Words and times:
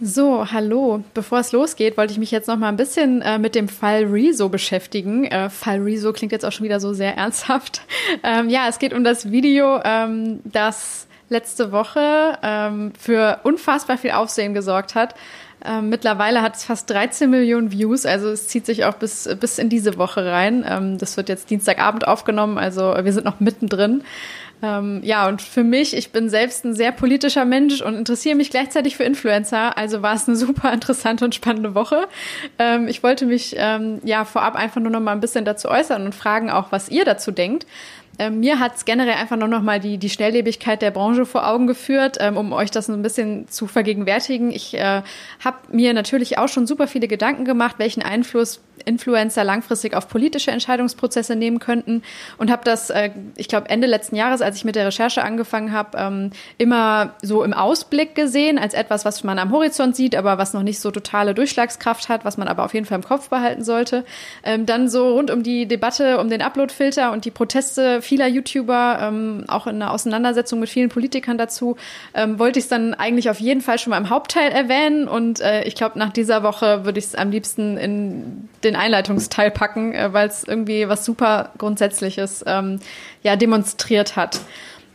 So, 0.00 0.46
hallo. 0.52 1.02
Bevor 1.12 1.40
es 1.40 1.50
losgeht, 1.50 1.96
wollte 1.96 2.12
ich 2.12 2.20
mich 2.20 2.30
jetzt 2.30 2.46
noch 2.46 2.56
mal 2.56 2.68
ein 2.68 2.76
bisschen 2.76 3.20
äh, 3.20 3.38
mit 3.38 3.56
dem 3.56 3.68
Fall 3.68 4.04
Rezo 4.04 4.48
beschäftigen. 4.48 5.24
Äh, 5.24 5.50
Fall 5.50 5.80
Rezo 5.80 6.12
klingt 6.12 6.30
jetzt 6.30 6.44
auch 6.44 6.52
schon 6.52 6.64
wieder 6.64 6.78
so 6.78 6.92
sehr 6.92 7.16
ernsthaft. 7.16 7.82
Ähm, 8.22 8.48
ja, 8.48 8.68
es 8.68 8.78
geht 8.78 8.94
um 8.94 9.04
das 9.04 9.30
Video, 9.30 9.80
ähm, 9.84 10.40
das 10.44 11.06
letzte 11.28 11.72
Woche 11.72 12.38
ähm, 12.42 12.92
für 12.98 13.40
unfassbar 13.42 13.98
viel 13.98 14.12
Aufsehen 14.12 14.54
gesorgt 14.54 14.94
hat. 14.94 15.14
Ähm, 15.64 15.90
mittlerweile 15.90 16.40
hat 16.40 16.56
es 16.56 16.64
fast 16.64 16.88
13 16.88 17.28
Millionen 17.28 17.70
Views, 17.70 18.06
also 18.06 18.30
es 18.30 18.48
zieht 18.48 18.64
sich 18.64 18.84
auch 18.84 18.94
bis, 18.94 19.28
bis 19.40 19.58
in 19.58 19.68
diese 19.68 19.98
Woche 19.98 20.24
rein. 20.24 20.64
Ähm, 20.66 20.98
das 20.98 21.16
wird 21.16 21.28
jetzt 21.28 21.50
Dienstagabend 21.50 22.08
aufgenommen, 22.08 22.56
also 22.56 22.94
wir 23.02 23.12
sind 23.12 23.24
noch 23.24 23.40
mittendrin. 23.40 24.02
Ähm, 24.62 25.00
ja, 25.04 25.28
und 25.28 25.40
für 25.40 25.62
mich, 25.62 25.96
ich 25.96 26.10
bin 26.10 26.28
selbst 26.28 26.64
ein 26.64 26.74
sehr 26.74 26.90
politischer 26.90 27.44
Mensch 27.44 27.80
und 27.80 27.94
interessiere 27.94 28.34
mich 28.34 28.50
gleichzeitig 28.50 28.96
für 28.96 29.04
Influencer, 29.04 29.78
also 29.78 30.02
war 30.02 30.14
es 30.14 30.26
eine 30.26 30.36
super 30.36 30.72
interessante 30.72 31.24
und 31.24 31.34
spannende 31.34 31.74
Woche. 31.74 32.08
Ähm, 32.58 32.88
ich 32.88 33.02
wollte 33.02 33.26
mich 33.26 33.54
ähm, 33.56 34.00
ja 34.04 34.24
vorab 34.24 34.56
einfach 34.56 34.80
nur 34.80 34.90
noch 34.90 35.00
mal 35.00 35.12
ein 35.12 35.20
bisschen 35.20 35.44
dazu 35.44 35.68
äußern 35.68 36.04
und 36.04 36.14
fragen 36.14 36.50
auch, 36.50 36.72
was 36.72 36.88
ihr 36.88 37.04
dazu 37.04 37.30
denkt. 37.30 37.66
Ähm, 38.18 38.40
mir 38.40 38.58
hat 38.58 38.74
es 38.74 38.84
generell 38.84 39.14
einfach 39.14 39.36
nur 39.36 39.46
noch 39.46 39.62
mal 39.62 39.78
die, 39.78 39.96
die 39.96 40.10
Schnelllebigkeit 40.10 40.82
der 40.82 40.90
Branche 40.90 41.24
vor 41.24 41.46
Augen 41.46 41.68
geführt, 41.68 42.16
ähm, 42.18 42.36
um 42.36 42.52
euch 42.52 42.72
das 42.72 42.88
ein 42.88 43.02
bisschen 43.02 43.46
zu 43.46 43.68
vergegenwärtigen. 43.68 44.50
Ich 44.50 44.74
äh, 44.74 45.02
habe 45.44 45.58
mir 45.70 45.94
natürlich 45.94 46.36
auch 46.36 46.48
schon 46.48 46.66
super 46.66 46.88
viele 46.88 47.06
Gedanken 47.06 47.44
gemacht, 47.44 47.76
welchen 47.78 48.02
Einfluss 48.02 48.60
Influencer 48.88 49.44
langfristig 49.44 49.94
auf 49.94 50.08
politische 50.08 50.50
Entscheidungsprozesse 50.50 51.36
nehmen 51.36 51.58
könnten 51.58 52.02
und 52.38 52.50
habe 52.50 52.64
das, 52.64 52.90
äh, 52.90 53.10
ich 53.36 53.48
glaube, 53.48 53.68
Ende 53.68 53.86
letzten 53.86 54.16
Jahres, 54.16 54.40
als 54.40 54.56
ich 54.56 54.64
mit 54.64 54.74
der 54.74 54.86
Recherche 54.86 55.22
angefangen 55.22 55.72
habe, 55.72 55.96
ähm, 55.98 56.30
immer 56.56 57.14
so 57.22 57.44
im 57.44 57.52
Ausblick 57.52 58.14
gesehen, 58.14 58.58
als 58.58 58.74
etwas, 58.74 59.04
was 59.04 59.22
man 59.24 59.38
am 59.38 59.52
Horizont 59.52 59.94
sieht, 59.94 60.16
aber 60.16 60.38
was 60.38 60.54
noch 60.54 60.62
nicht 60.62 60.80
so 60.80 60.90
totale 60.90 61.34
Durchschlagskraft 61.34 62.08
hat, 62.08 62.24
was 62.24 62.36
man 62.36 62.48
aber 62.48 62.64
auf 62.64 62.74
jeden 62.74 62.86
Fall 62.86 62.96
im 62.96 63.04
Kopf 63.04 63.28
behalten 63.28 63.62
sollte. 63.62 64.04
Ähm, 64.42 64.66
dann 64.66 64.88
so 64.88 65.14
rund 65.14 65.30
um 65.30 65.42
die 65.42 65.66
Debatte 65.66 66.18
um 66.18 66.30
den 66.30 66.42
Uploadfilter 66.42 67.12
und 67.12 67.24
die 67.24 67.30
Proteste 67.30 68.02
vieler 68.02 68.26
YouTuber, 68.26 68.98
ähm, 69.02 69.44
auch 69.48 69.66
in 69.66 69.76
einer 69.76 69.92
Auseinandersetzung 69.92 70.60
mit 70.60 70.68
vielen 70.68 70.88
Politikern 70.88 71.36
dazu, 71.36 71.76
ähm, 72.14 72.38
wollte 72.38 72.58
ich 72.58 72.64
es 72.64 72.68
dann 72.68 72.94
eigentlich 72.94 73.28
auf 73.28 73.40
jeden 73.40 73.60
Fall 73.60 73.78
schon 73.78 73.90
mal 73.90 73.98
im 73.98 74.10
Hauptteil 74.10 74.50
erwähnen 74.50 75.06
und 75.06 75.40
äh, 75.40 75.64
ich 75.64 75.74
glaube, 75.74 75.98
nach 75.98 76.12
dieser 76.12 76.42
Woche 76.42 76.84
würde 76.84 76.98
ich 76.98 77.06
es 77.06 77.14
am 77.14 77.30
liebsten 77.30 77.76
in 77.76 78.48
den 78.64 78.76
Einleitungsteil 78.78 79.50
packen, 79.50 79.94
äh, 79.94 80.12
weil 80.12 80.28
es 80.28 80.44
irgendwie 80.44 80.88
was 80.88 81.04
super 81.04 81.52
Grundsätzliches 81.58 82.44
ähm, 82.46 82.80
ja, 83.22 83.36
demonstriert 83.36 84.16
hat. 84.16 84.40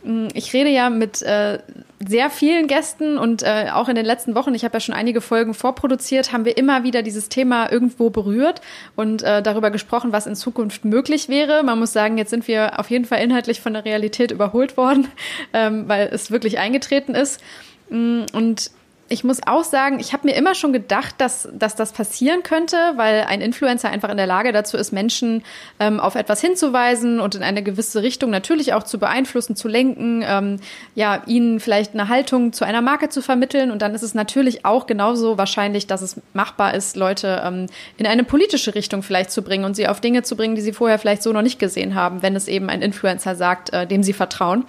Mm, 0.04 0.28
ich 0.34 0.52
rede 0.52 0.70
ja 0.70 0.90
mit 0.90 1.22
äh, 1.22 1.58
sehr 2.06 2.28
vielen 2.30 2.66
Gästen 2.66 3.16
und 3.18 3.42
äh, 3.42 3.70
auch 3.72 3.88
in 3.88 3.94
den 3.94 4.04
letzten 4.04 4.34
Wochen, 4.34 4.54
ich 4.54 4.64
habe 4.64 4.74
ja 4.74 4.80
schon 4.80 4.94
einige 4.94 5.20
Folgen 5.20 5.54
vorproduziert, 5.54 6.32
haben 6.32 6.44
wir 6.44 6.56
immer 6.56 6.84
wieder 6.84 7.02
dieses 7.02 7.28
Thema 7.28 7.72
irgendwo 7.72 8.10
berührt 8.10 8.60
und 8.96 9.22
äh, 9.22 9.42
darüber 9.42 9.70
gesprochen, 9.70 10.12
was 10.12 10.26
in 10.26 10.36
Zukunft 10.36 10.84
möglich 10.84 11.28
wäre. 11.28 11.62
Man 11.62 11.78
muss 11.78 11.92
sagen, 11.92 12.18
jetzt 12.18 12.30
sind 12.30 12.46
wir 12.46 12.78
auf 12.78 12.90
jeden 12.90 13.06
Fall 13.06 13.22
inhaltlich 13.22 13.60
von 13.60 13.72
der 13.72 13.84
Realität 13.84 14.30
überholt 14.30 14.76
worden, 14.76 15.08
ähm, 15.52 15.88
weil 15.88 16.08
es 16.12 16.30
wirklich 16.30 16.58
eingetreten 16.58 17.14
ist. 17.14 17.40
Mm, 17.88 18.24
und 18.32 18.70
ich 19.08 19.22
muss 19.22 19.46
auch 19.46 19.64
sagen, 19.64 20.00
ich 20.00 20.14
habe 20.14 20.26
mir 20.26 20.34
immer 20.34 20.54
schon 20.54 20.72
gedacht, 20.72 21.16
dass, 21.18 21.48
dass 21.52 21.76
das 21.76 21.92
passieren 21.92 22.42
könnte, 22.42 22.76
weil 22.96 23.24
ein 23.28 23.42
Influencer 23.42 23.90
einfach 23.90 24.08
in 24.08 24.16
der 24.16 24.26
Lage 24.26 24.50
dazu 24.52 24.78
ist, 24.78 24.92
Menschen 24.92 25.42
ähm, 25.78 26.00
auf 26.00 26.14
etwas 26.14 26.40
hinzuweisen 26.40 27.20
und 27.20 27.34
in 27.34 27.42
eine 27.42 27.62
gewisse 27.62 28.02
Richtung 28.02 28.30
natürlich 28.30 28.72
auch 28.72 28.82
zu 28.82 28.98
beeinflussen, 28.98 29.56
zu 29.56 29.68
lenken, 29.68 30.24
ähm, 30.26 30.58
ja, 30.94 31.22
ihnen 31.26 31.60
vielleicht 31.60 31.92
eine 31.92 32.08
Haltung 32.08 32.54
zu 32.54 32.64
einer 32.64 32.80
Marke 32.80 33.10
zu 33.10 33.20
vermitteln. 33.20 33.70
Und 33.70 33.82
dann 33.82 33.94
ist 33.94 34.02
es 34.02 34.14
natürlich 34.14 34.64
auch 34.64 34.86
genauso 34.86 35.36
wahrscheinlich, 35.36 35.86
dass 35.86 36.00
es 36.00 36.20
machbar 36.32 36.72
ist, 36.72 36.96
Leute 36.96 37.42
ähm, 37.44 37.66
in 37.98 38.06
eine 38.06 38.24
politische 38.24 38.74
Richtung 38.74 39.02
vielleicht 39.02 39.30
zu 39.30 39.42
bringen 39.42 39.66
und 39.66 39.74
sie 39.74 39.86
auf 39.86 40.00
Dinge 40.00 40.22
zu 40.22 40.34
bringen, 40.34 40.54
die 40.54 40.62
sie 40.62 40.72
vorher 40.72 40.98
vielleicht 40.98 41.22
so 41.22 41.32
noch 41.32 41.42
nicht 41.42 41.58
gesehen 41.58 41.94
haben, 41.94 42.22
wenn 42.22 42.34
es 42.36 42.48
eben 42.48 42.70
ein 42.70 42.80
Influencer 42.80 43.34
sagt, 43.34 43.70
äh, 43.74 43.86
dem 43.86 44.02
sie 44.02 44.14
vertrauen. 44.14 44.64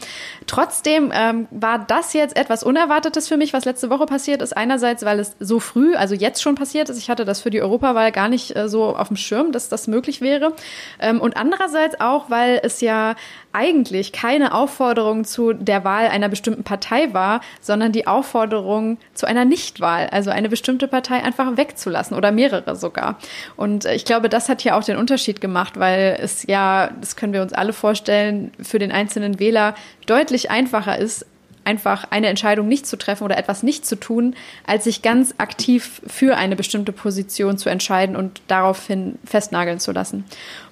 Trotzdem 0.46 1.14
ähm, 1.16 1.48
war 1.52 1.80
das 1.80 2.12
jetzt 2.12 2.36
etwas 2.36 2.64
Unerwartetes 2.64 3.30
für 3.30 3.38
mich, 3.38 3.54
was 3.54 3.64
letzte 3.64 3.90
Woche 3.90 4.06
passiert 4.06 4.25
passiert 4.26 4.42
ist. 4.42 4.58
Einerseits, 4.58 5.06
weil 5.06 5.20
es 5.20 5.36
so 5.40 5.60
früh, 5.60 5.96
also 5.96 6.16
jetzt 6.16 6.42
schon 6.42 6.56
passiert 6.56 6.90
ist. 6.90 6.98
Ich 6.98 7.12
hatte 7.12 7.26
das 7.26 7.42
für 7.42 7.52
die 7.52 7.62
Europawahl 7.62 8.12
gar 8.12 8.28
nicht 8.28 8.56
äh, 8.56 8.68
so 8.68 8.96
auf 8.96 9.10
dem 9.10 9.18
Schirm, 9.18 9.52
dass 9.52 9.70
das 9.70 9.88
möglich 9.88 10.20
wäre. 10.20 10.54
Ähm, 11.00 11.22
und 11.22 11.38
andererseits 11.38 12.00
auch, 12.00 12.32
weil 12.32 12.60
es 12.64 12.82
ja 12.82 13.14
eigentlich 13.54 14.14
keine 14.14 14.56
Aufforderung 14.56 15.26
zu 15.26 15.54
der 15.54 15.84
Wahl 15.84 16.08
einer 16.08 16.28
bestimmten 16.28 16.64
Partei 16.64 17.14
war, 17.14 17.42
sondern 17.62 17.92
die 17.92 18.08
Aufforderung 18.08 18.98
zu 19.14 19.28
einer 19.28 19.46
Nichtwahl, 19.46 20.08
also 20.12 20.32
eine 20.32 20.50
bestimmte 20.50 20.88
Partei 20.88 21.24
einfach 21.24 21.56
wegzulassen 21.56 22.18
oder 22.18 22.32
mehrere 22.32 22.76
sogar. 22.76 23.20
Und 23.56 23.86
äh, 23.86 23.94
ich 23.94 24.06
glaube, 24.06 24.28
das 24.28 24.50
hat 24.50 24.62
hier 24.62 24.76
auch 24.76 24.84
den 24.84 24.98
Unterschied 24.98 25.40
gemacht, 25.40 25.80
weil 25.80 26.18
es 26.20 26.48
ja, 26.48 26.90
das 27.00 27.16
können 27.16 27.34
wir 27.34 27.44
uns 27.44 27.54
alle 27.54 27.74
vorstellen, 27.74 28.52
für 28.60 28.80
den 28.80 28.92
einzelnen 28.92 29.40
Wähler 29.40 29.76
deutlich 30.08 30.50
einfacher 30.50 30.98
ist, 30.98 31.28
einfach 31.66 32.06
eine 32.12 32.28
Entscheidung 32.28 32.68
nicht 32.68 32.88
zu 32.88 32.98
treffen 32.98 33.24
oder 33.24 33.38
etwas 33.38 33.64
nicht 33.64 33.86
zu 33.86 33.96
tun, 33.96 34.36
als 34.66 34.86
sich 34.86 35.02
ganz 35.02 35.36
aktiv 35.38 36.02
für 36.08 36.38
eine 36.38 36.56
bestimmte 36.56 36.92
Position 36.92 37.58
zu 37.58 37.70
entscheiden 37.70 38.16
und 38.16 38.42
daraufhin 38.48 39.18
festnageln 39.26 39.80
zu 39.80 39.92
lassen. 39.92 40.24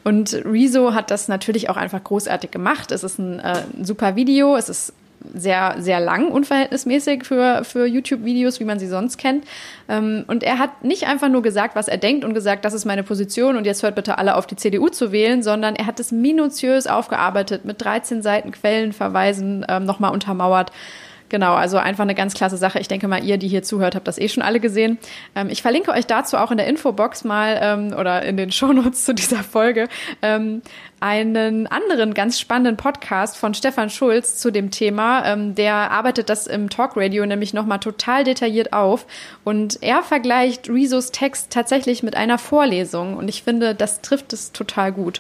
Und 0.04 0.34
Rezo 0.46 0.94
hat 0.94 1.12
das 1.12 1.28
natürlich 1.28 1.70
auch 1.70 1.78
einfach 1.78 2.04
großartig 2.04 2.52
gemacht. 2.52 2.92
Es 2.92 3.04
ist 3.04 3.20
ein, 3.20 3.40
äh, 3.40 3.64
super 3.82 4.16
Video, 4.16 4.56
es 4.56 4.70
ist 4.70 4.94
sehr, 5.34 5.76
sehr 5.80 6.00
lang, 6.00 6.30
unverhältnismäßig 6.30 7.26
für, 7.26 7.64
für 7.64 7.86
YouTube-Videos, 7.86 8.60
wie 8.60 8.66
man 8.66 8.80
sie 8.80 8.88
sonst 8.88 9.18
kennt. 9.18 9.46
Ähm, 9.90 10.24
und 10.28 10.44
er 10.44 10.60
hat 10.60 10.84
nicht 10.84 11.08
einfach 11.08 11.30
nur 11.30 11.42
gesagt, 11.42 11.76
was 11.76 11.88
er 11.88 11.98
denkt 11.98 12.24
und 12.24 12.34
gesagt, 12.34 12.66
das 12.66 12.74
ist 12.74 12.86
meine 12.86 13.04
Position 13.04 13.58
und 13.58 13.66
jetzt 13.66 13.84
hört 13.84 13.96
bitte 13.96 14.18
alle 14.18 14.36
auf 14.36 14.48
die 14.48 14.56
CDU 14.56 14.90
zu 14.90 15.12
wählen, 15.12 15.44
sondern 15.44 15.76
er 15.76 15.86
hat 15.86 16.00
es 16.00 16.12
minutiös 16.12 16.88
aufgearbeitet 16.88 17.66
mit 17.66 17.84
13 17.84 18.22
Seiten 18.22 18.52
Quellenverweisen 18.52 19.66
ähm, 19.68 19.86
nochmal 19.86 20.12
untermauert. 20.12 20.72
Genau, 21.34 21.56
also 21.56 21.78
einfach 21.78 22.04
eine 22.04 22.14
ganz 22.14 22.36
klasse 22.36 22.58
Sache. 22.58 22.78
Ich 22.78 22.88
denke 22.88 23.08
mal, 23.08 23.24
ihr, 23.24 23.40
die 23.40 23.48
hier 23.48 23.64
zuhört, 23.64 23.96
habt 23.96 24.08
das 24.08 24.20
eh 24.20 24.30
schon 24.30 24.44
alle 24.44 24.60
gesehen. 24.60 25.00
Ähm, 25.36 25.50
ich 25.50 25.64
verlinke 25.64 25.90
euch 25.90 26.06
dazu 26.06 26.38
auch 26.38 26.52
in 26.52 26.58
der 26.58 26.68
Infobox 26.68 27.24
mal 27.24 27.58
ähm, 27.60 27.96
oder 28.00 28.22
in 28.22 28.38
den 28.38 28.52
Shownotes 28.52 29.04
zu 29.04 29.16
dieser 29.16 29.44
Folge 29.44 29.88
ähm, 30.22 30.62
einen 31.00 31.66
anderen 31.66 32.14
ganz 32.14 32.40
spannenden 32.40 32.78
Podcast 32.78 33.36
von 33.36 33.56
Stefan 33.56 33.90
Schulz 33.90 34.38
zu 34.38 34.52
dem 34.52 34.70
Thema. 34.70 35.26
Ähm, 35.26 35.56
der 35.56 35.74
arbeitet 35.74 36.30
das 36.30 36.46
im 36.46 36.70
Talkradio 36.70 37.26
nämlich 37.26 37.52
nochmal 37.52 37.80
total 37.80 38.24
detailliert 38.24 38.72
auf 38.72 39.08
und 39.44 39.82
er 39.82 40.04
vergleicht 40.04 40.70
Rezos 40.70 41.10
Text 41.10 41.52
tatsächlich 41.52 42.04
mit 42.04 42.16
einer 42.16 42.38
Vorlesung 42.38 43.18
und 43.18 43.28
ich 43.28 43.42
finde, 43.42 43.74
das 43.74 44.02
trifft 44.02 44.34
es 44.34 44.52
total 44.52 44.92
gut. 44.92 45.20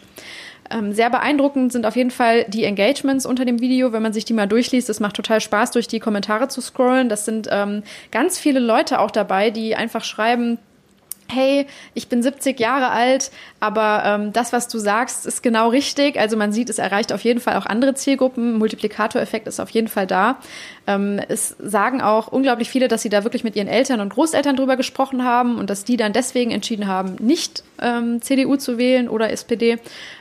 Ähm, 0.69 0.94
sehr 0.94 1.09
beeindruckend 1.09 1.72
sind 1.72 1.85
auf 1.85 1.96
jeden 1.96 2.12
Fall 2.12 2.46
die 2.47 2.63
Engagements 2.63 3.25
unter 3.25 3.46
dem 3.46 3.59
Video, 3.59 3.91
wenn 3.91 4.01
man 4.01 4.13
sich 4.13 4.25
die 4.25 4.34
mal 4.34 4.47
durchliest. 4.47 4.90
Es 4.90 5.00
macht 5.00 5.16
total 5.16 5.41
Spaß, 5.41 5.72
durch 5.72 5.88
die 5.88 6.00
Kommentare 6.00 6.47
zu 6.47 6.62
scrollen. 6.62 7.09
Das 7.09 7.25
sind 7.25 7.47
ähm, 7.51 7.84
ganz 8.12 8.40
viele 8.40 8.59
Leute 8.59 9.00
auch 9.00 9.12
dabei, 9.12 9.50
die 9.50 9.75
einfach 9.75 10.03
schreiben, 10.03 10.57
hey, 11.34 11.66
ich 11.94 12.07
bin 12.07 12.22
70 12.22 12.59
Jahre 12.59 12.90
alt, 12.90 13.31
aber 13.59 14.03
ähm, 14.06 14.34
das, 14.34 14.53
was 14.53 14.68
du 14.68 14.78
sagst, 14.78 15.25
ist 15.25 15.41
genau 15.41 15.69
richtig. 15.69 16.19
Also 16.19 16.38
man 16.38 16.52
sieht, 16.52 16.69
es 16.69 16.78
erreicht 16.78 17.12
auf 17.12 17.22
jeden 17.22 17.40
Fall 17.40 17.57
auch 17.57 17.66
andere 17.66 17.96
Zielgruppen. 17.96 18.57
Multiplikatoreffekt 18.57 19.47
ist 19.47 19.59
auf 19.59 19.69
jeden 19.69 19.88
Fall 19.88 20.07
da. 20.07 20.38
Ähm, 20.88 21.19
es 21.28 21.56
sagen 21.59 22.02
auch 22.02 22.28
unglaublich 22.28 22.69
viele, 22.69 22.88
dass 22.88 23.02
sie 23.02 23.09
da 23.09 23.23
wirklich 23.23 23.44
mit 23.44 23.56
ihren 23.56 23.68
Eltern 23.68 24.00
und 24.00 24.13
Großeltern 24.13 24.56
drüber 24.56 24.78
gesprochen 24.78 25.23
haben 25.23 25.57
und 25.57 25.69
dass 25.69 25.84
die 25.84 25.97
dann 25.97 26.13
deswegen 26.13 26.52
entschieden 26.52 26.88
haben, 26.88 27.16
nicht 27.19 27.63
ähm, 27.83 28.21
CDU 28.21 28.55
zu 28.55 28.77
wählen 28.77 29.09
oder 29.09 29.29
SPD. 29.29 29.77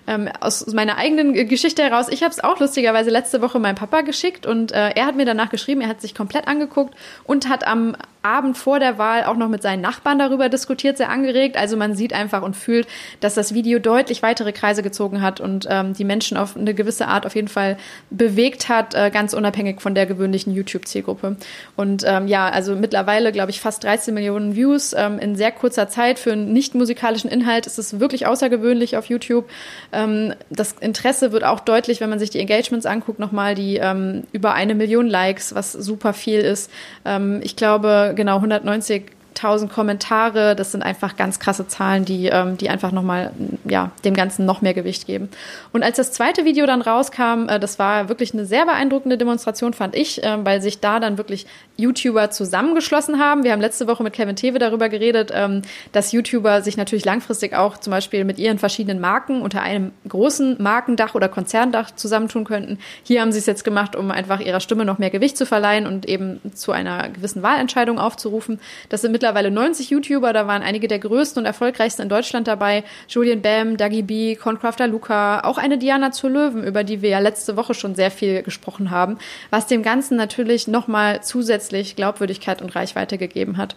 Ähm, 0.07 0.29
aus 0.41 0.67
meiner 0.67 0.99
eigenen 0.99 1.33
Geschichte 1.49 1.83
heraus, 1.83 2.09
ich 2.09 2.23
habe 2.23 2.33
es 2.33 2.43
auch 2.43 2.59
lustigerweise 2.61 3.11
letzte 3.11 3.41
Woche 3.41 3.59
meinem 3.59 3.77
Papa 3.77 4.01
geschickt 4.03 4.47
und 4.47 4.73
äh, 4.73 4.91
er 4.91 5.07
hat 5.07 5.17
mir 5.17 5.25
danach 5.25 5.51
geschrieben, 5.51 5.81
er 5.81 5.89
hat 5.89 6.01
sich 6.01 6.15
komplett 6.15 6.49
angeguckt 6.49 6.95
und 7.25 7.49
hat 7.49 7.67
am 7.67 7.97
Abend 8.23 8.57
vor 8.57 8.79
der 8.79 8.99
Wahl 8.99 9.25
auch 9.25 9.37
noch 9.37 9.49
mit 9.49 9.63
seinen 9.63 9.81
Nachbarn 9.81 10.19
darüber 10.19 10.49
diskutiert, 10.49 10.97
sehr 10.97 11.11
angeregt. 11.11 11.57
Also 11.57 11.77
man 11.77 11.95
sieht 11.95 12.13
einfach 12.13 12.43
und 12.43 12.57
fühlt, 12.57 12.87
dass 13.21 13.35
das 13.35 13.53
Video 13.53 13.79
deutlich 13.79 14.23
weitere 14.23 14.53
Kreise 14.53 14.83
gezogen 14.83 15.21
hat 15.21 15.41
und 15.41 15.67
ähm, 15.69 15.93
die 15.95 16.05
Menschen 16.05 16.37
auf 16.37 16.57
eine 16.57 16.75
gewisse 16.75 17.09
Art 17.09 17.27
auf 17.27 17.35
jeden 17.35 17.49
Fall 17.49 17.77
bewegt 18.11 18.69
hat, 18.69 18.95
äh, 18.95 19.11
ganz 19.11 19.35
unabhängig 19.35 19.81
von 19.81 19.95
der 19.95 20.07
gewöhnlichen 20.07 20.53
YouTube-Zielgruppe. 20.53 21.37
Und 21.77 22.05
ähm, 22.07 22.29
ja, 22.29 22.49
also 22.49 22.77
mittlerweile, 22.77 23.33
glaube 23.33 23.51
ich, 23.51 23.61
fast 23.61 23.83
13 23.85 24.15
Millionen 24.15 24.55
Views 24.55 24.95
ähm, 24.97 25.19
in 25.19 25.35
sehr 25.35 25.51
kurzer 25.51 25.89
Zeit. 25.89 26.19
Für 26.19 26.33
einen 26.33 26.53
nicht 26.53 26.75
musikalischen 26.75 27.31
Inhalt 27.31 27.52
ist 27.67 27.79
es 27.79 28.01
wirklich 28.01 28.27
außergewöhnlich 28.27 28.97
auf 28.97 29.07
YouTube. 29.07 29.49
Ähm, 29.93 30.35
das 30.51 30.73
Interesse 30.81 31.33
wird 31.33 31.45
auch 31.45 31.61
deutlich, 31.61 32.01
wenn 32.01 32.11
man 32.11 32.19
sich 32.19 32.31
die 32.31 32.41
Engagements 32.41 32.87
anguckt, 32.87 33.19
nochmal 33.19 33.55
die 33.55 33.77
ähm, 33.77 34.25
über 34.33 34.55
eine 34.55 34.75
Million 34.75 35.07
Likes, 35.07 35.55
was 35.55 35.73
super 35.73 36.13
viel 36.13 36.41
ist. 36.41 36.71
Ähm, 37.05 37.41
ich 37.43 37.57
glaube, 37.57 38.13
genau 38.17 38.37
190 38.37 39.05
60.000 39.35 39.69
Kommentare. 39.69 40.55
Das 40.57 40.73
sind 40.73 40.83
einfach 40.83 41.17
ganz 41.17 41.39
krasse 41.39 41.67
Zahlen, 41.67 42.05
die, 42.05 42.27
ähm, 42.27 42.57
die 42.57 42.69
einfach 42.69 42.93
nochmal, 42.93 43.33
ja, 43.65 43.91
dem 44.05 44.15
Ganzen 44.15 44.47
noch 44.47 44.63
mehr 44.63 44.75
Gewicht 44.75 45.07
geben. 45.07 45.29
Und 45.73 45.83
als 45.83 45.97
das 45.97 46.13
zweite 46.13 46.45
Video 46.45 46.67
dann 46.67 46.83
rauskam, 46.83 47.49
äh, 47.49 47.59
das 47.59 47.79
war 47.79 48.09
wirklich 48.09 48.33
eine 48.33 48.47
sehr 48.47 48.67
beeindruckende 48.67 49.19
Demonstration, 49.19 49.73
fand 49.73 49.95
ich, 49.95 50.23
äh, 50.23 50.45
weil 50.45 50.61
sich 50.63 50.81
da 50.81 51.01
dann 51.01 51.19
wirklich 51.19 51.47
YouTuber 51.77 52.31
zusammengeschlossen 52.31 53.19
haben. 53.19 53.45
Wir 53.45 53.53
haben 53.53 53.61
letzte 53.61 53.87
Woche 53.87 54.03
mit 54.03 54.13
Kevin 54.13 54.37
Tewe 54.37 54.59
darüber 54.59 54.89
geredet, 54.89 55.31
ähm, 55.35 55.63
dass 55.93 56.13
YouTuber 56.13 56.63
sich 56.63 56.77
natürlich 56.77 57.05
langfristig 57.05 57.55
auch 57.55 57.79
zum 57.79 57.91
Beispiel 57.91 58.25
mit 58.25 58.39
ihren 58.39 58.59
verschiedenen 58.59 59.01
Marken 59.01 59.43
unter 59.43 59.63
einem 59.63 59.93
großen 60.09 60.63
Markendach 60.63 61.15
oder 61.15 61.29
Konzerndach 61.29 61.91
zusammentun 61.95 62.45
könnten. 62.45 62.79
Hier 63.03 63.21
haben 63.21 63.33
sie 63.33 63.39
es 63.39 63.47
jetzt 63.47 63.65
gemacht, 63.65 63.97
um 63.97 64.11
einfach 64.11 64.41
ihrer 64.41 64.61
Stimme 64.61 64.85
noch 64.85 64.99
mehr 64.99 65.11
Gewicht 65.11 65.37
zu 65.37 65.47
verleihen 65.47 65.87
und 65.87 66.09
eben 66.09 66.41
zu 66.55 66.73
einer 66.73 67.09
gewissen 67.09 67.43
Wahlentscheidung 67.43 67.99
aufzurufen. 67.99 68.61
Das 68.89 69.01
sind 69.01 69.13
mittlerweile 69.23 69.53
90 69.53 69.91
YouTuber, 69.91 70.33
da 70.33 70.49
waren 70.49 70.63
einige 70.63 70.89
der 70.89 70.99
größten 70.99 71.41
und 71.41 71.47
erfolgreichsten 71.47 72.03
in 72.03 72.09
Deutschland 72.09 72.49
dabei. 72.49 72.83
Julian 73.09 73.41
Bam, 73.41 73.77
Dagi 73.77 74.03
B, 74.03 74.35
Concrafter 74.35 74.89
Luca, 74.89 75.43
auch 75.45 75.59
eine 75.59 75.79
Diana 75.79 76.11
zur 76.11 76.31
Löwen, 76.31 76.65
über 76.65 76.83
die 76.83 77.03
wir 77.03 77.11
ja 77.11 77.21
letzte 77.21 77.57
Woche 77.57 77.73
schon 77.73 77.95
sehr 77.95 78.11
viel 78.11 78.43
gesprochen 78.43 78.91
haben, 78.91 79.19
was 79.51 79.69
dem 79.69 79.85
Ganzen 79.85 80.17
natürlich 80.17 80.67
nochmal 80.67 81.23
zusätzlich 81.23 81.95
Glaubwürdigkeit 81.95 82.61
und 82.63 82.75
Reichweite 82.75 83.17
gegeben 83.17 83.59
hat. 83.59 83.77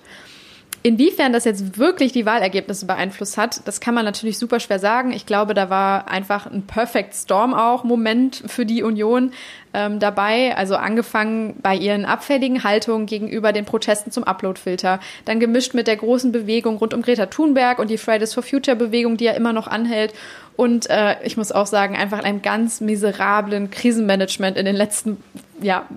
Inwiefern 0.86 1.34
das 1.34 1.46
jetzt 1.46 1.80
wirklich 1.80 2.12
die 2.12 2.28
Wahlergebnisse 2.28 2.86
beeinflusst 2.86 3.40
hat, 3.40 3.68
das 3.68 3.80
kann 3.80 3.96
man 3.96 4.06
natürlich 4.06 4.38
super 4.38 4.60
schwer 4.60 4.78
sagen. 4.78 5.14
Ich 5.14 5.26
glaube, 5.26 5.56
da 5.56 5.72
war 5.72 6.08
einfach 6.08 6.46
ein 6.46 6.68
Perfect 6.68 7.16
Storm 7.16 7.56
auch 7.56 7.84
Moment 7.84 8.44
für 8.46 8.68
die 8.68 8.84
Union 8.84 9.32
ähm, 9.74 10.00
dabei. 10.00 10.56
Also 10.56 10.76
angefangen 10.76 11.56
bei 11.60 11.76
ihren 11.76 12.06
abfälligen 12.06 12.64
Haltungen 12.64 13.08
gegenüber 13.08 13.52
den 13.52 13.66
Protesten 13.66 14.12
zum 14.12 14.26
Uploadfilter, 14.26 15.00
dann 15.26 15.40
gemischt 15.40 15.74
mit 15.74 15.88
der 15.88 15.96
großen 15.96 16.32
Bewegung 16.32 16.78
rund 16.78 16.94
um 16.94 17.02
Greta 17.02 17.26
Thunberg 17.26 17.80
und 17.80 17.90
die 17.90 17.98
Fridays 17.98 18.36
for 18.36 18.44
Future 18.44 18.78
Bewegung, 18.78 19.18
die 19.18 19.26
ja 19.26 19.32
immer 19.32 19.54
noch 19.54 19.66
anhält. 19.66 20.14
Und 20.56 20.88
äh, 20.92 21.16
ich 21.24 21.36
muss 21.36 21.52
auch 21.52 21.66
sagen, 21.66 21.96
einfach 21.96 22.24
einem 22.24 22.44
ganz 22.44 22.80
miserablen 22.80 23.72
Krisenmanagement 23.72 24.56
in 24.56 24.66
den 24.66 24.76
letzten, 24.76 25.18
ja, 25.60 25.88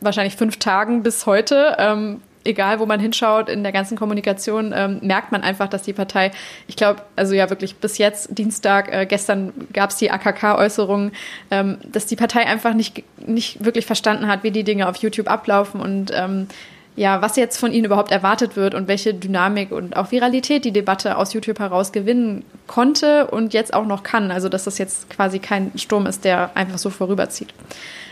wahrscheinlich 0.00 0.36
fünf 0.36 0.56
Tagen 0.56 1.02
bis 1.02 1.26
heute, 1.26 1.76
ähm, 1.78 2.22
egal 2.48 2.80
wo 2.80 2.86
man 2.86 2.98
hinschaut, 2.98 3.48
in 3.48 3.62
der 3.62 3.72
ganzen 3.72 3.96
Kommunikation 3.96 4.72
ähm, 4.74 4.98
merkt 5.02 5.30
man 5.30 5.42
einfach, 5.42 5.68
dass 5.68 5.82
die 5.82 5.92
Partei, 5.92 6.32
ich 6.66 6.76
glaube, 6.76 7.02
also 7.14 7.34
ja 7.34 7.50
wirklich 7.50 7.76
bis 7.76 7.98
jetzt, 7.98 8.36
Dienstag, 8.36 8.92
äh, 8.92 9.06
gestern 9.06 9.52
gab 9.72 9.90
es 9.90 9.96
die 9.96 10.10
AKK-Äußerungen, 10.10 11.12
ähm, 11.50 11.78
dass 11.84 12.06
die 12.06 12.16
Partei 12.16 12.46
einfach 12.46 12.74
nicht, 12.74 13.04
nicht 13.24 13.64
wirklich 13.64 13.86
verstanden 13.86 14.26
hat, 14.26 14.42
wie 14.42 14.50
die 14.50 14.64
Dinge 14.64 14.88
auf 14.88 14.96
YouTube 14.96 15.28
ablaufen 15.28 15.80
und 15.80 16.10
ähm, 16.14 16.48
ja, 16.96 17.22
was 17.22 17.36
jetzt 17.36 17.58
von 17.58 17.72
ihnen 17.72 17.84
überhaupt 17.84 18.10
erwartet 18.10 18.56
wird 18.56 18.74
und 18.74 18.88
welche 18.88 19.14
Dynamik 19.14 19.70
und 19.70 19.96
auch 19.96 20.10
Viralität 20.10 20.64
die 20.64 20.72
Debatte 20.72 21.16
aus 21.16 21.32
YouTube 21.32 21.60
heraus 21.60 21.92
gewinnen 21.92 22.44
konnte 22.66 23.28
und 23.28 23.54
jetzt 23.54 23.72
auch 23.72 23.86
noch 23.86 24.02
kann. 24.02 24.32
Also, 24.32 24.48
dass 24.48 24.64
das 24.64 24.78
jetzt 24.78 25.08
quasi 25.08 25.38
kein 25.38 25.70
Sturm 25.76 26.06
ist, 26.06 26.24
der 26.24 26.50
einfach 26.56 26.78
so 26.78 26.90
vorüberzieht. 26.90 27.54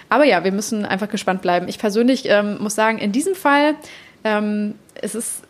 Aber 0.08 0.24
ja, 0.24 0.44
wir 0.44 0.52
müssen 0.52 0.86
einfach 0.86 1.08
gespannt 1.08 1.42
bleiben. 1.42 1.68
Ich 1.68 1.78
persönlich 1.78 2.28
ähm, 2.28 2.58
muss 2.60 2.74
sagen, 2.74 2.98
in 2.98 3.12
diesem 3.12 3.34
Fall 3.34 3.74
ähm, 4.24 4.74
es 4.94 5.14
ist 5.14 5.42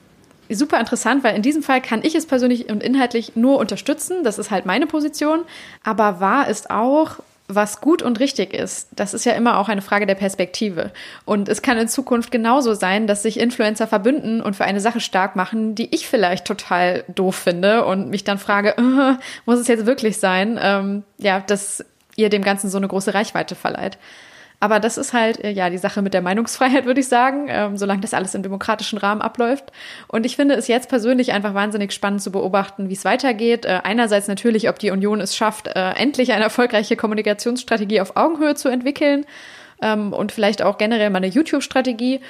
super 0.48 0.78
interessant, 0.78 1.24
weil 1.24 1.34
in 1.34 1.42
diesem 1.42 1.62
Fall 1.62 1.80
kann 1.80 2.04
ich 2.04 2.14
es 2.14 2.26
persönlich 2.26 2.68
und 2.68 2.82
inhaltlich 2.82 3.36
nur 3.36 3.58
unterstützen. 3.58 4.22
Das 4.24 4.38
ist 4.38 4.50
halt 4.50 4.66
meine 4.66 4.86
Position. 4.86 5.40
Aber 5.82 6.20
wahr 6.20 6.48
ist 6.48 6.70
auch, 6.70 7.18
was 7.48 7.80
gut 7.80 8.02
und 8.02 8.18
richtig 8.18 8.52
ist, 8.52 8.88
das 8.92 9.14
ist 9.14 9.24
ja 9.24 9.32
immer 9.32 9.58
auch 9.58 9.68
eine 9.68 9.82
Frage 9.82 10.06
der 10.06 10.16
Perspektive. 10.16 10.90
Und 11.24 11.48
es 11.48 11.62
kann 11.62 11.78
in 11.78 11.88
Zukunft 11.88 12.30
genauso 12.30 12.74
sein, 12.74 13.06
dass 13.06 13.22
sich 13.22 13.38
Influencer 13.38 13.86
verbünden 13.86 14.40
und 14.40 14.56
für 14.56 14.64
eine 14.64 14.80
Sache 14.80 15.00
stark 15.00 15.36
machen, 15.36 15.74
die 15.74 15.94
ich 15.94 16.08
vielleicht 16.08 16.44
total 16.44 17.04
doof 17.08 17.36
finde 17.36 17.84
und 17.84 18.10
mich 18.10 18.24
dann 18.24 18.38
frage, 18.38 18.70
äh, 18.78 19.14
muss 19.44 19.60
es 19.60 19.68
jetzt 19.68 19.86
wirklich 19.86 20.18
sein, 20.18 20.58
ähm, 20.60 21.04
ja, 21.18 21.40
dass 21.40 21.84
ihr 22.16 22.30
dem 22.30 22.42
Ganzen 22.42 22.68
so 22.70 22.78
eine 22.78 22.88
große 22.88 23.14
Reichweite 23.14 23.54
verleiht. 23.54 23.98
Aber 24.58 24.80
das 24.80 24.96
ist 24.96 25.12
halt, 25.12 25.42
äh, 25.44 25.50
ja, 25.50 25.70
die 25.70 25.78
Sache 25.78 26.02
mit 26.02 26.14
der 26.14 26.22
Meinungsfreiheit, 26.22 26.86
würde 26.86 27.00
ich 27.00 27.08
sagen, 27.08 27.46
ähm, 27.48 27.76
solange 27.76 28.00
das 28.00 28.14
alles 28.14 28.34
im 28.34 28.42
demokratischen 28.42 28.98
Rahmen 28.98 29.20
abläuft. 29.20 29.72
Und 30.08 30.24
ich 30.24 30.36
finde 30.36 30.54
es 30.54 30.68
jetzt 30.68 30.88
persönlich 30.88 31.32
einfach 31.32 31.54
wahnsinnig 31.54 31.92
spannend 31.92 32.22
zu 32.22 32.32
beobachten, 32.32 32.88
wie 32.88 32.94
es 32.94 33.04
weitergeht. 33.04 33.64
Äh, 33.64 33.80
einerseits 33.84 34.28
natürlich, 34.28 34.68
ob 34.68 34.78
die 34.78 34.90
Union 34.90 35.20
es 35.20 35.36
schafft, 35.36 35.68
äh, 35.68 35.90
endlich 35.90 36.32
eine 36.32 36.44
erfolgreiche 36.44 36.96
Kommunikationsstrategie 36.96 38.00
auf 38.00 38.16
Augenhöhe 38.16 38.54
zu 38.54 38.68
entwickeln 38.68 39.26
ähm, 39.82 40.12
und 40.12 40.32
vielleicht 40.32 40.62
auch 40.62 40.78
generell 40.78 41.10
mal 41.10 41.18
eine 41.18 41.28
YouTube-Strategie 41.28 42.20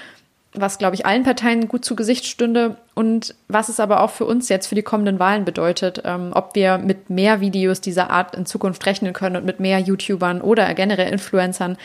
was, 0.60 0.78
glaube 0.78 0.94
ich, 0.94 1.06
allen 1.06 1.22
Parteien 1.22 1.68
gut 1.68 1.84
zu 1.84 1.96
Gesicht 1.96 2.26
stünde 2.26 2.76
und 2.94 3.34
was 3.48 3.68
es 3.68 3.80
aber 3.80 4.02
auch 4.02 4.10
für 4.10 4.24
uns 4.24 4.48
jetzt 4.48 4.66
für 4.66 4.74
die 4.74 4.82
kommenden 4.82 5.18
Wahlen 5.18 5.44
bedeutet, 5.44 6.02
ähm, 6.04 6.30
ob 6.34 6.54
wir 6.54 6.78
mit 6.78 7.10
mehr 7.10 7.40
Videos 7.40 7.80
dieser 7.80 8.10
Art 8.10 8.34
in 8.34 8.46
Zukunft 8.46 8.84
rechnen 8.86 9.12
können 9.12 9.36
und 9.36 9.44
mit 9.44 9.60
mehr 9.60 9.78
YouTubern 9.78 10.40
oder 10.40 10.72
generell 10.74 11.12
Influencern, 11.12 11.76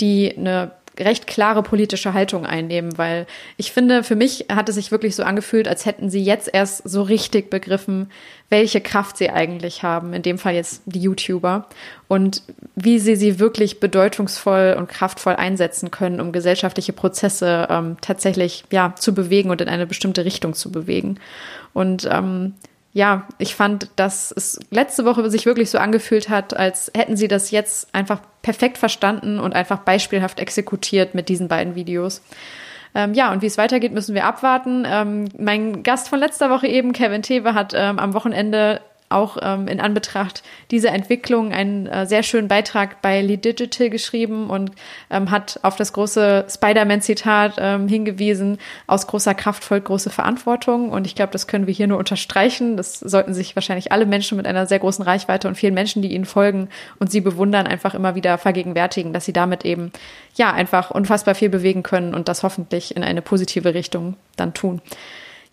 die 0.00 0.36
eine 0.36 0.72
recht 0.98 1.26
klare 1.26 1.62
politische 1.62 2.14
Haltung 2.14 2.46
einnehmen, 2.46 2.96
weil 2.98 3.26
ich 3.56 3.72
finde, 3.72 4.04
für 4.04 4.16
mich 4.16 4.46
hat 4.52 4.68
es 4.68 4.76
sich 4.76 4.90
wirklich 4.90 5.16
so 5.16 5.22
angefühlt, 5.22 5.68
als 5.68 5.86
hätten 5.86 6.10
sie 6.10 6.22
jetzt 6.22 6.50
erst 6.52 6.88
so 6.88 7.02
richtig 7.02 7.50
begriffen, 7.50 8.10
welche 8.48 8.80
Kraft 8.80 9.16
sie 9.16 9.30
eigentlich 9.30 9.82
haben, 9.82 10.12
in 10.12 10.22
dem 10.22 10.38
Fall 10.38 10.54
jetzt 10.54 10.82
die 10.86 11.00
YouTuber, 11.00 11.66
und 12.06 12.42
wie 12.76 12.98
sie 12.98 13.16
sie 13.16 13.38
wirklich 13.38 13.80
bedeutungsvoll 13.80 14.76
und 14.78 14.88
kraftvoll 14.88 15.34
einsetzen 15.34 15.90
können, 15.90 16.20
um 16.20 16.32
gesellschaftliche 16.32 16.92
Prozesse 16.92 17.66
ähm, 17.70 17.96
tatsächlich 18.00 18.64
ja 18.70 18.94
zu 18.94 19.14
bewegen 19.14 19.50
und 19.50 19.60
in 19.60 19.68
eine 19.68 19.86
bestimmte 19.86 20.24
Richtung 20.24 20.54
zu 20.54 20.70
bewegen. 20.70 21.18
Und 21.72 22.08
ähm, 22.10 22.54
ja, 22.94 23.26
ich 23.38 23.56
fand, 23.56 23.88
dass 23.96 24.32
es 24.34 24.60
letzte 24.70 25.04
Woche 25.04 25.28
sich 25.28 25.46
wirklich 25.46 25.68
so 25.68 25.78
angefühlt 25.78 26.28
hat, 26.28 26.56
als 26.56 26.92
hätten 26.96 27.16
sie 27.16 27.26
das 27.26 27.50
jetzt 27.50 27.92
einfach 27.92 28.20
perfekt 28.40 28.78
verstanden 28.78 29.40
und 29.40 29.52
einfach 29.52 29.80
beispielhaft 29.80 30.38
exekutiert 30.38 31.12
mit 31.12 31.28
diesen 31.28 31.48
beiden 31.48 31.74
Videos. 31.74 32.22
Ähm, 32.94 33.12
ja, 33.12 33.32
und 33.32 33.42
wie 33.42 33.46
es 33.46 33.58
weitergeht, 33.58 33.92
müssen 33.92 34.14
wir 34.14 34.24
abwarten. 34.24 34.84
Ähm, 34.86 35.28
mein 35.36 35.82
Gast 35.82 36.08
von 36.08 36.20
letzter 36.20 36.50
Woche 36.50 36.68
eben, 36.68 36.92
Kevin 36.92 37.22
Tewe, 37.22 37.54
hat 37.54 37.72
ähm, 37.74 37.98
am 37.98 38.14
Wochenende 38.14 38.80
auch 39.14 39.38
ähm, 39.40 39.68
in 39.68 39.80
Anbetracht 39.80 40.42
dieser 40.70 40.92
Entwicklung 40.92 41.52
einen 41.52 41.86
äh, 41.86 42.06
sehr 42.06 42.22
schönen 42.22 42.48
Beitrag 42.48 43.00
bei 43.00 43.22
Lead 43.22 43.44
Digital 43.44 43.88
geschrieben 43.88 44.50
und 44.50 44.72
ähm, 45.10 45.30
hat 45.30 45.60
auf 45.62 45.76
das 45.76 45.92
große 45.92 46.46
Spider-Man-Zitat 46.48 47.54
ähm, 47.58 47.88
hingewiesen, 47.88 48.58
aus 48.86 49.06
großer 49.06 49.34
Kraft 49.34 49.64
folgt 49.64 49.86
große 49.86 50.10
Verantwortung. 50.10 50.90
Und 50.90 51.06
ich 51.06 51.14
glaube, 51.14 51.32
das 51.32 51.46
können 51.46 51.66
wir 51.66 51.74
hier 51.74 51.86
nur 51.86 51.98
unterstreichen. 51.98 52.76
Das 52.76 52.98
sollten 52.98 53.32
sich 53.34 53.56
wahrscheinlich 53.56 53.92
alle 53.92 54.06
Menschen 54.06 54.36
mit 54.36 54.46
einer 54.46 54.66
sehr 54.66 54.78
großen 54.80 55.04
Reichweite 55.04 55.48
und 55.48 55.54
vielen 55.54 55.74
Menschen, 55.74 56.02
die 56.02 56.12
ihnen 56.12 56.24
folgen 56.24 56.68
und 56.98 57.10
sie 57.10 57.20
bewundern, 57.20 57.66
einfach 57.66 57.94
immer 57.94 58.14
wieder 58.14 58.36
vergegenwärtigen, 58.38 59.12
dass 59.12 59.24
sie 59.24 59.32
damit 59.32 59.64
eben 59.64 59.92
ja 60.34 60.52
einfach 60.52 60.90
unfassbar 60.90 61.34
viel 61.34 61.48
bewegen 61.48 61.82
können 61.82 62.14
und 62.14 62.28
das 62.28 62.42
hoffentlich 62.42 62.96
in 62.96 63.04
eine 63.04 63.22
positive 63.22 63.74
Richtung 63.74 64.16
dann 64.36 64.54
tun. 64.54 64.82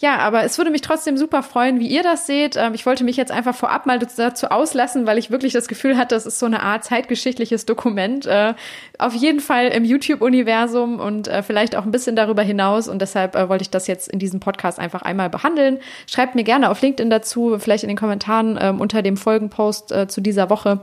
Ja, 0.01 0.17
aber 0.17 0.43
es 0.43 0.57
würde 0.57 0.71
mich 0.71 0.81
trotzdem 0.81 1.15
super 1.15 1.43
freuen, 1.43 1.79
wie 1.79 1.85
ihr 1.85 2.01
das 2.01 2.25
seht. 2.25 2.55
Ähm, 2.55 2.73
ich 2.73 2.87
wollte 2.87 3.03
mich 3.03 3.17
jetzt 3.17 3.31
einfach 3.31 3.53
vorab 3.53 3.85
mal 3.85 3.99
dazu 3.99 4.47
auslassen, 4.47 5.05
weil 5.05 5.19
ich 5.19 5.29
wirklich 5.29 5.53
das 5.53 5.67
Gefühl 5.67 5.95
hatte, 5.95 6.15
das 6.15 6.25
ist 6.25 6.39
so 6.39 6.47
eine 6.47 6.63
Art 6.63 6.83
zeitgeschichtliches 6.83 7.67
Dokument. 7.67 8.25
Äh, 8.25 8.55
auf 8.97 9.13
jeden 9.13 9.39
Fall 9.39 9.67
im 9.67 9.85
YouTube-Universum 9.85 10.99
und 10.99 11.27
äh, 11.27 11.43
vielleicht 11.43 11.75
auch 11.75 11.85
ein 11.85 11.91
bisschen 11.91 12.15
darüber 12.15 12.41
hinaus. 12.41 12.87
Und 12.87 12.99
deshalb 12.99 13.35
äh, 13.35 13.47
wollte 13.47 13.61
ich 13.61 13.69
das 13.69 13.85
jetzt 13.85 14.07
in 14.09 14.17
diesem 14.17 14.39
Podcast 14.39 14.79
einfach 14.79 15.03
einmal 15.03 15.29
behandeln. 15.29 15.77
Schreibt 16.07 16.33
mir 16.33 16.43
gerne 16.43 16.71
auf 16.71 16.81
LinkedIn 16.81 17.11
dazu, 17.11 17.57
vielleicht 17.59 17.83
in 17.83 17.87
den 17.87 17.97
Kommentaren 17.97 18.57
ähm, 18.59 18.81
unter 18.81 19.03
dem 19.03 19.17
Folgenpost 19.17 19.93
zu 20.07 20.21
dieser 20.21 20.49
Woche, 20.49 20.79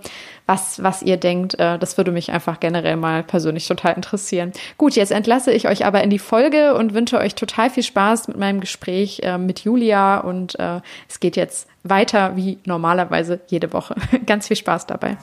was, 0.46 0.82
was 0.82 1.02
ihr 1.02 1.16
denkt. 1.16 1.56
das 1.58 1.96
würde 1.96 2.12
mich 2.12 2.30
einfach 2.30 2.60
generell 2.60 2.96
mal 2.96 3.22
persönlich 3.22 3.66
total 3.66 3.94
interessieren. 3.94 4.52
Gut, 4.76 4.94
jetzt 4.94 5.12
entlasse 5.12 5.52
ich 5.52 5.66
euch 5.68 5.84
aber 5.84 6.02
in 6.02 6.10
die 6.10 6.18
Folge 6.18 6.74
und 6.74 6.94
wünsche 6.94 7.18
euch 7.18 7.34
total 7.34 7.70
viel 7.70 7.82
Spaß 7.82 8.28
mit 8.28 8.36
meinem 8.36 8.60
Gespräch 8.60 9.07
Gespräch 9.08 9.20
äh, 9.22 9.38
mit 9.38 9.60
Julia 9.60 10.18
und 10.18 10.58
äh, 10.58 10.80
es 11.08 11.20
geht 11.20 11.36
jetzt 11.36 11.68
weiter 11.82 12.36
wie 12.36 12.58
normalerweise 12.64 13.40
jede 13.48 13.72
Woche. 13.72 13.94
Ganz 14.26 14.48
viel 14.48 14.56
Spaß 14.56 14.86
dabei. 14.86 15.16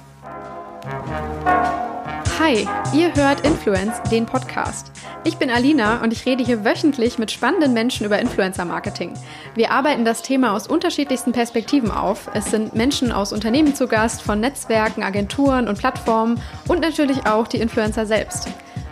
Hi, 2.37 2.67
ihr 2.93 3.15
hört 3.15 3.45
Influence, 3.45 4.01
den 4.11 4.25
Podcast. 4.25 4.91
Ich 5.23 5.37
bin 5.37 5.49
Alina 5.49 6.03
und 6.03 6.11
ich 6.11 6.25
rede 6.25 6.43
hier 6.43 6.65
wöchentlich 6.65 7.17
mit 7.17 7.31
spannenden 7.31 7.73
Menschen 7.73 8.05
über 8.05 8.19
Influencer-Marketing. 8.19 9.13
Wir 9.55 9.71
arbeiten 9.71 10.03
das 10.03 10.21
Thema 10.21 10.53
aus 10.53 10.67
unterschiedlichsten 10.67 11.31
Perspektiven 11.31 11.91
auf. 11.91 12.29
Es 12.33 12.51
sind 12.51 12.75
Menschen 12.75 13.11
aus 13.11 13.31
Unternehmen 13.31 13.73
zu 13.73 13.87
Gast, 13.87 14.21
von 14.21 14.41
Netzwerken, 14.41 15.01
Agenturen 15.01 15.67
und 15.67 15.79
Plattformen 15.79 16.41
und 16.67 16.81
natürlich 16.81 17.25
auch 17.25 17.47
die 17.47 17.61
Influencer 17.61 18.05
selbst. 18.05 18.49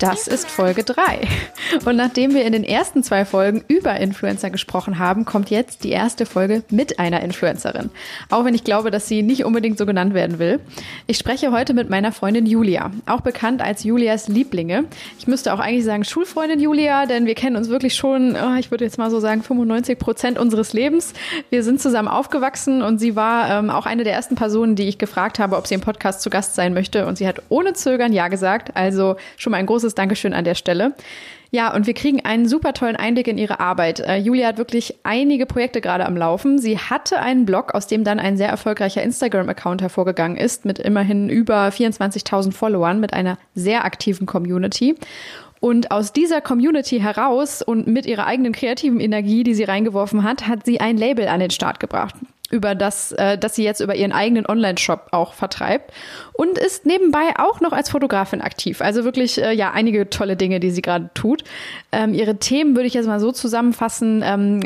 Das 0.00 0.26
ist 0.26 0.50
Folge 0.50 0.82
3. 0.82 1.28
Und 1.84 1.96
nachdem 1.96 2.32
wir 2.32 2.46
in 2.46 2.52
den 2.52 2.64
ersten 2.64 3.02
zwei 3.02 3.26
Folgen 3.26 3.62
über 3.68 3.96
Influencer 3.96 4.48
gesprochen 4.48 4.98
haben, 4.98 5.26
kommt 5.26 5.50
jetzt 5.50 5.84
die 5.84 5.90
erste 5.90 6.24
Folge 6.24 6.62
mit 6.70 6.98
einer 6.98 7.20
Influencerin. 7.20 7.90
Auch 8.30 8.46
wenn 8.46 8.54
ich 8.54 8.64
glaube, 8.64 8.90
dass 8.90 9.08
sie 9.08 9.22
nicht 9.22 9.44
unbedingt 9.44 9.76
so 9.76 9.84
genannt 9.84 10.14
werden 10.14 10.38
will. 10.38 10.58
Ich 11.06 11.18
spreche 11.18 11.52
heute 11.52 11.74
mit 11.74 11.90
meiner 11.90 12.12
Freundin 12.12 12.46
Julia, 12.46 12.90
auch 13.04 13.20
bekannt 13.20 13.60
als 13.60 13.84
Julias 13.84 14.26
Lieblinge. 14.26 14.84
Ich 15.18 15.26
müsste 15.26 15.52
auch 15.52 15.58
eigentlich 15.58 15.84
sagen 15.84 16.04
Schulfreundin 16.04 16.60
Julia, 16.60 17.04
denn 17.04 17.26
wir 17.26 17.34
kennen 17.34 17.56
uns 17.56 17.68
wirklich 17.68 17.94
schon, 17.94 18.36
oh, 18.36 18.56
ich 18.58 18.70
würde 18.70 18.86
jetzt 18.86 18.96
mal 18.96 19.10
so 19.10 19.20
sagen, 19.20 19.42
95 19.42 19.98
Prozent 19.98 20.38
unseres 20.38 20.72
Lebens. 20.72 21.12
Wir 21.50 21.62
sind 21.62 21.78
zusammen 21.78 22.08
aufgewachsen 22.08 22.80
und 22.80 23.00
sie 23.00 23.16
war 23.16 23.50
ähm, 23.50 23.68
auch 23.68 23.84
eine 23.84 24.04
der 24.04 24.14
ersten 24.14 24.34
Personen, 24.34 24.76
die 24.76 24.88
ich 24.88 24.96
gefragt 24.96 25.38
habe, 25.38 25.58
ob 25.58 25.66
sie 25.66 25.74
im 25.74 25.82
Podcast 25.82 26.22
zu 26.22 26.30
Gast 26.30 26.54
sein 26.54 26.72
möchte. 26.72 27.04
Und 27.04 27.18
sie 27.18 27.28
hat 27.28 27.42
ohne 27.50 27.74
Zögern 27.74 28.14
Ja 28.14 28.28
gesagt. 28.28 28.74
Also 28.74 29.16
schon 29.36 29.50
mal 29.50 29.58
ein 29.58 29.66
großes 29.66 29.89
Dankeschön 29.94 30.32
an 30.32 30.44
der 30.44 30.54
Stelle. 30.54 30.94
Ja, 31.52 31.74
und 31.74 31.86
wir 31.86 31.94
kriegen 31.94 32.24
einen 32.24 32.46
super 32.46 32.72
tollen 32.74 32.94
Einblick 32.94 33.26
in 33.26 33.36
ihre 33.36 33.58
Arbeit. 33.58 33.98
Äh, 34.00 34.18
Julia 34.18 34.46
hat 34.46 34.58
wirklich 34.58 34.94
einige 35.02 35.46
Projekte 35.46 35.80
gerade 35.80 36.06
am 36.06 36.16
Laufen. 36.16 36.58
Sie 36.58 36.78
hatte 36.78 37.18
einen 37.20 37.44
Blog, 37.44 37.74
aus 37.74 37.88
dem 37.88 38.04
dann 38.04 38.20
ein 38.20 38.36
sehr 38.36 38.48
erfolgreicher 38.48 39.02
Instagram-Account 39.02 39.82
hervorgegangen 39.82 40.36
ist, 40.36 40.64
mit 40.64 40.78
immerhin 40.78 41.28
über 41.28 41.68
24.000 41.68 42.52
Followern, 42.52 43.00
mit 43.00 43.12
einer 43.12 43.36
sehr 43.54 43.84
aktiven 43.84 44.26
Community. 44.26 44.94
Und 45.58 45.90
aus 45.90 46.12
dieser 46.12 46.40
Community 46.40 47.00
heraus 47.00 47.62
und 47.62 47.86
mit 47.86 48.06
ihrer 48.06 48.26
eigenen 48.26 48.52
kreativen 48.52 49.00
Energie, 49.00 49.42
die 49.42 49.54
sie 49.54 49.64
reingeworfen 49.64 50.22
hat, 50.22 50.46
hat 50.46 50.64
sie 50.64 50.80
ein 50.80 50.96
Label 50.96 51.26
an 51.28 51.40
den 51.40 51.50
Start 51.50 51.80
gebracht 51.80 52.14
über 52.50 52.74
das, 52.74 53.12
äh, 53.12 53.38
das 53.38 53.54
sie 53.54 53.64
jetzt 53.64 53.80
über 53.80 53.94
ihren 53.94 54.12
eigenen 54.12 54.46
Online-Shop 54.46 55.08
auch 55.12 55.32
vertreibt 55.34 55.92
und 56.32 56.58
ist 56.58 56.84
nebenbei 56.84 57.34
auch 57.38 57.60
noch 57.60 57.72
als 57.72 57.90
Fotografin 57.90 58.40
aktiv. 58.40 58.80
Also 58.80 59.04
wirklich 59.04 59.40
äh, 59.40 59.52
ja 59.52 59.70
einige 59.70 60.10
tolle 60.10 60.36
Dinge, 60.36 60.60
die 60.60 60.70
sie 60.70 60.82
gerade 60.82 61.10
tut. 61.14 61.44
Ähm, 61.92 62.12
ihre 62.12 62.36
Themen 62.36 62.74
würde 62.76 62.86
ich 62.86 62.94
jetzt 62.94 63.06
mal 63.06 63.20
so 63.20 63.32
zusammenfassen. 63.32 64.22
Ähm, 64.24 64.60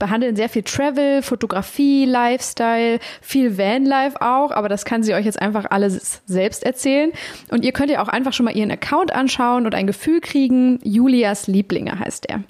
behandeln 0.00 0.34
sehr 0.34 0.48
viel 0.48 0.62
Travel, 0.62 1.22
Fotografie, 1.22 2.06
Lifestyle, 2.06 2.98
viel 3.20 3.56
Vanlife 3.56 4.20
auch, 4.20 4.50
aber 4.50 4.68
das 4.68 4.84
kann 4.84 5.04
sie 5.04 5.14
euch 5.14 5.26
jetzt 5.26 5.40
einfach 5.40 5.66
alles 5.70 6.22
selbst 6.26 6.64
erzählen. 6.64 7.12
Und 7.50 7.64
ihr 7.64 7.72
könnt 7.72 7.90
ja 7.90 8.02
auch 8.02 8.08
einfach 8.08 8.32
schon 8.32 8.46
mal 8.46 8.56
ihren 8.56 8.72
Account 8.72 9.12
anschauen 9.12 9.66
und 9.66 9.74
ein 9.74 9.86
Gefühl 9.86 10.20
kriegen. 10.20 10.80
Julias 10.82 11.46
Lieblinge 11.46 12.00
heißt 12.00 12.28
er. 12.28 12.42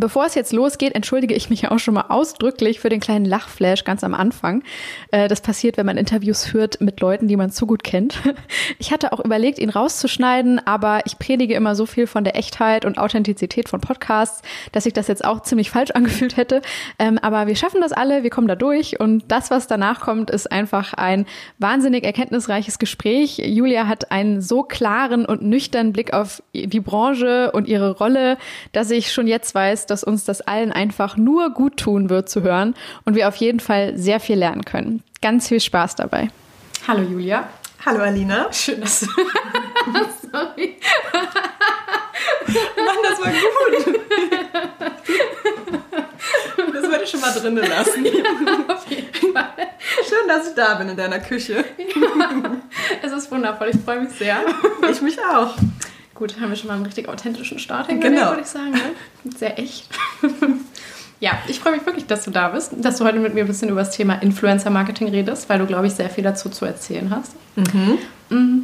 Bevor 0.00 0.26
es 0.26 0.34
jetzt 0.34 0.52
losgeht, 0.52 0.94
entschuldige 0.94 1.34
ich 1.34 1.50
mich 1.50 1.68
auch 1.70 1.78
schon 1.78 1.94
mal 1.94 2.06
ausdrücklich 2.08 2.80
für 2.80 2.88
den 2.88 3.00
kleinen 3.00 3.24
Lachflash 3.24 3.84
ganz 3.84 4.02
am 4.02 4.14
Anfang. 4.14 4.62
Äh, 5.10 5.28
das 5.28 5.40
passiert, 5.40 5.76
wenn 5.76 5.86
man 5.86 5.96
Interviews 5.96 6.44
führt 6.44 6.80
mit 6.80 7.00
Leuten, 7.00 7.28
die 7.28 7.36
man 7.36 7.50
zu 7.50 7.66
gut 7.66 7.84
kennt. 7.84 8.18
Ich 8.78 8.92
hatte 8.92 9.12
auch 9.12 9.20
überlegt, 9.24 9.58
ihn 9.58 9.70
rauszuschneiden, 9.70 10.64
aber 10.66 11.00
ich 11.06 11.18
predige 11.18 11.54
immer 11.54 11.74
so 11.74 11.86
viel 11.86 12.06
von 12.06 12.24
der 12.24 12.36
Echtheit 12.36 12.84
und 12.84 12.98
Authentizität 12.98 13.68
von 13.68 13.80
Podcasts, 13.80 14.42
dass 14.72 14.84
ich 14.84 14.92
das 14.92 15.06
jetzt 15.06 15.24
auch 15.24 15.42
ziemlich 15.42 15.70
falsch 15.70 15.90
angefühlt 15.94 16.36
hätte. 16.36 16.60
Ähm, 16.98 17.18
aber 17.18 17.46
wir 17.46 17.56
schaffen 17.56 17.80
das 17.80 17.92
alle, 17.92 18.22
wir 18.22 18.30
kommen 18.30 18.48
da 18.48 18.56
durch 18.56 19.00
und 19.00 19.24
das, 19.28 19.50
was 19.50 19.66
danach 19.66 20.00
kommt, 20.00 20.30
ist 20.30 20.50
einfach 20.50 20.94
ein 20.94 21.26
wahnsinnig 21.58 22.04
erkenntnisreiches 22.04 22.78
Gespräch. 22.78 23.38
Julia 23.38 23.86
hat 23.86 24.10
einen 24.10 24.40
so 24.40 24.62
klaren 24.62 25.24
und 25.24 25.42
nüchternen 25.42 25.92
Blick 25.92 26.12
auf 26.12 26.42
die 26.52 26.80
Branche 26.80 27.52
und 27.52 27.68
ihre 27.68 27.92
Rolle, 27.92 28.36
dass 28.72 28.90
ich 28.90 29.12
schon 29.12 29.26
jetzt 29.26 29.54
weiß, 29.54 29.83
dass 29.86 30.04
uns 30.04 30.24
das 30.24 30.40
allen 30.40 30.72
einfach 30.72 31.16
nur 31.16 31.50
gut 31.50 31.76
tun 31.76 32.10
wird 32.10 32.28
zu 32.28 32.42
hören 32.42 32.74
und 33.04 33.14
wir 33.14 33.28
auf 33.28 33.36
jeden 33.36 33.60
Fall 33.60 33.96
sehr 33.96 34.20
viel 34.20 34.36
lernen 34.36 34.64
können. 34.64 35.02
Ganz 35.22 35.48
viel 35.48 35.60
Spaß 35.60 35.96
dabei. 35.96 36.28
Hallo 36.86 37.02
Julia. 37.02 37.48
Hallo 37.86 38.00
Alina. 38.00 38.50
Schön, 38.52 38.80
dass 38.80 39.00
du. 39.00 39.06
Sorry. 40.32 40.76
Mann, 42.46 42.96
das 43.02 43.20
war 43.20 43.30
gut. 43.30 44.00
Das 46.72 46.82
wollte 46.90 47.04
ich 47.04 47.10
schon 47.10 47.20
mal 47.20 47.32
drinnen 47.32 47.68
lassen. 47.68 48.04
Ja, 48.14 48.74
auf 48.74 48.86
jeden 48.88 49.32
Fall. 49.32 49.52
Schön, 50.08 50.28
dass 50.28 50.48
ich 50.48 50.54
da 50.54 50.74
bin 50.74 50.88
in 50.88 50.96
deiner 50.96 51.18
Küche. 51.20 51.64
Ja, 51.78 52.52
es 53.02 53.12
ist 53.12 53.30
wundervoll. 53.30 53.70
Ich 53.74 53.80
freue 53.80 54.00
mich 54.00 54.12
sehr. 54.12 54.38
Ich 54.90 55.00
mich 55.00 55.18
auch. 55.20 55.54
Gut, 56.14 56.40
haben 56.40 56.50
wir 56.50 56.56
schon 56.56 56.68
mal 56.68 56.74
einen 56.74 56.86
richtig 56.86 57.08
authentischen 57.08 57.58
Start 57.58 57.88
hingelegt, 57.88 58.16
genau. 58.16 58.30
würde 58.30 58.42
ich 58.42 58.48
sagen. 58.48 58.70
Ne? 58.70 59.32
Sehr 59.36 59.58
echt. 59.58 59.88
ja, 61.20 61.32
ich 61.48 61.58
freue 61.58 61.72
mich 61.72 61.84
wirklich, 61.84 62.06
dass 62.06 62.24
du 62.24 62.30
da 62.30 62.48
bist, 62.48 62.72
dass 62.76 62.98
du 62.98 63.04
heute 63.04 63.18
mit 63.18 63.34
mir 63.34 63.40
ein 63.40 63.46
bisschen 63.48 63.68
über 63.68 63.80
das 63.80 63.90
Thema 63.90 64.14
Influencer-Marketing 64.14 65.08
redest, 65.08 65.48
weil 65.48 65.58
du, 65.58 65.66
glaube 65.66 65.88
ich, 65.88 65.94
sehr 65.94 66.08
viel 66.10 66.22
dazu 66.22 66.48
zu 66.48 66.64
erzählen 66.64 67.10
hast. 67.10 67.34
Mhm. 67.56 67.98
Mm. 68.28 68.60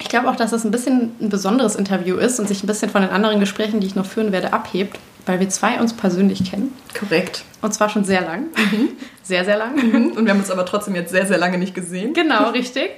Ich 0.00 0.08
glaube 0.08 0.30
auch, 0.30 0.36
dass 0.36 0.52
es 0.52 0.64
ein 0.64 0.70
bisschen 0.70 1.12
ein 1.20 1.28
besonderes 1.28 1.76
Interview 1.76 2.16
ist 2.16 2.40
und 2.40 2.48
sich 2.48 2.62
ein 2.62 2.66
bisschen 2.66 2.88
von 2.88 3.02
den 3.02 3.10
anderen 3.10 3.38
Gesprächen, 3.38 3.80
die 3.80 3.86
ich 3.86 3.96
noch 3.96 4.06
führen 4.06 4.32
werde, 4.32 4.52
abhebt, 4.52 4.98
weil 5.26 5.40
wir 5.40 5.48
zwei 5.50 5.78
uns 5.78 5.92
persönlich 5.92 6.50
kennen. 6.50 6.72
Korrekt. 6.98 7.44
Und 7.60 7.74
zwar 7.74 7.90
schon 7.90 8.04
sehr 8.04 8.22
lang. 8.22 8.44
Mhm. 8.56 8.90
Sehr, 9.22 9.44
sehr 9.44 9.58
lang. 9.58 9.76
Mhm. 9.76 10.12
Und 10.16 10.24
wir 10.24 10.32
haben 10.32 10.40
uns 10.40 10.50
aber 10.50 10.66
trotzdem 10.66 10.96
jetzt 10.96 11.12
sehr, 11.12 11.24
sehr 11.24 11.38
lange 11.38 11.56
nicht 11.56 11.72
gesehen. 11.72 12.14
Genau, 12.14 12.50
richtig. 12.50 12.90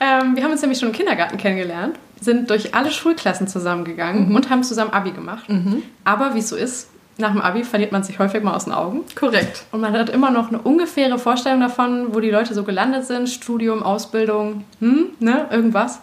Ähm, 0.00 0.34
wir 0.34 0.42
haben 0.42 0.52
uns 0.52 0.62
nämlich 0.62 0.78
schon 0.78 0.88
im 0.88 0.94
Kindergarten 0.94 1.36
kennengelernt, 1.36 1.98
sind 2.24 2.50
durch 2.50 2.74
alle 2.74 2.90
Schulklassen 2.90 3.48
zusammengegangen 3.48 4.30
mhm. 4.30 4.36
und 4.36 4.50
haben 4.50 4.62
zusammen 4.64 4.92
Abi 4.92 5.12
gemacht. 5.12 5.48
Mhm. 5.48 5.82
Aber 6.04 6.34
wie 6.34 6.38
es 6.40 6.48
so 6.48 6.56
ist, 6.56 6.88
nach 7.16 7.32
dem 7.32 7.40
Abi 7.40 7.62
verliert 7.62 7.92
man 7.92 8.02
sich 8.02 8.18
häufig 8.18 8.42
mal 8.42 8.54
aus 8.54 8.64
den 8.64 8.72
Augen. 8.72 9.02
Korrekt. 9.14 9.64
Und 9.70 9.80
man 9.80 9.92
hat 9.92 10.10
immer 10.10 10.30
noch 10.30 10.48
eine 10.48 10.58
ungefähre 10.58 11.18
Vorstellung 11.18 11.60
davon, 11.60 12.14
wo 12.14 12.20
die 12.20 12.30
Leute 12.30 12.54
so 12.54 12.64
gelandet 12.64 13.04
sind. 13.04 13.28
Studium, 13.28 13.82
Ausbildung, 13.82 14.64
hm, 14.80 15.10
ne, 15.20 15.46
irgendwas. 15.50 16.00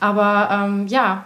Aber 0.00 0.48
ähm, 0.52 0.86
ja, 0.86 1.24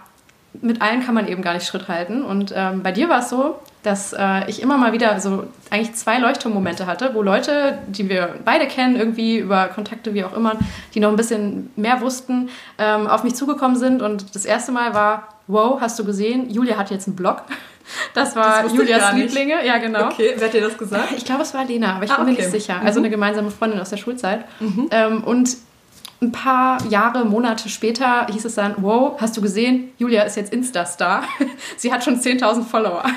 mit 0.61 0.81
allen 0.81 1.03
kann 1.03 1.15
man 1.15 1.27
eben 1.27 1.41
gar 1.41 1.53
nicht 1.53 1.67
Schritt 1.67 1.89
halten. 1.89 2.23
Und 2.23 2.53
ähm, 2.55 2.81
bei 2.81 2.93
dir 2.93 3.09
war 3.09 3.19
es 3.19 3.29
so, 3.29 3.59
dass 3.85 4.13
äh, 4.13 4.49
ich 4.49 4.61
immer 4.61 4.77
mal 4.77 4.93
wieder 4.93 5.19
so 5.19 5.47
eigentlich 5.69 5.93
zwei 5.95 6.17
Leuchtturmmomente 6.17 6.87
hatte, 6.87 7.11
wo 7.13 7.21
Leute, 7.21 7.77
die 7.87 8.09
wir 8.09 8.35
beide 8.43 8.67
kennen, 8.67 8.95
irgendwie 8.95 9.37
über 9.37 9.67
Kontakte, 9.67 10.13
wie 10.13 10.23
auch 10.23 10.35
immer, 10.35 10.57
die 10.93 10.99
noch 10.99 11.09
ein 11.09 11.15
bisschen 11.15 11.71
mehr 11.75 12.01
wussten, 12.01 12.49
ähm, 12.77 13.07
auf 13.07 13.23
mich 13.23 13.35
zugekommen 13.35 13.77
sind. 13.77 14.01
Und 14.01 14.35
das 14.35 14.45
erste 14.45 14.71
Mal 14.71 14.93
war, 14.93 15.29
wow, 15.47 15.79
hast 15.79 15.99
du 15.99 16.05
gesehen, 16.05 16.49
Julia 16.49 16.77
hat 16.77 16.91
jetzt 16.91 17.07
einen 17.07 17.15
Blog. 17.15 17.43
Das 18.15 18.35
war 18.35 18.63
das 18.63 18.73
Julias 18.73 19.13
Lieblinge, 19.13 19.63
ja 19.63 19.77
genau. 19.77 20.07
Okay, 20.07 20.33
wer 20.37 20.47
hat 20.47 20.55
dir 20.55 20.61
das 20.61 20.75
gesagt? 20.75 21.11
Ich 21.15 21.23
glaube, 21.23 21.43
es 21.43 21.53
war 21.53 21.65
Lena, 21.65 21.97
aber 21.97 22.05
ich 22.05 22.11
ah, 22.11 22.15
bin 22.15 22.33
okay. 22.33 22.41
mir 22.41 22.49
nicht 22.49 22.49
sicher. 22.49 22.81
Also 22.83 22.99
mhm. 22.99 23.05
eine 23.05 23.11
gemeinsame 23.11 23.51
Freundin 23.51 23.79
aus 23.79 23.91
der 23.91 23.97
Schulzeit. 23.97 24.43
Mhm. 24.59 24.87
Ähm, 24.89 25.23
und 25.23 25.55
ein 26.25 26.31
paar 26.31 26.83
Jahre, 26.89 27.25
Monate 27.25 27.69
später 27.69 28.27
hieß 28.27 28.45
es 28.45 28.55
dann, 28.55 28.75
wow, 28.77 29.19
hast 29.19 29.35
du 29.37 29.41
gesehen, 29.41 29.91
Julia 29.97 30.23
ist 30.23 30.35
jetzt 30.35 30.53
Insta-Star. 30.53 31.23
Sie 31.77 31.93
hat 31.93 32.03
schon 32.03 32.19
10.000 32.19 32.63
Follower. 32.63 33.03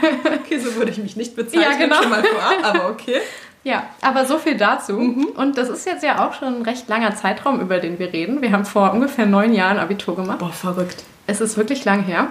Okay, 0.48 0.58
so 0.58 0.74
würde 0.76 0.90
ich 0.90 0.98
mich 0.98 1.16
nicht 1.16 1.36
bezeichnen, 1.36 1.62
ja, 1.62 1.76
genau. 1.76 1.96
schon 2.00 2.10
mal 2.10 2.24
vorab, 2.24 2.74
aber 2.74 2.90
okay. 2.90 3.20
Ja, 3.64 3.84
aber 4.00 4.24
so 4.24 4.38
viel 4.38 4.56
dazu. 4.56 4.94
Mhm. 4.94 5.26
Und 5.36 5.58
das 5.58 5.68
ist 5.68 5.84
jetzt 5.84 6.02
ja 6.02 6.26
auch 6.26 6.32
schon 6.32 6.56
ein 6.56 6.62
recht 6.62 6.88
langer 6.88 7.14
Zeitraum, 7.14 7.60
über 7.60 7.78
den 7.78 7.98
wir 7.98 8.12
reden. 8.12 8.40
Wir 8.40 8.52
haben 8.52 8.64
vor 8.64 8.92
ungefähr 8.92 9.26
neun 9.26 9.52
Jahren 9.52 9.78
Abitur 9.78 10.16
gemacht. 10.16 10.38
Boah, 10.38 10.52
verrückt. 10.52 11.04
Es 11.26 11.42
ist 11.42 11.58
wirklich 11.58 11.84
lang 11.84 12.04
her. 12.04 12.28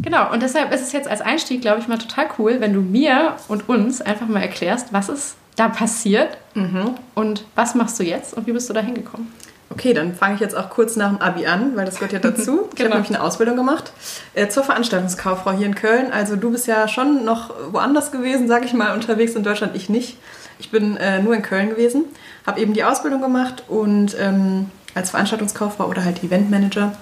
Genau, 0.00 0.30
und 0.32 0.42
deshalb 0.42 0.72
ist 0.72 0.82
es 0.82 0.92
jetzt 0.92 1.08
als 1.08 1.20
Einstieg, 1.20 1.60
glaube 1.60 1.80
ich, 1.80 1.88
mal 1.88 1.98
total 1.98 2.28
cool, 2.38 2.60
wenn 2.60 2.72
du 2.72 2.80
mir 2.80 3.34
und 3.48 3.68
uns 3.68 4.00
einfach 4.00 4.28
mal 4.28 4.42
erklärst, 4.42 4.92
was 4.92 5.08
ist 5.08 5.36
da 5.56 5.68
passiert 5.68 6.38
mhm. 6.54 6.94
und 7.14 7.44
was 7.56 7.74
machst 7.74 7.98
du 7.98 8.04
jetzt 8.04 8.32
und 8.34 8.46
wie 8.46 8.52
bist 8.52 8.70
du 8.70 8.74
da 8.74 8.80
hingekommen? 8.80 9.32
Okay, 9.70 9.92
dann 9.92 10.14
fange 10.14 10.34
ich 10.34 10.40
jetzt 10.40 10.56
auch 10.56 10.70
kurz 10.70 10.96
nach 10.96 11.10
dem 11.10 11.20
Abi 11.20 11.46
an, 11.46 11.76
weil 11.76 11.84
das 11.84 11.96
gehört 11.96 12.12
ja 12.12 12.18
dazu. 12.18 12.42
genau. 12.42 12.68
Ich 12.74 12.80
habe 12.80 12.94
nämlich 12.94 13.10
eine 13.10 13.22
Ausbildung 13.22 13.56
gemacht 13.56 13.92
äh, 14.34 14.48
zur 14.48 14.64
Veranstaltungskauffrau 14.64 15.52
hier 15.52 15.66
in 15.66 15.74
Köln. 15.74 16.10
Also 16.10 16.36
du 16.36 16.50
bist 16.50 16.66
ja 16.66 16.88
schon 16.88 17.24
noch 17.24 17.54
woanders 17.70 18.10
gewesen, 18.10 18.48
sage 18.48 18.64
ich 18.64 18.72
mal, 18.72 18.94
unterwegs 18.94 19.34
in 19.34 19.42
Deutschland, 19.42 19.76
ich 19.76 19.88
nicht. 19.88 20.16
Ich 20.58 20.70
bin 20.70 20.96
äh, 20.96 21.22
nur 21.22 21.34
in 21.34 21.42
Köln 21.42 21.68
gewesen, 21.70 22.04
habe 22.46 22.60
eben 22.60 22.72
die 22.72 22.82
Ausbildung 22.82 23.20
gemacht 23.20 23.64
und 23.68 24.16
ähm, 24.18 24.70
als 24.94 25.10
Veranstaltungskauffrau 25.10 25.86
oder 25.86 26.04
halt 26.04 26.24
Eventmanager, 26.24 26.94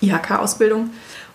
IHK-Ausbildung 0.00 0.90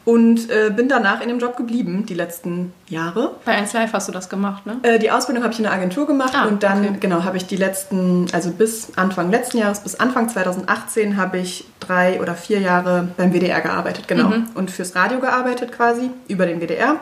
und 0.06 0.50
äh, 0.50 0.70
bin 0.70 0.90
danach 0.90 1.22
in 1.22 1.30
dem 1.30 1.40
Job 1.40 1.56
geblieben, 1.56 2.06
die 2.06 2.14
letzten 2.14 2.74
Jahre. 2.90 3.36
Bei 3.46 3.54
1 3.54 3.72
Live 3.74 3.94
hast 3.94 4.10
du 4.10 4.12
das 4.12 4.30
gemacht, 4.30 4.66
ne? 4.66 4.80
Äh, 4.84 5.00
die 5.00 5.12
Ausbildung 5.12 5.44
habe 5.44 5.54
ich 5.54 5.60
in 5.60 5.64
der 5.64 5.72
Agentur 5.72 6.06
gemacht 6.06 6.34
ah, 6.36 6.46
und 6.46 6.64
dann, 6.64 6.84
okay. 6.84 6.98
genau, 7.00 7.24
habe 7.24 7.38
ich 7.38 7.46
die 7.46 7.56
letzten, 7.56 8.28
also 8.34 8.52
bis 8.52 8.98
Anfang 8.98 9.32
letzten 9.32 9.60
Jahres, 9.60 9.80
bis 9.80 9.96
Anfang 9.96 10.28
2018 10.28 11.16
habe 11.16 11.38
ich 11.38 11.66
drei 11.80 12.22
oder 12.22 12.36
vier 12.36 12.60
Jahre 12.60 13.08
beim 13.16 13.32
WDR 13.32 13.62
gearbeitet, 13.62 14.08
genau. 14.08 14.30
Mhm. 14.30 14.48
Und 14.56 14.72
fürs 14.72 14.94
Radio 14.96 15.20
gearbeitet 15.20 15.72
quasi, 15.72 16.10
über 16.28 16.46
den 16.46 16.60
WDR. 16.60 17.00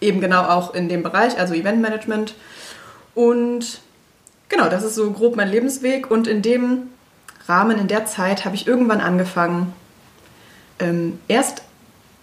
eben 0.00 0.20
genau 0.20 0.42
auch 0.44 0.74
in 0.74 0.88
dem 0.88 1.02
Bereich, 1.02 1.38
also 1.38 1.54
Eventmanagement. 1.54 2.34
Und 3.16 3.80
genau, 4.48 4.68
das 4.68 4.84
ist 4.84 4.94
so 4.94 5.10
grob 5.10 5.34
mein 5.34 5.50
Lebensweg. 5.50 6.08
Und 6.08 6.28
in 6.28 6.42
dem 6.42 6.90
Rahmen, 7.48 7.78
in 7.78 7.88
der 7.88 8.06
Zeit, 8.06 8.44
habe 8.44 8.54
ich 8.54 8.68
irgendwann 8.68 9.00
angefangen, 9.00 9.72
ähm, 10.78 11.18
erst 11.26 11.62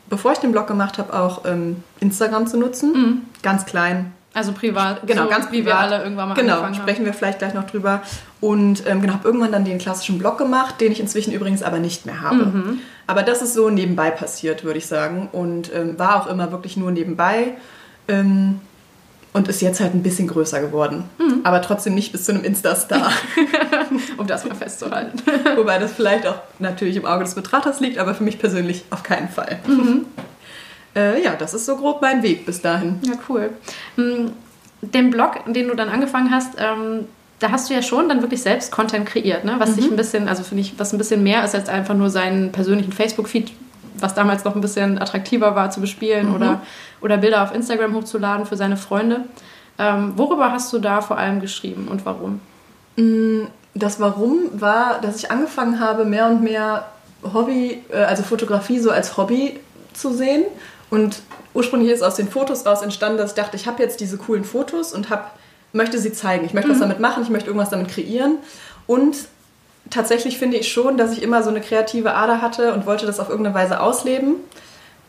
bevor 0.09 0.31
ich 0.33 0.39
den 0.39 0.51
Blog 0.51 0.67
gemacht 0.67 0.97
habe, 0.97 1.13
auch 1.13 1.45
ähm, 1.45 1.83
Instagram 1.99 2.47
zu 2.47 2.57
nutzen. 2.57 2.91
Mhm. 2.93 3.21
Ganz 3.41 3.65
klein. 3.65 4.13
Also 4.33 4.51
privat. 4.51 5.07
Genau, 5.07 5.23
so 5.23 5.29
ganz 5.29 5.45
privat. 5.47 5.53
Wie 5.53 5.65
wir 5.65 5.77
alle 5.77 6.03
irgendwann 6.03 6.27
mal 6.29 6.35
Genau, 6.35 6.57
sprechen 6.73 6.99
haben. 6.99 7.05
wir 7.05 7.13
vielleicht 7.13 7.39
gleich 7.39 7.53
noch 7.53 7.63
drüber. 7.65 8.01
Und 8.41 8.85
ähm, 8.85 8.99
genau, 9.01 9.13
habe 9.13 9.25
irgendwann 9.25 9.53
dann 9.53 9.63
den 9.63 9.77
klassischen 9.77 10.19
Blog 10.19 10.37
gemacht, 10.37 10.81
den 10.81 10.91
ich 10.91 10.99
inzwischen 10.99 11.31
übrigens 11.31 11.63
aber 11.63 11.79
nicht 11.79 12.05
mehr 12.05 12.21
habe. 12.21 12.45
Mhm. 12.47 12.79
Aber 13.07 13.23
das 13.23 13.41
ist 13.41 13.53
so 13.53 13.69
nebenbei 13.69 14.11
passiert, 14.11 14.65
würde 14.65 14.77
ich 14.77 14.87
sagen. 14.87 15.29
Und 15.31 15.73
ähm, 15.73 15.97
war 15.97 16.17
auch 16.21 16.27
immer 16.27 16.51
wirklich 16.51 16.75
nur 16.75 16.91
nebenbei. 16.91 17.53
Ähm, 18.09 18.59
und 19.35 19.49
ist 19.49 19.61
jetzt 19.61 19.81
halt 19.81 19.93
ein 19.93 20.01
bisschen 20.01 20.29
größer 20.29 20.61
geworden. 20.61 21.03
Mhm. 21.17 21.41
Aber 21.43 21.61
trotzdem 21.61 21.93
nicht 21.93 22.13
bis 22.13 22.23
zu 22.23 22.31
einem 22.31 22.45
Insta-Star. 22.45 23.11
um 24.17 24.25
das 24.27 24.45
mal 24.45 24.55
festzuhalten. 24.55 25.21
Wobei 25.57 25.77
das 25.77 25.91
vielleicht 25.91 26.25
auch 26.25 26.37
natürlich 26.59 26.95
im 26.95 27.05
Auge 27.05 27.25
des 27.25 27.35
Betrachters 27.35 27.81
liegt, 27.81 27.97
aber 27.97 28.15
für 28.15 28.23
mich 28.23 28.39
persönlich 28.39 28.85
auf 28.91 29.03
keinen 29.03 29.29
Fall. 29.29 29.59
Mhm. 29.67 30.05
Äh, 30.97 31.21
ja, 31.21 31.35
das 31.35 31.53
ist 31.53 31.65
so 31.65 31.75
grob 31.75 32.01
mein 32.01 32.23
Weg 32.23 32.45
bis 32.45 32.61
dahin. 32.61 33.01
Ja, 33.01 33.15
cool. 33.27 33.49
Hm, 33.97 34.31
den 34.79 35.09
Blog, 35.09 35.41
den 35.45 35.67
du 35.67 35.75
dann 35.75 35.89
angefangen 35.89 36.31
hast, 36.31 36.51
ähm, 36.57 37.09
da 37.39 37.51
hast 37.51 37.69
du 37.69 37.73
ja 37.73 37.81
schon 37.81 38.07
dann 38.07 38.21
wirklich 38.21 38.41
selbst 38.41 38.71
Content 38.71 39.05
kreiert, 39.05 39.43
ne? 39.43 39.55
was 39.57 39.71
mhm. 39.71 39.75
sich 39.75 39.85
ein 39.91 39.97
bisschen, 39.97 40.29
also 40.29 40.43
finde 40.43 40.61
ich, 40.61 40.79
was 40.79 40.93
ein 40.93 40.97
bisschen 40.97 41.21
mehr 41.21 41.43
ist 41.43 41.53
als 41.53 41.67
einfach 41.67 41.95
nur 41.95 42.09
seinen 42.09 42.53
persönlichen 42.53 42.93
Facebook-Feed 42.93 43.51
was 43.99 44.13
damals 44.13 44.43
noch 44.43 44.55
ein 44.55 44.61
bisschen 44.61 45.01
attraktiver 45.01 45.55
war 45.55 45.71
zu 45.71 45.81
bespielen 45.81 46.29
mhm. 46.29 46.35
oder, 46.35 46.61
oder 47.01 47.17
Bilder 47.17 47.43
auf 47.43 47.53
Instagram 47.53 47.95
hochzuladen 47.95 48.45
für 48.45 48.57
seine 48.57 48.77
Freunde. 48.77 49.21
Ähm, 49.77 50.13
worüber 50.15 50.51
hast 50.51 50.71
du 50.73 50.79
da 50.79 51.01
vor 51.01 51.17
allem 51.17 51.41
geschrieben 51.41 51.87
und 51.89 52.05
warum? 52.05 52.39
Mm, 52.95 53.47
das 53.73 53.99
Warum 53.99 54.37
war, 54.53 55.01
dass 55.01 55.17
ich 55.17 55.31
angefangen 55.31 55.79
habe, 55.79 56.05
mehr 56.05 56.27
und 56.27 56.41
mehr 56.41 56.85
Hobby, 57.33 57.83
äh, 57.91 57.97
also 57.97 58.23
Fotografie 58.23 58.79
so 58.79 58.89
als 58.89 59.17
Hobby 59.17 59.59
zu 59.93 60.13
sehen. 60.13 60.43
Und 60.89 61.21
ursprünglich 61.53 61.91
ist 61.91 62.01
aus 62.01 62.15
den 62.15 62.29
Fotos 62.29 62.65
raus 62.65 62.81
entstanden, 62.81 63.17
dass 63.17 63.31
ich 63.31 63.35
dachte, 63.35 63.57
ich 63.57 63.67
habe 63.67 63.83
jetzt 63.83 63.99
diese 63.99 64.17
coolen 64.17 64.45
Fotos 64.45 64.93
und 64.93 65.09
hab, 65.09 65.37
möchte 65.73 65.99
sie 65.99 66.13
zeigen. 66.13 66.45
Ich 66.45 66.53
möchte 66.53 66.69
mhm. 66.69 66.73
was 66.73 66.79
damit 66.79 66.99
machen, 66.99 67.23
ich 67.23 67.29
möchte 67.29 67.47
irgendwas 67.47 67.69
damit 67.69 67.89
kreieren. 67.89 68.37
Und 68.87 69.17
tatsächlich 69.89 70.37
finde 70.37 70.57
ich 70.57 70.71
schon, 70.71 70.97
dass 70.97 71.11
ich 71.11 71.21
immer 71.21 71.43
so 71.43 71.49
eine 71.49 71.61
kreative 71.61 72.13
Ader 72.13 72.41
hatte 72.41 72.73
und 72.73 72.85
wollte 72.85 73.05
das 73.05 73.19
auf 73.19 73.29
irgendeine 73.29 73.55
Weise 73.55 73.79
ausleben. 73.79 74.35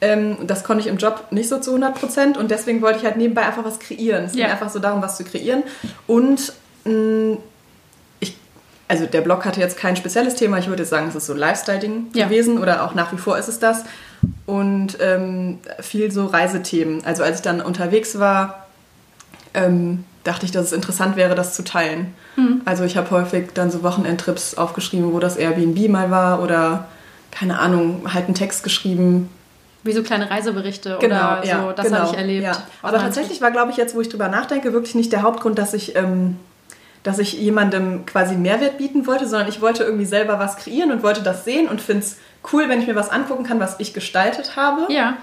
Ähm, 0.00 0.36
das 0.46 0.64
konnte 0.64 0.82
ich 0.82 0.88
im 0.88 0.98
Job 0.98 1.26
nicht 1.30 1.48
so 1.48 1.58
zu 1.58 1.70
100 1.70 1.98
Prozent 1.98 2.36
und 2.36 2.50
deswegen 2.50 2.82
wollte 2.82 2.98
ich 2.98 3.04
halt 3.04 3.16
nebenbei 3.16 3.46
einfach 3.46 3.64
was 3.64 3.78
kreieren. 3.78 4.26
Es 4.26 4.32
ging 4.32 4.42
ja. 4.42 4.48
einfach 4.48 4.68
so 4.68 4.78
darum, 4.78 5.00
was 5.00 5.16
zu 5.16 5.24
kreieren. 5.24 5.62
Und 6.06 6.52
mh, 6.84 6.92
mm, 6.92 7.38
ich, 8.20 8.36
also 8.88 9.06
der 9.06 9.22
Blog 9.22 9.44
hatte 9.46 9.60
jetzt 9.60 9.78
kein 9.78 9.96
spezielles 9.96 10.34
Thema. 10.34 10.58
Ich 10.58 10.68
würde 10.68 10.84
sagen, 10.84 11.08
es 11.08 11.14
ist 11.14 11.26
so 11.26 11.32
ein 11.32 11.38
Lifestyle-Ding 11.38 12.08
ja. 12.12 12.26
gewesen 12.26 12.58
oder 12.58 12.84
auch 12.84 12.94
nach 12.94 13.12
wie 13.12 13.18
vor 13.18 13.38
ist 13.38 13.48
es 13.48 13.58
das. 13.58 13.84
Und 14.44 14.98
ähm, 15.00 15.58
viel 15.80 16.10
so 16.10 16.26
Reisethemen. 16.26 17.04
Also 17.04 17.22
als 17.22 17.36
ich 17.36 17.42
dann 17.42 17.62
unterwegs 17.62 18.18
war, 18.18 18.66
ähm, 19.54 20.04
dachte 20.26 20.44
ich, 20.46 20.52
dass 20.52 20.66
es 20.66 20.72
interessant 20.72 21.16
wäre, 21.16 21.34
das 21.34 21.54
zu 21.54 21.62
teilen. 21.62 22.14
Mhm. 22.36 22.62
Also 22.64 22.84
ich 22.84 22.96
habe 22.96 23.10
häufig 23.10 23.50
dann 23.54 23.70
so 23.70 23.82
Wochenendtrips 23.82 24.56
aufgeschrieben, 24.56 25.12
wo 25.12 25.20
das 25.20 25.36
Airbnb 25.36 25.88
mal 25.88 26.10
war 26.10 26.42
oder 26.42 26.86
keine 27.30 27.58
Ahnung, 27.58 28.12
halt 28.12 28.26
einen 28.26 28.34
Text 28.34 28.64
geschrieben. 28.64 29.28
Wie 29.82 29.92
so 29.92 30.02
kleine 30.02 30.30
Reiseberichte 30.30 30.98
genau, 31.00 31.32
oder 31.32 31.42
so, 31.42 31.48
ja, 31.48 31.72
das 31.72 31.86
genau, 31.86 31.98
habe 31.98 32.10
ich 32.10 32.16
erlebt. 32.16 32.44
Ja. 32.44 32.62
Aber 32.82 32.98
tatsächlich 32.98 33.40
war, 33.40 33.50
glaube 33.50 33.70
ich, 33.70 33.76
jetzt, 33.76 33.94
wo 33.94 34.00
ich 34.00 34.08
drüber 34.08 34.28
nachdenke, 34.28 34.72
wirklich 34.72 34.94
nicht 34.94 35.12
der 35.12 35.22
Hauptgrund, 35.22 35.58
dass 35.58 35.74
ich, 35.74 35.94
ähm, 35.94 36.36
dass 37.02 37.18
ich 37.18 37.34
jemandem 37.34 38.04
quasi 38.06 38.34
Mehrwert 38.34 38.78
bieten 38.78 39.06
wollte, 39.06 39.28
sondern 39.28 39.48
ich 39.48 39.60
wollte 39.60 39.84
irgendwie 39.84 40.06
selber 40.06 40.38
was 40.38 40.56
kreieren 40.56 40.90
und 40.90 41.02
wollte 41.02 41.22
das 41.22 41.44
sehen 41.44 41.68
und 41.68 41.80
finde 41.80 42.04
es 42.04 42.16
cool, 42.52 42.68
wenn 42.68 42.80
ich 42.80 42.86
mir 42.86 42.96
was 42.96 43.10
angucken 43.10 43.44
kann, 43.44 43.60
was 43.60 43.76
ich 43.78 43.94
gestaltet 43.94 44.56
habe. 44.56 44.92
Ja. 44.92 45.18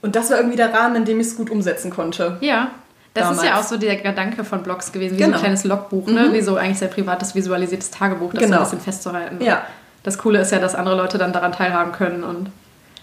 Und 0.00 0.16
das 0.16 0.30
war 0.30 0.38
irgendwie 0.38 0.56
der 0.56 0.72
Rahmen, 0.72 0.96
in 0.96 1.04
dem 1.04 1.20
ich 1.20 1.26
es 1.26 1.36
gut 1.36 1.50
umsetzen 1.50 1.90
konnte. 1.90 2.38
Ja. 2.40 2.70
Das 3.16 3.24
damals. 3.24 3.42
ist 3.42 3.48
ja 3.48 3.58
auch 3.58 3.62
so 3.62 3.78
der 3.78 3.96
Gedanke 3.96 4.44
von 4.44 4.62
Blogs 4.62 4.92
gewesen, 4.92 5.14
wie 5.14 5.22
genau. 5.22 5.30
so 5.30 5.34
ein 5.36 5.40
kleines 5.40 5.64
Logbuch, 5.64 6.06
ne? 6.06 6.28
Mhm. 6.28 6.32
wie 6.34 6.42
so 6.42 6.56
eigentlich 6.56 6.78
sehr 6.78 6.88
privates 6.88 7.34
visualisiertes 7.34 7.90
Tagebuch, 7.90 8.32
das 8.34 8.42
genau. 8.42 8.56
so 8.56 8.62
ein 8.62 8.64
bisschen 8.64 8.80
festzuhalten. 8.80 9.42
Ja. 9.42 9.62
Das 10.02 10.18
Coole 10.18 10.40
ist 10.40 10.52
ja, 10.52 10.58
dass 10.58 10.74
andere 10.74 10.96
Leute 10.96 11.16
dann 11.16 11.32
daran 11.32 11.52
teilhaben 11.52 11.92
können 11.92 12.22
und 12.22 12.50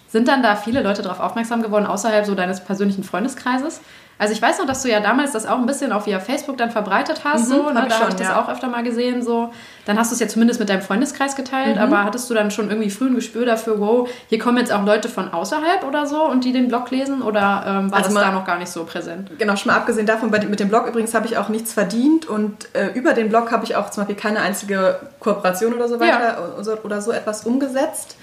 sind 0.08 0.28
dann 0.28 0.44
da 0.44 0.56
viele 0.56 0.84
Leute 0.84 1.02
darauf 1.02 1.20
aufmerksam 1.20 1.64
geworden, 1.64 1.88
außerhalb 1.88 2.26
so 2.26 2.36
deines 2.36 2.62
persönlichen 2.62 3.04
Freundeskreises? 3.04 3.82
Also 4.20 4.34
ich 4.34 4.42
weiß 4.42 4.60
noch, 4.60 4.66
dass 4.66 4.84
du 4.84 4.90
ja 4.90 5.00
damals 5.00 5.32
das 5.32 5.46
auch 5.46 5.58
ein 5.58 5.66
bisschen 5.66 5.92
auf 5.92 6.06
via 6.06 6.20
Facebook 6.20 6.58
dann 6.58 6.72
verbreitet 6.72 7.22
hast, 7.24 7.50
mhm, 7.50 7.54
so, 7.56 7.64
ne? 7.64 7.74
da 7.74 8.00
habe 8.00 8.10
ich 8.10 8.16
das 8.16 8.28
ja. 8.28 8.42
auch 8.42 8.48
öfter 8.48 8.68
mal 8.68 8.84
gesehen, 8.84 9.24
so. 9.24 9.52
Dann 9.86 9.98
hast 9.98 10.12
du 10.12 10.14
es 10.14 10.20
ja 10.20 10.28
zumindest 10.28 10.60
mit 10.60 10.70
deinem 10.70 10.82
Freundeskreis 10.82 11.36
geteilt, 11.36 11.76
mhm. 11.76 11.82
aber 11.82 12.04
hattest 12.04 12.30
du 12.30 12.34
dann 12.34 12.52
schon 12.52 12.70
irgendwie 12.70 12.90
früh 12.90 13.08
ein 13.08 13.16
Gespür 13.16 13.46
dafür, 13.46 13.80
wow, 13.80 14.08
hier 14.30 14.40
kommen 14.40 14.58
jetzt 14.60 14.72
auch 14.72 14.86
Leute 14.86 15.10
von 15.10 15.34
außerhalb 15.34 15.84
oder 15.86 16.06
so 16.06 16.24
und 16.24 16.46
die 16.46 16.54
den 16.54 16.68
Blog 16.68 16.92
lesen 16.92 17.22
oder 17.22 17.64
ähm, 17.66 17.92
war 17.92 17.98
also 17.98 18.10
das 18.10 18.14
mal, 18.14 18.22
da 18.22 18.32
noch 18.32 18.46
gar 18.46 18.60
nicht 18.60 18.72
so 18.72 18.86
präsent? 18.86 19.32
Genau, 19.38 19.56
schon 19.56 19.72
mal 19.72 19.78
abgesehen 19.78 20.06
davon, 20.06 20.32
bei, 20.32 20.40
mit 20.46 20.60
dem 20.60 20.70
Blog 20.70 20.88
übrigens 20.88 21.14
habe 21.14 21.26
ich 21.26 21.38
auch 21.38 21.50
nichts 21.50 21.74
verdient 21.74 22.28
und 22.28 22.74
äh, 22.74 22.92
über 22.94 23.14
den 23.14 23.30
Blog 23.30 23.52
habe 23.52 23.66
ich 23.66 23.76
auch 23.76 23.90
zum 23.90 24.04
Beispiel 24.04 24.22
keine 24.22 24.42
einzige 24.42 25.00
Kooperation 25.20 25.74
oder 25.74 25.88
so 25.88 26.00
weiter 26.00 26.24
ja. 26.24 26.38
oder, 26.40 26.64
so, 26.64 26.78
oder 26.84 27.02
so 27.02 27.12
etwas 27.12 27.46
umgesetzt. 27.46 28.16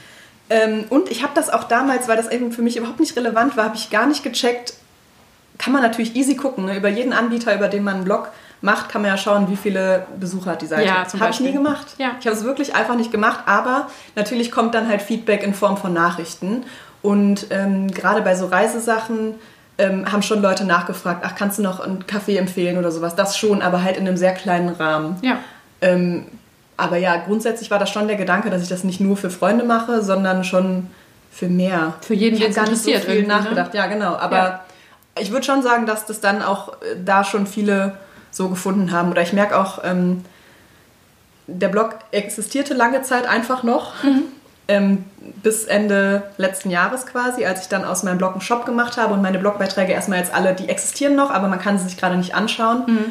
Ähm, 0.51 0.85
und 0.91 1.11
ich 1.11 1.23
habe 1.23 1.33
das 1.35 1.49
auch 1.49 1.65
damals, 1.65 2.09
weil 2.09 2.17
das 2.17 2.29
eben 2.29 2.53
für 2.53 2.63
mich 2.63 2.77
überhaupt 2.77 3.01
nicht 3.01 3.17
relevant 3.17 3.57
war, 3.57 3.65
habe 3.65 3.77
ich 3.77 3.91
gar 3.91 4.07
nicht 4.07 4.25
gecheckt. 4.25 4.75
Kann 5.61 5.75
man 5.75 5.83
natürlich 5.83 6.17
easy 6.17 6.37
gucken. 6.37 6.65
Ne? 6.65 6.77
Über 6.79 6.89
jeden 6.89 7.13
Anbieter, 7.13 7.55
über 7.55 7.69
den 7.69 7.85
man 7.85 7.97
einen 7.97 8.05
Blog 8.05 8.31
macht, 8.63 8.89
kann 8.89 9.03
man 9.03 9.11
ja 9.11 9.19
schauen, 9.19 9.51
wie 9.51 9.57
viele 9.57 10.07
Besucher 10.19 10.53
hat 10.53 10.63
die 10.63 10.67
Seite. 10.67 10.87
Ja, 10.87 11.05
habe 11.21 11.31
ich 11.31 11.41
nie 11.41 11.53
gemacht. 11.53 11.87
Ja. 11.99 12.13
Ich 12.19 12.27
habe 12.27 12.35
es 12.35 12.45
wirklich 12.45 12.75
einfach 12.75 12.97
nicht 12.97 13.13
gemacht, 13.13 13.41
aber 13.45 13.89
natürlich 14.17 14.51
kommt 14.51 14.75
dann 14.75 14.89
halt 14.89 15.03
Feedback 15.03 15.43
in 15.43 15.53
Form 15.53 15.77
von 15.77 15.93
Nachrichten. 15.93 16.65
Und 17.03 17.49
ähm, 17.51 17.91
gerade 17.91 18.23
bei 18.23 18.35
so 18.35 18.47
Reisesachen 18.47 19.35
ähm, 19.77 20.11
haben 20.11 20.23
schon 20.23 20.41
Leute 20.41 20.65
nachgefragt, 20.65 21.25
ach, 21.27 21.35
kannst 21.35 21.59
du 21.59 21.63
noch 21.63 21.81
einen 21.81 22.07
Kaffee 22.07 22.39
empfehlen 22.39 22.79
oder 22.79 22.91
sowas? 22.91 23.15
Das 23.15 23.37
schon, 23.37 23.61
aber 23.61 23.85
halt 23.85 23.99
in 23.99 24.09
einem 24.09 24.17
sehr 24.17 24.33
kleinen 24.33 24.71
Rahmen. 24.71 25.17
Ja. 25.21 25.41
Ähm, 25.83 26.25
aber 26.79 26.97
ja, 26.97 27.19
grundsätzlich 27.19 27.71
war 27.71 27.79
das 27.79 27.91
schon 27.91 28.09
der 28.09 28.17
Gedanke, 28.17 28.49
dass 28.49 28.63
ich 28.63 28.71
das 28.71 28.83
nicht 28.83 29.01
nur 29.01 29.19
für 29.19 29.29
Freunde 29.29 29.65
mache, 29.65 30.03
sondern 30.03 30.43
schon 30.43 30.87
für 31.31 31.49
mehr. 31.49 31.93
Für 32.01 32.15
jeden, 32.15 32.39
der 32.39 32.49
gar 32.49 32.67
nicht 32.67 32.83
so 32.83 32.91
viel 32.91 33.23
ne? 33.23 33.29
nachgedacht. 33.29 33.75
Ne? 33.75 33.79
Ja, 33.79 33.87
genau. 33.89 34.17
Aber 34.17 34.37
ja. 34.37 34.61
Ich 35.19 35.31
würde 35.31 35.45
schon 35.45 35.63
sagen, 35.63 35.87
dass 35.87 36.07
das 36.07 36.21
dann 36.21 36.43
auch 36.43 36.75
äh, 36.75 36.97
da 37.05 37.25
schon 37.25 37.47
viele 37.47 37.95
so 38.31 38.49
gefunden 38.49 38.93
haben. 38.93 39.11
Oder 39.11 39.23
ich 39.23 39.33
merke 39.33 39.59
auch, 39.59 39.81
ähm, 39.85 40.25
der 41.47 41.69
Blog 41.69 41.97
existierte 42.13 42.75
lange 42.75 43.03
Zeit 43.03 43.27
einfach 43.27 43.63
noch. 43.63 44.03
Mhm. 44.03 44.23
Ähm, 44.69 45.05
bis 45.43 45.65
Ende 45.65 46.23
letzten 46.37 46.71
Jahres 46.71 47.07
quasi, 47.07 47.45
als 47.45 47.63
ich 47.63 47.69
dann 47.69 47.85
aus 47.85 48.05
meinem 48.05 48.19
Blog 48.19 48.33
einen 48.33 48.41
Shop 48.41 48.65
gemacht 48.65 48.97
habe 48.97 49.15
und 49.15 49.21
meine 49.21 49.41
Blogbeiträge 49.41 49.93
erstmal 49.93 50.19
jetzt 50.19 50.33
alle, 50.33 50.55
die 50.55 50.69
existieren 50.69 51.17
noch, 51.17 51.31
aber 51.31 51.49
man 51.49 51.61
kann 51.61 51.77
sie 51.77 51.87
sich 51.87 51.97
gerade 51.97 52.17
nicht 52.17 52.37
anschauen. 52.37 52.85
Mhm. 52.87 53.05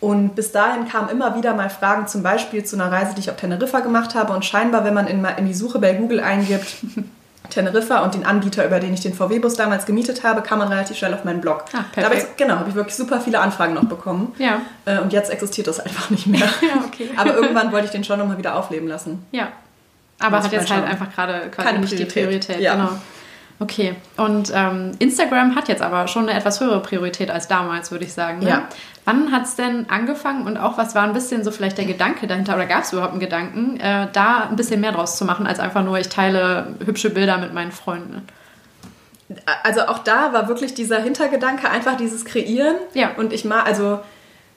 Und 0.00 0.34
bis 0.34 0.50
dahin 0.50 0.88
kamen 0.88 1.08
immer 1.08 1.36
wieder 1.36 1.54
mal 1.54 1.70
Fragen, 1.70 2.08
zum 2.08 2.22
Beispiel 2.22 2.64
zu 2.64 2.76
einer 2.76 2.90
Reise, 2.90 3.14
die 3.14 3.20
ich 3.20 3.30
auf 3.30 3.36
Teneriffa 3.36 3.80
gemacht 3.80 4.14
habe. 4.14 4.32
Und 4.32 4.44
scheinbar, 4.44 4.84
wenn 4.84 4.92
man 4.92 5.06
in, 5.06 5.24
in 5.24 5.46
die 5.46 5.54
Suche 5.54 5.78
bei 5.78 5.94
Google 5.94 6.20
eingibt, 6.20 6.66
Teneriffa 7.50 8.02
und 8.02 8.14
den 8.14 8.24
Anbieter, 8.24 8.64
über 8.64 8.80
den 8.80 8.94
ich 8.94 9.00
den 9.00 9.14
VW-Bus 9.14 9.54
damals 9.54 9.86
gemietet 9.86 10.24
habe, 10.24 10.42
kam 10.42 10.58
man 10.58 10.68
relativ 10.68 10.96
schnell 10.96 11.12
auf 11.14 11.24
meinen 11.24 11.40
Blog. 11.40 11.64
Ah, 11.72 11.84
perfekt. 11.92 12.28
Ich, 12.30 12.36
genau, 12.36 12.56
habe 12.56 12.70
ich 12.70 12.74
wirklich 12.74 12.94
super 12.94 13.20
viele 13.20 13.38
Anfragen 13.38 13.74
noch 13.74 13.84
bekommen. 13.84 14.34
Ja. 14.38 14.62
Äh, 14.86 14.98
und 14.98 15.12
jetzt 15.12 15.30
existiert 15.30 15.66
das 15.66 15.80
einfach 15.84 16.10
nicht 16.10 16.26
mehr. 16.26 16.40
ja, 16.62 16.84
okay. 16.86 17.10
Aber 17.16 17.34
irgendwann 17.34 17.70
wollte 17.72 17.86
ich 17.86 17.92
den 17.92 18.04
schon 18.04 18.18
nochmal 18.18 18.38
wieder 18.38 18.56
aufleben 18.56 18.88
lassen. 18.88 19.24
Ja. 19.30 19.48
Aber 20.20 20.42
hat 20.42 20.52
jetzt 20.52 20.70
halt 20.70 20.84
einfach 20.84 21.12
gerade 21.12 21.50
quasi 21.50 21.78
nicht 21.78 21.98
die 21.98 22.04
Priorität. 22.04 22.60
Ja. 22.60 22.74
Genau. 22.74 22.90
Okay, 23.60 23.94
und 24.16 24.52
ähm, 24.52 24.92
Instagram 24.98 25.54
hat 25.54 25.68
jetzt 25.68 25.80
aber 25.80 26.08
schon 26.08 26.28
eine 26.28 26.36
etwas 26.36 26.60
höhere 26.60 26.80
Priorität 26.80 27.30
als 27.30 27.46
damals, 27.46 27.92
würde 27.92 28.04
ich 28.04 28.12
sagen. 28.12 28.40
Ne? 28.40 28.48
Ja. 28.48 28.68
Wann 29.04 29.30
hat 29.30 29.44
es 29.44 29.54
denn 29.54 29.88
angefangen 29.88 30.46
und 30.46 30.56
auch 30.56 30.76
was 30.76 30.94
war 30.94 31.04
ein 31.04 31.12
bisschen 31.12 31.44
so 31.44 31.52
vielleicht 31.52 31.78
der 31.78 31.84
Gedanke 31.84 32.26
dahinter 32.26 32.56
oder 32.56 32.66
gab 32.66 32.82
es 32.82 32.92
überhaupt 32.92 33.12
einen 33.12 33.20
Gedanken, 33.20 33.78
äh, 33.78 34.08
da 34.12 34.48
ein 34.50 34.56
bisschen 34.56 34.80
mehr 34.80 34.92
draus 34.92 35.16
zu 35.16 35.24
machen, 35.24 35.46
als 35.46 35.60
einfach 35.60 35.84
nur, 35.84 35.98
ich 35.98 36.08
teile 36.08 36.74
hübsche 36.84 37.10
Bilder 37.10 37.38
mit 37.38 37.54
meinen 37.54 37.70
Freunden? 37.70 38.26
Also 39.62 39.82
auch 39.82 40.00
da 40.00 40.32
war 40.32 40.48
wirklich 40.48 40.74
dieser 40.74 41.00
Hintergedanke, 41.00 41.70
einfach 41.70 41.96
dieses 41.96 42.24
Kreieren. 42.24 42.76
Ja. 42.92 43.12
Und 43.16 43.32
ich 43.32 43.44
mal, 43.44 43.62
also 43.62 44.00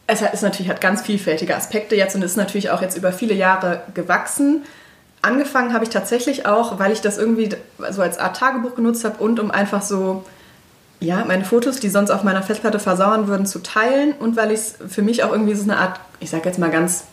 es 0.07 0.21
ist 0.21 0.41
natürlich, 0.41 0.69
hat 0.69 0.81
ganz 0.81 1.01
vielfältige 1.01 1.55
Aspekte 1.55 1.95
jetzt 1.95 2.15
und 2.15 2.23
ist 2.23 2.37
natürlich 2.37 2.71
auch 2.71 2.81
jetzt 2.81 2.97
über 2.97 3.11
viele 3.11 3.35
Jahre 3.35 3.83
gewachsen 3.93 4.63
angefangen 5.21 5.73
habe 5.73 5.83
ich 5.83 5.89
tatsächlich 5.89 6.45
auch, 6.45 6.79
weil 6.79 6.91
ich 6.91 7.01
das 7.01 7.17
irgendwie 7.17 7.49
so 7.91 8.01
als 8.01 8.17
Art 8.19 8.37
Tagebuch 8.37 8.75
genutzt 8.75 9.03
habe 9.05 9.17
und 9.23 9.39
um 9.39 9.51
einfach 9.51 9.81
so, 9.81 10.23
ja, 10.99 11.23
meine 11.27 11.45
Fotos, 11.45 11.79
die 11.79 11.89
sonst 11.89 12.11
auf 12.11 12.23
meiner 12.23 12.41
Festplatte 12.43 12.79
versauern 12.79 13.27
würden, 13.27 13.45
zu 13.45 13.59
teilen 13.59 14.13
und 14.13 14.35
weil 14.35 14.51
ich 14.51 14.59
es 14.59 14.75
für 14.89 15.01
mich 15.01 15.23
auch 15.23 15.31
irgendwie 15.31 15.53
so 15.55 15.63
eine 15.63 15.77
Art, 15.77 15.99
ich 16.19 16.29
sage 16.29 16.43
jetzt 16.45 16.59
mal 16.59 16.71
ganz, 16.71 17.03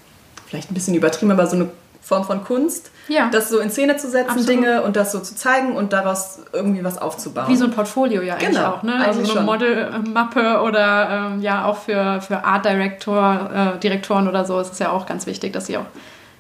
vielleicht 0.47 0.71
ein 0.71 0.75
bisschen 0.75 0.95
übertrieben, 0.95 1.33
aber 1.33 1.47
so 1.47 1.57
eine 1.57 1.69
Form 2.01 2.25
von 2.25 2.45
Kunst, 2.45 2.91
Ja. 3.09 3.31
das 3.33 3.49
so 3.49 3.59
in 3.61 3.71
Szene 3.71 3.97
zu 3.97 4.09
setzen, 4.11 4.29
Absolut. 4.31 4.49
Dinge 4.49 4.83
und 4.83 4.95
das 4.95 5.11
so 5.11 5.21
zu 5.21 5.35
zeigen 5.35 5.75
und 5.75 5.95
daraus 5.95 6.39
irgendwie 6.53 6.85
was 6.85 6.99
aufzubauen. 6.99 7.49
Wie 7.49 7.57
so 7.57 7.65
ein 7.65 7.71
Portfolio 7.71 8.21
ja 8.21 8.35
eigentlich 8.35 8.51
Genau, 8.51 8.73
auch, 8.75 8.83
ne? 8.83 8.95
Also 8.95 9.21
eigentlich 9.21 9.33
so 9.33 9.39
eine. 9.39 9.47
Modelmappe 9.47 10.61
oder 10.63 11.31
ähm, 11.33 11.41
ja 11.41 11.65
auch 11.65 11.79
für, 11.79 12.21
für 12.21 12.45
Art 12.45 12.67
Director, 12.67 13.75
äh, 13.77 13.79
Direktoren 13.81 14.29
oder 14.29 14.45
so 14.45 14.61
ist 14.61 14.73
es 14.75 14.79
ja 14.81 14.91
auch 14.91 15.07
ganz 15.07 15.27
wichtig, 15.27 15.55
dass 15.55 15.65
sie 15.67 15.79
auch 15.79 15.87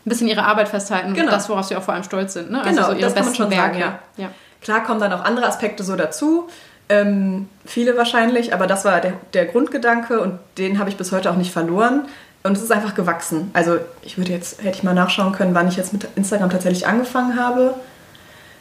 ein 0.06 0.08
bisschen 0.10 0.28
ihre 0.28 0.44
Arbeit 0.44 0.68
festhalten 0.68 1.08
und 1.08 1.14
Genau. 1.14 1.30
das, 1.30 1.48
worauf 1.48 1.64
sie 1.66 1.76
auch 1.76 1.82
vor 1.82 1.94
allem 1.94 2.02
stolz 2.04 2.34
sind. 2.34 2.50
Ne? 2.50 2.60
Genau, 2.64 2.82
also 2.82 2.92
so 2.92 2.98
ihre 2.98 3.00
das 3.02 3.14
kann 3.14 3.24
man 3.24 3.32
besten 3.32 3.42
schon 3.44 3.50
Werke. 3.50 3.78
sagen, 3.78 3.94
ja. 4.16 4.28
Klar 4.60 4.82
kommen 4.84 5.00
dann 5.00 5.12
auch 5.12 5.24
andere 5.24 5.46
Aspekte 5.46 5.82
so 5.84 5.94
dazu, 5.96 6.48
ähm, 6.88 7.48
viele 7.64 7.96
wahrscheinlich, 7.96 8.52
aber 8.54 8.66
das 8.66 8.84
war 8.84 9.00
der, 9.00 9.14
der 9.32 9.46
Grundgedanke 9.46 10.20
und 10.20 10.38
den 10.58 10.78
habe 10.78 10.90
ich 10.90 10.96
bis 10.96 11.12
heute 11.12 11.30
auch 11.30 11.36
nicht 11.36 11.52
verloren. 11.52 12.06
Und 12.46 12.58
es 12.58 12.62
ist 12.62 12.70
einfach 12.72 12.94
gewachsen. 12.94 13.50
Also 13.54 13.78
ich 14.02 14.18
würde 14.18 14.32
jetzt, 14.32 14.58
hätte 14.62 14.76
ich 14.76 14.82
mal 14.82 14.92
nachschauen 14.92 15.32
können, 15.32 15.54
wann 15.54 15.66
ich 15.66 15.76
jetzt 15.76 15.94
mit 15.94 16.06
Instagram 16.14 16.50
tatsächlich 16.50 16.86
angefangen 16.86 17.38
habe. 17.40 17.74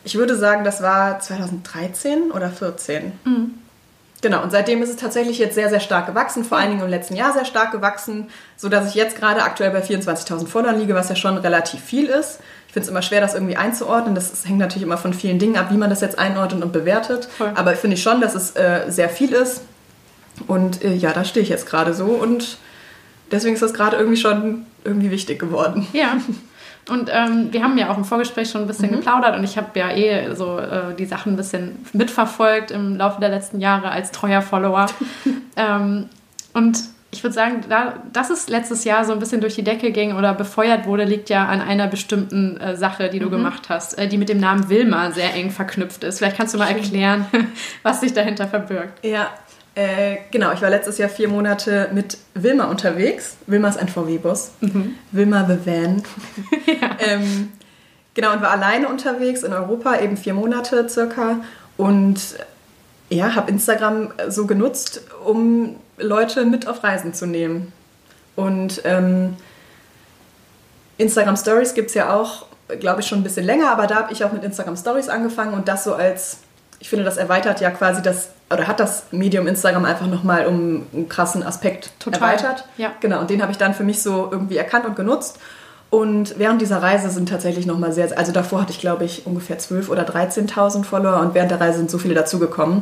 Ich 0.06 0.16
würde 0.16 0.38
sagen, 0.38 0.64
das 0.64 0.82
war 0.82 1.20
2013 1.20 2.32
oder 2.32 2.50
14. 2.50 3.12
Genau, 4.24 4.42
und 4.42 4.52
seitdem 4.52 4.82
ist 4.82 4.90
es 4.90 4.96
tatsächlich 4.96 5.38
jetzt 5.38 5.54
sehr, 5.54 5.70
sehr 5.70 5.82
stark 5.82 6.08
gewachsen, 6.08 6.46
vor 6.46 6.58
allen 6.58 6.70
Dingen 6.70 6.82
im 6.82 6.90
letzten 6.90 7.14
Jahr 7.14 7.34
sehr 7.34 7.44
stark 7.44 7.74
gewachsen, 7.74 8.30
sodass 8.56 8.88
ich 8.88 8.96
jetzt 8.96 9.18
gerade 9.18 9.44
aktuell 9.44 9.70
bei 9.72 9.84
24.000 9.84 10.48
Followern 10.48 10.80
liege, 10.80 10.96
was 10.96 11.10
ja 11.10 11.18
schon 11.18 11.36
relativ 11.38 11.82
viel 11.82 12.06
ist. 12.06 12.40
Ich 12.68 12.74
finde 12.74 12.86
es 12.86 12.90
immer 12.90 13.02
schwer, 13.02 13.20
das 13.20 13.34
irgendwie 13.34 13.58
einzuordnen. 13.58 14.16
Das, 14.16 14.32
das 14.32 14.48
hängt 14.48 14.60
natürlich 14.60 14.84
immer 14.84 14.98
von 14.98 15.14
vielen 15.14 15.40
Dingen 15.40 15.58
ab, 15.58 15.68
wie 15.72 15.78
man 15.78 15.90
das 15.90 16.00
jetzt 16.00 16.18
einordnet 16.18 16.64
und 16.64 16.72
bewertet. 16.72 17.26
Voll. 17.38 17.52
Aber 17.54 17.76
finde 17.76 17.96
ich 17.96 18.02
schon, 18.02 18.22
dass 18.22 18.34
es 18.34 18.56
äh, 18.56 18.86
sehr 18.88 19.10
viel 19.10 19.34
ist. 19.34 19.64
Und 20.48 20.86
äh, 20.86 20.94
ja, 20.94 21.12
da 21.12 21.26
stehe 21.26 21.44
ich 21.44 21.50
jetzt 21.50 21.66
gerade 21.66 21.94
so 21.94 22.06
und 22.06 22.60
deswegen 23.30 23.56
ist 23.56 23.62
das 23.62 23.74
gerade 23.74 23.98
irgendwie 23.98 24.18
schon 24.18 24.66
irgendwie 24.86 25.12
wichtig 25.12 25.38
geworden. 25.38 25.86
Ja. 25.92 26.18
Und 26.90 27.10
ähm, 27.14 27.48
wir 27.52 27.64
haben 27.64 27.78
ja 27.78 27.90
auch 27.90 27.98
im 27.98 28.04
Vorgespräch 28.06 28.50
schon 28.50 28.62
ein 28.62 28.68
bisschen 28.68 28.92
Mhm. 28.92 28.96
geplaudert 28.98 29.38
und 29.38 29.44
ich 29.44 29.58
habe 29.58 29.68
ja 29.80 29.92
eh 29.92 30.36
so 30.36 30.60
äh, 30.60 30.94
die 30.98 31.06
Sachen 31.06 31.34
ein 31.34 31.38
bisschen 31.38 31.86
mitverfolgt 31.94 32.72
im 32.72 32.98
Laufe 32.98 33.22
der 33.22 33.30
letzten 33.30 33.60
Jahre 33.62 33.90
als 33.90 34.12
treuer 34.12 34.42
Follower. 34.42 34.88
ähm, 35.56 36.10
und 36.54 36.78
ich 37.12 37.24
würde 37.24 37.34
sagen, 37.36 37.62
da, 37.70 37.94
dass 38.12 38.32
es 38.32 38.50
letztes 38.50 38.86
Jahr 38.86 39.06
so 39.06 39.14
ein 39.14 39.20
bisschen 39.20 39.40
durch 39.40 39.54
die 39.54 39.64
Decke 39.64 39.92
ging 39.92 40.16
oder 40.18 40.34
befeuert 40.34 40.88
wurde, 40.88 41.04
liegt 41.04 41.30
ja 41.30 41.46
an 41.46 41.62
einer 41.62 41.86
bestimmten 41.88 42.58
äh, 42.58 42.76
Sache, 42.76 43.10
die 43.10 43.20
du 43.20 43.28
Mhm. 43.28 43.32
gemacht 43.32 43.70
hast, 43.70 43.98
äh, 44.00 44.08
die 44.08 44.18
mit 44.18 44.30
dem 44.30 44.40
Namen 44.40 44.68
Wilma 44.68 45.12
sehr 45.12 45.34
eng 45.36 45.52
verknüpft 45.52 46.04
ist. 46.04 46.18
Vielleicht 46.18 46.38
kannst 46.38 46.56
du 46.56 46.58
mal 46.58 46.70
erklären, 46.70 47.28
was 47.84 48.02
sich 48.02 48.14
dahinter 48.14 48.48
verbirgt. 48.48 49.06
Ja, 49.06 49.28
äh, 49.76 50.18
genau. 50.32 50.54
Ich 50.54 50.62
war 50.62 50.70
letztes 50.70 50.98
Jahr 50.98 51.10
vier 51.10 51.28
Monate 51.28 51.90
mit 51.94 52.18
Wilma 52.34 52.66
unterwegs. 52.66 53.38
Wilma 53.48 53.70
ist 53.70 53.78
ein 53.78 53.88
VW-Bus. 53.88 54.52
Wilma 55.12 55.46
the 55.48 55.66
Van. 55.66 56.04
ähm, 57.00 57.52
genau, 58.14 58.34
und 58.34 58.42
war 58.42 58.52
alleine 58.52 58.88
unterwegs 58.88 59.44
in 59.44 59.54
Europa, 59.54 60.00
eben 60.00 60.18
vier 60.18 60.34
Monate 60.34 60.88
circa. 60.90 61.42
Und 61.78 62.20
ja, 63.10 63.36
habe 63.36 63.52
Instagram 63.52 64.14
so 64.30 64.46
genutzt, 64.46 65.02
um 65.26 65.76
Leute 65.98 66.46
mit 66.46 66.68
auf 66.68 66.84
Reisen 66.84 67.14
zu 67.14 67.26
nehmen. 67.26 67.72
Und 68.36 68.82
ähm, 68.84 69.36
Instagram 70.98 71.38
Stories 71.38 71.74
gibt 71.74 71.90
es 71.90 71.96
ja 71.96 72.16
auch, 72.16 72.46
glaube 72.80 73.02
ich, 73.02 73.08
schon 73.08 73.20
ein 73.20 73.24
bisschen 73.24 73.46
länger, 73.46 73.72
aber 73.72 73.88
da 73.88 73.96
habe 73.96 74.14
ich 74.14 74.24
auch 74.24 74.32
mit 74.32 74.44
Instagram 74.44 74.78
Stories 74.78 75.10
angefangen 75.10 75.54
und 75.54 75.68
das 75.68 75.84
so 75.84 75.94
als, 75.94 76.38
ich 76.80 76.90
finde, 76.90 77.06
das 77.06 77.18
erweitert 77.18 77.62
ja 77.62 77.72
quasi 77.72 78.02
das, 78.02 78.30
oder 78.52 78.68
hat 78.68 78.80
das 78.80 79.06
Medium 79.12 79.48
Instagram 79.48 79.86
einfach 79.86 80.08
nochmal 80.08 80.46
um 80.46 80.86
einen 80.94 81.10
krassen 81.10 81.44
Aspekt 81.44 81.92
Total, 82.00 82.22
erweitert. 82.22 82.66
ja. 82.78 82.92
Genau, 83.00 83.20
und 83.20 83.30
den 83.30 83.42
habe 83.42 83.52
ich 83.52 83.58
dann 83.58 83.74
für 83.74 83.84
mich 83.84 84.02
so 84.02 84.28
irgendwie 84.32 84.58
erkannt 84.58 84.86
und 84.86 84.96
genutzt. 84.96 85.40
Und 85.90 86.40
während 86.40 86.60
dieser 86.62 86.82
Reise 86.82 87.10
sind 87.10 87.30
tatsächlich 87.30 87.66
nochmal 87.68 87.92
sehr, 87.94 88.18
also 88.18 88.32
davor 88.32 88.62
hatte 88.62 88.72
ich, 88.72 88.80
glaube 88.80 89.06
ich, 89.06 89.26
ungefähr 89.28 89.60
12.000 89.60 89.90
oder 89.90 90.04
13.000 90.04 90.84
Follower 90.84 91.20
und 91.20 91.36
während 91.36 91.52
der 91.52 91.62
Reise 91.62 91.78
sind 91.78 91.92
so 91.92 91.98
viele 92.00 92.16
dazugekommen. 92.16 92.82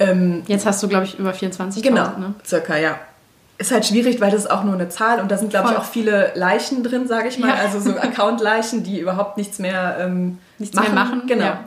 Ähm, 0.00 0.42
Jetzt 0.46 0.66
hast 0.66 0.82
du, 0.82 0.88
glaube 0.88 1.04
ich, 1.04 1.18
über 1.18 1.30
24.000. 1.30 1.82
Genau, 1.82 2.04
Ne? 2.18 2.34
circa, 2.44 2.76
ja. 2.76 2.96
Ist 3.56 3.70
halt 3.70 3.86
schwierig, 3.86 4.20
weil 4.20 4.32
das 4.32 4.40
ist 4.40 4.50
auch 4.50 4.64
nur 4.64 4.74
eine 4.74 4.88
Zahl 4.88 5.20
und 5.20 5.30
da 5.30 5.38
sind, 5.38 5.50
glaube 5.50 5.70
ich, 5.70 5.76
auch 5.78 5.84
viele 5.84 6.32
Leichen 6.34 6.82
drin, 6.82 7.06
sage 7.06 7.28
ich 7.28 7.38
mal. 7.38 7.50
Ja. 7.50 7.54
Also 7.54 7.78
so 7.78 7.90
Account-Leichen, 7.96 8.82
die 8.82 8.98
überhaupt 8.98 9.36
nichts 9.36 9.60
mehr 9.60 9.96
ähm, 10.00 10.38
Nichts 10.58 10.74
mehr 10.78 10.90
machen, 10.90 11.22
Genau. 11.28 11.44
ja. 11.44 11.60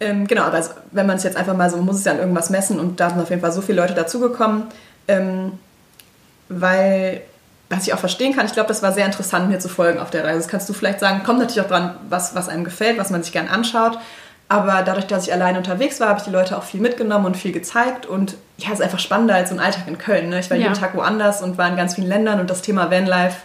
Ähm, 0.00 0.26
genau, 0.26 0.42
aber 0.44 0.56
also, 0.56 0.70
wenn 0.92 1.06
man 1.06 1.16
es 1.18 1.24
jetzt 1.24 1.36
einfach 1.36 1.54
mal 1.54 1.68
so, 1.70 1.76
muss 1.76 1.96
es 1.96 2.04
ja 2.04 2.12
an 2.12 2.18
irgendwas 2.18 2.48
messen 2.50 2.80
und 2.80 3.00
da 3.00 3.10
sind 3.10 3.20
auf 3.20 3.28
jeden 3.30 3.42
Fall 3.42 3.52
so 3.52 3.60
viele 3.60 3.80
Leute 3.80 3.92
dazugekommen, 3.94 4.64
ähm, 5.08 5.52
weil, 6.48 7.20
was 7.68 7.86
ich 7.86 7.94
auch 7.94 7.98
verstehen 7.98 8.34
kann, 8.34 8.46
ich 8.46 8.52
glaube, 8.52 8.68
das 8.68 8.82
war 8.82 8.92
sehr 8.92 9.06
interessant, 9.06 9.48
mir 9.48 9.58
zu 9.58 9.68
folgen 9.68 9.98
auf 10.00 10.10
der 10.10 10.24
Reise. 10.24 10.38
Das 10.38 10.48
kannst 10.48 10.68
du 10.68 10.72
vielleicht 10.72 11.00
sagen, 11.00 11.22
kommt 11.22 11.38
natürlich 11.38 11.60
auch 11.60 11.68
dran, 11.68 11.94
was, 12.08 12.34
was 12.34 12.48
einem 12.48 12.64
gefällt, 12.64 12.98
was 12.98 13.10
man 13.10 13.22
sich 13.22 13.32
gern 13.32 13.48
anschaut. 13.48 13.98
Aber 14.48 14.82
dadurch, 14.84 15.06
dass 15.06 15.28
ich 15.28 15.32
alleine 15.32 15.58
unterwegs 15.58 16.00
war, 16.00 16.08
habe 16.08 16.18
ich 16.18 16.24
die 16.24 16.30
Leute 16.32 16.56
auch 16.58 16.64
viel 16.64 16.80
mitgenommen 16.80 17.24
und 17.24 17.36
viel 17.36 17.52
gezeigt. 17.52 18.04
Und 18.06 18.34
ja, 18.56 18.68
es 18.72 18.80
ist 18.80 18.82
einfach 18.82 18.98
spannender 18.98 19.36
als 19.36 19.50
so 19.50 19.54
ein 19.54 19.60
Alltag 19.60 19.84
in 19.86 19.96
Köln. 19.96 20.28
Ne? 20.28 20.40
Ich 20.40 20.50
war 20.50 20.56
Ja. 20.56 20.64
jeden 20.64 20.74
Tag 20.74 20.96
woanders 20.96 21.40
und 21.40 21.56
war 21.56 21.68
in 21.68 21.76
ganz 21.76 21.94
vielen 21.94 22.08
Ländern. 22.08 22.40
Und 22.40 22.50
das 22.50 22.60
Thema 22.60 22.90
Vanlife 22.90 23.36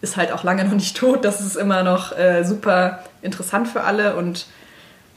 ist 0.00 0.16
halt 0.16 0.32
auch 0.32 0.42
lange 0.42 0.64
noch 0.64 0.72
nicht 0.72 0.96
tot. 0.96 1.24
Das 1.24 1.40
ist 1.40 1.54
immer 1.54 1.84
noch 1.84 2.18
äh, 2.18 2.42
super 2.42 2.98
interessant 3.22 3.68
für 3.68 3.84
alle 3.84 4.16
und 4.16 4.46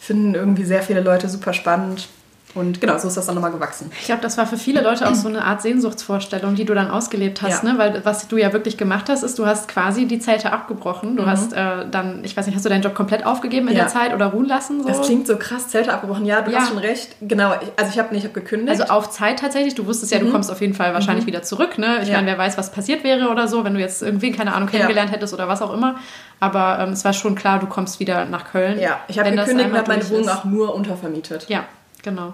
finden 0.04 0.36
irgendwie 0.36 0.66
sehr 0.66 0.84
viele 0.84 1.00
Leute 1.00 1.30
super 1.30 1.54
spannend. 1.54 2.10
Und 2.56 2.80
genau, 2.82 2.98
so 3.00 3.08
ist 3.08 3.18
das 3.18 3.26
dann 3.26 3.36
nochmal 3.36 3.52
gewachsen. 3.52 3.92
Ich 4.00 4.06
glaube, 4.06 4.22
das 4.22 4.38
war 4.38 4.46
für 4.46 4.58
viele 4.58 4.82
Leute 4.82 5.08
auch 5.10 5.16
so 5.16 5.28
eine 5.28 5.44
Art 5.44 5.62
Sehnsuchtsvorstellung, 5.64 6.56
die 6.56 6.66
du 6.66 6.74
dann 6.74 6.90
ausgelebt 6.92 7.42
hast, 7.42 7.64
Ja. 7.64 7.74
ne? 7.74 7.78
Weil 7.80 8.06
was 8.06 8.28
du 8.28 8.38
ja 8.38 8.54
wirklich 8.54 8.78
gemacht 8.78 9.10
hast, 9.10 9.24
ist, 9.24 9.40
du 9.40 9.46
hast 9.46 9.68
quasi 9.68 10.06
die 10.06 10.20
Zelte 10.20 10.52
abgebrochen. 10.54 11.16
Du 11.18 11.26
hast 11.26 11.54
äh, 11.54 11.86
dann, 11.90 12.24
ich 12.24 12.38
weiß 12.38 12.46
nicht, 12.46 12.56
hast 12.56 12.64
du 12.66 12.70
deinen 12.70 12.84
Job 12.84 12.94
komplett 12.94 13.26
aufgegeben 13.26 13.68
in 13.68 13.74
Mhm. 13.74 13.78
Ja. 13.80 13.84
der 13.86 13.92
Zeit 13.94 14.14
oder 14.14 14.28
ruhen 14.28 14.46
lassen? 14.48 14.82
So? 14.84 14.88
Das 14.88 15.02
klingt 15.02 15.26
so 15.28 15.38
krass, 15.38 15.68
Zelte 15.70 15.92
abgebrochen. 15.94 16.26
Ja, 16.26 16.42
du 16.42 16.52
Ja. 16.52 16.60
hast 16.60 16.70
schon 16.70 16.78
recht. 16.78 17.16
Genau, 17.22 17.54
ich, 17.62 17.68
also 17.78 17.92
ich 17.92 17.98
habe 18.00 18.14
nicht, 18.14 18.24
ich 18.24 18.30
habe 18.30 18.40
gekündigt. 18.40 18.80
also 18.82 18.94
auf 18.94 19.10
Zeit 19.10 19.40
tatsächlich. 19.40 19.76
Du 19.76 19.86
wusstest 19.88 20.12
ja, 20.12 20.20
du 20.20 20.30
kommst 20.32 20.52
auf 20.52 20.62
jeden 20.62 20.74
Fall 20.76 20.94
wahrscheinlich 20.94 21.26
wieder 21.26 21.42
zurück. 21.44 21.78
Ne? 21.78 22.00
Ich 22.04 22.10
Mhm. 22.10 22.14
Meine, 22.16 22.28
wer 22.28 22.38
weiß, 22.38 22.58
was 22.58 22.72
passiert 22.72 23.04
wäre 23.04 23.30
oder 23.30 23.48
so, 23.48 23.64
wenn 23.64 23.74
du 23.74 23.80
jetzt 23.80 24.02
irgendwie, 24.04 24.32
keine 24.32 24.54
Ahnung, 24.54 24.70
kennengelernt 24.70 25.12
hättest 25.12 25.34
oder 25.34 25.48
was 25.48 25.62
auch 25.64 25.74
immer. 25.74 25.96
Aber 26.40 26.78
ähm, 26.82 26.90
es 26.94 27.04
war 27.06 27.14
schon 27.14 27.36
klar, 27.36 27.60
du 27.60 27.66
kommst 27.68 28.00
wieder 28.00 28.26
nach 28.26 28.52
Köln. 28.52 28.80
ja, 28.80 29.00
ich 29.08 29.18
habe 29.18 29.32
gekündigt 29.32 29.70
und 29.72 29.78
habe 29.78 29.88
meine 29.90 30.10
Wohnung 30.10 30.30
auch 30.30 30.44
nur 30.46 30.76
untervermietet. 30.76 31.46
Ja, 31.50 31.64
genau. 32.04 32.34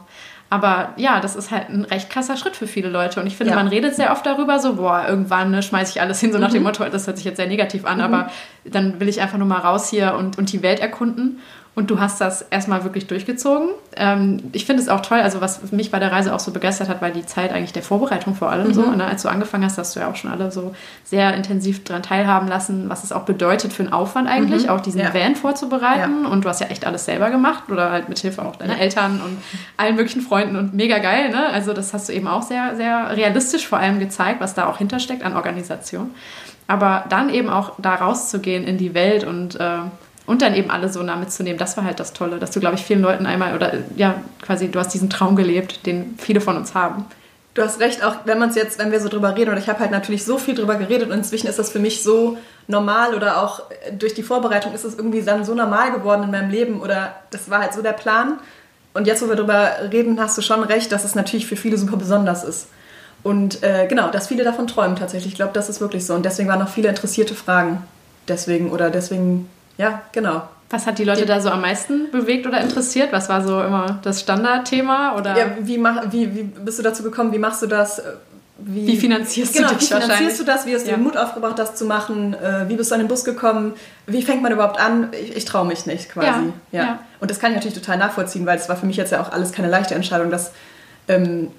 Aber 0.51 0.93
ja, 0.97 1.19
das 1.19 1.35
ist 1.35 1.51
halt 1.51 1.69
ein 1.69 1.85
recht 1.85 2.09
krasser 2.09 2.35
Schritt 2.35 2.55
für 2.55 2.65
viele 2.65 2.89
Leute. 2.89 3.19
Und 3.21 3.27
ich 3.27 3.37
finde, 3.37 3.51
Ja. 3.51 3.55
man 3.57 3.67
redet 3.67 3.95
sehr 3.95 4.11
oft 4.11 4.25
darüber, 4.25 4.57
so, 4.57 4.73
boah, 4.77 5.05
irgendwann 5.07 5.51
ne, 5.51 5.61
schmeiße 5.61 5.91
ich 5.91 6.01
alles 6.01 6.19
hin, 6.19 6.31
so 6.33 6.39
nach 6.39 6.49
Mhm. 6.49 6.53
dem 6.55 6.63
Motto, 6.63 6.83
das 6.85 7.05
hört 7.05 7.17
sich 7.17 7.25
jetzt 7.25 7.37
sehr 7.37 7.45
negativ 7.45 7.85
an, 7.85 8.01
aber 8.01 8.31
dann 8.65 8.99
will 8.99 9.07
ich 9.07 9.21
einfach 9.21 9.37
nur 9.37 9.47
mal 9.47 9.59
raus 9.59 9.89
hier 9.91 10.15
und, 10.15 10.39
und 10.39 10.51
die 10.51 10.63
Welt 10.63 10.79
erkunden. 10.79 11.39
Und 11.75 11.89
du 11.89 11.99
hast 11.99 12.19
das 12.19 12.41
erstmal 12.41 12.83
wirklich 12.83 13.07
durchgezogen. 13.07 13.69
Ähm, 13.95 14.41
ich 14.51 14.65
finde 14.65 14.81
es 14.81 14.89
auch 14.89 14.99
toll, 15.01 15.19
also 15.19 15.39
was 15.39 15.71
mich 15.71 15.91
bei 15.91 15.99
der 15.99 16.11
Reise 16.11 16.35
auch 16.35 16.39
so 16.39 16.51
begeistert 16.51 16.89
hat, 16.89 17.01
war 17.01 17.09
die 17.09 17.25
Zeit 17.25 17.53
eigentlich 17.53 17.71
der 17.71 17.83
Vorbereitung 17.83 18.35
vor 18.35 18.51
allem 18.51 18.73
so. 18.73 18.81
Ne? 18.81 19.05
Als 19.05 19.21
du 19.21 19.29
angefangen 19.29 19.63
hast, 19.63 19.77
hast 19.77 19.95
du 19.95 20.01
ja 20.01 20.09
auch 20.09 20.15
schon 20.17 20.29
alle 20.29 20.51
so 20.51 20.75
sehr 21.05 21.33
intensiv 21.35 21.83
daran 21.85 22.03
teilhaben 22.03 22.49
lassen, 22.49 22.89
was 22.89 23.05
es 23.05 23.13
auch 23.13 23.23
bedeutet 23.23 23.71
für 23.71 23.83
einen 23.83 23.93
Aufwand 23.93 24.27
eigentlich, 24.27 24.69
auch 24.69 24.81
diesen 24.81 24.99
Ja. 24.99 25.13
Van 25.13 25.35
vorzubereiten. 25.35 26.25
Und 26.25 26.43
du 26.43 26.49
hast 26.49 26.59
ja 26.59 26.67
echt 26.67 26.85
alles 26.85 27.05
selber 27.05 27.29
gemacht 27.29 27.63
oder 27.71 27.91
halt 27.91 28.09
mit 28.09 28.19
Hilfe 28.19 28.43
auch 28.43 28.57
deiner 28.57 28.77
Eltern 28.77 29.21
und 29.21 29.37
allen 29.77 29.95
möglichen 29.95 30.21
Freunden 30.21 30.57
und 30.57 30.73
mega 30.73 30.97
geil. 30.97 31.29
Ne? 31.29 31.47
Also 31.47 31.71
das 31.71 31.93
hast 31.93 32.09
du 32.09 32.13
eben 32.13 32.27
auch 32.27 32.41
sehr, 32.41 32.75
sehr 32.75 33.15
realistisch 33.15 33.67
vor 33.67 33.77
allem 33.77 33.99
gezeigt, 33.99 34.41
was 34.41 34.53
da 34.53 34.67
auch 34.67 34.79
hintersteckt 34.79 35.23
an 35.23 35.35
Organisation. 35.35 36.11
Aber 36.67 37.05
dann 37.09 37.29
eben 37.29 37.49
auch 37.49 37.73
da 37.77 37.95
rauszugehen 37.95 38.65
in 38.65 38.77
die 38.77 38.93
Welt 38.93 39.23
und, 39.23 39.55
äh, 39.55 39.77
und 40.29 40.43
dann 40.43 40.53
eben 40.53 40.69
alle 40.69 40.89
so 40.89 41.01
nah 41.01 41.15
mitzunehmen, 41.15 41.57
das 41.57 41.75
war 41.75 41.83
halt 41.83 41.99
das 41.99 42.13
Tolle, 42.13 42.37
dass 42.37 42.51
du, 42.51 42.59
glaube 42.59 42.75
ich, 42.75 42.83
vielen 42.83 43.01
Leuten 43.01 43.25
einmal 43.25 43.55
oder 43.55 43.73
ja, 43.95 44.21
quasi, 44.43 44.69
du 44.69 44.77
hast 44.77 44.93
diesen 44.93 45.09
Traum 45.09 45.35
gelebt, 45.35 45.87
den 45.87 46.13
viele 46.19 46.39
von 46.39 46.55
uns 46.55 46.75
haben. 46.75 47.05
Du 47.55 47.63
hast 47.63 47.79
recht, 47.79 48.03
auch 48.03 48.13
wenn 48.25 48.37
man 48.37 48.49
es 48.49 48.55
jetzt, 48.55 48.77
wenn 48.77 48.91
wir 48.91 48.99
so 48.99 49.09
drüber 49.09 49.35
reden, 49.35 49.49
oder 49.49 49.57
ich 49.57 49.67
habe 49.67 49.79
halt 49.79 49.89
natürlich 49.89 50.23
so 50.23 50.37
viel 50.37 50.53
drüber 50.53 50.75
geredet 50.75 51.09
und 51.09 51.15
inzwischen 51.15 51.47
ist 51.47 51.57
das 51.57 51.71
für 51.71 51.79
mich 51.79 52.03
so 52.03 52.37
normal 52.67 53.15
oder 53.15 53.41
auch 53.41 53.71
äh, 53.71 53.91
durch 53.91 54.13
die 54.13 54.21
Vorbereitung 54.21 54.71
ist 54.73 54.85
es 54.85 54.93
irgendwie 54.93 55.23
dann 55.23 55.43
so 55.45 55.55
normal 55.55 55.91
geworden 55.93 56.21
in 56.21 56.29
meinem 56.29 56.51
Leben 56.51 56.79
oder 56.79 57.15
das 57.31 57.49
war 57.49 57.61
halt 57.61 57.73
so 57.73 57.81
der 57.81 57.93
Plan. 57.93 58.39
Und 58.93 59.07
jetzt, 59.07 59.23
wo 59.23 59.29
wir 59.29 59.35
drüber 59.35 59.71
reden, 59.91 60.21
hast 60.21 60.37
du 60.37 60.43
schon 60.43 60.61
recht, 60.61 60.91
dass 60.91 61.05
es 61.05 61.15
natürlich 61.15 61.47
für 61.47 61.55
viele 61.55 61.79
super 61.79 61.97
besonders 61.97 62.43
ist. 62.43 62.67
Und 63.23 63.63
äh, 63.63 63.87
genau, 63.87 64.11
dass 64.11 64.27
viele 64.27 64.43
davon 64.43 64.67
träumen 64.67 64.95
tatsächlich. 64.95 65.33
Ich 65.33 65.37
glaube, 65.37 65.53
das 65.53 65.69
ist 65.69 65.81
wirklich 65.81 66.05
so. 66.05 66.13
Und 66.13 66.23
deswegen 66.23 66.49
waren 66.49 66.59
noch 66.59 66.69
viele 66.69 66.89
interessierte 66.89 67.33
Fragen. 67.33 67.81
Deswegen, 68.27 68.69
oder 68.69 68.91
deswegen, 68.91 69.49
ja, 69.79 70.01
genau. 70.11 70.43
Was 70.69 70.85
hat 70.85 70.99
die 70.99 71.03
Leute 71.03 71.25
da 71.25 71.41
so 71.41 71.49
am 71.49 71.61
meisten 71.61 72.11
bewegt 72.11 72.45
oder 72.45 72.61
interessiert? 72.61 73.11
Was 73.11 73.27
war 73.27 73.41
so 73.41 73.59
immer 73.63 73.97
das 74.03 74.19
Standardthema? 74.19 75.15
Oder? 75.17 75.35
Ja, 75.35 75.45
wie, 75.61 75.79
mach, 75.79 76.11
wie, 76.11 76.35
wie 76.35 76.43
bist 76.43 76.77
du 76.77 76.83
dazu 76.83 77.01
gekommen? 77.01 77.33
Wie 77.33 77.39
machst 77.39 77.63
du 77.63 77.65
das? 77.67 77.99
Wie, 78.59 78.85
Wie 78.85 78.97
finanzierst 78.97 79.55
du 79.55 79.59
genau, 79.59 79.73
dich 79.73 79.89
wie 79.89 79.93
finanzierst 79.95 80.39
du 80.41 80.43
das? 80.43 80.65
Wie 80.67 80.75
hast 80.75 80.85
du 80.85 80.91
Ja. 80.91 80.97
den 80.97 81.03
Mut 81.03 81.17
aufgebracht, 81.17 81.57
das 81.57 81.75
zu 81.75 81.85
machen? 81.85 82.35
Äh, 82.35 82.67
Wie 82.67 82.75
bist 82.75 82.91
du 82.91 82.95
an 82.95 82.99
den 83.01 83.07
Bus 83.07 83.23
gekommen? 83.23 83.73
Wie 84.05 84.21
fängt 84.21 84.43
man 84.43 84.51
überhaupt 84.51 84.79
an? 84.79 85.07
Ich, 85.13 85.37
ich 85.37 85.45
traue 85.45 85.65
mich 85.65 85.85
nicht, 85.87 86.09
quasi. 86.09 86.51
Ja, 86.71 86.83
ja. 86.83 86.99
Und 87.19 87.31
das 87.31 87.39
kann 87.39 87.51
ich 87.51 87.55
natürlich 87.55 87.79
total 87.79 87.97
nachvollziehen, 87.97 88.45
weil 88.45 88.57
es 88.59 88.67
war 88.69 88.75
für 88.75 88.85
mich 88.85 88.97
jetzt 88.97 89.11
ja 89.11 89.21
auch 89.21 89.31
alles 89.31 89.53
keine 89.53 89.69
leichte 89.69 89.95
Entscheidung. 89.95 90.29
Das 90.29 90.51
ähm, 91.07 91.49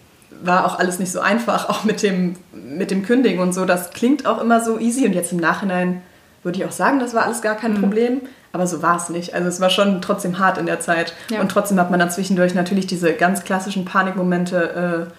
war 0.42 0.66
auch 0.66 0.78
alles 0.78 0.98
nicht 1.00 1.10
so 1.10 1.20
einfach, 1.20 1.68
auch 1.70 1.84
mit 1.84 2.02
dem, 2.02 2.36
mit 2.52 2.90
dem 2.92 3.02
Kündigen 3.02 3.40
und 3.40 3.54
so. 3.54 3.64
Das 3.64 3.90
klingt 3.90 4.26
auch 4.26 4.40
immer 4.40 4.62
so 4.62 4.78
easy 4.78 5.06
und 5.06 5.14
jetzt 5.14 5.32
im 5.32 5.38
Nachhinein 5.38 6.02
würde 6.42 6.58
ich 6.58 6.64
auch 6.64 6.72
sagen, 6.72 7.00
das 7.00 7.14
war 7.14 7.24
alles 7.24 7.42
gar 7.42 7.54
kein 7.54 7.74
mhm. 7.74 7.80
Problem. 7.80 8.20
Aber 8.52 8.66
so 8.66 8.82
war 8.82 8.96
es 8.96 9.08
nicht. 9.08 9.34
Also 9.34 9.48
es 9.48 9.60
war 9.60 9.70
schon 9.70 10.02
trotzdem 10.02 10.38
hart 10.38 10.58
in 10.58 10.66
der 10.66 10.80
Zeit. 10.80 11.14
Ja. 11.30 11.40
Und 11.40 11.50
trotzdem 11.50 11.78
hat 11.78 11.90
man 11.90 12.00
dann 12.00 12.10
zwischendurch 12.10 12.54
natürlich 12.54 12.86
diese 12.86 13.12
ganz 13.12 13.44
klassischen 13.44 13.84
Panikmomente. 13.84 15.06
Äh, 15.08 15.12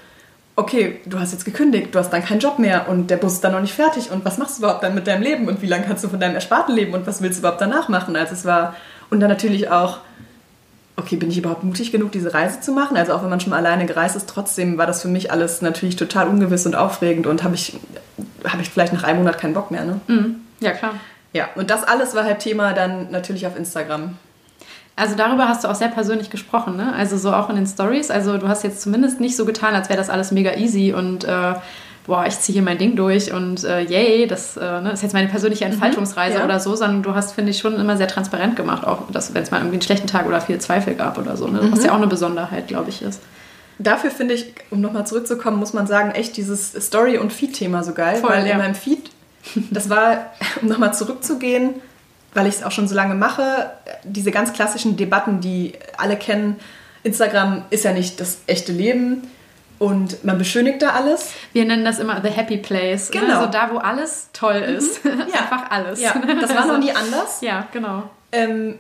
okay, 0.58 1.00
du 1.06 1.18
hast 1.18 1.32
jetzt 1.32 1.46
gekündigt, 1.46 1.96
du 1.96 2.00
hast 2.00 2.12
dann 2.12 2.26
keinen 2.26 2.40
Job 2.40 2.60
mehr 2.60 2.90
und 2.90 3.10
der 3.10 3.18
Bus 3.18 3.34
ist 3.34 3.44
dann 3.44 3.54
noch 3.54 3.62
nicht 3.62 3.74
fertig. 3.74 4.12
Und 4.12 4.26
was 4.26 4.38
machst 4.38 4.58
du 4.58 4.64
überhaupt 4.64 4.84
dann 4.84 4.96
mit 4.96 5.08
deinem 5.08 5.24
Leben? 5.24 5.48
Und 5.48 5.62
wie 5.62 5.68
lange 5.68 5.86
kannst 5.86 6.04
du 6.04 6.10
von 6.10 6.20
deinem 6.20 6.36
Ersparten 6.36 6.76
leben? 6.76 6.94
Und 6.94 7.08
was 7.08 7.22
willst 7.22 7.38
du 7.38 7.42
überhaupt 7.42 7.62
danach 7.62 7.88
machen? 7.88 8.16
Also 8.16 8.34
es 8.34 8.46
war... 8.46 8.76
Und 9.10 9.20
dann 9.20 9.30
natürlich 9.30 9.70
auch 9.70 10.00
okay, 11.02 11.16
bin 11.16 11.30
ich 11.30 11.38
überhaupt 11.38 11.64
mutig 11.64 11.92
genug, 11.92 12.12
diese 12.12 12.34
Reise 12.34 12.62
zu 12.62 12.72
machen? 12.72 12.98
Also 12.98 13.14
auch 13.14 13.24
wenn 13.24 13.30
man 13.30 13.40
schon 13.40 13.50
mal 13.52 13.58
alleine 13.58 13.86
gereist 13.86 14.16
ist, 14.16 14.30
trotzdem 14.30 14.78
war 14.78 14.88
das 14.88 15.02
für 15.02 15.08
mich 15.08 15.32
alles 15.32 15.62
natürlich 15.62 15.96
total 15.96 16.28
ungewiss 16.28 16.66
und 16.66 16.76
aufregend 16.76 17.28
und 17.28 17.44
habe 17.44 17.56
ich, 17.56 17.80
hab 18.44 18.60
ich 18.62 18.70
vielleicht 18.70 18.94
nach 18.94 19.04
einem 19.04 19.20
Monat 19.20 19.38
keinen 19.38 19.54
Bock 19.54 19.72
mehr. 19.72 19.84
Ne? 19.84 20.00
Mhm. 20.08 20.36
Ja, 20.60 20.72
klar. 20.72 20.94
Ja, 21.34 21.50
und 21.56 21.70
das 21.70 21.84
alles 21.84 22.14
war 22.16 22.24
halt 22.24 22.40
Thema 22.40 22.74
dann 22.74 23.10
natürlich 23.12 23.48
auf 23.48 23.58
Instagram. 23.58 24.18
Also 24.96 25.16
darüber 25.16 25.48
hast 25.48 25.64
du 25.64 25.70
auch 25.70 25.76
sehr 25.76 25.88
persönlich 25.88 26.30
gesprochen, 26.30 26.76
ne? 26.76 26.94
Also 26.94 27.18
so 27.18 27.34
auch 27.34 27.50
in 27.50 27.56
den 27.56 27.66
Stories. 27.66 28.12
Also 28.12 28.38
du 28.38 28.48
hast 28.48 28.64
jetzt 28.64 28.82
zumindest 28.82 29.20
nicht 29.20 29.36
so 29.36 29.46
getan, 29.46 29.74
als 29.74 29.90
wäre 29.90 29.98
das 29.98 30.10
alles 30.10 30.32
mega 30.32 30.56
easy 30.58 30.94
und 30.94 31.24
äh, 31.24 31.54
boah, 32.06 32.26
ich 32.28 32.38
ziehe 32.40 32.54
hier 32.54 32.62
mein 32.62 32.78
Ding 32.78 32.96
durch 32.96 33.32
und 33.32 33.64
äh, 33.64 33.82
yay, 33.82 34.28
das 34.28 34.58
äh, 34.58 34.82
ne, 34.82 34.92
ist 34.92 35.04
jetzt 35.04 35.14
meine 35.14 35.28
persönliche 35.28 35.66
mhm. 35.66 35.72
Entfaltungsreise 35.72 36.36
mhm, 36.36 36.40
ja. 36.40 36.46
oder 36.46 36.60
so, 36.60 36.76
sondern 36.76 37.04
du 37.04 37.16
hast, 37.16 37.34
finde 37.34 37.52
ich, 37.52 37.60
schon 37.60 37.80
immer 37.80 37.98
sehr 37.98 38.08
transparent 38.08 38.56
gemacht, 38.56 38.86
auch 38.86 39.04
wenn 39.10 39.44
es 39.44 39.52
mal 39.52 39.58
irgendwie 39.58 39.76
einen 39.76 39.82
schlechten 39.82 40.08
Tag 40.08 40.28
oder 40.28 40.42
viel 40.42 40.60
Zweifel 40.60 40.96
gab 40.96 41.18
oder 41.18 41.38
so, 41.38 41.48
ne? 41.48 41.60
was 41.72 41.80
mhm. 41.80 41.86
ja 41.86 41.92
auch 41.92 41.98
eine 41.98 42.08
Besonderheit, 42.08 42.68
glaube 42.68 42.90
ich, 42.90 43.02
ist. 43.02 43.22
Dafür 43.80 44.12
finde 44.12 44.36
ich, 44.36 44.54
um 44.70 44.82
nochmal 44.82 45.08
zurückzukommen, 45.08 45.58
muss 45.58 45.74
man 45.74 45.88
sagen, 45.88 46.12
echt 46.12 46.38
dieses 46.38 46.74
Story- 46.74 47.18
und 47.18 47.34
Feed-Thema 47.34 47.84
so 47.84 47.94
geil, 47.94 48.18
Voll, 48.18 48.30
weil 48.30 48.46
ja. 48.46 48.54
in 48.54 48.58
meinem 48.60 48.76
Feed, 48.76 49.10
das 49.72 49.90
war, 49.90 50.32
um 50.62 50.68
nochmal 50.68 50.94
zurückzugehen, 50.94 51.76
weil 52.34 52.48
ich 52.48 52.56
es 52.56 52.64
auch 52.64 52.72
schon 52.72 52.88
so 52.88 52.96
lange 52.96 53.16
mache, 53.16 53.72
diese 54.04 54.32
ganz 54.32 54.54
klassischen 54.54 54.98
Debatten, 54.98 55.42
die 55.42 55.74
alle 55.98 56.16
kennen, 56.16 56.58
Instagram 57.04 57.64
ist 57.70 57.84
ja 57.84 57.94
nicht 57.94 58.20
das 58.20 58.40
echte 58.48 58.72
Leben 58.72 59.28
und 59.80 60.24
man 60.24 60.38
beschönigt 60.38 60.84
da 60.84 60.90
alles. 60.92 61.32
Wir 61.54 61.66
nennen 61.66 61.84
das 61.84 61.98
immer 61.98 62.22
the 62.22 62.30
happy 62.30 62.58
place. 62.58 63.12
Ne? 63.12 63.22
Genau. 63.22 63.40
Also 63.40 63.52
da, 63.52 63.72
wo 63.74 63.78
alles 63.80 64.30
toll 64.32 64.56
ist. 64.56 65.04
Mhm. 65.04 65.12
Ja. 65.34 65.40
Einfach 65.40 65.72
alles. 65.72 66.00
Ja, 66.00 66.14
das 66.40 66.54
war 66.54 66.68
noch 66.68 66.78
nie 66.78 66.92
anders. 66.92 67.42
Ja, 67.42 67.68
genau. 67.72 68.04
Ähm, 68.32 68.78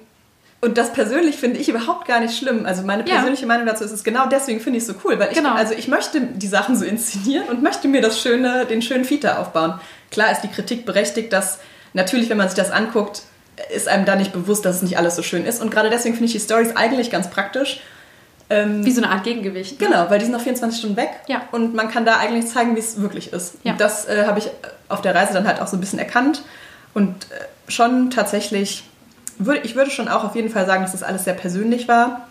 und 0.61 0.77
das 0.77 0.93
persönlich 0.93 1.37
finde 1.37 1.59
ich 1.59 1.69
überhaupt 1.69 2.07
gar 2.07 2.19
nicht 2.19 2.37
schlimm. 2.37 2.65
Also 2.65 2.83
meine 2.83 3.03
persönliche 3.03 3.41
ja. 3.43 3.47
Meinung 3.47 3.65
dazu 3.65 3.83
ist 3.83 3.91
es 3.91 4.03
genau 4.03 4.27
deswegen 4.27 4.59
finde 4.59 4.77
ich 4.77 4.83
es 4.83 4.87
so 4.87 4.95
cool, 5.03 5.19
weil 5.19 5.29
ich 5.29 5.37
genau. 5.37 5.53
also 5.53 5.73
ich 5.73 5.87
möchte 5.87 6.21
die 6.21 6.47
Sachen 6.47 6.75
so 6.75 6.85
inszenieren 6.85 7.47
und 7.49 7.63
möchte 7.63 7.87
mir 7.87 8.01
das 8.01 8.21
schöne, 8.21 8.65
den 8.65 8.81
schönen 8.81 9.05
Feature 9.05 9.39
aufbauen. 9.39 9.79
Klar 10.11 10.31
ist 10.31 10.41
die 10.41 10.49
Kritik 10.49 10.85
berechtigt, 10.85 11.33
dass 11.33 11.59
natürlich, 11.93 12.29
wenn 12.29 12.37
man 12.37 12.47
sich 12.47 12.57
das 12.57 12.71
anguckt, 12.71 13.23
ist 13.73 13.87
einem 13.87 14.05
da 14.05 14.15
nicht 14.15 14.33
bewusst, 14.33 14.65
dass 14.65 14.77
es 14.77 14.81
nicht 14.81 14.97
alles 14.97 15.15
so 15.15 15.23
schön 15.23 15.45
ist. 15.45 15.61
Und 15.61 15.71
gerade 15.71 15.89
deswegen 15.89 16.15
finde 16.15 16.27
ich 16.27 16.33
die 16.33 16.39
Stories 16.39 16.75
eigentlich 16.75 17.11
ganz 17.11 17.29
praktisch, 17.29 17.81
ähm, 18.51 18.85
Wie 18.85 18.91
so 18.91 19.01
eine 19.01 19.11
Art 19.11 19.23
Gegengewicht. 19.23 19.79
Ne? 19.79 19.87
Genau, 19.87 20.09
weil 20.09 20.19
die 20.19 20.25
sind 20.25 20.33
noch 20.33 20.41
24 20.41 20.77
Stunden 20.77 20.97
weg 20.97 21.09
ja. 21.27 21.43
und 21.51 21.73
man 21.73 21.89
kann 21.89 22.05
da 22.05 22.17
eigentlich 22.17 22.47
zeigen, 22.47 22.75
wie 22.75 22.81
es 22.81 23.01
wirklich 23.01 23.31
ist. 23.31 23.55
Ja. 23.63 23.71
Und 23.71 23.81
das 23.81 24.07
äh, 24.09 24.25
habe 24.27 24.39
ich 24.39 24.49
auf 24.89 25.01
der 25.01 25.15
Reise 25.15 25.33
dann 25.33 25.47
halt 25.47 25.61
auch 25.61 25.67
so 25.67 25.77
ein 25.77 25.79
bisschen 25.79 25.99
erkannt 25.99 26.43
und 26.93 27.09
äh, 27.31 27.71
schon 27.71 28.11
tatsächlich, 28.11 28.83
würde, 29.45 29.61
ich 29.61 29.75
würde 29.75 29.91
schon 29.91 30.07
auch 30.07 30.23
auf 30.23 30.35
jeden 30.35 30.49
Fall 30.49 30.65
sagen, 30.65 30.83
dass 30.83 30.91
das 30.91 31.03
alles 31.03 31.23
sehr 31.23 31.33
persönlich 31.33 31.87
war. 31.87 32.27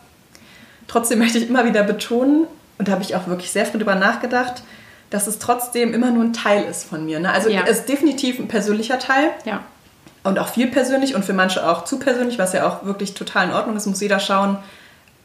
Trotzdem 0.88 1.18
möchte 1.18 1.38
ich 1.38 1.48
immer 1.48 1.64
wieder 1.64 1.82
betonen, 1.82 2.46
und 2.78 2.88
da 2.88 2.92
habe 2.92 3.02
ich 3.02 3.14
auch 3.14 3.26
wirklich 3.26 3.52
sehr 3.52 3.66
viel 3.66 3.78
drüber 3.78 3.94
nachgedacht, 3.94 4.62
dass 5.10 5.26
es 5.26 5.38
trotzdem 5.38 5.92
immer 5.92 6.10
nur 6.10 6.24
ein 6.24 6.32
Teil 6.32 6.64
ist 6.64 6.84
von 6.84 7.04
mir. 7.04 7.20
Ne? 7.20 7.30
Also 7.30 7.50
ja. 7.50 7.62
es 7.66 7.80
ist 7.80 7.88
definitiv 7.88 8.38
ein 8.38 8.48
persönlicher 8.48 8.98
Teil. 8.98 9.30
Ja. 9.44 9.62
Und 10.22 10.38
auch 10.38 10.48
viel 10.48 10.68
persönlich 10.68 11.14
und 11.14 11.24
für 11.24 11.32
manche 11.32 11.68
auch 11.68 11.84
zu 11.84 11.98
persönlich, 11.98 12.38
was 12.38 12.52
ja 12.52 12.66
auch 12.66 12.84
wirklich 12.84 13.14
total 13.14 13.48
in 13.48 13.54
Ordnung 13.54 13.76
ist, 13.76 13.86
muss 13.86 14.00
jeder 14.00 14.20
schauen, 14.20 14.58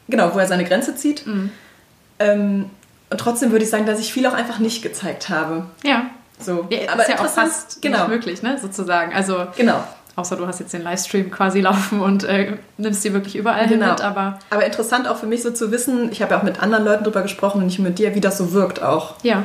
genau, 0.08 0.34
wo 0.34 0.38
er 0.38 0.46
seine 0.46 0.64
Grenze 0.64 0.96
zieht. 0.96 1.26
Mhm. 1.26 1.50
Ähm, 2.18 2.70
und 3.10 3.18
trotzdem 3.18 3.52
würde 3.52 3.64
ich 3.64 3.70
sagen, 3.70 3.86
dass 3.86 4.00
ich 4.00 4.12
viel 4.12 4.26
auch 4.26 4.32
einfach 4.32 4.58
nicht 4.58 4.82
gezeigt 4.82 5.28
habe. 5.28 5.66
Ja. 5.84 6.06
So. 6.38 6.66
Ja, 6.70 6.92
aber 6.92 7.02
ist 7.02 7.08
ja 7.08 7.20
auch 7.20 7.28
fast 7.28 7.80
genau. 7.80 8.00
nicht 8.00 8.08
möglich, 8.08 8.42
ne, 8.42 8.58
sozusagen. 8.60 9.14
Also 9.14 9.46
genau. 9.56 9.84
Außer 10.16 10.36
du 10.36 10.46
hast 10.46 10.60
jetzt 10.60 10.72
den 10.72 10.82
Livestream 10.82 11.30
quasi 11.30 11.60
laufen 11.60 12.00
und 12.00 12.24
äh, 12.24 12.56
nimmst 12.78 13.04
die 13.04 13.12
wirklich 13.12 13.36
überall 13.36 13.68
genau. 13.68 13.90
mit. 13.90 14.00
Aber, 14.00 14.38
aber 14.48 14.64
interessant 14.64 15.06
auch 15.08 15.18
für 15.18 15.26
mich 15.26 15.42
so 15.42 15.50
zu 15.50 15.70
wissen, 15.70 16.10
ich 16.10 16.22
habe 16.22 16.32
ja 16.32 16.38
auch 16.38 16.42
mit 16.42 16.62
anderen 16.62 16.84
Leuten 16.84 17.04
darüber 17.04 17.20
gesprochen 17.22 17.60
und 17.60 17.66
nicht 17.66 17.78
mit 17.78 17.98
dir, 17.98 18.14
wie 18.14 18.20
das 18.20 18.38
so 18.38 18.52
wirkt 18.52 18.82
auch. 18.82 19.14
Ja. 19.22 19.44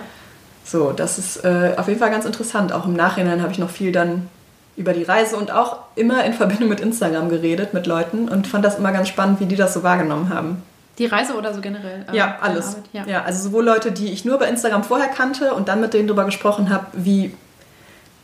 So, 0.63 0.93
das 0.93 1.17
ist 1.17 1.43
äh, 1.43 1.73
auf 1.75 1.88
jeden 1.88 1.99
Fall 1.99 2.10
ganz 2.10 2.25
interessant. 2.25 2.71
Auch 2.71 2.86
im 2.86 2.93
Nachhinein 2.93 3.41
habe 3.41 3.51
ich 3.51 3.60
noch 3.60 3.69
viel 3.69 3.91
dann 3.91 4.29
über 4.77 4.93
die 4.93 5.03
Reise 5.03 5.36
und 5.36 5.51
auch 5.51 5.79
immer 5.95 6.23
in 6.23 6.34
Verbindung 6.34 6.69
mit 6.69 6.79
Instagram 6.79 7.29
geredet 7.29 7.73
mit 7.73 7.86
Leuten 7.86 8.29
und 8.29 8.47
fand 8.47 8.63
das 8.63 8.77
immer 8.77 8.93
ganz 8.93 9.10
spannend, 9.10 9.41
wie 9.41 9.45
die 9.47 9.57
das 9.57 9.73
so 9.73 9.84
wahrgenommen 9.84 10.29
haben. 10.29 10.63
Die 10.97 11.05
Reise 11.05 11.36
oder 11.36 11.53
so 11.53 11.60
generell? 11.62 12.05
Äh, 12.12 12.15
ja, 12.15 12.38
alles. 12.41 12.77
Ja. 12.93 13.05
ja. 13.05 13.23
also 13.23 13.49
sowohl 13.49 13.65
Leute, 13.65 13.91
die 13.91 14.12
ich 14.12 14.23
nur 14.23 14.38
bei 14.38 14.47
Instagram 14.47 14.84
vorher 14.84 15.10
kannte 15.10 15.53
und 15.53 15.67
dann 15.67 15.81
mit 15.81 15.93
denen 15.93 16.07
darüber 16.07 16.25
gesprochen 16.25 16.69
habe, 16.69 16.86
wie 16.93 17.36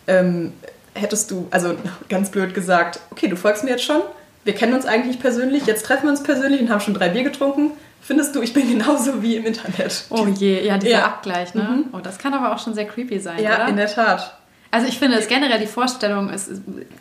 ähm, 0.07 0.53
hättest 0.97 1.31
du, 1.31 1.47
also 1.51 1.75
ganz 2.09 2.31
blöd 2.31 2.53
gesagt, 2.53 2.99
okay, 3.11 3.27
du 3.27 3.35
folgst 3.35 3.63
mir 3.63 3.71
jetzt 3.71 3.83
schon, 3.83 4.01
wir 4.43 4.53
kennen 4.53 4.73
uns 4.73 4.85
eigentlich 4.85 5.19
persönlich, 5.19 5.65
jetzt 5.65 5.85
treffen 5.85 6.03
wir 6.03 6.11
uns 6.11 6.23
persönlich 6.23 6.61
und 6.61 6.69
haben 6.69 6.79
schon 6.79 6.93
drei 6.93 7.09
Bier 7.09 7.23
getrunken. 7.23 7.71
Findest 8.01 8.35
du, 8.35 8.41
ich 8.41 8.53
bin 8.53 8.69
genauso 8.77 9.21
wie 9.21 9.35
im 9.35 9.45
Internet? 9.45 10.05
Oh 10.09 10.27
je, 10.27 10.65
ja, 10.65 10.77
dieser 10.77 10.99
ja. 10.99 11.05
Abgleich, 11.05 11.53
ne? 11.53 11.63
Mhm. 11.63 11.85
Oh, 11.93 11.99
das 11.99 12.17
kann 12.17 12.33
aber 12.33 12.53
auch 12.53 12.59
schon 12.59 12.73
sehr 12.73 12.85
creepy 12.85 13.19
sein, 13.19 13.41
ja, 13.41 13.55
oder? 13.55 13.59
Ja, 13.59 13.67
in 13.67 13.77
der 13.77 13.87
Tat. 13.87 14.37
Also 14.69 14.87
ich 14.87 14.99
finde 14.99 15.17
es 15.17 15.27
generell 15.27 15.59
die 15.59 15.67
Vorstellung, 15.67 16.29
ist, 16.29 16.49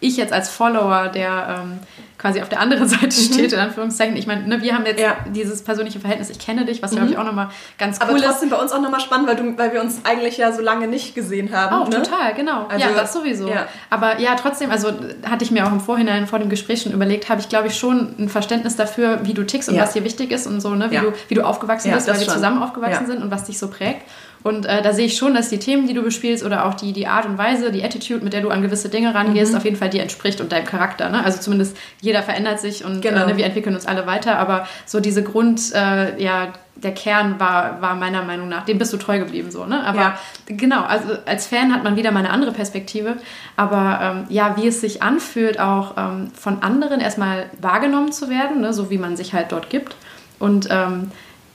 ich 0.00 0.16
jetzt 0.16 0.32
als 0.32 0.48
Follower, 0.48 1.09
der 1.09 1.62
ähm, 1.62 1.78
quasi 2.18 2.40
auf 2.40 2.48
der 2.48 2.61
anderen 2.61 2.88
Seite 2.88 3.07
mhm. 3.07 3.33
steht, 3.33 3.52
in 3.52 3.59
Anführungszeichen. 3.59 4.16
Ich 4.16 4.26
meine, 4.26 4.46
ne, 4.46 4.62
wir 4.62 4.74
haben 4.74 4.87
jetzt 4.87 5.00
ja. 5.00 5.16
dieses 5.35 5.62
persönliche 5.62 6.00
Verhältnis, 6.00 6.31
ich 6.31 6.38
kenne 6.38 6.64
dich, 6.64 6.83
was 6.83 6.92
mhm. 6.92 6.96
glaube 6.96 7.11
ich 7.12 7.18
auch 7.18 7.24
nochmal 7.24 7.48
ganz 7.79 7.98
cool 8.00 8.11
Aber 8.11 8.18
trotzdem 8.18 8.48
ist. 8.48 8.55
bei 8.55 8.61
uns 8.61 8.72
auch 8.72 8.81
nochmal 8.81 9.00
spannend, 9.00 9.29
weil, 9.29 9.37
du, 9.37 9.57
weil 9.59 9.72
wir 9.72 9.81
uns 9.81 10.00
eigentlich 10.05 10.37
ja 10.38 10.52
so 10.52 10.62
lange 10.62 10.88
nicht 10.88 11.14
gesehen 11.14 11.52
haben. 11.55 11.74
Auch 11.74 11.88
ne? 11.88 12.02
total, 12.02 12.35
genau. 12.35 12.66
Also, 12.68 12.87
ja, 12.87 12.94
das 12.94 13.12
sowieso. 13.12 13.48
Ja. 13.48 13.66
Aber 13.90 14.18
ja, 14.18 14.35
trotzdem, 14.35 14.70
also 14.70 14.88
hatte 15.29 15.44
ich 15.44 15.50
mir 15.50 15.66
auch 15.66 15.72
im 15.72 15.81
Vorhinein 15.81 16.26
vor 16.26 16.38
dem 16.38 16.48
Gespräch 16.48 16.83
schon 16.83 16.92
überlegt, 16.92 17.29
habe 17.29 17.40
ich 17.40 17.48
glaube 17.48 17.68
ich 17.68 17.76
schon 17.76 18.14
ein 18.18 18.29
Verständnis 18.29 18.76
dafür, 18.76 19.20
wie 19.24 19.35
du 19.35 19.44
tickst 19.44 19.68
und 19.68 19.76
ja. 19.76 19.83
was 19.83 19.92
dir 19.92 20.05
wichtig 20.05 20.31
ist 20.31 20.46
und 20.46 20.61
so, 20.61 20.74
ne? 20.74 20.90
wie, 20.90 20.98
du, 20.98 21.12
wie 21.29 21.35
du 21.35 21.42
aufgewachsen 21.42 21.92
bist, 21.92 22.09
weil 22.09 22.20
wir 22.20 22.29
zusammen 22.29 22.62
aufgewachsen 22.62 23.07
sind 23.07 23.22
und 23.22 23.31
was 23.31 23.44
dich 23.44 23.59
so 23.59 23.68
prägt. 23.68 24.02
Und 24.46 24.64
äh, 24.64 24.81
da 24.81 24.92
sehe 24.92 25.07
ich 25.07 25.16
schon, 25.16 25.35
dass 25.35 25.48
die 25.48 25.59
Themen, 25.59 25.88
die 25.88 25.92
du 25.92 26.02
bespielst 26.02 26.44
oder 26.44 26.66
auch 26.66 26.74
die, 26.74 26.92
die 26.92 27.09
Art 27.09 27.26
und 27.26 27.37
Weise, 27.37 27.72
die 27.72 27.83
Attitude, 27.83 28.22
mit 28.22 28.33
der 28.33 28.42
du 28.42 28.50
an 28.50 28.62
gewisse 28.62 28.88
Dinge 28.88 29.12
rangehst, 29.12 29.50
mhm. 29.50 29.59
auf 29.59 29.64
jeden 29.64 29.76
Fall 29.76 29.90
dir 29.90 30.02
entspricht 30.02 30.40
und 30.40 30.52
deinem 30.52 30.66
Charakter. 30.66 31.09
Ne? 31.09 31.24
Also 31.24 31.40
zumindest 31.40 31.76
jeder 32.07 32.23
verändert 32.23 32.61
sich 32.61 32.85
und 32.85 33.03
genau. 33.03 33.27
äh, 33.27 33.37
wir 33.37 33.45
entwickeln 33.45 33.75
uns 33.75 33.85
alle 33.85 34.07
weiter. 34.07 34.38
Aber 34.38 34.66
so 34.87 35.01
diese 35.01 35.25
Grund, 35.25 35.75
äh, 35.75 36.23
ja, 36.23 36.53
der 36.77 36.92
Kern 36.92 37.40
war, 37.40 37.83
war 37.83 37.97
meiner 37.97 38.23
Meinung 38.23 38.49
nach, 38.49 38.64
dem 38.64 38.79
bist 38.79 38.92
du 38.92 38.97
treu 38.97 39.19
geblieben 39.19 39.51
so, 39.51 39.64
ne? 39.66 39.83
Aber 39.85 40.01
ja. 40.01 40.19
genau, 40.47 40.83
also 40.83 41.14
als 41.25 41.47
Fan 41.47 41.75
hat 41.75 41.83
man 41.83 41.97
wieder 41.97 42.12
mal 42.12 42.21
eine 42.21 42.31
andere 42.31 42.53
Perspektive. 42.53 43.16
Aber 43.57 43.99
ähm, 44.01 44.25
ja, 44.29 44.57
wie 44.57 44.69
es 44.69 44.81
sich 44.81 45.03
anfühlt, 45.03 45.59
auch 45.59 45.95
ähm, 45.97 46.31
von 46.33 46.62
anderen 46.62 47.01
erstmal 47.01 47.47
wahrgenommen 47.61 48.12
zu 48.12 48.31
werden, 48.31 48.61
ne? 48.61 48.73
so 48.73 48.88
wie 48.88 48.99
man 48.99 49.16
sich 49.16 49.33
halt 49.35 49.51
dort 49.51 49.69
gibt. 49.69 49.97
Und 50.38 50.69
ähm, 50.71 51.11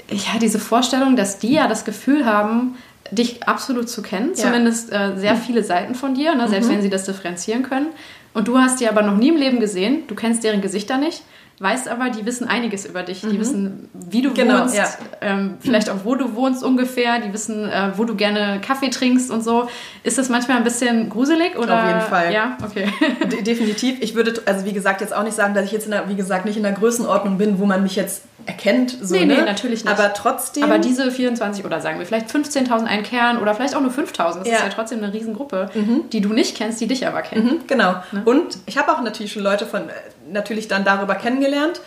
ja, 0.10 0.40
diese 0.42 0.60
Vorstellung, 0.60 1.16
dass 1.16 1.40
die 1.40 1.54
ja 1.54 1.68
das 1.68 1.86
Gefühl 1.86 2.26
haben, 2.26 2.76
dich 3.12 3.48
absolut 3.48 3.90
zu 3.90 4.02
kennen, 4.02 4.30
ja. 4.36 4.44
zumindest 4.44 4.92
äh, 4.92 5.16
sehr 5.16 5.36
viele 5.36 5.64
Seiten 5.64 5.96
von 5.96 6.16
dir, 6.16 6.34
ne, 6.36 6.48
selbst 6.48 6.68
mhm. 6.70 6.76
wenn 6.76 6.82
sie 6.82 6.90
das 6.90 7.06
differenzieren 7.06 7.64
können. 7.64 7.88
Und 8.34 8.48
du 8.48 8.58
hast 8.58 8.80
die 8.80 8.88
aber 8.88 9.02
noch 9.02 9.18
nie 9.18 9.30
im 9.30 9.38
Leben 9.38 9.60
gesehen, 9.60 10.04
du 10.08 10.16
kennst 10.16 10.44
deren 10.44 10.62
Gesichter 10.62 10.98
nicht 10.98 11.24
weißt 11.62 11.90
aber, 11.90 12.10
die 12.10 12.26
wissen 12.26 12.48
einiges 12.48 12.86
über 12.88 13.04
dich. 13.04 13.22
Die 13.22 13.28
mhm. 13.28 13.40
wissen, 13.40 13.90
wie 13.94 14.24
du 14.24 14.34
genau, 14.34 14.62
wohnst, 14.62 14.76
ja. 14.76 14.86
ähm, 15.22 15.58
vielleicht 15.60 15.92
auch 15.92 15.98
wo 16.04 16.16
du 16.16 16.34
wohnst 16.36 16.64
ungefähr. 16.64 17.20
Die 17.20 17.32
wissen, 17.32 17.70
äh, 17.70 17.92
wo 17.96 18.04
du 18.04 18.16
gerne 18.16 18.60
Kaffee 18.66 18.90
trinkst 18.90 19.30
und 19.30 19.44
so. 19.44 19.70
Ist 20.04 20.18
das 20.18 20.30
manchmal 20.30 20.58
ein 20.58 20.64
bisschen 20.64 21.10
gruselig 21.10 21.58
oder? 21.58 21.84
Auf 21.84 21.88
jeden 21.88 22.02
Fall. 22.02 22.34
Ja, 22.34 22.58
okay. 22.64 22.92
De 23.32 23.44
definitiv. 23.44 24.02
Ich 24.02 24.16
würde, 24.16 24.42
also 24.46 24.66
wie 24.66 24.74
gesagt, 24.74 25.02
jetzt 25.02 25.16
auch 25.16 25.24
nicht 25.24 25.36
sagen, 25.36 25.54
dass 25.54 25.66
ich 25.66 25.72
jetzt 25.72 25.86
in 25.86 25.92
der, 25.92 26.10
wie 26.10 26.16
gesagt, 26.16 26.46
nicht 26.46 26.58
in 26.58 26.64
der 26.64 26.72
Größenordnung 26.72 27.38
bin, 27.38 27.60
wo 27.60 27.66
man 27.66 27.84
mich 27.84 27.96
jetzt 27.96 28.24
erkennt. 28.46 28.98
So, 29.02 29.16
nee, 29.16 29.26
nee, 29.26 29.36
ne? 29.36 29.44
natürlich 29.44 29.84
nicht. 29.84 30.00
Aber 30.00 30.14
trotzdem. 30.14 30.64
Aber 30.64 30.80
diese 30.80 31.12
24 31.12 31.66
oder 31.66 31.82
sagen 31.82 32.00
wir 32.00 32.06
vielleicht 32.06 32.28
15.000 32.30 32.86
ein 32.86 33.04
Kern 33.04 33.38
oder 33.38 33.54
vielleicht 33.56 33.76
auch 33.76 33.82
nur 33.82 33.92
5.000. 33.92 34.40
Das 34.40 34.48
ja. 34.48 34.56
ist 34.56 34.64
ja 34.64 34.70
trotzdem 34.70 35.04
eine 35.04 35.14
Riesengruppe, 35.14 35.70
mhm. 35.74 36.10
die 36.12 36.22
du 36.22 36.30
nicht 36.30 36.58
kennst, 36.58 36.82
die 36.82 36.88
dich 36.88 37.08
aber 37.08 37.22
kennen. 37.22 37.46
Mhm, 37.46 37.68
genau. 37.68 37.96
Ne? 38.12 38.22
Und 38.26 38.58
ich 38.66 38.78
habe 38.78 38.92
auch 38.92 39.02
natürlich 39.02 39.32
schon 39.32 39.44
Leute 39.44 39.66
von 39.66 39.84
natürlich 40.32 40.68
dann 40.68 40.84
darüber 40.84 41.16
kennengelernt. 41.16 41.82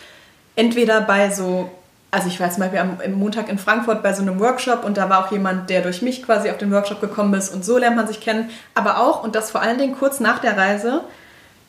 Entweder 0.56 1.00
bei 1.00 1.30
so, 1.30 1.70
also 2.10 2.28
ich 2.28 2.38
war 2.40 2.50
zum 2.50 2.60
Beispiel 2.60 2.78
am, 2.78 2.98
am 3.04 3.12
Montag 3.12 3.48
in 3.48 3.58
Frankfurt 3.58 4.02
bei 4.02 4.12
so 4.12 4.22
einem 4.22 4.38
Workshop 4.40 4.84
und 4.84 4.96
da 4.96 5.08
war 5.08 5.24
auch 5.24 5.32
jemand, 5.32 5.70
der 5.70 5.82
durch 5.82 6.02
mich 6.02 6.22
quasi 6.22 6.50
auf 6.50 6.58
den 6.58 6.70
Workshop 6.70 7.00
gekommen 7.00 7.34
ist 7.34 7.52
und 7.52 7.64
so 7.64 7.78
lernt 7.78 7.96
man 7.96 8.06
sich 8.06 8.20
kennen. 8.20 8.50
Aber 8.74 8.98
auch, 8.98 9.24
und 9.24 9.34
das 9.34 9.50
vor 9.50 9.62
allen 9.62 9.78
Dingen 9.78 9.96
kurz 9.96 10.20
nach 10.20 10.38
der 10.38 10.56
Reise, 10.56 11.02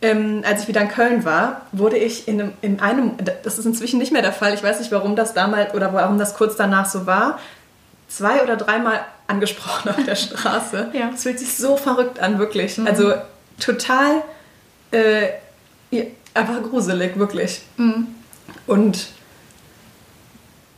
ähm, 0.06 0.44
als 0.46 0.62
ich 0.62 0.68
wieder 0.68 0.82
in 0.82 0.88
Köln 0.90 1.26
war, 1.26 1.62
wurde 1.72 1.98
ich 1.98 2.28
in 2.28 2.40
einem, 2.40 2.54
in 2.62 2.80
einem, 2.80 3.14
das 3.44 3.58
ist 3.58 3.66
inzwischen 3.66 3.98
nicht 3.98 4.12
mehr 4.12 4.22
der 4.22 4.34
Fall, 4.34 4.54
ich 4.54 4.62
weiß 4.62 4.80
nicht, 4.80 4.92
warum 4.92 5.16
das 5.16 5.34
damals 5.34 5.74
oder 5.74 5.94
warum 5.94 6.20
das 6.20 6.36
kurz 6.36 6.56
danach 6.56 6.86
so 6.86 7.08
war, 7.08 7.40
zwei 8.08 8.44
oder 8.44 8.56
dreimal 8.56 9.00
angesprochen 9.26 9.90
auf 9.90 10.06
der 10.06 10.16
Straße. 10.16 10.90
ja. 10.94 11.10
Das 11.10 11.24
fühlt 11.24 11.40
sich 11.40 11.58
so 11.58 11.76
verrückt 11.76 12.20
an, 12.20 12.38
wirklich. 12.38 12.78
Mhm. 12.78 12.86
Also 12.86 13.14
total 13.60 14.22
äh, 14.92 15.30
einfach 16.36 16.62
gruselig, 16.62 17.18
wirklich. 17.18 17.64
Mhm. 17.78 18.06
Und 18.68 19.08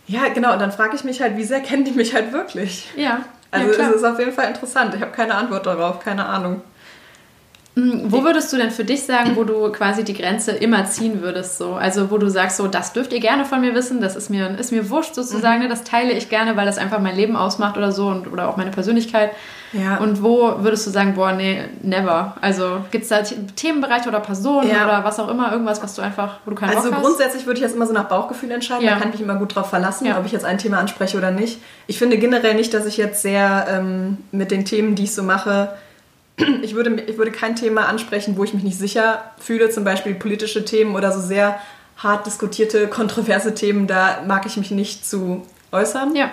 ja, 0.08 0.30
genau, 0.30 0.54
und 0.54 0.60
dann 0.60 0.72
frage 0.72 0.96
ich 0.96 1.04
mich 1.04 1.20
halt, 1.20 1.36
wie 1.36 1.44
sehr 1.44 1.60
kennen 1.60 1.84
die 1.84 1.92
mich 1.92 2.14
halt 2.14 2.32
wirklich? 2.32 2.88
Ja. 2.96 3.26
Also 3.52 3.74
ja, 3.74 3.90
es 3.90 3.96
ist 3.98 4.04
auf 4.06 4.20
jeden 4.20 4.32
Fall 4.32 4.48
interessant. 4.48 4.94
Ich 4.96 5.02
habe 5.02 5.12
keine 5.12 5.36
Antwort 5.36 5.66
darauf, 5.66 6.00
keine 6.00 6.26
Ahnung. 6.26 6.62
Hm, 7.78 8.12
wo 8.12 8.24
würdest 8.24 8.52
du 8.52 8.58
denn 8.58 8.72
für 8.72 8.84
dich 8.84 9.04
sagen, 9.04 9.36
wo 9.36 9.44
du 9.44 9.72
quasi 9.72 10.04
die 10.04 10.16
Grenze 10.16 10.52
immer 10.52 10.86
ziehen 10.86 11.22
würdest? 11.22 11.60
So? 11.60 11.76
Also 11.76 12.10
wo 12.10 12.18
du 12.18 12.28
sagst, 12.28 12.58
so 12.58 12.68
das 12.68 12.92
dürft 12.92 13.14
ihr 13.14 13.20
gerne 13.20 13.46
von 13.46 13.62
mir 13.62 13.76
wissen, 13.76 14.02
das 14.02 14.16
ist 14.16 14.32
mir, 14.32 14.58
ist 14.58 14.72
mir 14.72 14.90
wurscht 14.90 15.14
sozusagen, 15.14 15.64
mhm. 15.64 15.70
das 15.70 15.84
teile 15.84 16.12
ich 16.14 16.28
gerne, 16.28 16.58
weil 16.58 16.66
das 16.66 16.80
einfach 16.80 17.00
mein 17.00 17.16
Leben 17.16 17.36
ausmacht 17.36 17.78
oder 17.78 17.92
so 17.92 18.08
und, 18.08 18.34
oder 18.34 18.50
auch 18.50 18.58
meine 18.58 18.72
Persönlichkeit. 18.72 19.30
Ja. 19.74 19.98
Und 19.98 20.24
wo 20.24 20.64
würdest 20.64 20.88
du 20.88 20.90
sagen, 20.90 21.14
boah, 21.14 21.34
nee, 21.34 21.66
never? 21.84 22.36
Also 22.42 22.84
gibt 22.90 23.04
es 23.04 23.10
da 23.10 23.22
Themenbereiche 23.22 24.10
oder 24.10 24.22
Personen 24.22 24.72
ja. 24.72 24.86
oder 24.86 25.04
was 25.04 25.20
auch 25.20 25.30
immer, 25.30 25.52
irgendwas, 25.52 25.84
was 25.84 25.94
du 25.94 26.02
einfach, 26.02 26.40
wo 26.46 26.50
du 26.50 26.56
keinen 26.56 26.76
Also 26.76 26.90
Bock 26.90 27.02
grundsätzlich 27.02 27.46
würde 27.46 27.60
ich 27.60 27.64
jetzt 27.64 27.76
immer 27.76 27.86
so 27.86 27.94
nach 27.94 28.06
Bauchgefühl 28.06 28.50
entscheiden, 28.50 28.86
ja. 28.86 28.96
da 28.96 29.00
kann 29.00 29.10
ich 29.10 29.20
mich 29.20 29.22
immer 29.22 29.36
gut 29.36 29.56
drauf 29.56 29.70
verlassen, 29.70 30.12
ob 30.18 30.26
ich 30.26 30.32
jetzt 30.32 30.46
ein 30.46 30.58
Thema 30.58 30.80
anspreche 30.80 31.16
oder 31.16 31.30
nicht. 31.30 31.60
Ich 31.86 32.00
finde 32.00 32.18
generell 32.18 32.56
nicht, 32.56 32.74
dass 32.74 32.88
ich 32.88 32.98
jetzt 32.98 33.22
sehr 33.22 33.68
ähm, 33.70 34.18
mit 34.32 34.50
den 34.50 34.66
Themen, 34.66 34.96
die 34.96 35.04
ich 35.04 35.14
so 35.14 35.22
mache, 35.22 35.70
ich 36.62 36.76
würde, 36.76 37.02
ich 37.02 37.18
würde 37.18 37.32
kein 37.32 37.56
Thema 37.56 37.88
ansprechen, 37.88 38.38
wo 38.38 38.44
ich 38.44 38.54
mich 38.54 38.64
nicht 38.64 38.78
sicher 38.78 39.24
fühle, 39.40 39.70
zum 39.70 39.84
Beispiel 39.84 40.14
politische 40.14 40.66
Themen 40.66 40.96
oder 40.96 41.12
so 41.12 41.20
sehr 41.20 41.60
hart 41.98 42.26
diskutierte, 42.28 42.88
kontroverse 42.88 43.56
Themen, 43.56 43.88
da 43.88 44.24
mag 44.28 44.46
ich 44.46 44.58
mich 44.58 44.72
nicht 44.72 45.08
zu 45.08 45.44
äußern. 45.72 46.16
Ja. 46.16 46.30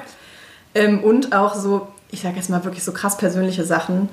Ähm, 0.74 1.02
und 1.02 1.34
auch 1.34 1.54
so, 1.54 1.88
ich 2.10 2.20
sage 2.20 2.36
jetzt 2.36 2.50
mal 2.50 2.64
wirklich 2.64 2.84
so 2.84 2.92
krass 2.92 3.16
persönliche 3.16 3.64
Sachen, 3.64 4.10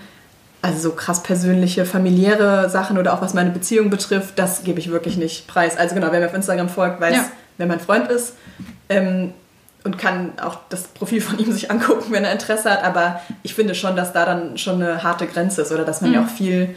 also 0.62 0.80
so 0.80 0.92
krass 0.92 1.24
persönliche, 1.24 1.86
familiäre 1.86 2.70
Sachen 2.70 2.98
oder 2.98 3.14
auch 3.14 3.22
was 3.22 3.34
meine 3.34 3.50
Beziehung 3.50 3.90
betrifft, 3.90 4.38
das 4.38 4.64
gebe 4.64 4.80
ich 4.80 4.92
wirklich 4.92 5.18
nicht 5.18 5.48
preis. 5.48 5.76
Also 5.76 5.96
genau, 5.96 6.08
wer 6.12 6.20
mir 6.20 6.28
auf 6.28 6.34
Instagram 6.34 6.70
folgt, 6.70 7.02
weiß, 7.02 7.16
ja. 7.16 7.26
wer 7.58 7.68
mein 7.68 7.80
Freund 7.80 8.10
ist. 8.10 8.36
Ähm, 8.88 9.34
und 9.84 9.98
kann 9.98 10.34
auch 10.40 10.60
das 10.70 10.84
Profil 10.84 11.22
von 11.22 11.40
ihm 11.40 11.52
sich 11.52 11.72
angucken, 11.72 12.12
wenn 12.12 12.24
er 12.24 12.32
Interesse 12.32 12.70
hat. 12.70 12.84
Aber 12.84 13.22
ich 13.44 13.54
finde 13.56 13.76
schon, 13.76 13.96
dass 13.96 14.14
da 14.14 14.26
dann 14.26 14.58
schon 14.58 14.82
eine 14.82 15.04
harte 15.04 15.28
Grenze 15.28 15.64
ist 15.64 15.72
oder 15.72 15.86
dass 15.86 16.02
man 16.02 16.12
mhm. 16.12 16.16
ja 16.16 16.24
auch 16.24 16.30
viel, 16.30 16.76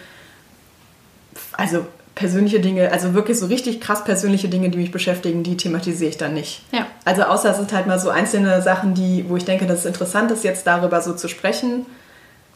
also 1.53 1.87
persönliche 2.15 2.61
Dinge, 2.61 2.93
also 2.93 3.13
wirklich 3.15 3.39
so 3.39 3.47
richtig 3.47 3.81
krass 3.81 4.05
persönliche 4.05 4.49
Dinge, 4.49 4.71
die 4.71 4.79
mich 4.79 4.93
beschäftigen, 4.93 5.43
die 5.43 5.57
thematisiere 5.57 6.11
ich 6.11 6.17
dann 6.17 6.35
nicht. 6.35 6.63
Ja. 6.73 6.87
Also 7.05 7.25
außer 7.25 7.51
es 7.51 7.57
sind 7.57 7.73
halt 7.73 7.87
mal 7.87 7.99
so 7.99 8.11
einzelne 8.11 8.63
Sachen, 8.63 8.95
die, 8.95 9.29
wo 9.29 9.37
ich 9.37 9.45
denke, 9.45 9.67
dass 9.67 9.81
es 9.81 9.87
interessant 9.87 10.31
ist, 10.31 10.45
jetzt 10.45 10.67
darüber 10.67 11.01
so 11.01 11.15
zu 11.15 11.29
sprechen. 11.29 11.87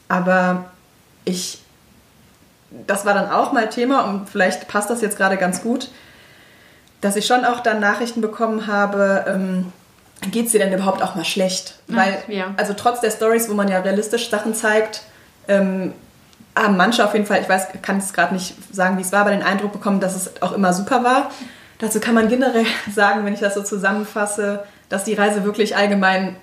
Aber 0.08 0.70
ich, 1.24 1.58
das 2.86 3.04
war 3.04 3.14
dann 3.14 3.30
auch 3.30 3.52
mal 3.52 3.68
Thema 3.68 4.04
und 4.04 4.28
vielleicht 4.28 4.68
passt 4.68 4.90
das 4.90 5.02
jetzt 5.02 5.16
gerade 5.16 5.36
ganz 5.36 5.62
gut, 5.62 5.90
dass 7.00 7.16
ich 7.16 7.26
schon 7.26 7.44
auch 7.44 7.60
dann 7.60 7.80
Nachrichten 7.80 8.20
bekommen 8.20 8.66
habe, 8.66 9.24
ähm, 9.28 9.72
geht 10.30 10.46
es 10.46 10.52
dir 10.52 10.58
denn 10.58 10.72
überhaupt 10.72 11.02
auch 11.02 11.14
mal 11.14 11.24
schlecht? 11.24 11.74
Weil, 11.86 12.18
Ach, 12.24 12.28
ja. 12.28 12.54
also 12.56 12.74
trotz 12.74 13.00
der 13.00 13.10
Stories, 13.10 13.48
wo 13.48 13.54
man 13.54 13.68
ja 13.68 13.80
realistisch 13.80 14.30
Sachen 14.30 14.54
zeigt, 14.54 15.02
ähm, 15.46 15.92
haben 16.56 16.76
manche 16.76 17.04
auf 17.04 17.14
jeden 17.14 17.26
Fall, 17.26 17.40
ich 17.40 17.48
weiß, 17.48 17.68
kann 17.82 17.98
es 17.98 18.12
gerade 18.12 18.34
nicht 18.34 18.54
sagen, 18.72 18.98
wie 18.98 19.02
es 19.02 19.12
war, 19.12 19.20
aber 19.20 19.30
den 19.30 19.42
Eindruck 19.42 19.72
bekommen, 19.72 20.00
dass 20.00 20.16
es 20.16 20.42
auch 20.42 20.52
immer 20.52 20.72
super 20.72 21.04
war. 21.04 21.30
Dazu 21.78 22.00
kann 22.00 22.14
man 22.14 22.28
generell 22.28 22.66
sagen, 22.94 23.24
wenn 23.24 23.34
ich 23.34 23.40
das 23.40 23.54
so 23.54 23.62
zusammenfasse, 23.62 24.64
dass 24.88 25.04
die 25.04 25.14
Reise 25.14 25.44
wirklich 25.44 25.76
allgemein 25.76 26.36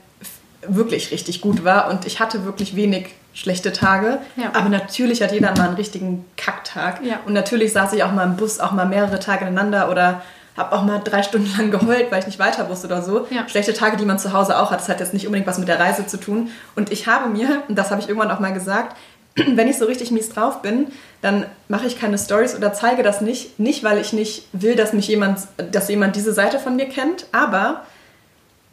wirklich 0.67 1.11
richtig 1.11 1.41
gut 1.41 1.63
war 1.63 1.89
und 1.89 2.05
ich 2.05 2.19
hatte 2.19 2.45
wirklich 2.45 2.75
wenig 2.75 3.13
schlechte 3.33 3.73
Tage. 3.73 4.19
Ja. 4.35 4.51
Aber 4.53 4.69
natürlich 4.69 5.21
hat 5.21 5.31
jeder 5.31 5.51
mal 5.51 5.67
einen 5.67 5.75
richtigen 5.75 6.25
Kacktag. 6.37 7.03
Ja. 7.03 7.19
Und 7.25 7.33
natürlich 7.33 7.73
saß 7.73 7.93
ich 7.93 8.03
auch 8.03 8.11
mal 8.11 8.23
im 8.23 8.37
Bus 8.37 8.59
auch 8.59 8.71
mal 8.71 8.85
mehrere 8.85 9.19
Tage 9.19 9.45
ineinander 9.45 9.91
oder 9.91 10.21
habe 10.57 10.75
auch 10.75 10.83
mal 10.83 10.99
drei 11.03 11.23
Stunden 11.23 11.49
lang 11.57 11.71
geheult, 11.71 12.11
weil 12.11 12.19
ich 12.19 12.27
nicht 12.27 12.39
weiter 12.39 12.69
wusste 12.69 12.87
oder 12.87 13.01
so. 13.01 13.27
Ja. 13.29 13.47
Schlechte 13.47 13.73
Tage, 13.73 13.97
die 13.97 14.05
man 14.05 14.19
zu 14.19 14.33
Hause 14.33 14.57
auch 14.57 14.71
hat. 14.71 14.79
Das 14.79 14.89
hat 14.89 14.99
jetzt 14.99 15.13
nicht 15.13 15.25
unbedingt 15.25 15.47
was 15.47 15.57
mit 15.57 15.67
der 15.67 15.79
Reise 15.79 16.07
zu 16.07 16.17
tun. 16.17 16.49
Und 16.75 16.91
ich 16.91 17.07
habe 17.07 17.29
mir, 17.29 17.63
und 17.67 17.77
das 17.77 17.91
habe 17.91 18.01
ich 18.01 18.07
irgendwann 18.07 18.31
auch 18.31 18.39
mal 18.39 18.53
gesagt, 18.53 18.95
wenn 19.35 19.67
ich 19.67 19.77
so 19.77 19.85
richtig 19.85 20.11
mies 20.11 20.29
drauf 20.29 20.61
bin, 20.61 20.87
dann 21.21 21.45
mache 21.67 21.87
ich 21.87 21.99
keine 21.99 22.17
Stories 22.17 22.55
oder 22.55 22.73
zeige 22.73 23.03
das 23.03 23.21
nicht. 23.21 23.59
Nicht, 23.59 23.83
weil 23.83 23.99
ich 23.99 24.13
nicht 24.13 24.47
will, 24.53 24.75
dass 24.75 24.93
mich 24.93 25.07
jemand, 25.07 25.39
dass 25.71 25.89
jemand 25.89 26.15
diese 26.15 26.33
Seite 26.33 26.59
von 26.59 26.75
mir 26.75 26.87
kennt, 26.87 27.25
aber 27.31 27.81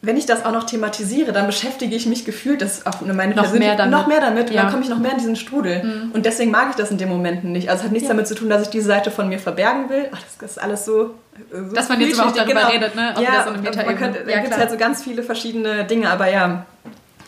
wenn 0.04 0.16
ich 0.16 0.26
das 0.26 0.44
auch 0.44 0.50
noch 0.50 0.64
thematisiere, 0.64 1.32
dann 1.32 1.46
beschäftige 1.46 1.94
ich 1.94 2.06
mich 2.06 2.24
gefühlt 2.24 2.60
das 2.60 2.86
auf 2.86 3.00
meine 3.02 3.36
noch 3.36 3.52
mehr 3.52 3.76
damit. 3.76 3.92
noch 3.92 4.08
mehr 4.08 4.20
damit 4.20 4.50
und 4.50 4.56
dann 4.56 4.68
komme 4.68 4.82
ich 4.82 4.88
noch 4.88 4.98
mehr 4.98 5.12
in 5.12 5.18
diesen 5.18 5.36
Strudel. 5.36 5.84
Mhm. 5.84 6.10
Und 6.12 6.26
deswegen 6.26 6.50
mag 6.50 6.70
ich 6.70 6.76
das 6.76 6.90
in 6.90 6.98
den 6.98 7.08
Momenten 7.08 7.52
nicht. 7.52 7.68
Also 7.70 7.82
es 7.82 7.84
hat 7.84 7.92
nichts 7.92 8.08
ja. 8.08 8.14
damit 8.14 8.26
zu 8.26 8.34
tun, 8.34 8.50
dass 8.50 8.62
ich 8.62 8.68
diese 8.68 8.86
Seite 8.86 9.12
von 9.12 9.28
mir 9.28 9.38
verbergen 9.38 9.88
will. 9.88 10.08
Ach, 10.12 10.20
das 10.40 10.50
ist 10.50 10.58
alles 10.58 10.84
so, 10.84 11.14
so 11.52 11.74
dass 11.74 11.88
man 11.88 12.00
jetzt 12.00 12.14
überhaupt 12.14 12.36
darüber 12.36 12.54
genau. 12.54 12.68
redet, 12.68 12.96
ne? 12.96 13.16
Auch 13.16 13.22
ja, 13.22 13.44
so 13.44 13.50
eine 13.50 13.62
man 13.62 13.96
könnte, 13.96 14.18
ja, 14.20 14.36
da 14.36 14.40
gibt 14.40 14.52
es 14.52 14.58
halt 14.58 14.70
so 14.72 14.76
ganz 14.76 15.04
viele 15.04 15.22
verschiedene 15.22 15.84
Dinge, 15.84 16.10
aber 16.10 16.28
ja. 16.28 16.66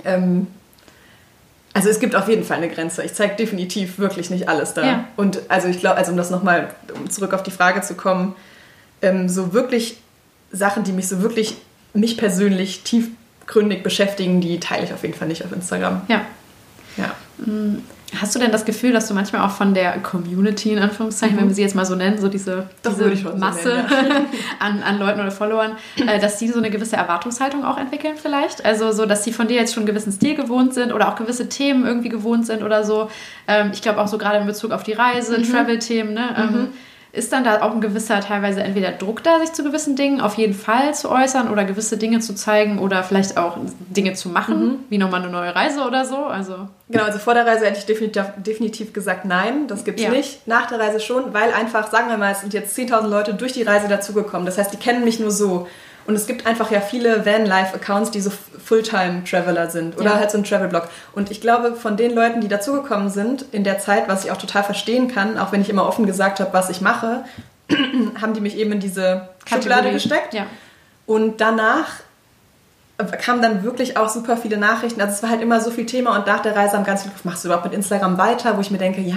Ähm, 0.04 0.48
also 1.74 1.88
es 1.88 2.00
gibt 2.00 2.16
auf 2.16 2.28
jeden 2.28 2.44
Fall 2.44 2.56
eine 2.56 2.68
Grenze. 2.68 3.04
Ich 3.04 3.14
zeige 3.14 3.36
definitiv 3.36 4.00
wirklich 4.00 4.30
nicht 4.30 4.48
alles 4.48 4.74
da. 4.74 4.84
Ja. 4.84 5.04
Und 5.16 5.42
also 5.48 5.68
ich 5.68 5.78
glaube, 5.78 5.96
also 5.96 6.10
um 6.10 6.16
das 6.16 6.30
nochmal, 6.30 6.70
um 6.92 7.08
zurück 7.08 7.34
auf 7.34 7.44
die 7.44 7.52
Frage 7.52 7.82
zu 7.82 7.94
kommen, 7.94 8.34
ähm, 9.00 9.28
so 9.28 9.52
wirklich 9.52 9.98
Sachen, 10.50 10.82
die 10.82 10.92
mich 10.92 11.08
so 11.08 11.22
wirklich 11.22 11.56
mich 11.94 12.16
persönlich 12.16 12.82
tiefgründig 12.82 13.82
beschäftigen, 13.82 14.40
die 14.40 14.60
teile 14.60 14.84
ich 14.84 14.92
auf 14.92 15.02
jeden 15.02 15.14
Fall 15.14 15.28
nicht 15.28 15.44
auf 15.44 15.52
Instagram. 15.52 16.02
Ja. 16.08 16.22
Ja. 16.96 17.14
Mm, 17.38 17.78
hast 18.20 18.34
du 18.34 18.38
denn 18.38 18.52
das 18.52 18.64
Gefühl, 18.64 18.92
dass 18.92 19.08
du 19.08 19.14
manchmal 19.14 19.42
auch 19.42 19.50
von 19.50 19.74
der 19.74 19.98
Community, 19.98 20.72
in 20.72 20.78
Anführungszeichen, 20.78 21.36
mhm. 21.36 21.40
wenn 21.40 21.48
wir 21.48 21.54
sie 21.54 21.62
jetzt 21.62 21.74
mal 21.74 21.86
so 21.86 21.94
nennen, 21.94 22.18
so 22.18 22.28
diese, 22.28 22.68
diese 22.84 23.36
Masse 23.36 23.84
so 23.88 23.94
nennen, 23.96 24.26
ja. 24.32 24.38
an, 24.60 24.82
an 24.82 24.98
Leuten 24.98 25.20
oder 25.20 25.30
Followern, 25.30 25.72
äh, 25.96 26.18
dass 26.20 26.38
die 26.38 26.48
so 26.48 26.58
eine 26.58 26.70
gewisse 26.70 26.96
Erwartungshaltung 26.96 27.64
auch 27.64 27.78
entwickeln 27.78 28.14
vielleicht? 28.20 28.64
Also 28.64 28.92
so, 28.92 29.06
dass 29.06 29.24
sie 29.24 29.32
von 29.32 29.48
dir 29.48 29.56
jetzt 29.56 29.74
schon 29.74 29.82
einen 29.82 29.88
gewissen 29.88 30.12
Stil 30.12 30.34
gewohnt 30.34 30.74
sind 30.74 30.92
oder 30.92 31.08
auch 31.08 31.16
gewisse 31.16 31.48
Themen 31.48 31.84
irgendwie 31.84 32.08
gewohnt 32.08 32.46
sind 32.46 32.62
oder 32.62 32.84
so. 32.84 33.10
Ähm, 33.48 33.70
ich 33.72 33.82
glaube 33.82 34.00
auch 34.00 34.08
so 34.08 34.18
gerade 34.18 34.38
in 34.38 34.46
Bezug 34.46 34.70
auf 34.70 34.82
die 34.82 34.92
Reise, 34.92 35.38
mhm. 35.38 35.50
Travel-Themen, 35.50 36.14
ne? 36.14 36.34
Ähm, 36.36 36.52
mhm 36.52 36.68
ist 37.14 37.32
dann 37.32 37.44
da 37.44 37.62
auch 37.62 37.72
ein 37.72 37.80
gewisser 37.80 38.20
teilweise 38.20 38.62
entweder 38.62 38.90
Druck 38.92 39.22
da, 39.22 39.38
sich 39.38 39.52
zu 39.52 39.62
gewissen 39.62 39.94
Dingen 39.94 40.20
auf 40.20 40.34
jeden 40.34 40.54
Fall 40.54 40.94
zu 40.94 41.10
äußern 41.10 41.48
oder 41.48 41.64
gewisse 41.64 41.96
Dinge 41.96 42.18
zu 42.18 42.34
zeigen 42.34 42.78
oder 42.78 43.04
vielleicht 43.04 43.36
auch 43.36 43.56
Dinge 43.88 44.14
zu 44.14 44.28
machen, 44.28 44.66
mhm. 44.66 44.78
wie 44.90 44.98
nochmal 44.98 45.22
eine 45.22 45.30
neue 45.30 45.54
Reise 45.54 45.82
oder 45.82 46.04
so? 46.04 46.16
Also 46.16 46.68
genau, 46.88 47.04
also 47.04 47.18
vor 47.18 47.34
der 47.34 47.46
Reise 47.46 47.66
hätte 47.66 47.78
ich 47.78 47.86
definitiv, 47.86 48.24
definitiv 48.36 48.92
gesagt, 48.92 49.24
nein, 49.24 49.68
das 49.68 49.84
gibt 49.84 50.00
es 50.00 50.06
ja. 50.06 50.10
nicht. 50.10 50.46
Nach 50.46 50.66
der 50.66 50.80
Reise 50.80 50.98
schon, 51.00 51.32
weil 51.32 51.52
einfach, 51.52 51.90
sagen 51.90 52.08
wir 52.08 52.16
mal, 52.16 52.32
es 52.32 52.40
sind 52.40 52.52
jetzt 52.52 52.76
10.000 52.76 53.06
Leute 53.06 53.34
durch 53.34 53.52
die 53.52 53.62
Reise 53.62 53.88
dazugekommen. 53.88 54.44
Das 54.44 54.58
heißt, 54.58 54.72
die 54.72 54.78
kennen 54.78 55.04
mich 55.04 55.20
nur 55.20 55.30
so. 55.30 55.68
Und 56.06 56.14
es 56.14 56.26
gibt 56.26 56.46
einfach 56.46 56.70
ja 56.70 56.80
viele 56.80 57.24
Van-Life-Accounts, 57.24 58.10
die 58.10 58.20
so 58.20 58.30
Fulltime-Traveler 58.30 59.70
sind 59.70 59.96
oder 59.96 60.10
ja. 60.10 60.16
halt 60.16 60.30
so 60.30 60.38
ein 60.38 60.44
Travel-Blog. 60.44 60.88
Und 61.12 61.30
ich 61.30 61.40
glaube, 61.40 61.76
von 61.76 61.96
den 61.96 62.14
Leuten, 62.14 62.40
die 62.40 62.48
dazugekommen 62.48 63.10
sind 63.10 63.46
in 63.52 63.64
der 63.64 63.78
Zeit, 63.78 64.08
was 64.08 64.24
ich 64.24 64.30
auch 64.30 64.36
total 64.36 64.64
verstehen 64.64 65.08
kann, 65.08 65.38
auch 65.38 65.52
wenn 65.52 65.60
ich 65.60 65.70
immer 65.70 65.86
offen 65.86 66.06
gesagt 66.06 66.40
habe, 66.40 66.52
was 66.52 66.70
ich 66.70 66.80
mache, 66.80 67.24
haben 68.20 68.34
die 68.34 68.40
mich 68.40 68.56
eben 68.56 68.72
in 68.72 68.80
diese 68.80 69.28
Kategorie. 69.46 69.62
Schublade 69.62 69.92
gesteckt. 69.92 70.34
Ja. 70.34 70.46
Und 71.06 71.40
danach 71.40 71.88
kamen 72.96 73.42
dann 73.42 73.64
wirklich 73.64 73.96
auch 73.96 74.08
super 74.08 74.36
viele 74.36 74.56
Nachrichten. 74.56 75.00
Also 75.00 75.14
es 75.14 75.22
war 75.22 75.30
halt 75.30 75.42
immer 75.42 75.60
so 75.60 75.70
viel 75.70 75.86
Thema 75.86 76.16
und 76.16 76.26
nach 76.26 76.40
der 76.40 76.54
Reise 76.54 76.76
haben 76.76 76.84
ganz 76.84 77.02
viele 77.02 77.12
gefragt, 77.12 77.24
machst 77.24 77.44
du 77.44 77.48
überhaupt 77.48 77.64
mit 77.64 77.74
Instagram 77.74 78.18
weiter? 78.18 78.56
Wo 78.56 78.60
ich 78.60 78.70
mir 78.70 78.78
denke, 78.78 79.00
ja, 79.00 79.16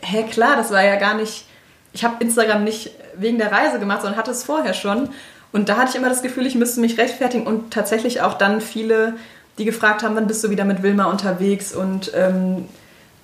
hä, 0.00 0.24
klar, 0.24 0.56
das 0.56 0.70
war 0.70 0.82
ja 0.82 0.96
gar 0.96 1.14
nicht, 1.14 1.46
ich 1.92 2.04
habe 2.04 2.14
Instagram 2.20 2.64
nicht 2.64 2.90
wegen 3.14 3.38
der 3.38 3.52
Reise 3.52 3.78
gemacht, 3.78 4.00
sondern 4.02 4.18
hatte 4.18 4.30
es 4.30 4.44
vorher 4.44 4.72
schon. 4.74 5.10
Und 5.52 5.68
da 5.68 5.76
hatte 5.76 5.90
ich 5.90 5.96
immer 5.96 6.08
das 6.08 6.22
Gefühl, 6.22 6.46
ich 6.46 6.54
müsste 6.54 6.80
mich 6.80 6.98
rechtfertigen 6.98 7.46
und 7.46 7.72
tatsächlich 7.72 8.22
auch 8.22 8.34
dann 8.34 8.60
viele, 8.60 9.14
die 9.58 9.64
gefragt 9.64 10.02
haben, 10.02 10.16
wann 10.16 10.26
bist 10.26 10.42
du 10.42 10.50
wieder 10.50 10.64
mit 10.64 10.82
Wilma 10.82 11.04
unterwegs 11.04 11.74
und 11.74 12.10
ähm, 12.14 12.66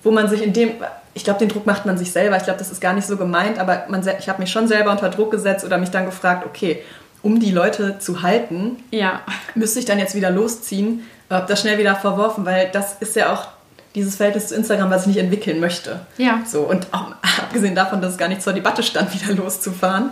wo 0.03 0.11
man 0.11 0.29
sich 0.29 0.43
in 0.43 0.53
dem, 0.53 0.71
ich 1.13 1.23
glaube, 1.23 1.39
den 1.39 1.49
Druck 1.49 1.65
macht 1.65 1.85
man 1.85 1.97
sich 1.97 2.11
selber. 2.11 2.37
Ich 2.37 2.43
glaube, 2.43 2.59
das 2.59 2.71
ist 2.71 2.79
gar 2.79 2.93
nicht 2.93 3.07
so 3.07 3.17
gemeint, 3.17 3.57
aber 3.57 3.85
man, 3.89 4.07
ich 4.19 4.29
habe 4.29 4.41
mich 4.41 4.51
schon 4.51 4.67
selber 4.67 4.91
unter 4.91 5.09
Druck 5.09 5.31
gesetzt 5.31 5.65
oder 5.65 5.77
mich 5.77 5.89
dann 5.89 6.05
gefragt, 6.05 6.45
okay, 6.45 6.83
um 7.21 7.39
die 7.39 7.51
Leute 7.51 7.99
zu 7.99 8.21
halten, 8.21 8.77
ja. 8.91 9.21
müsste 9.55 9.79
ich 9.79 9.85
dann 9.85 9.99
jetzt 9.99 10.15
wieder 10.15 10.29
losziehen, 10.29 11.01
habe 11.29 11.47
das 11.47 11.59
schnell 11.59 11.77
wieder 11.77 11.95
verworfen, 11.95 12.45
weil 12.45 12.69
das 12.71 12.95
ist 13.01 13.15
ja 13.15 13.33
auch 13.33 13.47
dieses 13.95 14.15
Verhältnis 14.15 14.47
zu 14.47 14.55
Instagram, 14.55 14.89
was 14.91 15.01
ich 15.01 15.07
nicht 15.07 15.17
entwickeln 15.17 15.59
möchte. 15.59 15.99
Ja. 16.17 16.41
So, 16.45 16.61
und 16.61 16.87
auch 16.91 17.07
abgesehen 17.41 17.75
davon, 17.75 18.01
dass 18.01 18.11
es 18.13 18.17
gar 18.17 18.27
nicht 18.27 18.43
zur 18.43 18.53
Debatte 18.53 18.83
stand, 18.83 19.13
wieder 19.21 19.33
loszufahren 19.33 20.11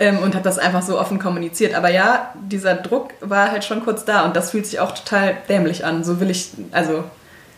ähm, 0.00 0.18
und 0.18 0.34
habe 0.34 0.44
das 0.44 0.58
einfach 0.58 0.82
so 0.82 0.98
offen 0.98 1.18
kommuniziert. 1.18 1.74
Aber 1.74 1.90
ja, 1.90 2.32
dieser 2.34 2.74
Druck 2.74 3.10
war 3.20 3.50
halt 3.50 3.64
schon 3.64 3.84
kurz 3.84 4.04
da 4.04 4.24
und 4.24 4.36
das 4.36 4.50
fühlt 4.50 4.66
sich 4.66 4.80
auch 4.80 4.92
total 4.92 5.36
dämlich 5.48 5.84
an. 5.84 6.04
So 6.04 6.20
will 6.20 6.30
ich, 6.30 6.50
also 6.72 7.04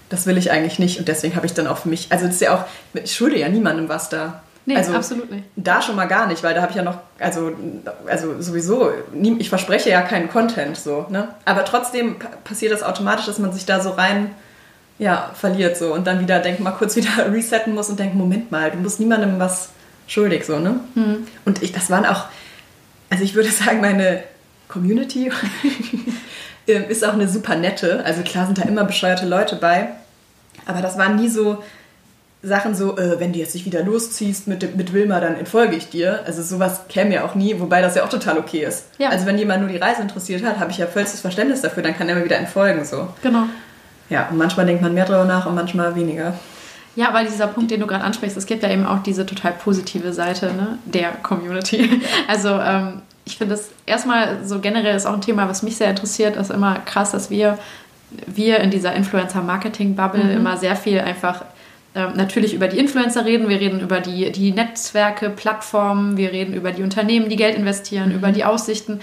das 0.09 0.27
will 0.27 0.39
ich 0.39 0.51
eigentlich 0.51 0.79
nicht 0.79 0.99
und 0.99 1.09
deswegen 1.09 1.37
habe 1.37 1.47
ich 1.47 1.55
dann 1.55 1.67
auch 1.67 1.79
für 1.79 1.89
mich, 1.89 2.09
also 2.11 2.27
das 2.27 2.35
ist 2.35 2.41
ja 2.41 2.55
auch, 2.55 2.65
ich 2.95 3.15
schulde 3.15 3.39
ja 3.39 3.49
niemandem 3.49 3.89
was 3.89 4.09
da. 4.09 4.43
Nee, 4.67 4.77
also, 4.77 4.93
absolut 4.93 5.31
nicht. 5.31 5.45
Da 5.57 5.81
schon 5.81 5.97
mal 5.97 6.07
gar 6.07 6.27
nicht, 6.27 6.43
weil 6.43 6.55
da 6.55 6.61
habe 6.61 6.71
ich 6.71 6.77
ja 6.77 6.83
noch, 6.83 6.99
also, 7.19 7.53
also 8.07 8.41
sowieso, 8.41 8.93
ich 9.39 9.49
verspreche 9.49 9.89
ja 9.89 10.03
keinen 10.03 10.29
Content 10.29 10.77
so, 10.77 11.07
ne? 11.09 11.29
Aber 11.45 11.65
trotzdem 11.65 12.17
passiert 12.45 12.73
das 12.73 12.83
automatisch, 12.83 13.27
dass 13.27 13.39
man 13.39 13.53
sich 13.53 13.65
da 13.65 13.81
so 13.81 13.91
rein, 13.91 14.33
ja, 14.99 15.31
verliert 15.35 15.79
so 15.79 15.95
und 15.95 16.07
dann 16.07 16.21
wieder 16.21 16.41
denkt 16.41 16.61
mal 16.61 16.73
kurz 16.73 16.95
wieder 16.97 17.33
resetten 17.33 17.75
muss 17.75 17.89
und 17.89 17.99
denkt, 17.99 18.15
Moment 18.15 18.51
mal, 18.51 18.71
du 18.71 18.79
musst 18.79 19.01
niemandem 19.01 19.39
was 19.39 19.71
schuldig, 20.11 20.45
so, 20.45 20.59
ne? 20.59 20.81
Mhm. 20.95 21.27
Und 21.45 21.63
ich, 21.63 21.73
das 21.73 21.89
waren 21.89 22.05
auch, 22.05 22.27
also 23.09 23.25
ich 23.25 23.35
würde 23.35 23.51
sagen, 23.51 23.81
meine 23.81 24.23
Community 24.69 25.31
ähm, 26.69 26.85
ist 26.89 27.05
auch 27.05 27.15
eine 27.15 27.29
super 27.29 27.57
nette. 27.57 28.05
Also 28.05 28.23
klar 28.23 28.47
sind 28.47 28.59
da 28.59 28.63
immer 28.63 28.85
bescheuerte 28.85 29.27
Leute 29.27 29.57
bei, 29.57 29.89
aber 30.67 30.83
das 30.83 30.99
waren 30.99 31.17
nie 31.17 31.29
so 31.29 31.63
Sachen 32.43 32.75
so, 32.75 32.97
äh, 32.97 33.21
wenn 33.21 33.33
du 33.33 33.39
jetzt 33.39 33.55
nicht 33.55 33.67
wieder 33.67 33.83
losziehst 33.83 34.49
mit, 34.49 34.75
mit 34.77 34.93
Wilma, 34.95 35.21
dann 35.21 35.37
entfolge 35.37 35.77
ich 35.77 35.91
dir. 35.91 36.21
Also 36.25 36.43
sowas 36.43 36.83
käme 36.89 37.15
ja 37.15 37.25
auch 37.25 37.35
nie, 37.35 37.61
wobei 37.61 37.83
das 37.83 37.95
ja 37.95 38.05
auch 38.05 38.09
total 38.09 38.39
okay 38.39 38.65
ist. 38.65 38.87
Ja. 38.99 39.11
Also 39.11 39.27
wenn 39.27 39.37
jemand 39.37 39.61
nur 39.61 39.71
die 39.71 39.77
Reise 39.77 40.01
interessiert 40.01 40.43
hat, 40.43 40.59
habe 40.59 40.71
ich 40.71 40.79
ja 40.79 40.87
vollstes 40.87 41.21
Verständnis 41.21 41.61
dafür, 41.61 41.83
dann 41.83 41.95
kann 41.97 42.09
er 42.09 42.15
mir 42.15 42.25
wieder 42.25 42.39
entfolgen. 42.39 42.85
So. 42.85 43.09
Genau. 43.23 43.45
Ja, 44.09 44.29
und 44.29 44.39
manchmal 44.39 44.65
denkt 44.65 44.81
man 44.83 44.95
mehr 44.95 45.05
darüber 45.05 45.27
nach 45.27 45.47
und 45.47 45.55
manchmal 45.55 45.95
weniger. 45.95 46.35
Ja, 46.97 47.15
weil 47.15 47.27
dieser 47.27 47.47
Punkt, 47.47 47.71
den 47.71 47.81
du 47.81 47.87
gerade 47.87 48.05
ansprichst, 48.05 48.37
es 48.37 48.47
gibt 48.47 48.63
ja 48.63 48.71
eben 48.71 48.85
auch 48.85 49.03
diese 49.03 49.25
total 49.25 49.53
positive 49.53 50.13
Seite 50.13 50.47
ne, 50.47 50.79
der 50.85 51.13
Community. 51.23 52.01
Also 52.29 52.49
ähm, 52.49 53.03
ich 53.25 53.37
finde 53.37 53.55
das 53.55 53.71
erstmal 53.87 54.45
so 54.45 54.61
generell 54.61 54.97
ist 54.97 55.07
auch 55.07 55.15
ein 55.15 55.21
Thema, 55.21 55.49
was 55.49 55.63
mich 55.63 55.77
sehr 55.77 55.91
interessiert, 55.91 56.37
ist 56.37 56.51
immer 56.51 56.81
krass, 56.81 57.13
dass 57.13 57.31
wir, 57.31 57.59
wir 58.27 58.59
in 58.59 58.71
dieser 58.71 58.95
Influencer-Marketing-Bubble 58.95 60.25
mhm. 60.25 60.31
immer 60.31 60.57
sehr 60.57 60.75
viel 60.77 61.01
einfach 61.01 61.45
ähm, 61.95 62.13
natürlich 62.15 62.55
über 62.55 62.69
die 62.69 62.79
Influencer 62.79 63.25
reden, 63.25 63.49
wir 63.49 63.61
reden 63.61 63.81
über 63.81 64.01
die, 64.01 64.31
die 64.33 64.53
Netzwerke, 64.53 65.31
Plattformen, 65.31 66.17
wir 66.17 66.33
reden 66.33 66.55
über 66.55 66.73
die 66.73 66.83
Unternehmen, 66.83 67.29
die 67.29 67.37
Geld 67.37 67.57
investieren, 67.57 68.11
mhm. 68.11 68.17
über 68.17 68.33
die 68.33 68.45
Aussichten. 68.45 69.01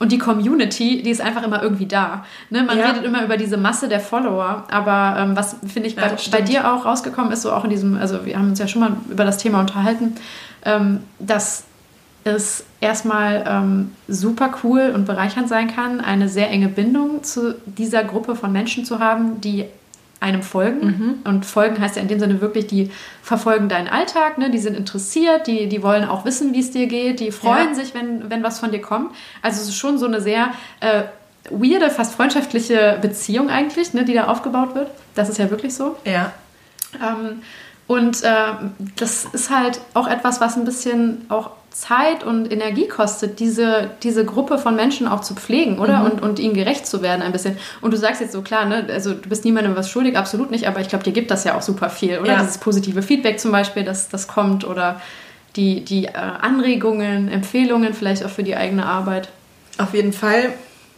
Und 0.00 0.12
die 0.12 0.18
Community, 0.18 1.02
die 1.02 1.10
ist 1.10 1.20
einfach 1.20 1.42
immer 1.42 1.62
irgendwie 1.62 1.84
da. 1.84 2.24
Ne? 2.48 2.62
Man 2.62 2.78
ja. 2.78 2.86
redet 2.86 3.04
immer 3.04 3.22
über 3.22 3.36
diese 3.36 3.58
Masse 3.58 3.86
der 3.86 4.00
Follower, 4.00 4.64
aber 4.70 5.20
ähm, 5.20 5.36
was 5.36 5.56
finde 5.66 5.88
ich 5.88 5.94
bei, 5.94 6.06
ja, 6.06 6.16
bei, 6.32 6.40
dir 6.40 6.72
auch 6.72 6.86
rausgekommen 6.86 7.30
ist, 7.32 7.42
so 7.42 7.52
auch 7.52 7.64
in 7.64 7.70
diesem, 7.70 7.98
also 7.98 8.24
wir 8.24 8.38
haben 8.38 8.48
uns 8.48 8.58
ja 8.58 8.66
schon 8.66 8.80
mal 8.80 8.92
über 9.10 9.26
das 9.26 9.36
Thema 9.36 9.60
unterhalten, 9.60 10.14
ähm, 10.64 11.00
dass 11.18 11.64
es 12.24 12.64
erstmal 12.80 13.44
ähm, 13.46 13.92
super 14.08 14.50
cool 14.62 14.90
und 14.94 15.04
bereichernd 15.04 15.50
sein 15.50 15.68
kann, 15.68 16.00
eine 16.00 16.30
sehr 16.30 16.48
enge 16.48 16.68
Bindung 16.68 17.22
zu 17.22 17.56
dieser 17.66 18.02
Gruppe 18.02 18.36
von 18.36 18.52
Menschen 18.52 18.86
zu 18.86 19.00
haben, 19.00 19.42
die 19.42 19.66
einem 20.20 20.42
folgen. 20.42 20.86
Mhm. 20.86 21.14
Und 21.24 21.46
folgen 21.46 21.80
heißt 21.80 21.96
ja 21.96 22.02
in 22.02 22.08
dem 22.08 22.20
Sinne 22.20 22.40
wirklich, 22.40 22.66
die 22.66 22.90
verfolgen 23.22 23.68
deinen 23.68 23.88
Alltag, 23.88 24.38
ne? 24.38 24.50
die 24.50 24.58
sind 24.58 24.76
interessiert, 24.76 25.46
die, 25.46 25.68
die 25.68 25.82
wollen 25.82 26.04
auch 26.04 26.24
wissen, 26.24 26.52
wie 26.52 26.60
es 26.60 26.70
dir 26.70 26.86
geht, 26.86 27.20
die 27.20 27.32
freuen 27.32 27.68
ja. 27.68 27.74
sich, 27.74 27.94
wenn, 27.94 28.30
wenn 28.30 28.42
was 28.42 28.60
von 28.60 28.70
dir 28.70 28.82
kommt. 28.82 29.14
Also 29.40 29.62
es 29.62 29.68
ist 29.68 29.76
schon 29.76 29.98
so 29.98 30.06
eine 30.06 30.20
sehr 30.20 30.50
äh, 30.80 31.04
weirde, 31.50 31.90
fast 31.90 32.14
freundschaftliche 32.14 32.98
Beziehung 33.00 33.48
eigentlich, 33.48 33.94
ne? 33.94 34.04
die 34.04 34.14
da 34.14 34.26
aufgebaut 34.26 34.74
wird. 34.74 34.90
Das 35.14 35.28
ist 35.30 35.38
ja 35.38 35.50
wirklich 35.50 35.74
so. 35.74 35.96
Ja. 36.04 36.32
Ähm, 37.02 37.42
und 37.86 38.22
äh, 38.22 38.52
das 38.96 39.24
ist 39.24 39.50
halt 39.50 39.80
auch 39.94 40.06
etwas, 40.06 40.40
was 40.40 40.56
ein 40.56 40.64
bisschen 40.64 41.24
auch 41.28 41.50
Zeit 41.70 42.24
und 42.24 42.52
Energie 42.52 42.88
kostet, 42.88 43.38
diese, 43.38 43.90
diese 44.02 44.24
Gruppe 44.24 44.58
von 44.58 44.74
Menschen 44.74 45.06
auch 45.06 45.20
zu 45.20 45.34
pflegen, 45.34 45.78
oder? 45.78 46.00
Mhm. 46.00 46.06
Und, 46.06 46.22
und 46.22 46.38
ihnen 46.38 46.54
gerecht 46.54 46.86
zu 46.86 47.00
werden 47.00 47.22
ein 47.22 47.32
bisschen. 47.32 47.56
Und 47.80 47.92
du 47.92 47.96
sagst 47.96 48.20
jetzt 48.20 48.32
so, 48.32 48.42
klar, 48.42 48.64
ne, 48.64 48.86
also 48.90 49.14
du 49.14 49.28
bist 49.28 49.44
niemandem 49.44 49.76
was 49.76 49.88
schuldig, 49.88 50.16
absolut 50.16 50.50
nicht, 50.50 50.66
aber 50.66 50.80
ich 50.80 50.88
glaube, 50.88 51.04
dir 51.04 51.12
gibt 51.12 51.30
das 51.30 51.44
ja 51.44 51.56
auch 51.56 51.62
super 51.62 51.88
viel, 51.88 52.18
oder? 52.18 52.32
Ja. 52.32 52.40
Dieses 52.40 52.58
positive 52.58 53.02
Feedback 53.02 53.38
zum 53.38 53.52
Beispiel, 53.52 53.84
das, 53.84 54.08
das 54.08 54.26
kommt, 54.26 54.66
oder 54.66 55.00
die, 55.56 55.84
die 55.84 56.06
äh, 56.06 56.12
Anregungen, 56.12 57.28
Empfehlungen 57.28 57.94
vielleicht 57.94 58.24
auch 58.24 58.30
für 58.30 58.42
die 58.42 58.56
eigene 58.56 58.86
Arbeit. 58.86 59.28
Auf 59.78 59.94
jeden 59.94 60.12
Fall. 60.12 60.52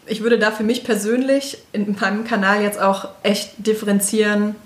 Ich 0.07 0.23
würde 0.23 0.39
da 0.39 0.51
für 0.51 0.64
mich 0.64 0.85
persönlich 0.85 1.59
in 1.73 1.97
meinem 2.01 2.25
Kanal 2.25 2.62
jetzt 2.62 2.81
auch 2.81 3.09
echt 3.23 3.53
differenzieren, 3.59 4.57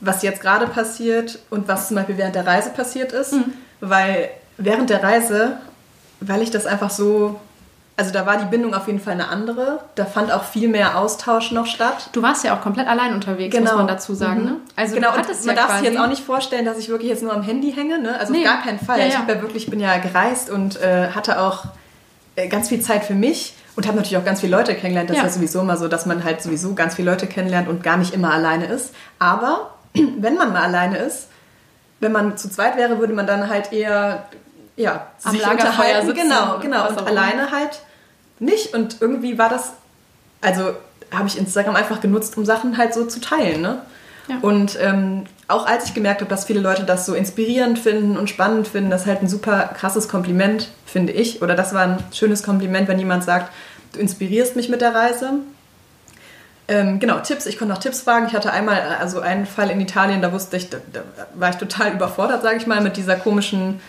was 0.00 0.22
jetzt 0.22 0.42
gerade 0.42 0.66
passiert 0.66 1.38
und 1.50 1.68
was 1.68 1.88
zum 1.88 1.96
Beispiel 1.96 2.18
während 2.18 2.34
der 2.34 2.46
Reise 2.46 2.70
passiert 2.70 3.12
ist, 3.12 3.32
mhm. 3.32 3.52
weil 3.80 4.30
während 4.60 4.90
der 4.90 5.02
Reise, 5.02 5.58
weil 6.20 6.42
ich 6.42 6.50
das 6.50 6.66
einfach 6.66 6.90
so 6.90 7.40
also 8.00 8.14
da 8.14 8.24
war 8.24 8.38
die 8.38 8.46
Bindung 8.46 8.72
auf 8.72 8.86
jeden 8.86 8.98
Fall 8.98 9.12
eine 9.12 9.28
andere. 9.28 9.80
Da 9.94 10.06
fand 10.06 10.32
auch 10.32 10.44
viel 10.44 10.68
mehr 10.68 10.96
Austausch 10.96 11.52
noch 11.52 11.66
statt. 11.66 12.08
Du 12.12 12.22
warst 12.22 12.42
ja 12.44 12.56
auch 12.56 12.62
komplett 12.62 12.88
allein 12.88 13.12
unterwegs, 13.12 13.54
genau. 13.54 13.72
muss 13.72 13.78
man 13.78 13.88
dazu 13.88 14.14
sagen. 14.14 14.40
Mhm. 14.40 14.46
Ne? 14.46 14.56
Also 14.74 14.94
genau, 14.94 15.10
und 15.10 15.28
man 15.28 15.36
ja 15.44 15.52
darf 15.52 15.76
sich 15.76 15.84
jetzt 15.84 15.98
auch 15.98 16.06
nicht 16.06 16.24
vorstellen, 16.24 16.64
dass 16.64 16.78
ich 16.78 16.88
wirklich 16.88 17.10
jetzt 17.10 17.22
nur 17.22 17.34
am 17.34 17.42
Handy 17.42 17.72
hänge. 17.72 17.98
Ne? 17.98 18.18
Also 18.18 18.32
nee. 18.32 18.38
auf 18.38 18.44
gar 18.44 18.62
keinen 18.62 18.78
Fall. 18.78 19.00
Ja, 19.00 19.06
ich 19.06 19.12
ja 19.12 19.42
wirklich, 19.42 19.68
bin 19.68 19.80
ja 19.80 19.98
gereist 19.98 20.48
und 20.48 20.80
äh, 20.80 21.08
hatte 21.10 21.42
auch 21.42 21.64
äh, 22.36 22.48
ganz 22.48 22.70
viel 22.70 22.80
Zeit 22.80 23.04
für 23.04 23.12
mich 23.12 23.52
und 23.76 23.86
habe 23.86 23.98
natürlich 23.98 24.16
auch 24.16 24.24
ganz 24.24 24.40
viele 24.40 24.56
Leute 24.56 24.74
kennengelernt. 24.74 25.10
Das 25.10 25.18
ja. 25.18 25.24
ist 25.24 25.34
ja 25.34 25.34
sowieso 25.34 25.60
immer 25.60 25.76
so, 25.76 25.86
dass 25.86 26.06
man 26.06 26.24
halt 26.24 26.40
sowieso 26.40 26.72
ganz 26.72 26.94
viele 26.94 27.10
Leute 27.10 27.26
kennenlernt 27.26 27.68
und 27.68 27.82
gar 27.82 27.98
nicht 27.98 28.14
immer 28.14 28.32
alleine 28.32 28.64
ist. 28.64 28.94
Aber 29.18 29.74
wenn 29.92 30.36
man 30.36 30.54
mal 30.54 30.62
alleine 30.62 30.96
ist, 30.96 31.28
wenn 32.00 32.12
man 32.12 32.38
zu 32.38 32.48
zweit 32.48 32.78
wäre, 32.78 32.98
würde 32.98 33.12
man 33.12 33.26
dann 33.26 33.50
halt 33.50 33.74
eher 33.74 34.24
ja, 34.80 35.06
am 35.22 35.32
sich 35.32 35.42
Lagerfeuer 35.42 36.02
sitzen. 36.02 36.14
Genau, 36.22 36.58
genau. 36.60 36.88
Und 36.88 37.06
alleine 37.06 37.50
halt 37.50 37.80
nicht. 38.38 38.74
Und 38.74 38.96
irgendwie 39.00 39.38
war 39.38 39.48
das, 39.48 39.72
also 40.40 40.72
habe 41.12 41.28
ich 41.28 41.38
Instagram 41.38 41.76
einfach 41.76 42.00
genutzt, 42.00 42.36
um 42.36 42.44
Sachen 42.44 42.76
halt 42.78 42.94
so 42.94 43.04
zu 43.04 43.20
teilen. 43.20 43.60
Ne? 43.60 43.82
Ja. 44.28 44.36
Und 44.42 44.78
ähm, 44.80 45.24
auch 45.48 45.66
als 45.66 45.86
ich 45.86 45.94
gemerkt 45.94 46.20
habe, 46.20 46.30
dass 46.30 46.44
viele 46.44 46.60
Leute 46.60 46.84
das 46.84 47.06
so 47.06 47.14
inspirierend 47.14 47.78
finden 47.78 48.16
und 48.16 48.30
spannend 48.30 48.68
finden, 48.68 48.90
das 48.90 49.02
ist 49.02 49.06
halt 49.08 49.22
ein 49.22 49.28
super 49.28 49.70
krasses 49.74 50.08
Kompliment, 50.08 50.68
finde 50.86 51.12
ich. 51.12 51.42
Oder 51.42 51.54
das 51.54 51.74
war 51.74 51.82
ein 51.82 51.98
schönes 52.12 52.42
Kompliment, 52.42 52.88
wenn 52.88 52.98
jemand 52.98 53.24
sagt, 53.24 53.52
du 53.92 53.98
inspirierst 53.98 54.56
mich 54.56 54.68
mit 54.68 54.80
der 54.80 54.94
Reise. 54.94 55.32
Ähm, 56.68 57.00
genau, 57.00 57.18
Tipps. 57.18 57.46
Ich 57.46 57.58
konnte 57.58 57.74
noch 57.74 57.80
Tipps 57.80 58.02
fragen. 58.02 58.26
Ich 58.28 58.34
hatte 58.34 58.52
einmal 58.52 58.80
also 59.00 59.20
einen 59.20 59.44
Fall 59.44 59.70
in 59.70 59.80
Italien, 59.80 60.22
da 60.22 60.32
wusste 60.32 60.56
ich, 60.56 60.70
da, 60.70 60.78
da 60.92 61.00
war 61.34 61.50
ich 61.50 61.56
total 61.56 61.92
überfordert, 61.92 62.42
sage 62.42 62.58
ich 62.58 62.66
mal, 62.68 62.80
mit 62.80 62.96
dieser 62.96 63.16
komischen 63.16 63.80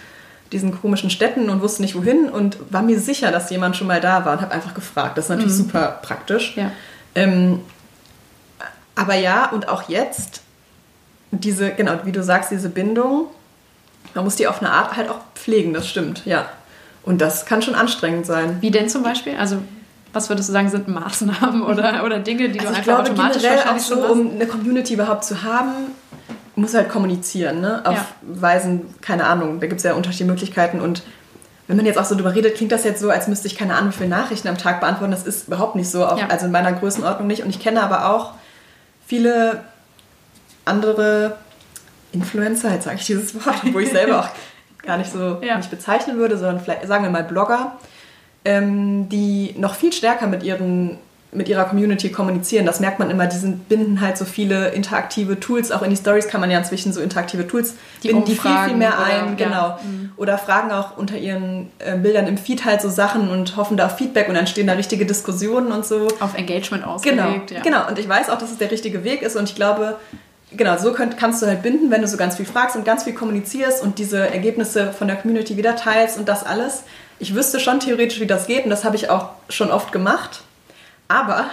diesen 0.51 0.79
komischen 0.79 1.09
Städten 1.09 1.49
und 1.49 1.61
wusste 1.61 1.81
nicht 1.81 1.95
wohin 1.95 2.29
und 2.29 2.57
war 2.71 2.81
mir 2.81 2.99
sicher, 2.99 3.31
dass 3.31 3.49
jemand 3.49 3.77
schon 3.77 3.87
mal 3.87 4.01
da 4.01 4.25
war 4.25 4.33
und 4.33 4.41
habe 4.41 4.53
einfach 4.53 4.73
gefragt. 4.73 5.17
Das 5.17 5.25
ist 5.25 5.29
natürlich 5.29 5.53
mhm. 5.53 5.63
super 5.63 5.99
praktisch. 6.01 6.57
Ja. 6.57 6.71
Ähm, 7.15 7.61
aber 8.95 9.15
ja, 9.15 9.49
und 9.49 9.69
auch 9.69 9.87
jetzt, 9.87 10.41
diese, 11.31 11.71
genau, 11.71 11.93
wie 12.03 12.11
du 12.11 12.23
sagst, 12.23 12.51
diese 12.51 12.69
Bindung, 12.69 13.27
man 14.13 14.25
muss 14.25 14.35
die 14.35 14.47
auf 14.47 14.61
eine 14.61 14.71
Art 14.71 14.97
halt 14.97 15.09
auch 15.09 15.19
pflegen, 15.35 15.73
das 15.73 15.87
stimmt, 15.87 16.25
ja. 16.25 16.47
Und 17.03 17.21
das 17.21 17.45
kann 17.45 17.61
schon 17.61 17.73
anstrengend 17.73 18.25
sein. 18.25 18.57
Wie 18.61 18.69
denn 18.69 18.89
zum 18.89 19.01
Beispiel? 19.01 19.35
Also 19.37 19.57
was 20.13 20.29
würdest 20.29 20.49
du 20.49 20.53
sagen, 20.53 20.69
sind 20.69 20.87
Maßnahmen 20.87 21.61
oder, 21.67 22.03
oder 22.03 22.19
Dinge, 22.19 22.49
die 22.49 22.59
also 22.59 22.73
du 22.73 22.77
einfach 22.77 22.83
glaube, 22.83 23.01
automatisch 23.03 23.41
generell 23.41 23.69
auch 23.69 23.79
so, 23.79 24.05
um 24.05 24.31
eine 24.31 24.45
Community 24.45 24.93
überhaupt 24.93 25.23
zu 25.23 25.43
haben, 25.43 25.93
muss 26.61 26.73
halt 26.73 26.89
kommunizieren, 26.89 27.59
ne? 27.61 27.81
Auf 27.85 27.95
ja. 27.95 28.05
Weisen, 28.21 28.95
keine 29.01 29.25
Ahnung, 29.25 29.59
da 29.59 29.67
gibt 29.67 29.79
es 29.79 29.83
ja 29.83 29.93
unterschiedliche 29.93 30.31
Möglichkeiten 30.31 30.79
und 30.79 31.03
wenn 31.67 31.77
man 31.77 31.85
jetzt 31.85 31.97
auch 31.97 32.05
so 32.05 32.15
drüber 32.15 32.35
redet, 32.35 32.55
klingt 32.55 32.73
das 32.73 32.83
jetzt 32.83 32.99
so, 32.99 33.09
als 33.09 33.29
müsste 33.29 33.47
ich 33.47 33.55
keine 33.57 33.75
Ahnung, 33.75 33.91
wie 33.91 33.97
viele 33.97 34.09
Nachrichten 34.09 34.49
am 34.49 34.57
Tag 34.57 34.81
beantworten. 34.81 35.11
Das 35.11 35.25
ist 35.25 35.47
überhaupt 35.47 35.77
nicht 35.77 35.89
so, 35.89 36.05
auch, 36.05 36.17
ja. 36.17 36.27
also 36.27 36.47
in 36.47 36.51
meiner 36.51 36.73
Größenordnung 36.73 37.27
nicht. 37.27 37.43
Und 37.43 37.49
ich 37.49 37.61
kenne 37.61 37.81
aber 37.81 38.13
auch 38.13 38.33
viele 39.07 39.63
andere 40.65 41.37
Influencer, 42.11 42.73
jetzt 42.73 42.83
sage 42.83 42.97
ich 42.97 43.05
dieses 43.05 43.33
Wort, 43.45 43.61
wo 43.71 43.79
ich 43.79 43.89
selber 43.89 44.19
auch 44.19 44.29
gar 44.83 44.97
nicht 44.97 45.13
so 45.13 45.37
ja. 45.41 45.55
nicht 45.55 45.69
bezeichnen 45.69 46.17
würde, 46.17 46.37
sondern 46.37 46.59
vielleicht 46.59 46.87
sagen 46.87 47.03
wir 47.05 47.09
mal 47.09 47.23
Blogger, 47.23 47.77
ähm, 48.43 49.07
die 49.07 49.55
noch 49.57 49.75
viel 49.75 49.93
stärker 49.93 50.27
mit 50.27 50.43
ihren 50.43 50.97
mit 51.33 51.47
ihrer 51.47 51.63
Community 51.63 52.09
kommunizieren. 52.09 52.65
Das 52.65 52.81
merkt 52.81 52.99
man 52.99 53.09
immer, 53.09 53.25
die 53.25 53.37
sind, 53.37 53.69
binden 53.69 54.01
halt 54.01 54.17
so 54.17 54.25
viele 54.25 54.69
interaktive 54.69 55.39
Tools. 55.39 55.71
Auch 55.71 55.81
in 55.81 55.89
die 55.89 55.95
Stories 55.95 56.27
kann 56.27 56.41
man 56.41 56.51
ja 56.51 56.57
inzwischen 56.57 56.91
so 56.91 56.99
interaktive 56.99 57.47
Tools 57.47 57.75
die 58.03 58.09
binden 58.09 58.25
die 58.25 58.35
viel, 58.35 58.51
viel 58.65 58.75
mehr 58.75 58.99
ein. 58.99 59.27
Oder, 59.27 59.35
genau. 59.35 59.67
Ja. 59.67 59.79
Mhm. 59.83 60.11
Oder 60.17 60.37
fragen 60.37 60.71
auch 60.71 60.97
unter 60.97 61.17
ihren 61.17 61.71
äh, 61.79 61.95
Bildern 61.95 62.27
im 62.27 62.37
Feed 62.37 62.65
halt 62.65 62.81
so 62.81 62.89
Sachen 62.89 63.29
und 63.29 63.55
hoffen 63.55 63.77
da 63.77 63.85
auf 63.85 63.97
Feedback 63.97 64.27
und 64.27 64.35
dann 64.35 64.45
stehen 64.45 64.67
da 64.67 64.73
richtige 64.73 65.05
Diskussionen 65.05 65.71
und 65.71 65.85
so. 65.85 66.09
Auf 66.19 66.37
Engagement 66.37 66.85
ausgelegt. 66.85 67.47
Genau, 67.47 67.59
ja. 67.59 67.61
genau. 67.61 67.87
Und 67.87 67.97
ich 67.97 68.09
weiß 68.09 68.29
auch, 68.29 68.37
dass 68.37 68.51
es 68.51 68.57
der 68.57 68.69
richtige 68.69 69.05
Weg 69.05 69.21
ist 69.21 69.37
und 69.37 69.47
ich 69.47 69.55
glaube, 69.55 69.95
genau, 70.51 70.77
so 70.77 70.91
könnt, 70.91 71.17
kannst 71.17 71.41
du 71.41 71.45
halt 71.45 71.63
binden, 71.63 71.91
wenn 71.91 72.01
du 72.01 72.09
so 72.09 72.17
ganz 72.17 72.35
viel 72.35 72.45
fragst 72.45 72.75
und 72.75 72.83
ganz 72.83 73.05
viel 73.05 73.13
kommunizierst 73.13 73.81
und 73.81 73.99
diese 73.99 74.19
Ergebnisse 74.19 74.91
von 74.91 75.07
der 75.07 75.15
Community 75.15 75.55
wieder 75.55 75.77
teilst 75.77 76.17
und 76.17 76.27
das 76.27 76.45
alles. 76.45 76.83
Ich 77.19 77.35
wüsste 77.35 77.61
schon 77.61 77.79
theoretisch, 77.79 78.19
wie 78.19 78.27
das 78.27 78.47
geht 78.47 78.65
und 78.65 78.69
das 78.69 78.83
habe 78.83 78.97
ich 78.97 79.09
auch 79.09 79.29
schon 79.47 79.71
oft 79.71 79.93
gemacht 79.93 80.41
aber 81.11 81.45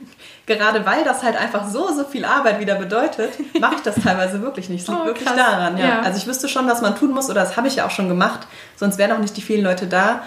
gerade 0.46 0.84
weil 0.86 1.04
das 1.04 1.22
halt 1.22 1.36
einfach 1.36 1.68
so, 1.68 1.92
so 1.92 2.04
viel 2.04 2.24
Arbeit 2.24 2.60
wieder 2.60 2.76
bedeutet, 2.76 3.32
mache 3.60 3.76
ich 3.76 3.82
das 3.82 3.96
teilweise 3.96 4.42
wirklich 4.42 4.68
nicht. 4.68 4.82
Es 4.82 4.88
liegt 4.88 5.00
oh, 5.02 5.06
wirklich 5.06 5.28
daran. 5.28 5.76
Ja. 5.76 5.86
ja. 5.86 6.00
Also 6.00 6.18
ich 6.18 6.26
wüsste 6.26 6.48
schon, 6.48 6.68
was 6.68 6.80
man 6.82 6.96
tun 6.96 7.12
muss 7.12 7.30
oder 7.30 7.40
das 7.40 7.56
habe 7.56 7.68
ich 7.68 7.76
ja 7.76 7.86
auch 7.86 7.90
schon 7.90 8.08
gemacht, 8.08 8.46
sonst 8.76 8.98
wären 8.98 9.12
auch 9.12 9.18
nicht 9.18 9.36
die 9.36 9.42
vielen 9.42 9.64
Leute 9.64 9.86
da. 9.86 10.22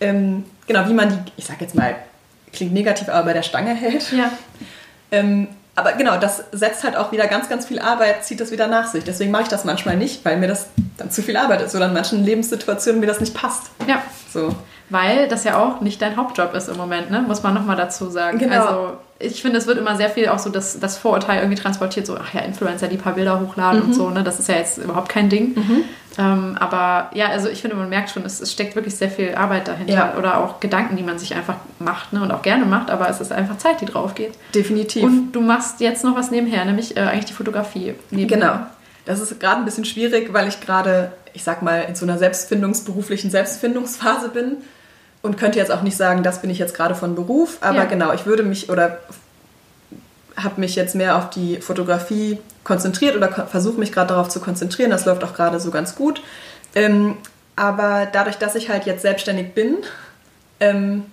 Ähm, 0.00 0.44
genau, 0.66 0.88
wie 0.88 0.94
man 0.94 1.08
die, 1.08 1.32
ich 1.36 1.46
sag 1.46 1.60
jetzt 1.60 1.74
mal, 1.74 1.96
klingt 2.52 2.72
negativ, 2.72 3.08
aber 3.08 3.24
bei 3.24 3.32
der 3.32 3.42
Stange 3.42 3.74
hält. 3.74 4.12
Ja. 4.12 4.30
Ähm, 5.10 5.48
aber 5.76 5.92
genau, 5.92 6.18
das 6.18 6.44
setzt 6.52 6.84
halt 6.84 6.96
auch 6.96 7.10
wieder 7.10 7.26
ganz, 7.26 7.48
ganz 7.48 7.66
viel 7.66 7.80
Arbeit, 7.80 8.24
zieht 8.24 8.40
das 8.40 8.52
wieder 8.52 8.68
nach 8.68 8.86
sich. 8.86 9.02
Deswegen 9.02 9.32
mache 9.32 9.42
ich 9.42 9.48
das 9.48 9.64
manchmal 9.64 9.96
nicht, 9.96 10.24
weil 10.24 10.36
mir 10.36 10.46
das 10.46 10.68
dann 10.96 11.10
zu 11.10 11.20
viel 11.22 11.36
Arbeit 11.36 11.62
ist 11.62 11.74
oder 11.74 11.86
in 11.86 11.92
manchen 11.92 12.24
Lebenssituationen 12.24 13.00
mir 13.00 13.06
das 13.06 13.18
nicht 13.18 13.34
passt. 13.34 13.70
Ja. 13.88 14.00
So 14.32 14.54
weil 14.90 15.28
das 15.28 15.44
ja 15.44 15.58
auch 15.58 15.80
nicht 15.80 16.00
dein 16.02 16.16
Hauptjob 16.16 16.54
ist 16.54 16.68
im 16.68 16.76
Moment, 16.76 17.10
ne? 17.10 17.22
muss 17.26 17.42
man 17.42 17.54
nochmal 17.54 17.76
dazu 17.76 18.10
sagen. 18.10 18.38
Genau. 18.38 18.66
Also 18.66 18.92
ich 19.18 19.42
finde, 19.42 19.58
es 19.58 19.66
wird 19.66 19.78
immer 19.78 19.96
sehr 19.96 20.10
viel 20.10 20.28
auch 20.28 20.38
so 20.38 20.50
das, 20.50 20.78
das 20.78 20.98
Vorurteil 20.98 21.38
irgendwie 21.40 21.60
transportiert, 21.60 22.06
so, 22.06 22.16
ach 22.16 22.34
ja, 22.34 22.40
Influencer, 22.40 22.88
die 22.88 22.96
paar 22.96 23.14
Bilder 23.14 23.40
hochladen 23.40 23.80
mhm. 23.80 23.86
und 23.86 23.94
so, 23.94 24.10
ne? 24.10 24.22
Das 24.22 24.38
ist 24.38 24.48
ja 24.48 24.56
jetzt 24.56 24.78
überhaupt 24.78 25.08
kein 25.08 25.28
Ding. 25.28 25.54
Mhm. 25.54 25.84
Ähm, 26.18 26.56
aber 26.60 27.10
ja, 27.14 27.28
also 27.28 27.48
ich 27.48 27.60
finde, 27.60 27.76
man 27.76 27.88
merkt 27.88 28.10
schon, 28.10 28.24
es, 28.24 28.40
es 28.40 28.52
steckt 28.52 28.76
wirklich 28.76 28.94
sehr 28.94 29.10
viel 29.10 29.34
Arbeit 29.34 29.66
dahinter 29.66 29.92
ja. 29.92 30.14
oder 30.16 30.38
auch 30.38 30.60
Gedanken, 30.60 30.96
die 30.96 31.02
man 31.02 31.18
sich 31.18 31.34
einfach 31.34 31.56
macht 31.78 32.12
ne? 32.12 32.22
und 32.22 32.30
auch 32.30 32.42
gerne 32.42 32.66
macht, 32.66 32.90
aber 32.90 33.08
es 33.08 33.20
ist 33.20 33.32
einfach 33.32 33.58
Zeit, 33.58 33.80
die 33.80 33.86
drauf 33.86 34.14
geht. 34.14 34.32
Definitiv. 34.54 35.02
Und 35.02 35.32
du 35.32 35.40
machst 35.40 35.80
jetzt 35.80 36.04
noch 36.04 36.16
was 36.16 36.30
nebenher, 36.30 36.64
nämlich 36.64 36.96
äh, 36.96 37.00
eigentlich 37.00 37.26
die 37.26 37.32
Fotografie. 37.32 37.94
Nebenher. 38.10 38.38
Genau. 38.38 38.66
Das 39.04 39.20
ist 39.20 39.38
gerade 39.38 39.56
ein 39.58 39.64
bisschen 39.64 39.84
schwierig, 39.84 40.32
weil 40.32 40.48
ich 40.48 40.60
gerade, 40.60 41.12
ich 41.32 41.44
sag 41.44 41.62
mal, 41.62 41.80
in 41.80 41.94
so 41.94 42.06
einer 42.06 42.18
Selbstfindungs-, 42.18 42.84
beruflichen 42.84 43.30
Selbstfindungsphase 43.30 44.28
bin 44.28 44.58
und 45.22 45.36
könnte 45.36 45.58
jetzt 45.58 45.70
auch 45.70 45.82
nicht 45.82 45.96
sagen, 45.96 46.22
das 46.22 46.40
bin 46.40 46.50
ich 46.50 46.58
jetzt 46.58 46.74
gerade 46.74 46.94
von 46.94 47.14
Beruf, 47.14 47.58
aber 47.60 47.78
ja. 47.78 47.84
genau, 47.84 48.12
ich 48.12 48.26
würde 48.26 48.42
mich 48.42 48.70
oder 48.70 48.98
habe 50.36 50.60
mich 50.60 50.74
jetzt 50.74 50.94
mehr 50.94 51.16
auf 51.16 51.30
die 51.30 51.58
Fotografie 51.58 52.38
konzentriert 52.64 53.16
oder 53.16 53.28
versuche 53.30 53.78
mich 53.78 53.92
gerade 53.92 54.08
darauf 54.08 54.28
zu 54.28 54.40
konzentrieren. 54.40 54.90
Das 54.90 55.04
läuft 55.04 55.22
auch 55.22 55.34
gerade 55.34 55.60
so 55.60 55.70
ganz 55.70 55.94
gut. 55.94 56.22
Ähm, 56.74 57.16
aber 57.56 58.08
dadurch, 58.10 58.36
dass 58.36 58.54
ich 58.56 58.68
halt 58.68 58.84
jetzt 58.84 59.02
selbstständig 59.02 59.54
bin, 59.54 59.78
ähm, 60.60 61.04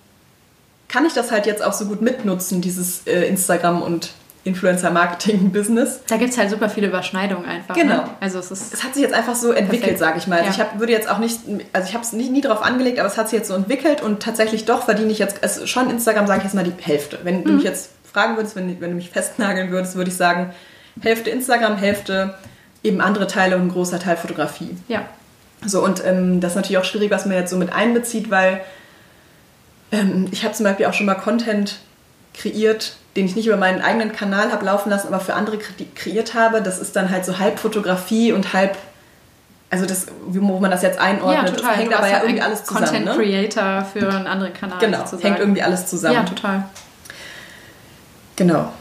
kann 0.88 1.06
ich 1.06 1.14
das 1.14 1.32
halt 1.32 1.46
jetzt 1.46 1.64
auch 1.64 1.74
so 1.74 1.86
gut 1.86 2.02
mitnutzen, 2.02 2.62
dieses 2.62 3.06
äh, 3.06 3.26
Instagram 3.28 3.82
und 3.82 4.12
Influencer-Marketing-Business. 4.44 6.02
Da 6.08 6.18
gibt 6.18 6.32
es 6.32 6.38
halt 6.38 6.50
super 6.50 6.68
viele 6.70 6.88
Überschneidungen 6.88 7.46
einfach. 7.46 7.76
Ne? 7.76 7.84
Genau. 7.84 7.98
Ne? 7.98 8.10
Also 8.20 8.40
es, 8.40 8.50
ist 8.50 8.74
es 8.74 8.84
hat 8.84 8.96
sich 8.96 9.04
jetzt 9.04 9.14
einfach 9.14 9.36
so 9.36 9.52
entwickelt, 9.52 10.00
sage 10.00 10.18
ich 10.18 10.26
mal. 10.26 10.40
Also 10.40 10.48
ja. 10.48 10.52
ich 10.52 10.60
hab, 10.60 10.80
würde 10.80 10.92
jetzt 10.92 11.10
auch 11.10 11.20
nicht, 11.20 11.40
also 11.74 11.88
ich 11.88 11.94
habe 11.94 12.04
es 12.04 12.12
nie, 12.14 12.30
nie 12.30 12.42
darauf 12.42 12.64
angelegt, 12.64 13.00
aber 13.00 13.08
es 13.08 13.18
hat 13.18 13.30
sich 13.30 13.38
jetzt 13.38 13.50
so 13.50 13.54
entwickelt 13.54 14.02
und 14.02 14.24
tatsächlich 14.24 14.66
doch 14.66 14.86
verdiene 14.86 15.12
ich 15.12 15.20
jetzt, 15.20 15.44
also 15.44 15.68
schon 15.68 15.90
Instagram 15.92 16.26
sage 16.26 16.40
ich 16.40 16.46
jetzt 16.46 16.56
mal 16.56 16.64
die 16.64 16.74
Hälfte. 16.82 17.20
Wenn 17.24 17.42
mhm. 17.42 17.44
du 17.44 17.52
mich 17.54 17.64
jetzt 17.64 17.92
fragen 18.12 18.36
würdest, 18.36 18.56
wenn, 18.56 18.82
wenn 18.82 18.90
du 18.90 18.96
mich 18.96 19.12
festnageln 19.12 19.70
würdest, 19.70 19.96
würde 19.96 20.10
ich 20.10 20.18
sagen, 20.18 20.54
Hälfte 21.02 21.30
Instagram, 21.30 21.78
Hälfte 21.78 22.36
eben 22.84 23.00
andere 23.00 23.28
Teile 23.28 23.56
und 23.56 23.64
ein 23.64 23.70
großer 23.70 24.00
Teil 24.00 24.18
Fotografie. 24.18 24.76
Ja. 24.88 25.06
So, 25.66 25.84
und 25.84 26.04
ähm, 26.04 26.42
das 26.42 26.54
ist 26.54 26.56
natürlich 26.56 26.80
auch 26.80 26.84
schwierig, 26.84 27.12
was 27.12 27.26
man 27.26 27.36
jetzt 27.36 27.52
so 27.52 27.58
mit 27.58 27.72
einbezieht, 27.72 28.32
weil 28.32 28.62
ähm, 29.92 30.28
ich 30.32 30.44
habe 30.44 30.54
zum 30.56 30.64
Beispiel 30.64 30.88
auch 30.88 30.94
schon 30.94 31.06
mal 31.06 31.16
Content 31.16 31.80
kreiert, 32.34 32.96
den 33.16 33.26
ich 33.26 33.36
nicht 33.36 33.48
über 33.48 33.58
meinen 33.58 33.82
eigenen 33.82 34.14
Kanal 34.14 34.52
habe 34.52 34.66
laufen 34.66 34.90
lassen, 34.90 35.08
aber 35.08 35.20
für 35.20 35.34
andere 35.34 35.58
kreiert 35.58 36.34
habe. 36.34 36.62
Das 36.62 36.80
ist 36.80 36.96
dann 36.96 37.10
halt 37.10 37.26
so 37.26 37.40
halb 37.40 37.60
Fotografie 37.60 38.32
und 38.32 38.54
halb, 38.54 38.78
also 39.70 39.86
das, 39.86 40.08
wo 40.26 40.60
man 40.60 40.72
das 40.72 40.82
jetzt 40.82 41.00
einordnet, 41.00 41.50
ja, 41.50 41.56
total. 41.56 41.70
das 41.72 41.78
hängt 41.80 41.94
aber 41.94 42.10
ja 42.10 42.22
irgendwie 42.22 42.42
alles 42.42 42.64
zusammen. 42.64 42.86
Content 42.86 43.06
ne? 43.06 43.16
Creator 43.16 43.86
für 43.86 44.10
einen 44.10 44.28
anderen 44.28 44.54
Kanal. 44.54 44.80
Genau, 44.80 45.00
sozusagen. 45.00 45.24
hängt 45.24 45.40
irgendwie 45.40 45.62
alles 45.62 45.88
zusammen. 45.88 46.16
Ja, 46.16 46.24
total. 46.24 46.64
Genau. 48.38 48.72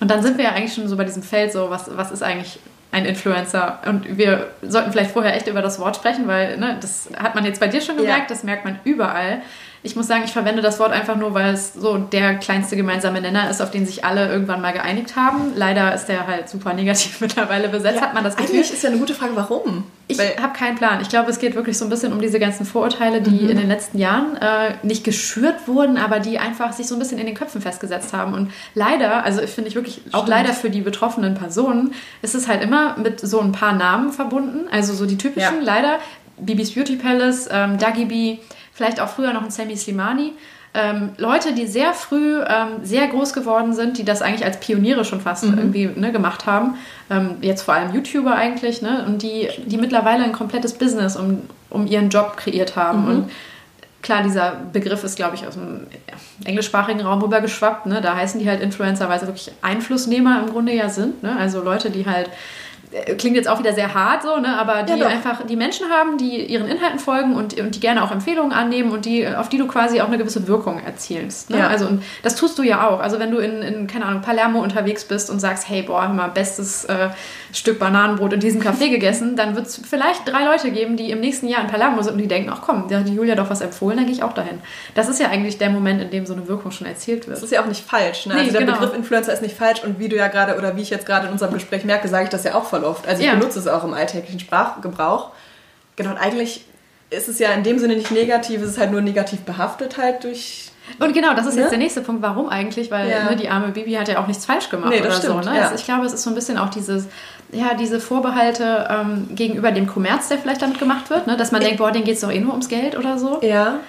Und 0.00 0.10
dann 0.10 0.22
sind 0.22 0.38
wir 0.38 0.44
ja 0.44 0.52
eigentlich 0.52 0.74
schon 0.74 0.86
so 0.88 0.96
bei 0.96 1.04
diesem 1.04 1.24
Feld, 1.24 1.52
so 1.52 1.70
was, 1.70 1.96
was 1.96 2.12
ist 2.12 2.22
eigentlich 2.22 2.60
ein 2.92 3.04
Influencer? 3.04 3.80
Und 3.86 4.16
wir 4.16 4.50
sollten 4.62 4.92
vielleicht 4.92 5.10
vorher 5.10 5.34
echt 5.34 5.48
über 5.48 5.60
das 5.60 5.80
Wort 5.80 5.96
sprechen, 5.96 6.28
weil 6.28 6.56
ne, 6.56 6.78
das 6.80 7.08
hat 7.16 7.34
man 7.34 7.44
jetzt 7.44 7.58
bei 7.58 7.66
dir 7.66 7.80
schon 7.80 7.96
gemerkt, 7.96 8.30
ja. 8.30 8.36
das 8.36 8.44
merkt 8.44 8.64
man 8.64 8.78
überall 8.84 9.42
ich 9.82 9.94
muss 9.94 10.08
sagen, 10.08 10.22
ich 10.24 10.32
verwende 10.32 10.60
das 10.60 10.80
Wort 10.80 10.92
einfach 10.92 11.16
nur, 11.16 11.34
weil 11.34 11.54
es 11.54 11.74
so 11.74 11.98
der 11.98 12.34
kleinste 12.34 12.76
gemeinsame 12.76 13.20
Nenner 13.20 13.48
ist, 13.48 13.62
auf 13.62 13.70
den 13.70 13.86
sich 13.86 14.04
alle 14.04 14.28
irgendwann 14.28 14.60
mal 14.60 14.72
geeinigt 14.72 15.14
haben. 15.14 15.52
Leider 15.54 15.94
ist 15.94 16.06
der 16.06 16.26
halt 16.26 16.48
super 16.48 16.74
negativ 16.74 17.20
mittlerweile 17.20 17.68
besetzt, 17.68 17.96
ja, 17.96 18.02
hat 18.02 18.14
man 18.14 18.24
das 18.24 18.36
Gefühl. 18.36 18.56
Eigentlich 18.56 18.72
ist 18.72 18.82
ja 18.82 18.90
eine 18.90 18.98
gute 18.98 19.14
Frage, 19.14 19.32
warum? 19.36 19.84
Ich 20.08 20.18
habe 20.18 20.52
keinen 20.56 20.76
Plan. 20.76 21.00
Ich 21.02 21.10
glaube, 21.10 21.30
es 21.30 21.38
geht 21.38 21.54
wirklich 21.54 21.76
so 21.76 21.84
ein 21.84 21.90
bisschen 21.90 22.12
um 22.12 22.20
diese 22.20 22.40
ganzen 22.40 22.64
Vorurteile, 22.64 23.20
die 23.20 23.44
mhm. 23.44 23.50
in 23.50 23.58
den 23.58 23.68
letzten 23.68 23.98
Jahren 23.98 24.36
äh, 24.36 24.74
nicht 24.82 25.04
geschürt 25.04 25.68
wurden, 25.68 25.98
aber 25.98 26.18
die 26.18 26.38
einfach 26.38 26.72
sich 26.72 26.86
so 26.86 26.94
ein 26.94 26.98
bisschen 26.98 27.18
in 27.18 27.26
den 27.26 27.34
Köpfen 27.34 27.60
festgesetzt 27.60 28.14
haben. 28.14 28.32
Und 28.32 28.50
leider, 28.74 29.22
also 29.24 29.46
finde 29.46 29.68
ich 29.68 29.74
wirklich 29.74 30.00
auch 30.12 30.26
leider 30.26 30.54
für 30.54 30.70
die 30.70 30.80
betroffenen 30.80 31.34
Personen, 31.34 31.92
ist 32.22 32.34
es 32.34 32.48
halt 32.48 32.62
immer 32.62 32.96
mit 32.96 33.20
so 33.20 33.40
ein 33.40 33.52
paar 33.52 33.74
Namen 33.74 34.12
verbunden. 34.12 34.66
Also 34.70 34.94
so 34.94 35.04
die 35.04 35.18
typischen, 35.18 35.58
ja. 35.58 35.62
leider. 35.62 35.98
Bibis 36.40 36.74
Beauty 36.74 36.96
Palace, 36.96 37.48
ähm, 37.50 37.78
Dagi 37.78 38.04
B, 38.04 38.38
vielleicht 38.78 39.00
auch 39.00 39.08
früher 39.08 39.32
noch 39.32 39.42
ein 39.42 39.50
Sammy 39.50 39.76
Slimani. 39.76 40.34
Ähm, 40.72 41.10
Leute, 41.16 41.52
die 41.52 41.66
sehr 41.66 41.92
früh 41.94 42.40
ähm, 42.46 42.84
sehr 42.84 43.08
groß 43.08 43.32
geworden 43.32 43.74
sind, 43.74 43.98
die 43.98 44.04
das 44.04 44.22
eigentlich 44.22 44.44
als 44.44 44.60
Pioniere 44.60 45.04
schon 45.04 45.20
fast 45.20 45.44
mhm. 45.44 45.58
irgendwie 45.58 45.86
ne, 45.86 46.12
gemacht 46.12 46.46
haben. 46.46 46.76
Ähm, 47.10 47.38
jetzt 47.40 47.62
vor 47.62 47.74
allem 47.74 47.92
YouTuber 47.92 48.36
eigentlich, 48.36 48.80
ne? 48.80 49.04
Und 49.04 49.22
die, 49.22 49.48
die 49.66 49.78
mittlerweile 49.78 50.22
ein 50.22 50.32
komplettes 50.32 50.74
Business 50.74 51.16
um, 51.16 51.42
um 51.70 51.88
ihren 51.88 52.08
Job 52.08 52.36
kreiert 52.36 52.76
haben. 52.76 53.02
Mhm. 53.02 53.08
Und 53.08 53.30
klar, 54.00 54.22
dieser 54.22 54.52
Begriff 54.72 55.02
ist, 55.02 55.16
glaube 55.16 55.34
ich, 55.34 55.44
aus 55.44 55.54
dem 55.54 55.88
englischsprachigen 56.44 57.00
Raum 57.00 57.20
rübergeschwappt. 57.20 57.86
Ne? 57.86 58.00
Da 58.00 58.14
heißen 58.14 58.38
die 58.38 58.48
halt 58.48 58.60
Influencer, 58.60 59.08
weil 59.08 59.18
sie 59.18 59.26
wirklich 59.26 59.50
Einflussnehmer 59.60 60.40
im 60.40 60.52
Grunde 60.52 60.72
ja 60.72 60.88
sind. 60.88 61.24
Ne? 61.24 61.36
Also 61.36 61.60
Leute, 61.60 61.90
die 61.90 62.06
halt 62.06 62.30
klingt 63.18 63.36
jetzt 63.36 63.48
auch 63.48 63.58
wieder 63.58 63.72
sehr 63.72 63.94
hart 63.94 64.22
so, 64.22 64.38
ne? 64.38 64.58
aber 64.58 64.82
die 64.82 64.98
ja, 64.98 65.06
einfach 65.06 65.44
die 65.46 65.56
Menschen 65.56 65.88
haben, 65.90 66.18
die 66.18 66.44
ihren 66.44 66.68
Inhalten 66.68 66.98
folgen 66.98 67.34
und, 67.34 67.58
und 67.58 67.74
die 67.74 67.80
gerne 67.80 68.02
auch 68.02 68.10
Empfehlungen 68.10 68.52
annehmen 68.52 68.92
und 68.92 69.04
die, 69.04 69.26
auf 69.26 69.48
die 69.48 69.58
du 69.58 69.66
quasi 69.66 70.00
auch 70.00 70.06
eine 70.06 70.18
gewisse 70.18 70.46
Wirkung 70.48 70.80
erzielst. 70.84 71.50
Ne? 71.50 71.58
Ja. 71.58 71.68
Also 71.68 71.86
und 71.86 72.02
das 72.22 72.36
tust 72.36 72.58
du 72.58 72.62
ja 72.62 72.88
auch. 72.88 73.00
Also 73.00 73.18
wenn 73.18 73.30
du 73.30 73.38
in, 73.38 73.62
in, 73.62 73.86
keine 73.86 74.06
Ahnung, 74.06 74.22
Palermo 74.22 74.62
unterwegs 74.62 75.04
bist 75.04 75.30
und 75.30 75.40
sagst, 75.40 75.68
hey, 75.68 75.82
boah, 75.82 76.08
mal 76.08 76.28
bestes 76.28 76.84
äh, 76.86 77.10
Stück 77.52 77.78
Bananenbrot 77.78 78.32
in 78.32 78.40
diesem 78.40 78.60
Café 78.62 78.90
gegessen, 78.90 79.36
dann 79.36 79.54
wird 79.54 79.66
es 79.66 79.80
vielleicht 79.88 80.26
drei 80.26 80.44
Leute 80.44 80.70
geben, 80.70 80.96
die 80.96 81.10
im 81.10 81.20
nächsten 81.20 81.48
Jahr 81.48 81.62
in 81.62 81.68
Palermo 81.68 82.02
sind 82.02 82.14
und 82.14 82.18
die 82.18 82.28
denken, 82.28 82.50
ach 82.52 82.62
komm, 82.62 82.88
der 82.88 83.00
hat 83.00 83.08
die 83.08 83.14
Julia 83.14 83.34
doch 83.34 83.50
was 83.50 83.60
empfohlen, 83.60 83.96
dann 83.96 84.06
gehe 84.06 84.14
ich 84.14 84.22
auch 84.22 84.32
dahin. 84.32 84.60
Das 84.94 85.08
ist 85.08 85.20
ja 85.20 85.28
eigentlich 85.28 85.58
der 85.58 85.70
Moment, 85.70 86.00
in 86.02 86.10
dem 86.10 86.26
so 86.26 86.34
eine 86.34 86.48
Wirkung 86.48 86.70
schon 86.70 86.86
erzielt 86.86 87.26
wird. 87.26 87.36
Das 87.36 87.44
ist 87.44 87.52
ja 87.52 87.62
auch 87.62 87.66
nicht 87.66 87.84
falsch. 87.84 88.26
Ne? 88.26 88.34
Nee, 88.34 88.40
also 88.40 88.52
der 88.52 88.60
genau. 88.62 88.72
Begriff 88.74 88.94
Influencer 88.94 89.32
ist 89.32 89.42
nicht 89.42 89.56
falsch 89.56 89.82
und 89.84 89.98
wie 89.98 90.08
du 90.08 90.16
ja 90.16 90.28
gerade 90.28 90.56
oder 90.56 90.76
wie 90.76 90.82
ich 90.82 90.90
jetzt 90.90 91.06
gerade 91.06 91.26
in 91.26 91.32
unserem 91.32 91.54
Gespräch 91.54 91.84
merke, 91.84 92.08
sage 92.08 92.24
ich 92.24 92.30
das 92.30 92.44
ja 92.44 92.54
auch 92.54 92.64
voll 92.64 92.77
oft. 92.84 93.06
Also 93.06 93.20
ich 93.20 93.28
ja. 93.28 93.34
benutze 93.34 93.58
es 93.58 93.66
auch 93.66 93.84
im 93.84 93.94
alltäglichen 93.94 94.40
Sprachgebrauch. 94.40 95.30
Genau, 95.96 96.10
und 96.10 96.18
eigentlich 96.18 96.64
ist 97.10 97.28
es 97.28 97.38
ja 97.38 97.50
in 97.52 97.62
dem 97.62 97.78
Sinne 97.78 97.96
nicht 97.96 98.10
negativ, 98.10 98.62
es 98.62 98.70
ist 98.70 98.78
halt 98.78 98.90
nur 98.90 99.00
negativ 99.00 99.40
behaftet 99.40 99.96
halt 99.96 100.24
durch 100.24 100.68
und 100.98 101.12
genau, 101.12 101.34
das 101.34 101.46
ist 101.46 101.54
ne? 101.54 101.62
jetzt 101.62 101.70
der 101.70 101.78
nächste 101.78 102.00
Punkt. 102.00 102.22
Warum 102.22 102.48
eigentlich? 102.48 102.90
Weil 102.90 103.08
ja. 103.08 103.30
ne, 103.30 103.36
die 103.36 103.48
arme 103.48 103.68
Bibi 103.68 103.92
hat 103.92 104.08
ja 104.08 104.20
auch 104.20 104.26
nichts 104.26 104.44
falsch 104.44 104.68
gemacht 104.68 104.90
nee, 104.90 105.00
oder 105.00 105.12
stimmt, 105.12 105.44
so. 105.44 105.50
Ne? 105.50 105.56
Ja. 105.56 105.64
Also 105.64 105.74
ich 105.74 105.84
glaube, 105.84 106.06
es 106.06 106.12
ist 106.12 106.22
so 106.22 106.30
ein 106.30 106.34
bisschen 106.34 106.58
auch 106.58 106.70
dieses, 106.70 107.06
ja, 107.52 107.74
diese 107.74 108.00
Vorbehalte 108.00 108.88
ähm, 108.90 109.28
gegenüber 109.34 109.70
dem 109.70 109.86
Kommerz, 109.86 110.28
der 110.28 110.38
vielleicht 110.38 110.62
damit 110.62 110.78
gemacht 110.78 111.10
wird, 111.10 111.26
ne? 111.26 111.36
dass 111.36 111.52
man 111.52 111.60
ich 111.60 111.68
denkt, 111.68 111.80
boah, 111.80 111.92
denen 111.92 112.04
geht 112.04 112.14
es 112.14 112.20
doch 112.20 112.32
eh 112.32 112.40
nur 112.40 112.52
ums 112.52 112.68
Geld 112.68 112.96
oder 112.96 113.18
so. 113.18 113.40
Ja. 113.42 113.80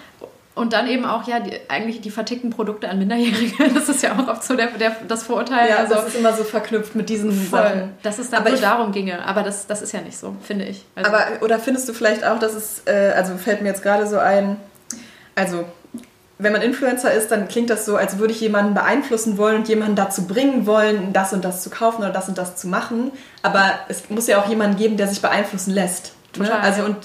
Und 0.59 0.73
dann 0.73 0.87
eben 0.87 1.05
auch, 1.05 1.25
ja, 1.25 1.39
die, 1.39 1.53
eigentlich 1.69 2.01
die 2.01 2.11
vertickten 2.11 2.49
Produkte 2.49 2.89
an 2.89 2.99
Minderjährige. 2.99 3.69
Das 3.73 3.87
ist 3.87 4.03
ja 4.03 4.11
auch 4.19 4.27
oft 4.27 4.43
so 4.43 4.55
der, 4.55 4.67
der, 4.67 4.93
das 5.07 5.23
Vorurteil. 5.23 5.69
Ja, 5.69 5.77
also, 5.77 5.95
das 5.95 6.07
ist 6.07 6.17
immer 6.17 6.33
so 6.33 6.43
verknüpft 6.43 6.95
mit 6.95 7.07
diesen 7.07 7.31
voll, 7.31 7.63
Sachen. 7.63 7.91
Dass 8.03 8.19
es 8.19 8.29
dann 8.29 8.41
aber 8.41 8.49
nur 8.49 8.57
ich, 8.57 8.61
darum 8.61 8.91
ginge. 8.91 9.25
Aber 9.25 9.43
das, 9.43 9.67
das 9.67 9.81
ist 9.81 9.93
ja 9.93 10.01
nicht 10.01 10.17
so, 10.17 10.35
finde 10.41 10.65
ich. 10.65 10.83
Also, 10.95 11.09
aber, 11.09 11.25
oder 11.41 11.59
findest 11.59 11.87
du 11.87 11.93
vielleicht 11.93 12.25
auch, 12.25 12.39
dass 12.39 12.55
es, 12.55 12.81
äh, 12.87 13.13
also 13.15 13.37
fällt 13.37 13.61
mir 13.61 13.69
jetzt 13.69 13.83
gerade 13.83 14.05
so 14.05 14.17
ein, 14.17 14.57
also 15.35 15.63
wenn 16.39 16.51
man 16.51 16.61
Influencer 16.61 17.13
ist, 17.13 17.31
dann 17.31 17.47
klingt 17.47 17.69
das 17.69 17.85
so, 17.85 17.95
als 17.95 18.17
würde 18.17 18.33
ich 18.33 18.41
jemanden 18.41 18.73
beeinflussen 18.73 19.37
wollen 19.37 19.55
und 19.55 19.69
jemanden 19.69 19.95
dazu 19.95 20.27
bringen 20.27 20.65
wollen, 20.65 21.13
das 21.13 21.31
und 21.31 21.45
das 21.45 21.63
zu 21.63 21.69
kaufen 21.69 22.01
oder 22.01 22.11
das 22.11 22.27
und 22.27 22.37
das 22.37 22.57
zu 22.57 22.67
machen. 22.67 23.11
Aber 23.43 23.79
es 23.87 24.09
muss 24.09 24.27
ja 24.27 24.41
auch 24.41 24.49
jemanden 24.49 24.75
geben, 24.75 24.97
der 24.97 25.07
sich 25.07 25.21
beeinflussen 25.21 25.71
lässt. 25.73 26.13
Ne? 26.37 26.45
Total, 26.45 26.59
ne? 26.59 26.63
Also 26.65 26.83
und 26.83 26.97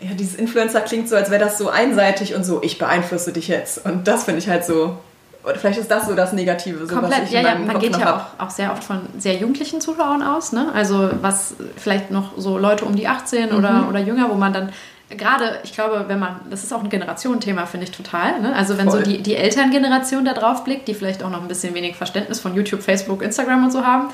ja, 0.00 0.14
dieses 0.14 0.36
Influencer 0.36 0.80
klingt 0.80 1.08
so, 1.08 1.16
als 1.16 1.30
wäre 1.30 1.42
das 1.42 1.58
so 1.58 1.68
einseitig 1.68 2.34
und 2.34 2.44
so, 2.44 2.62
ich 2.62 2.78
beeinflusse 2.78 3.32
dich 3.32 3.48
jetzt. 3.48 3.84
Und 3.84 4.06
das 4.06 4.24
finde 4.24 4.38
ich 4.40 4.48
halt 4.48 4.64
so. 4.64 4.96
Oder 5.44 5.54
vielleicht 5.54 5.80
ist 5.80 5.90
das 5.90 6.06
so 6.06 6.14
das 6.14 6.32
Negative. 6.32 6.86
So, 6.86 6.94
Komplett, 6.94 7.22
was 7.22 7.28
ich 7.28 7.34
ja, 7.34 7.40
ja. 7.40 7.54
Man 7.54 7.68
Kopf 7.68 7.82
geht 7.82 7.96
ja 7.96 8.16
auch, 8.38 8.44
auch, 8.44 8.50
sehr 8.50 8.72
oft 8.72 8.84
von 8.84 9.00
sehr 9.18 9.34
jugendlichen 9.34 9.80
Zuschauern 9.80 10.22
aus. 10.22 10.52
Ne? 10.52 10.70
Also 10.74 11.10
was 11.20 11.54
vielleicht 11.76 12.10
noch 12.10 12.36
so 12.36 12.58
Leute 12.58 12.84
um 12.84 12.94
die 12.94 13.08
18 13.08 13.50
mhm. 13.50 13.56
oder, 13.56 13.86
oder 13.88 13.98
jünger, 13.98 14.28
wo 14.30 14.34
man 14.34 14.52
dann 14.52 14.72
gerade, 15.10 15.60
ich 15.64 15.72
glaube, 15.72 16.04
wenn 16.08 16.18
man, 16.18 16.40
das 16.50 16.64
ist 16.64 16.72
auch 16.72 16.82
ein 16.82 16.90
Generationenthema, 16.90 17.66
finde 17.66 17.86
ich 17.86 17.92
total. 17.92 18.40
Ne? 18.40 18.54
Also 18.54 18.76
wenn 18.76 18.90
Voll. 18.90 19.04
so 19.04 19.10
die, 19.10 19.22
die 19.22 19.36
Elterngeneration 19.36 20.24
da 20.24 20.34
drauf 20.34 20.64
blickt, 20.64 20.86
die 20.86 20.94
vielleicht 20.94 21.22
auch 21.22 21.30
noch 21.30 21.40
ein 21.40 21.48
bisschen 21.48 21.74
wenig 21.74 21.96
Verständnis 21.96 22.40
von 22.40 22.54
YouTube, 22.54 22.82
Facebook, 22.82 23.22
Instagram 23.22 23.64
und 23.64 23.72
so 23.72 23.84
haben, 23.84 24.10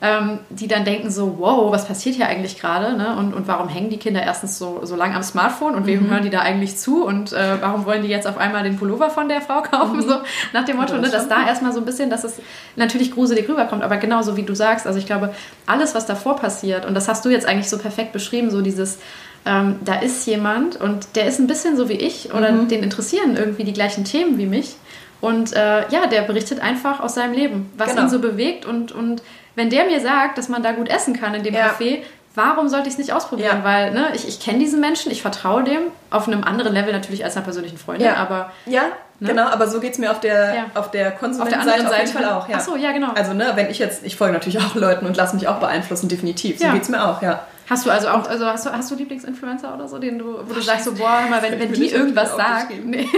ähm, 0.00 0.38
die 0.48 0.68
dann 0.68 0.84
denken 0.84 1.10
so, 1.10 1.36
wow, 1.38 1.72
was 1.72 1.86
passiert 1.86 2.14
hier 2.14 2.28
eigentlich 2.28 2.60
gerade? 2.60 2.96
Ne? 2.96 3.16
Und, 3.16 3.34
und 3.34 3.48
warum 3.48 3.68
hängen 3.68 3.90
die 3.90 3.96
Kinder 3.96 4.22
erstens 4.22 4.58
so, 4.58 4.80
so 4.84 4.94
lang 4.94 5.14
am 5.14 5.22
Smartphone 5.22 5.74
und 5.74 5.86
wem 5.86 6.04
mhm. 6.04 6.10
hören 6.10 6.22
die 6.22 6.30
da 6.30 6.40
eigentlich 6.40 6.76
zu? 6.76 7.04
Und 7.04 7.32
äh, 7.32 7.60
warum 7.60 7.84
wollen 7.84 8.02
die 8.02 8.08
jetzt 8.08 8.26
auf 8.26 8.38
einmal 8.38 8.62
den 8.62 8.76
Pullover 8.76 9.10
von 9.10 9.28
der 9.28 9.40
Frau 9.40 9.62
kaufen? 9.62 9.96
Mhm. 9.96 10.02
So 10.02 10.14
nach 10.52 10.64
dem 10.64 10.76
Motto, 10.76 10.96
ne, 10.96 11.10
dass 11.10 11.28
da 11.28 11.46
erstmal 11.46 11.72
so 11.72 11.80
ein 11.80 11.84
bisschen, 11.84 12.10
dass 12.10 12.22
es 12.22 12.40
natürlich 12.76 13.12
gruselig 13.12 13.48
rüberkommt, 13.48 13.82
aber 13.82 13.96
genauso 13.96 14.36
wie 14.36 14.44
du 14.44 14.54
sagst, 14.54 14.86
also 14.86 14.98
ich 14.98 15.06
glaube, 15.06 15.34
alles, 15.66 15.94
was 15.94 16.06
davor 16.06 16.36
passiert, 16.36 16.86
und 16.86 16.94
das 16.94 17.08
hast 17.08 17.24
du 17.24 17.30
jetzt 17.30 17.46
eigentlich 17.46 17.68
so 17.68 17.78
perfekt 17.78 18.12
beschrieben, 18.12 18.50
so 18.50 18.62
dieses 18.62 18.98
ähm, 19.46 19.76
da 19.84 19.94
ist 19.94 20.26
jemand 20.26 20.76
und 20.80 21.16
der 21.16 21.26
ist 21.26 21.38
ein 21.38 21.46
bisschen 21.46 21.76
so 21.76 21.88
wie 21.88 21.94
ich 21.94 22.34
oder 22.34 22.52
mhm. 22.52 22.68
den 22.68 22.82
interessieren 22.82 23.36
irgendwie 23.36 23.64
die 23.64 23.72
gleichen 23.72 24.04
Themen 24.04 24.38
wie 24.38 24.46
mich. 24.46 24.76
Und 25.20 25.52
äh, 25.52 25.88
ja, 25.88 26.06
der 26.06 26.22
berichtet 26.22 26.60
einfach 26.60 27.00
aus 27.00 27.14
seinem 27.14 27.32
Leben, 27.32 27.70
was 27.76 27.90
genau. 27.90 28.02
ihn 28.02 28.08
so 28.08 28.20
bewegt. 28.20 28.66
Und, 28.66 28.92
und 28.92 29.22
wenn 29.58 29.70
der 29.70 29.84
mir 29.84 30.00
sagt, 30.00 30.38
dass 30.38 30.48
man 30.48 30.62
da 30.62 30.72
gut 30.72 30.88
essen 30.88 31.18
kann 31.18 31.34
in 31.34 31.42
dem 31.42 31.52
ja. 31.52 31.66
Café, 31.66 32.02
warum 32.34 32.68
sollte 32.68 32.86
ich 32.86 32.94
es 32.94 32.98
nicht 32.98 33.12
ausprobieren? 33.12 33.58
Ja. 33.58 33.64
Weil 33.64 33.90
ne, 33.90 34.08
ich, 34.14 34.26
ich 34.26 34.40
kenne 34.40 34.58
diesen 34.60 34.80
Menschen, 34.80 35.10
ich 35.10 35.20
vertraue 35.20 35.64
dem 35.64 35.80
auf 36.10 36.28
einem 36.28 36.44
anderen 36.44 36.72
Level 36.72 36.92
natürlich 36.92 37.24
als 37.24 37.36
einer 37.36 37.44
persönlichen 37.44 37.76
Freundin, 37.76 38.06
ja. 38.06 38.14
aber... 38.14 38.52
Ja, 38.66 38.84
ne? 39.18 39.28
genau, 39.28 39.48
aber 39.48 39.68
so 39.68 39.80
geht 39.80 39.92
es 39.92 39.98
mir 39.98 40.10
auf 40.10 40.20
der, 40.20 40.54
ja. 40.54 40.66
auf 40.74 40.90
der 40.90 41.10
Konsumentenseite 41.10 41.86
auf, 41.86 41.92
auf 41.92 41.98
jeden 41.98 42.12
Fall 42.12 42.24
auch. 42.26 42.48
Ja. 42.48 42.56
Ach 42.58 42.60
so, 42.60 42.76
ja, 42.76 42.92
genau. 42.92 43.12
Also 43.14 43.34
ne, 43.34 43.52
wenn 43.56 43.68
ich 43.68 43.78
jetzt, 43.78 44.04
ich 44.04 44.16
folge 44.16 44.32
natürlich 44.32 44.58
auch 44.58 44.74
Leuten 44.76 45.04
und 45.06 45.16
lasse 45.16 45.34
mich 45.34 45.48
auch 45.48 45.58
beeinflussen, 45.58 46.08
definitiv. 46.08 46.58
So 46.58 46.64
ja. 46.64 46.72
geht 46.72 46.82
es 46.82 46.88
mir 46.88 47.04
auch, 47.04 47.20
ja. 47.20 47.44
Hast 47.68 47.84
du 47.84 47.90
also 47.90 48.08
auch, 48.08 48.26
also 48.26 48.46
hast 48.46 48.64
du, 48.64 48.70
hast 48.70 48.90
du 48.90 48.94
Lieblingsinfluencer 48.94 49.74
oder 49.74 49.88
so, 49.88 49.98
den 49.98 50.18
du, 50.18 50.38
wo 50.46 50.54
du 50.54 50.60
sagst 50.62 50.86
so, 50.86 50.94
boah, 50.94 51.24
mal, 51.28 51.42
wenn, 51.42 51.58
wenn 51.58 51.72
die 51.72 51.90
irgendwas 51.90 52.34
sagen. 52.34 52.82
Nee. 52.84 53.06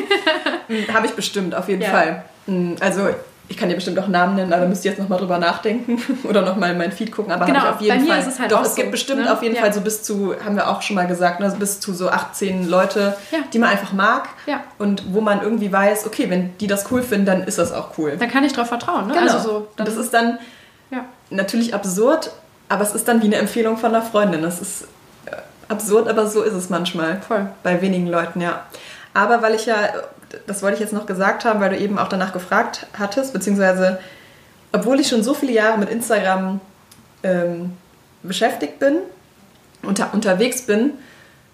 Hm, 0.66 0.95
Habe 0.95 1.07
ich 1.07 1.14
bestimmt, 1.14 1.53
auf 1.53 1.68
jeden 1.68 1.82
Fall. 1.82 2.22
Hm, 2.47 2.76
also 2.78 3.09
ich 3.51 3.57
kann 3.57 3.68
dir 3.68 3.74
bestimmt 3.74 3.98
auch 3.98 4.07
Namen 4.07 4.36
nennen, 4.36 4.53
aber 4.53 4.62
da 4.62 4.68
müsst 4.68 4.84
ihr 4.84 4.92
jetzt 4.92 5.01
nochmal 5.01 5.18
drüber 5.18 5.38
nachdenken 5.38 6.01
oder 6.28 6.42
nochmal 6.42 6.70
in 6.70 6.78
mein 6.78 6.92
Feed 6.92 7.11
gucken. 7.12 7.32
Aber 7.32 7.44
genau, 7.44 7.70
auf 7.70 7.80
jeden 7.80 7.98
bei 7.98 8.07
Fall. 8.07 8.16
Mir 8.16 8.22
ist 8.22 8.32
es 8.32 8.40
halt 8.40 8.53
doch, 8.53 8.62
es 8.62 8.76
gibt 8.76 8.88
so, 8.88 8.92
bestimmt 8.92 9.24
ne? 9.24 9.32
auf 9.32 9.42
jeden 9.42 9.57
ja. 9.57 9.61
Fall 9.61 9.72
so 9.72 9.80
bis 9.80 10.03
zu, 10.03 10.34
haben 10.44 10.57
wir 10.57 10.68
auch 10.68 10.82
schon 10.82 10.96
mal 10.96 11.07
gesagt, 11.07 11.40
ne, 11.40 11.53
bis 11.59 11.80
zu 11.80 11.92
so 11.92 12.09
18 12.09 12.68
Leute, 12.68 13.16
ja. 13.32 13.38
die 13.53 13.59
man 13.59 13.70
einfach 13.70 13.92
mag 13.92 14.28
ja. 14.46 14.62
und 14.78 15.12
wo 15.12 15.20
man 15.20 15.42
irgendwie 15.42 15.70
weiß, 15.70 16.07
okay, 16.07 16.30
wenn 16.30 16.57
die 16.59 16.68
das 16.68 16.90
cool 16.90 17.03
finden, 17.03 17.26
dann 17.26 17.42
ist 17.42 17.59
das 17.59 17.72
auch 17.72 17.98
cool. 17.98 18.16
Dann 18.18 18.30
kann 18.30 18.44
ich 18.44 18.53
drauf 18.53 18.68
vertrauen. 18.68 19.09
Ne? 19.09 19.14
Genau. 19.14 19.32
Also 19.32 19.48
so, 19.48 19.68
das 19.76 19.96
ist 19.96 20.14
dann 20.14 20.38
natürlich 21.30 21.74
absurd, 21.74 22.32
aber 22.68 22.82
es 22.82 22.94
ist 22.94 23.09
dann 23.09 23.22
wie 23.22 23.26
eine 23.26 23.36
Empfehlung 23.36 23.76
von 23.76 23.94
einer 23.94 24.03
Freundin. 24.03 24.42
Das 24.42 24.61
ist 24.61 24.82
äh, 25.26 25.36
absurd, 25.68 26.09
aber 26.09 26.26
so 26.26 26.42
ist 26.42 26.55
es 26.55 26.68
manchmal. 26.68 27.20
Voll. 27.22 27.48
Bei 27.62 27.80
wenigen 27.80 28.07
Leuten, 28.07 28.40
ja. 28.40 28.64
Aber 29.14 29.42
weil 29.42 29.55
ich 29.55 29.66
ja, 29.66 29.76
das 30.47 30.62
wollte 30.62 30.74
ich 30.74 30.81
jetzt 30.81 30.93
noch 30.93 31.07
gesagt 31.07 31.45
haben, 31.45 31.61
weil 31.61 31.70
du 31.70 31.78
eben 31.78 31.99
auch 31.99 32.09
danach 32.09 32.33
gefragt 32.33 32.87
hattest, 32.99 33.33
beziehungsweise 33.33 33.99
obwohl 34.72 35.01
ich 35.01 35.09
schon 35.09 35.22
so 35.22 35.35
viele 35.35 35.53
Jahre 35.53 35.78
mit 35.78 35.91
Instagram 35.91 36.61
ähm, 37.22 37.76
beschäftigt 38.22 38.78
bin, 38.78 38.99
unter, 39.83 40.12
unterwegs 40.12 40.62
bin, 40.62 40.93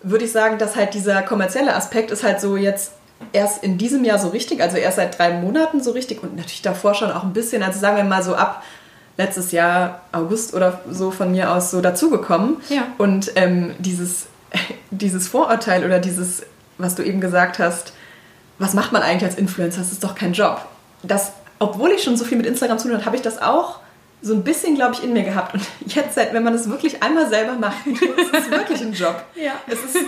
würde 0.03 0.24
ich 0.24 0.33
sagen, 0.33 0.59
dass 0.59 0.77
halt 0.77 0.95
dieser 0.95 1.22
kommerzielle 1.22 1.74
Aspekt 1.74 2.11
ist 2.11 2.22
halt 2.22 2.41
so 2.41 2.57
jetzt 2.57 2.93
erst 3.33 3.62
in 3.64 3.79
diesem 3.79 4.05
Jahr 4.05 4.18
so 4.18 4.29
richtig, 4.29 4.61
also 4.61 4.77
erst 4.77 4.97
seit 4.97 5.18
drei 5.18 5.33
Monaten 5.33 5.83
so 5.83 5.93
richtig 5.93 6.22
und 6.22 6.37
natürlich 6.37 6.62
davor 6.62 6.95
schon 6.95 7.11
auch 7.11 7.22
ein 7.22 7.33
bisschen, 7.33 7.62
also 7.62 7.79
sagen 7.79 7.97
wir 7.97 8.05
mal 8.05 8.22
so 8.22 8.35
ab 8.35 8.62
letztes 9.16 9.53
Jahr 9.53 10.03
August 10.12 10.55
oder 10.55 10.81
so 10.91 11.11
von 11.11 11.33
mir 11.33 11.51
aus 11.51 11.70
so 11.70 11.81
dazugekommen. 11.81 12.59
Ja. 12.68 12.83
Und 12.99 13.33
ähm, 13.37 13.74
dieses, 13.79 14.27
dieses 14.91 15.29
Vorurteil 15.29 15.85
oder 15.85 15.99
dieses, 15.99 16.43
was 16.79 16.95
du 16.95 17.03
eben 17.03 17.20
gesagt 17.20 17.59
hast, 17.59 17.95
was 18.59 18.74
macht 18.74 18.92
man 18.92 19.02
eigentlich 19.02 19.24
als 19.24 19.36
Influencer? 19.36 19.80
Das 19.80 19.92
ist 19.92 20.02
doch 20.02 20.14
kein 20.14 20.32
Job. 20.32 20.64
Das, 21.02 21.32
obwohl 21.59 21.90
ich 21.90 22.02
schon 22.02 22.16
so 22.16 22.24
viel 22.24 22.38
mit 22.38 22.46
Instagram 22.46 22.78
zu 22.78 22.88
tun 22.88 22.96
habe, 22.96 23.07
habe 23.07 23.16
ich 23.16 23.22
das 23.22 23.40
auch 23.40 23.80
so 24.22 24.34
ein 24.34 24.42
bisschen, 24.42 24.74
glaube 24.74 24.94
ich, 24.94 25.04
in 25.04 25.12
mir 25.12 25.22
gehabt. 25.22 25.54
Und 25.54 25.62
jetzt, 25.94 26.16
wenn 26.16 26.42
man 26.42 26.52
das 26.52 26.68
wirklich 26.68 27.02
einmal 27.02 27.28
selber 27.28 27.52
macht, 27.52 27.76
es 27.86 28.40
ist 28.40 28.50
wirklich 28.50 28.80
ein 28.80 28.92
Job. 28.92 29.22
Ja. 29.34 29.52
Es 29.66 29.84
ist 29.84 29.98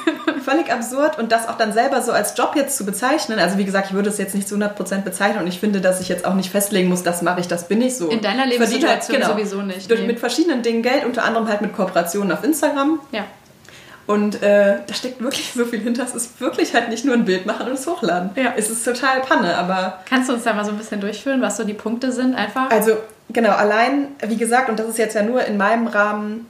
völlig 0.45 0.73
absurd 0.73 1.19
und 1.19 1.31
das 1.31 1.49
auch 1.49 1.57
dann 1.57 1.73
selber 1.73 2.03
so 2.03 2.13
als 2.13 2.37
Job 2.37 2.53
jetzt 2.57 2.77
zu 2.77 2.85
bezeichnen. 2.85 3.39
Also 3.39 3.59
wie 3.59 3.65
gesagt, 3.65 3.89
ich 3.89 3.95
würde 3.95 4.09
es 4.09 4.19
jetzt 4.19 4.35
nicht 4.35 4.49
zu 4.49 4.57
100% 4.57 5.03
bezeichnen 5.03 5.43
und 5.43 5.47
ich 5.47 5.61
finde, 5.61 5.81
dass 5.81 6.01
ich 6.01 6.09
jetzt 6.09 6.25
auch 6.25 6.35
nicht 6.35 6.51
festlegen 6.51 6.89
muss, 6.89 7.03
das 7.03 7.23
mache 7.23 7.41
ich, 7.41 7.49
das 7.49 7.69
bin 7.69 7.81
ich 7.83 7.97
so. 7.97 8.09
In 8.09 8.21
deiner 8.21 8.47
Lebenssituation 8.47 8.89
halt, 8.89 9.09
genau, 9.09 9.29
sowieso 9.29 9.63
nicht. 9.63 9.89
Nee. 9.89 10.07
Mit 10.07 10.19
verschiedenen 10.19 10.63
Dingen 10.63 10.83
Geld, 10.83 11.05
unter 11.05 11.25
anderem 11.25 11.49
halt 11.49 11.61
mit 11.61 11.75
Kooperationen 11.75 12.33
auf 12.33 12.43
Instagram. 12.43 13.01
Ja. 13.13 13.25
Und 14.09 14.43
äh, 14.43 14.79
da 14.87 14.95
steckt 14.95 15.21
wirklich 15.21 15.53
so 15.55 15.67
viel 15.67 15.81
hinter. 15.81 16.03
Es 16.03 16.15
ist 16.15 16.41
wirklich 16.41 16.73
halt 16.73 16.89
nicht 16.89 17.05
nur 17.05 17.13
ein 17.15 17.27
Bild 17.27 17.45
machen 17.45 17.67
und 17.67 17.75
es 17.75 17.87
hochladen. 17.87 18.31
Ja. 18.37 18.55
Es 18.57 18.71
ist 18.71 18.83
total 18.83 19.21
Panne, 19.21 19.55
aber... 19.59 19.99
Kannst 20.09 20.31
du 20.31 20.33
uns 20.33 20.45
da 20.45 20.55
mal 20.55 20.65
so 20.65 20.71
ein 20.71 20.79
bisschen 20.79 21.03
durchführen, 21.03 21.43
was 21.43 21.59
so 21.59 21.65
die 21.65 21.75
Punkte 21.75 22.11
sind 22.11 22.35
einfach? 22.35 22.71
Also 22.71 22.97
genau, 23.29 23.51
allein, 23.51 24.09
wie 24.27 24.39
gesagt, 24.39 24.71
und 24.71 24.81
das 24.81 24.89
ist 24.89 24.97
jetzt 24.97 25.15
ja 25.15 25.23
nur 25.23 25.45
in 25.45 25.59
meinem 25.59 25.89
Rahmen 25.89 26.47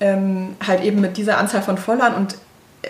ähm, 0.00 0.56
halt 0.66 0.82
eben 0.82 1.02
mit 1.02 1.18
dieser 1.18 1.36
Anzahl 1.36 1.60
von 1.60 1.76
Followern 1.76 2.14
und 2.14 2.36
äh, 2.80 2.88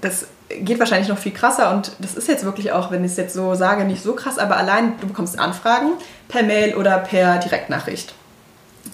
das 0.00 0.26
geht 0.48 0.80
wahrscheinlich 0.80 1.08
noch 1.08 1.18
viel 1.18 1.32
krasser 1.32 1.72
und 1.72 1.92
das 2.00 2.14
ist 2.14 2.26
jetzt 2.26 2.44
wirklich 2.44 2.72
auch, 2.72 2.90
wenn 2.90 3.04
ich 3.04 3.12
es 3.12 3.16
jetzt 3.16 3.34
so 3.34 3.54
sage, 3.54 3.84
nicht 3.84 4.02
so 4.02 4.14
krass, 4.14 4.38
aber 4.38 4.56
allein 4.56 4.94
du 5.00 5.06
bekommst 5.06 5.38
Anfragen 5.38 5.92
per 6.26 6.42
Mail 6.42 6.74
oder 6.74 6.98
per 6.98 7.38
Direktnachricht. 7.38 8.12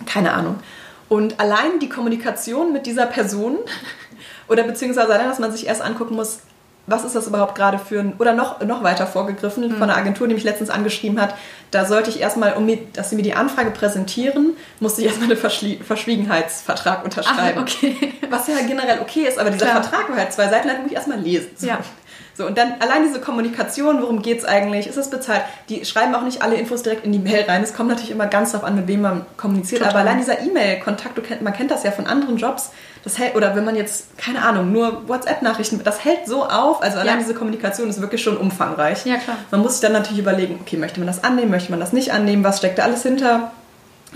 Keine 0.05 0.35
Ahnung. 0.35 0.57
Und 1.09 1.41
allein 1.41 1.79
die 1.81 1.89
Kommunikation 1.89 2.73
mit 2.75 2.85
dieser 2.85 3.07
Person 3.07 3.57
oder 4.49 4.63
beziehungsweise 4.65 5.13
allein, 5.13 5.29
dass 5.29 5.39
man 5.39 5.53
sich 5.53 5.67
erst 5.67 5.83
angucken 5.83 6.15
muss, 6.15 6.41
was 6.87 7.05
ist 7.05 7.17
das 7.17 7.27
überhaupt 7.27 7.57
gerade 7.57 7.79
für 7.79 7.99
ein, 7.99 8.15
oder 8.19 8.33
noch, 8.33 8.61
noch 8.61 8.83
weiter 8.85 9.07
vorgegriffen 9.07 9.69
mhm. 9.69 9.73
von 9.73 9.83
einer 9.85 9.97
Agentur, 9.97 10.29
die 10.29 10.35
mich 10.35 10.45
letztens 10.45 10.71
angeschrieben 10.71 11.21
hat, 11.21 11.35
da 11.73 11.85
sollte 11.85 12.11
ich 12.11 12.21
erstmal, 12.21 12.55
um 12.55 12.65
mir, 12.65 12.79
dass 12.93 13.11
sie 13.11 13.17
mir 13.17 13.23
die 13.23 13.35
Anfrage 13.35 13.71
präsentieren, 13.71 14.57
musste 14.79 15.01
ich 15.01 15.09
erstmal 15.09 15.31
einen 15.31 15.39
Verschlie 15.39 15.79
Verschwiegenheitsvertrag 15.79 17.05
unterschreiben. 17.05 17.59
Ach, 17.59 17.63
okay. 17.63 18.15
Was 18.31 18.47
ja 18.47 18.55
generell 18.67 19.01
okay 19.01 19.27
ist, 19.27 19.39
aber 19.39 19.51
dieser 19.51 19.67
Klar. 19.67 19.83
Vertrag 19.83 20.09
war 20.09 20.17
halt 20.17 20.33
zwei 20.33 20.49
Seiten 20.49 20.69
lang, 20.69 20.83
muss 20.83 20.91
ich 20.91 20.97
erstmal 20.97 21.19
lesen. 21.19 21.51
Ja. 21.61 21.81
So, 22.37 22.47
und 22.47 22.59
dann 22.59 22.75
allein 22.81 23.03
diese 23.03 23.19
Kommunikation, 23.19 24.03
worum 24.03 24.21
geht 24.21 24.39
es 24.39 24.45
eigentlich? 24.45 24.87
Ist 24.87 24.99
es 24.99 25.09
bezahlt? 25.09 25.43
Die 25.71 25.87
schreiben 25.87 26.15
auch 26.15 26.21
nicht 26.21 26.43
alle 26.43 26.57
Infos 26.57 26.83
direkt 26.83 27.07
in 27.07 27.13
die 27.13 27.19
Mail 27.19 27.45
rein. 27.49 27.63
Es 27.63 27.73
kommt 27.73 27.89
natürlich 27.89 28.11
immer 28.11 28.27
ganz 28.27 28.53
darauf 28.53 28.67
an, 28.67 28.77
mit 28.77 28.87
wem 28.89 29.01
man 29.01 29.25
kommuniziert. 29.39 29.81
Total. 29.81 29.95
Aber 29.95 30.01
allein 30.01 30.19
dieser 30.19 30.41
E-Mail-Kontakt, 30.41 31.19
man 31.41 31.53
kennt 31.55 31.71
das 31.71 31.83
ja 31.83 31.93
von 31.93 32.07
anderen 32.07 32.37
Jobs, 32.37 32.73
das 33.05 33.19
hält, 33.19 33.37
oder 33.37 33.57
wenn 33.57 33.65
man 33.65 33.75
jetzt, 33.75 34.19
keine 34.19 34.43
Ahnung, 34.45 34.71
nur 34.71 35.09
WhatsApp-Nachrichten, 35.09 35.81
das 35.83 36.05
hält 36.05 36.27
so 36.27 36.45
auf. 36.45 36.83
Also 36.83 36.99
allein 36.99 37.15
ja. 37.15 37.21
diese 37.21 37.35
Kommunikation 37.35 37.89
ist 37.89 38.03
wirklich 38.03 38.23
schon 38.23 38.37
umfangreich. 38.37 39.07
Ja, 39.07 39.17
klar. 39.17 39.39
Man 39.51 39.63
muss 39.63 39.73
sich 39.73 39.81
dann 39.81 39.93
natürlich 39.93 40.19
überlegen, 40.19 40.59
okay, 40.61 40.77
möchte 40.77 41.01
man 41.01 41.07
das 41.07 41.25
annehmen, 41.25 41.51
möchte 41.51 41.71
man 41.71 41.81
das 41.81 41.95
nicht 41.95 42.13
annehmen, 42.13 42.45
was 42.45 42.59
steckt 42.59 42.79
da 42.79 42.83
alles 42.83 43.03
hinter? 43.03 43.53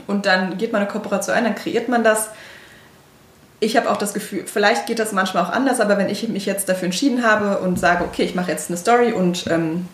Und 0.06 0.26
dann 0.26 0.58
geht 0.58 0.72
man 0.72 0.82
eine 0.82 0.90
Kooperation 0.90 1.34
ein, 1.36 1.44
dann 1.44 1.54
kreiert 1.54 1.88
man 1.88 2.04
das 2.04 2.28
ich 3.60 3.76
habe 3.76 3.90
auch 3.90 3.98
das 3.98 4.14
Gefühl, 4.14 4.44
vielleicht 4.46 4.86
geht 4.86 4.98
das 4.98 5.12
manchmal 5.12 5.44
auch 5.44 5.50
anders, 5.50 5.80
aber 5.80 5.98
wenn 5.98 6.08
ich 6.08 6.26
mich 6.28 6.46
jetzt 6.46 6.68
dafür 6.68 6.86
entschieden 6.86 7.22
habe 7.22 7.58
und 7.58 7.78
sage, 7.78 8.04
okay, 8.04 8.22
ich 8.22 8.34
mache 8.34 8.50
jetzt 8.50 8.70
eine 8.70 8.78
Story 8.78 9.12
und 9.12 9.46
ähm, 9.48 9.86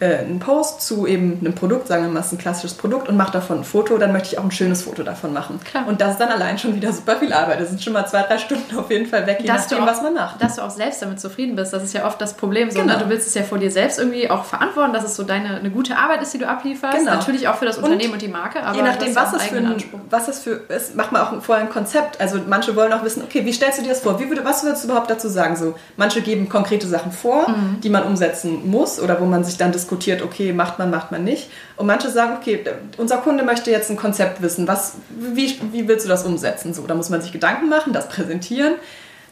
äh, 0.00 0.18
einen 0.18 0.38
Post 0.40 0.82
zu 0.82 1.06
eben 1.06 1.38
einem 1.40 1.54
Produkt, 1.54 1.88
sagen 1.88 2.04
wir 2.04 2.10
mal, 2.10 2.20
es 2.20 2.26
ist 2.26 2.32
ein 2.32 2.38
klassisches 2.38 2.74
Produkt 2.74 3.08
und 3.08 3.16
mache 3.16 3.32
davon 3.32 3.58
ein 3.58 3.64
Foto, 3.64 3.96
dann 3.98 4.12
möchte 4.12 4.28
ich 4.28 4.38
auch 4.38 4.44
ein 4.44 4.50
schönes 4.50 4.82
Foto 4.82 5.02
davon 5.02 5.32
machen. 5.32 5.60
Klar. 5.64 5.86
Und 5.86 6.00
das 6.00 6.12
ist 6.12 6.20
dann 6.20 6.30
allein 6.30 6.58
schon 6.58 6.74
wieder 6.74 6.92
super 6.92 7.16
viel 7.16 7.32
Arbeit. 7.32 7.60
Das 7.60 7.68
sind 7.68 7.82
schon 7.82 7.92
mal 7.92 8.06
zwei, 8.06 8.22
drei 8.22 8.38
Stunden 8.38 8.76
auf 8.76 8.90
jeden 8.90 9.06
Fall 9.06 9.26
weg, 9.26 9.38
je 9.40 9.46
dass 9.46 9.62
nachdem, 9.62 9.84
auch, 9.84 9.88
was 9.88 10.02
man 10.02 10.14
macht. 10.14 10.42
Dass 10.42 10.56
du 10.56 10.62
auch 10.62 10.70
selbst 10.70 11.00
damit 11.02 11.20
zufrieden 11.20 11.56
bist, 11.56 11.72
das 11.72 11.84
ist 11.84 11.94
ja 11.94 12.06
oft 12.06 12.20
das 12.20 12.34
Problem. 12.34 12.70
So, 12.70 12.78
ne? 12.78 12.84
genau. 12.84 12.98
ne? 12.98 13.04
Du 13.04 13.10
willst 13.10 13.28
es 13.28 13.34
ja 13.34 13.42
vor 13.42 13.58
dir 13.58 13.70
selbst 13.70 13.98
irgendwie 13.98 14.30
auch 14.30 14.44
verantworten, 14.44 14.92
dass 14.92 15.04
es 15.04 15.16
so 15.16 15.22
deine 15.22 15.56
eine 15.56 15.70
gute 15.70 15.96
Arbeit 15.96 16.22
ist, 16.22 16.34
die 16.34 16.38
du 16.38 16.48
ablieferst. 16.48 16.98
Genau. 16.98 17.12
Natürlich 17.12 17.48
auch 17.48 17.56
für 17.56 17.66
das 17.66 17.78
Unternehmen 17.78 18.08
und, 18.08 18.12
und 18.14 18.22
die 18.22 18.28
Marke, 18.28 18.62
aber 18.62 18.76
je 18.76 18.82
nachdem, 18.82 19.14
was 19.14 19.32
es, 19.32 19.42
für 19.44 19.56
ein, 19.58 19.82
was 20.10 20.28
es 20.28 20.40
für 20.40 20.50
ist, 20.68 20.96
macht 20.96 21.12
man 21.12 21.22
auch 21.22 21.42
vorher 21.42 21.64
ein 21.64 21.70
Konzept. 21.70 22.20
Also 22.20 22.40
manche 22.48 22.74
wollen 22.76 22.92
auch 22.92 23.04
wissen, 23.04 23.22
okay, 23.22 23.44
wie 23.44 23.52
stellst 23.52 23.78
du 23.78 23.82
dir 23.82 23.90
das 23.90 24.00
vor? 24.00 24.18
Wie 24.18 24.28
würde, 24.28 24.44
was 24.44 24.64
würdest 24.64 24.84
du 24.84 24.88
überhaupt 24.88 25.10
dazu 25.10 25.28
sagen? 25.28 25.56
So, 25.56 25.74
manche 25.96 26.20
geben 26.20 26.48
konkrete 26.48 26.86
Sachen 26.86 27.12
vor, 27.12 27.44
Mhm. 27.48 27.80
die 27.80 27.90
man 27.90 28.04
umsetzen 28.04 28.68
muss 28.70 29.00
oder 29.00 29.20
wo 29.20 29.24
man 29.24 29.44
sich 29.44 29.56
dann 29.56 29.72
diskutiert, 29.72 29.93
okay, 30.22 30.52
macht 30.52 30.78
man, 30.78 30.90
macht 30.90 31.10
man 31.10 31.24
nicht. 31.24 31.50
Und 31.76 31.86
manche 31.86 32.10
sagen, 32.10 32.36
okay, 32.40 32.64
unser 32.96 33.18
Kunde 33.18 33.44
möchte 33.44 33.70
jetzt 33.70 33.90
ein 33.90 33.96
Konzept 33.96 34.42
wissen. 34.42 34.66
Was, 34.68 34.96
wie, 35.10 35.58
wie 35.72 35.88
willst 35.88 36.04
du 36.04 36.08
das 36.08 36.24
umsetzen? 36.24 36.74
So, 36.74 36.86
da 36.86 36.94
muss 36.94 37.10
man 37.10 37.20
sich 37.20 37.32
Gedanken 37.32 37.68
machen, 37.68 37.92
das 37.92 38.08
präsentieren. 38.08 38.74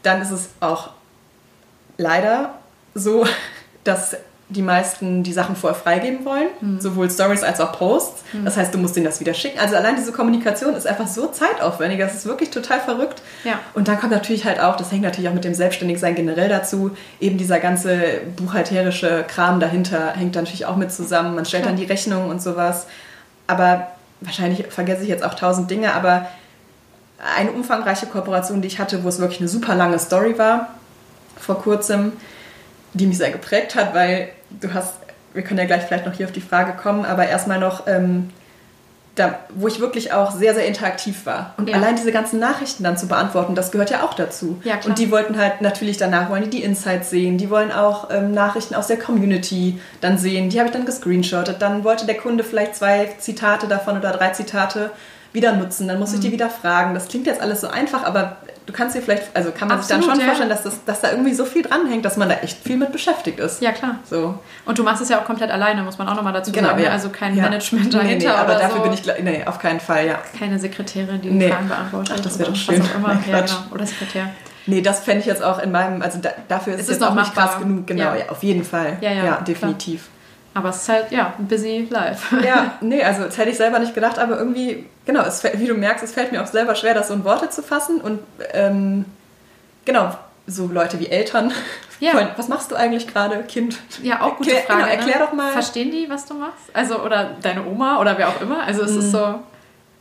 Dann 0.02 0.22
ist 0.22 0.30
es 0.30 0.50
auch 0.60 0.90
leider 1.96 2.54
so, 2.94 3.26
dass 3.84 4.16
die 4.52 4.62
meisten 4.62 5.22
die 5.22 5.32
Sachen 5.32 5.56
vorher 5.56 5.78
freigeben 5.78 6.24
wollen, 6.24 6.48
Mhm. 6.60 6.80
sowohl 6.80 7.10
Stories 7.10 7.42
als 7.42 7.60
auch 7.60 7.72
Posts. 7.72 8.22
Das 8.44 8.56
heißt, 8.56 8.72
du 8.74 8.78
musst 8.78 8.94
denen 8.96 9.06
das 9.06 9.18
wieder 9.20 9.34
schicken. 9.34 9.58
Also 9.58 9.76
allein 9.76 9.96
diese 9.96 10.12
Kommunikation 10.12 10.74
ist 10.74 10.86
einfach 10.86 11.06
so 11.06 11.26
zeitaufwendig, 11.26 11.98
das 11.98 12.14
ist 12.14 12.26
wirklich 12.26 12.50
total 12.50 12.80
verrückt. 12.80 13.22
Ja. 13.44 13.58
Und 13.74 13.88
dann 13.88 13.98
kommt 13.98 14.12
natürlich 14.12 14.44
halt 14.44 14.60
auch, 14.60 14.76
das 14.76 14.90
hängt 14.92 15.02
natürlich 15.02 15.28
auch 15.28 15.34
mit 15.34 15.44
dem 15.44 15.54
Selbstständigsein 15.54 16.14
generell 16.14 16.48
dazu, 16.48 16.90
eben 17.20 17.38
dieser 17.38 17.58
ganze 17.60 18.20
buchhalterische 18.36 19.24
Kram 19.26 19.58
dahinter 19.60 20.12
hängt 20.14 20.36
dann 20.36 20.44
natürlich 20.44 20.66
auch 20.66 20.76
mit 20.76 20.92
zusammen. 20.92 21.34
Man 21.34 21.44
stellt 21.44 21.62
Klar. 21.64 21.74
dann 21.74 21.80
die 21.80 21.86
Rechnungen 21.90 22.28
und 22.30 22.42
sowas. 22.42 22.86
Aber 23.46 23.88
wahrscheinlich 24.20 24.66
vergesse 24.68 25.02
ich 25.02 25.08
jetzt 25.08 25.24
auch 25.24 25.34
tausend 25.34 25.70
Dinge, 25.70 25.94
aber 25.94 26.26
eine 27.36 27.52
umfangreiche 27.52 28.06
Kooperation, 28.06 28.62
die 28.62 28.68
ich 28.68 28.78
hatte, 28.78 29.04
wo 29.04 29.08
es 29.08 29.18
wirklich 29.20 29.40
eine 29.40 29.48
super 29.48 29.74
lange 29.74 29.98
Story 29.98 30.38
war, 30.38 30.68
vor 31.40 31.60
kurzem, 31.60 32.12
die 32.94 33.06
mich 33.06 33.16
sehr 33.18 33.30
geprägt 33.30 33.74
hat, 33.74 33.94
weil 33.94 34.28
du 34.60 34.72
hast, 34.74 34.94
wir 35.34 35.42
können 35.42 35.58
ja 35.58 35.66
gleich 35.66 35.82
vielleicht 35.82 36.06
noch 36.06 36.12
hier 36.14 36.26
auf 36.26 36.32
die 36.32 36.40
Frage 36.40 36.72
kommen, 36.72 37.04
aber 37.04 37.26
erstmal 37.28 37.58
noch, 37.58 37.86
ähm, 37.86 38.30
da, 39.14 39.38
wo 39.54 39.68
ich 39.68 39.78
wirklich 39.78 40.14
auch 40.14 40.30
sehr, 40.30 40.54
sehr 40.54 40.64
interaktiv 40.66 41.26
war. 41.26 41.52
Und 41.58 41.68
Ja. 41.68 41.76
allein 41.76 41.96
diese 41.96 42.12
ganzen 42.12 42.38
Nachrichten 42.40 42.82
dann 42.82 42.96
zu 42.96 43.08
beantworten, 43.08 43.54
das 43.54 43.70
gehört 43.70 43.90
ja 43.90 44.02
auch 44.04 44.14
dazu. 44.14 44.58
Ja. 44.64 44.76
Und 44.86 44.98
die 44.98 45.10
wollten 45.10 45.36
halt 45.36 45.60
natürlich 45.60 45.98
danach, 45.98 46.30
wollen 46.30 46.44
die 46.44 46.48
die 46.50 46.62
Insights 46.62 47.10
sehen, 47.10 47.36
die 47.36 47.50
wollen 47.50 47.70
auch 47.72 48.08
ähm, 48.10 48.32
Nachrichten 48.32 48.74
aus 48.74 48.86
der 48.86 48.98
Community 48.98 49.78
dann 50.00 50.16
sehen, 50.16 50.48
die 50.48 50.58
habe 50.58 50.68
ich 50.68 50.72
dann 50.72 50.86
gescreenshottet. 50.86 51.60
Dann 51.60 51.84
wollte 51.84 52.06
der 52.06 52.16
Kunde 52.16 52.42
vielleicht 52.42 52.74
zwei 52.74 53.10
Zitate 53.18 53.66
davon 53.68 53.98
oder 53.98 54.12
drei 54.12 54.30
Zitate 54.30 54.90
wieder 55.34 55.52
nutzen, 55.56 55.88
dann 55.88 55.98
muss 55.98 56.14
ich 56.14 56.20
die 56.20 56.28
Mhm. 56.28 56.32
wieder 56.32 56.48
fragen. 56.50 56.94
Das 56.94 57.08
klingt 57.08 57.26
jetzt 57.26 57.42
alles 57.42 57.60
so 57.60 57.68
einfach, 57.68 58.04
aber 58.04 58.36
du 58.66 58.72
kannst 58.72 58.94
dir 58.96 59.02
vielleicht, 59.02 59.34
also 59.34 59.50
kann 59.50 59.68
man 59.68 59.78
Absolut, 59.78 60.02
sich 60.02 60.08
dann 60.08 60.16
schon 60.16 60.20
ja. 60.20 60.26
vorstellen, 60.26 60.48
dass, 60.50 60.62
das, 60.62 60.84
dass 60.84 61.00
da 61.00 61.10
irgendwie 61.10 61.34
so 61.34 61.44
viel 61.44 61.62
dranhängt, 61.62 62.04
dass 62.04 62.16
man 62.16 62.28
da 62.28 62.36
echt 62.36 62.58
viel 62.62 62.76
mit 62.76 62.92
beschäftigt 62.92 63.40
ist. 63.40 63.60
Ja, 63.62 63.72
klar. 63.72 63.96
So. 64.08 64.38
Und 64.64 64.78
du 64.78 64.82
machst 64.82 65.02
es 65.02 65.08
ja 65.08 65.18
auch 65.20 65.24
komplett 65.24 65.50
alleine, 65.50 65.82
muss 65.82 65.98
man 65.98 66.08
auch 66.08 66.14
nochmal 66.14 66.32
dazu 66.32 66.52
Genau, 66.52 66.68
sagen. 66.68 66.80
ne? 66.80 66.86
ja. 66.86 66.92
Also 66.92 67.10
kein 67.10 67.36
Ja. 67.36 67.42
Management 67.44 67.86
Nee, 67.86 67.90
dahinter 67.98 68.26
nee, 68.28 68.32
aber 68.34 68.52
oder 68.54 68.60
dafür 68.62 68.76
so. 68.78 68.82
bin 68.82 68.92
ich, 68.92 69.02
nee, 69.22 69.44
auf 69.44 69.58
keinen 69.58 69.80
Fall, 69.80 70.06
ja. 70.06 70.18
keine 70.38 70.58
Sekretärin, 70.58 71.20
die 71.20 71.30
Nee. 71.30 71.48
Fragen 71.50 71.68
beantwortet. 71.68 72.14
Ach, 72.18 72.20
das 72.22 72.38
wäre 72.38 72.50
doch 72.50 72.56
schön. 72.56 72.80
Was 72.80 72.90
auch 72.90 72.94
immer. 72.96 73.08
Nein, 73.08 73.24
ja, 73.30 73.40
genau. 73.40 73.56
Oder 73.72 73.86
Sekretär. 73.86 74.30
Nee, 74.66 74.80
das 74.80 75.00
fände 75.00 75.20
ich 75.20 75.26
jetzt 75.26 75.42
auch 75.42 75.58
in 75.60 75.72
meinem, 75.72 76.02
also 76.02 76.18
da, 76.20 76.30
dafür 76.46 76.74
ist 76.74 76.80
Es 76.82 76.86
ist 76.86 76.92
jetzt 76.92 77.00
noch 77.00 77.10
auch 77.10 77.14
nicht 77.14 77.34
machbar. 77.34 77.48
krass 77.48 77.58
genug. 77.62 77.86
Genau, 77.86 78.14
Ja. 78.14 78.28
auf 78.28 78.42
jeden 78.44 78.64
Fall. 78.64 78.96
Ja, 79.00 79.10
ja, 79.10 79.22
klar. 79.22 79.44
Aber 80.54 80.68
es 80.68 80.76
ist 80.82 80.88
halt, 80.88 81.10
ja, 81.12 81.32
busy 81.38 81.86
life. 81.90 82.36
Ja, 82.46 82.74
nee, 82.80 83.02
also 83.02 83.24
das 83.24 83.38
hätte 83.38 83.50
ich 83.50 83.56
selber 83.56 83.78
nicht 83.78 83.94
gedacht, 83.94 84.18
aber 84.18 84.36
irgendwie, 84.38 84.86
genau, 85.06 85.22
es, 85.22 85.40
fällt- 85.40 85.58
wie 85.60 85.66
du 85.66 85.74
merkst, 85.74 86.04
es 86.04 86.12
fällt 86.12 86.30
mir 86.32 86.42
auch 86.42 86.46
selber 86.46 86.74
schwer, 86.74 86.94
das 86.94 87.08
so 87.08 87.14
in 87.14 87.24
Worte 87.24 87.48
zu 87.48 87.62
fassen 87.62 88.00
und 88.00 88.20
ähm, 88.52 89.04
genau, 89.84 90.14
so 90.46 90.66
Leute 90.66 90.98
wie 91.00 91.06
Eltern. 91.08 91.52
Ja. 92.00 92.14
wollen, 92.14 92.28
Was 92.36 92.48
machst 92.48 92.70
du 92.72 92.74
eigentlich 92.74 93.06
gerade, 93.06 93.44
Kind? 93.44 93.78
Ja, 94.02 94.22
auch 94.22 94.36
gute 94.36 94.50
Erklär- 94.50 94.62
Frage. 94.66 94.80
genau, 94.82 94.92
erklär 94.92 95.18
ne? 95.20 95.24
doch 95.24 95.32
mal. 95.32 95.52
Verstehen 95.52 95.90
die, 95.92 96.10
was 96.10 96.26
du 96.26 96.34
machst? 96.34 96.64
Also, 96.74 96.98
oder 97.00 97.36
deine 97.40 97.64
Oma 97.64 98.00
oder 98.00 98.18
wer 98.18 98.28
auch 98.28 98.40
immer? 98.40 98.64
Also, 98.64 98.82
es 98.82 98.90
ist 98.96 99.12
so. 99.12 99.38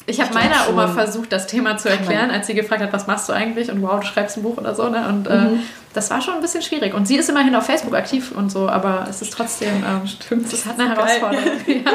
Ich 0.07 0.19
habe 0.19 0.33
meiner 0.33 0.67
Oma 0.69 0.87
versucht, 0.87 1.31
das 1.31 1.45
Thema 1.47 1.77
zu 1.77 1.87
erklären, 1.87 2.31
als 2.31 2.47
sie 2.47 2.55
gefragt 2.55 2.81
hat, 2.81 2.91
was 2.91 3.05
machst 3.07 3.29
du 3.29 3.33
eigentlich? 3.33 3.71
Und 3.71 3.81
wow, 3.83 3.99
du 3.99 4.07
schreibst 4.07 4.35
ein 4.37 4.43
Buch 4.43 4.57
oder 4.57 4.73
so. 4.73 4.89
Ne? 4.89 5.07
Und 5.07 5.27
äh, 5.27 5.35
Mhm. 5.37 5.59
das 5.93 6.09
war 6.09 6.21
schon 6.21 6.33
ein 6.33 6.41
bisschen 6.41 6.63
schwierig. 6.63 6.93
Und 6.95 7.07
sie 7.07 7.17
ist 7.17 7.29
immerhin 7.29 7.55
auf 7.55 7.65
Facebook 7.67 7.93
aktiv 7.95 8.31
und 8.31 8.51
so, 8.51 8.67
aber 8.67 9.05
es 9.09 9.21
ist 9.21 9.31
trotzdem. 9.31 9.83
Ähm, 9.87 10.07
Stimmt, 10.07 10.51
es 10.51 10.65
halt 10.65 10.79
eine. 10.79 10.89
Herausforderung. 10.89 11.43
Ja. 11.67 11.91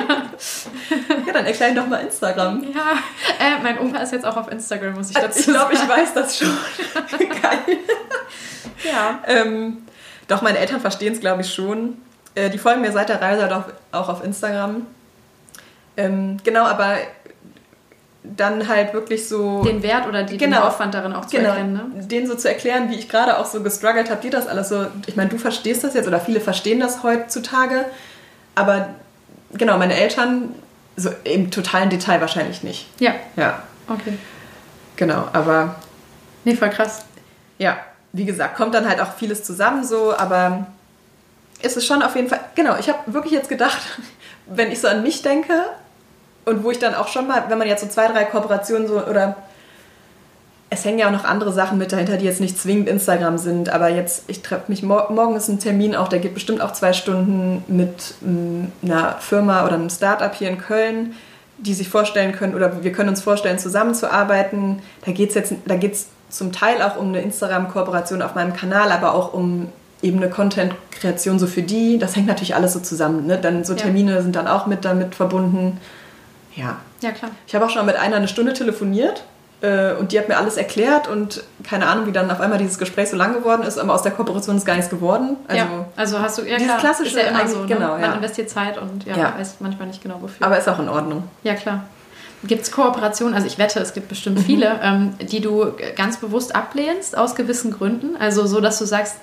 Ja, 1.26 1.32
dann 1.32 1.46
erklär 1.46 1.74
doch 1.74 1.86
mal 1.88 1.96
Instagram. 1.98 2.62
ja. 2.62 2.92
Äh, 3.44 3.62
mein 3.62 3.78
Opa 3.80 3.98
ist 3.98 4.12
jetzt 4.12 4.24
auch 4.24 4.36
auf 4.36 4.50
Instagram, 4.52 4.94
muss 4.94 5.10
ich 5.10 5.16
dazu 5.16 5.40
Ich 5.40 5.46
glaube, 5.46 5.72
ich 5.72 5.78
sagen. 5.80 5.90
weiß 5.90 6.14
das 6.14 6.38
schon. 6.38 6.48
Geil. 7.18 7.78
Ja. 8.84 9.18
Ähm, 9.26 9.78
doch, 10.28 10.42
meine 10.42 10.58
Eltern 10.58 10.80
verstehen 10.80 11.12
es, 11.12 11.20
glaube 11.20 11.42
ich, 11.42 11.52
schon. 11.52 11.96
Äh, 12.34 12.50
die 12.50 12.58
folgen 12.58 12.82
mir 12.82 12.92
seit 12.92 13.08
der 13.08 13.20
Reise 13.20 13.42
halt 13.42 13.52
auch, 13.52 13.64
auch 13.92 14.08
auf 14.08 14.24
Instagram. 14.24 14.86
Ähm, 15.96 16.36
genau, 16.44 16.64
aber 16.64 16.96
dann 18.36 18.66
halt 18.68 18.92
wirklich 18.94 19.28
so. 19.28 19.62
Den 19.62 19.82
Wert 19.82 20.06
oder 20.06 20.22
die, 20.22 20.38
Genau. 20.38 20.56
den 20.58 20.64
Aufwand 20.66 20.94
darin 20.94 21.12
auch 21.12 21.26
zu 21.26 21.36
genau, 21.36 21.50
erkennen. 21.50 21.72
Ne? 21.94 22.02
denen 22.06 22.26
so 22.26 22.34
zu 22.34 22.48
erklären, 22.48 22.90
wie 22.90 22.94
ich 22.96 23.08
gerade 23.08 23.38
auch 23.38 23.46
so 23.46 23.62
gestruggelt 23.62 24.10
habe, 24.10 24.20
die 24.22 24.30
das 24.30 24.46
alles 24.46 24.68
so. 24.68 24.86
Ich 25.06 25.16
meine, 25.16 25.28
du 25.30 25.38
verstehst 25.38 25.84
das 25.84 25.94
jetzt 25.94 26.08
oder 26.08 26.20
viele 26.20 26.40
verstehen 26.40 26.80
das 26.80 27.02
heutzutage, 27.02 27.84
aber 28.54 28.88
genau, 29.52 29.78
meine 29.78 29.94
Eltern 29.94 30.54
so 30.96 31.10
im 31.24 31.50
totalen 31.50 31.90
Detail 31.90 32.20
wahrscheinlich 32.20 32.62
nicht. 32.62 32.88
Ja, 33.00 33.12
Ja, 33.36 33.62
okay. 33.88 34.16
genau, 34.96 35.28
aber 35.32 35.74
Nee, 36.44 36.54
voll 36.56 36.70
krass. 36.70 37.04
ja, 37.58 37.76
wie 38.12 38.24
gesagt, 38.24 38.56
kommt 38.56 38.74
dann 38.74 38.88
halt 38.88 39.00
auch 39.00 39.12
vieles 39.14 39.44
zusammen 39.44 39.84
so, 39.84 40.16
aber 40.16 40.66
ist 41.60 41.76
es 41.76 41.84
schon 41.86 42.02
auf 42.02 42.16
jeden 42.16 42.28
Fall, 42.28 42.40
genau, 42.54 42.76
ich 42.78 42.88
habe 42.88 42.98
wirklich 43.12 43.32
jetzt 43.32 43.48
gedacht, 43.48 43.78
wenn 44.46 44.70
ich 44.72 44.80
so 44.80 44.88
an 44.88 45.02
mich 45.02 45.20
denke 45.22 45.52
und 46.46 46.64
wo 46.64 46.70
ich 46.70 46.78
dann 46.78 46.94
auch 46.94 47.08
schon 47.08 47.26
mal, 47.26 47.44
wenn 47.48 47.58
man 47.58 47.68
jetzt 47.68 47.82
so 47.82 47.88
zwei, 47.88 48.08
drei 48.08 48.24
Kooperationen 48.24 48.88
so 48.88 49.04
oder 49.04 49.36
es 50.70 50.84
hängen 50.84 50.98
ja 50.98 51.08
auch 51.08 51.12
noch 51.12 51.24
andere 51.24 51.52
Sachen 51.52 51.78
mit 51.78 51.92
dahinter, 51.92 52.16
die 52.16 52.24
jetzt 52.24 52.40
nicht 52.40 52.58
zwingend 52.58 52.88
Instagram 52.88 53.38
sind, 53.38 53.68
aber 53.68 53.88
jetzt, 53.88 54.24
ich 54.28 54.42
treffe 54.42 54.64
mich, 54.68 54.82
mor 54.82 55.10
morgen 55.10 55.36
ist 55.36 55.48
ein 55.48 55.58
Termin 55.58 55.94
auch, 55.94 56.08
der 56.08 56.18
geht 56.18 56.34
bestimmt 56.34 56.60
auch 56.60 56.72
zwei 56.72 56.92
Stunden 56.92 57.62
mit 57.68 58.14
mm, 58.20 58.64
einer 58.82 59.16
Firma 59.20 59.64
oder 59.64 59.74
einem 59.74 59.90
Startup 59.90 60.34
hier 60.34 60.48
in 60.48 60.58
Köln, 60.58 61.14
die 61.58 61.74
sich 61.74 61.88
vorstellen 61.88 62.32
können 62.32 62.54
oder 62.54 62.82
wir 62.82 62.92
können 62.92 63.08
uns 63.08 63.22
vorstellen, 63.22 63.58
zusammenzuarbeiten. 63.58 64.80
Da 65.04 65.12
geht 65.12 65.30
es 65.30 65.34
jetzt, 65.34 65.54
da 65.66 65.76
geht's 65.76 66.08
zum 66.28 66.52
Teil 66.52 66.82
auch 66.82 66.96
um 66.96 67.08
eine 67.08 67.22
Instagram-Kooperation 67.22 68.20
auf 68.22 68.34
meinem 68.34 68.52
Kanal, 68.52 68.90
aber 68.92 69.14
auch 69.14 69.32
um 69.32 69.68
eben 70.02 70.18
eine 70.18 70.28
Content-Kreation 70.28 71.38
so 71.38 71.46
für 71.46 71.62
die. 71.62 71.98
Das 71.98 72.16
hängt 72.16 72.26
natürlich 72.26 72.54
alles 72.54 72.72
so 72.72 72.80
zusammen. 72.80 73.26
Ne? 73.26 73.38
Dann 73.38 73.64
so 73.64 73.72
Ja. 73.72 73.80
Termine 73.80 74.22
sind 74.22 74.36
dann 74.36 74.48
auch 74.48 74.66
mit 74.66 74.84
damit 74.84 75.14
verbunden. 75.14 75.80
Ja, 76.56 76.76
Ja, 77.00 77.10
klar. 77.12 77.30
ich 77.46 77.54
habe 77.54 77.64
auch 77.64 77.70
schon 77.70 77.84
mal 77.86 77.92
mit 77.92 78.00
einer 78.00 78.16
eine 78.16 78.28
Stunde 78.28 78.52
telefoniert 78.54 79.22
äh, 79.62 79.92
und 79.94 80.12
die 80.12 80.18
hat 80.18 80.28
mir 80.28 80.36
alles 80.36 80.56
erklärt 80.56 81.06
und 81.08 81.42
keine 81.62 81.86
Ahnung, 81.86 82.06
wie 82.06 82.12
dann 82.12 82.30
auf 82.30 82.40
einmal 82.40 82.58
dieses 82.58 82.78
Gespräch 82.78 83.08
so 83.10 83.16
lang 83.16 83.34
geworden 83.34 83.62
ist, 83.62 83.78
aber 83.78 83.94
aus 83.94 84.02
der 84.02 84.12
Kooperation 84.12 84.56
ist 84.56 84.64
gar 84.66 84.74
nichts 84.76 84.90
geworden. 84.90 85.36
Also, 85.48 85.58
ja, 85.62 85.84
also 85.96 86.18
hast 86.20 86.38
du 86.38 86.42
ja 86.42 86.56
dieses 86.56 86.66
klar, 86.66 86.78
klassische 86.78 87.18
ist 87.18 87.22
ja 87.26 87.30
immer 87.30 87.46
so, 87.48 87.60
ne? 87.60 87.66
genau, 87.66 87.92
Man 87.92 88.00
ja. 88.02 88.12
investiert 88.14 88.50
Zeit 88.50 88.76
und 88.78 89.04
ja, 89.04 89.16
Ja. 89.16 89.34
weiß 89.38 89.56
manchmal 89.60 89.86
nicht 89.88 90.02
genau 90.02 90.16
wofür. 90.20 90.46
Aber 90.46 90.58
ist 90.58 90.68
auch 90.68 90.78
in 90.78 90.88
Ordnung. 90.88 91.24
ja, 91.42 91.54
klar. 91.54 91.84
Gibt 92.44 92.62
es 92.62 92.70
Kooperationen, 92.70 93.34
also 93.34 93.46
ich 93.46 93.56
wette, 93.58 93.80
es 93.80 93.94
gibt 93.94 94.06
Mhm. 94.06 94.08
bestimmt 94.10 94.40
viele, 94.40 94.78
ähm, 94.82 95.14
die 95.20 95.40
du 95.40 95.72
ganz 95.96 96.18
bewusst 96.18 96.54
ablehnst 96.54 97.16
aus 97.16 97.34
gewissen 97.34 97.72
Gründen? 97.72 98.14
Also 98.18 98.46
so, 98.46 98.60
dass 98.60 98.78
du 98.78 98.84
sagst, 98.84 99.16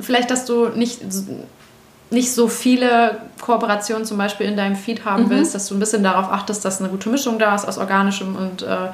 vielleicht, 0.00 0.30
dass 0.32 0.44
du 0.46 0.66
nicht, 0.68 1.00
nicht 2.10 2.32
so 2.34 2.48
viele 2.48 3.18
Kooperationen 3.40 4.04
zum 4.04 4.18
Beispiel 4.18 4.46
in 4.46 4.56
deinem 4.56 4.76
Feed 4.76 5.04
haben 5.04 5.24
Mhm. 5.24 5.30
willst, 5.30 5.54
dass 5.54 5.66
du 5.68 5.74
ein 5.74 5.80
bisschen 5.80 6.02
darauf 6.02 6.30
achtest, 6.30 6.64
dass 6.64 6.80
eine 6.80 6.88
gute 6.90 7.08
Mischung 7.08 7.38
da 7.38 7.54
ist 7.54 7.66
aus 7.66 7.78
organischem 7.78 8.34
und 8.36 8.62
äh, 8.62 8.88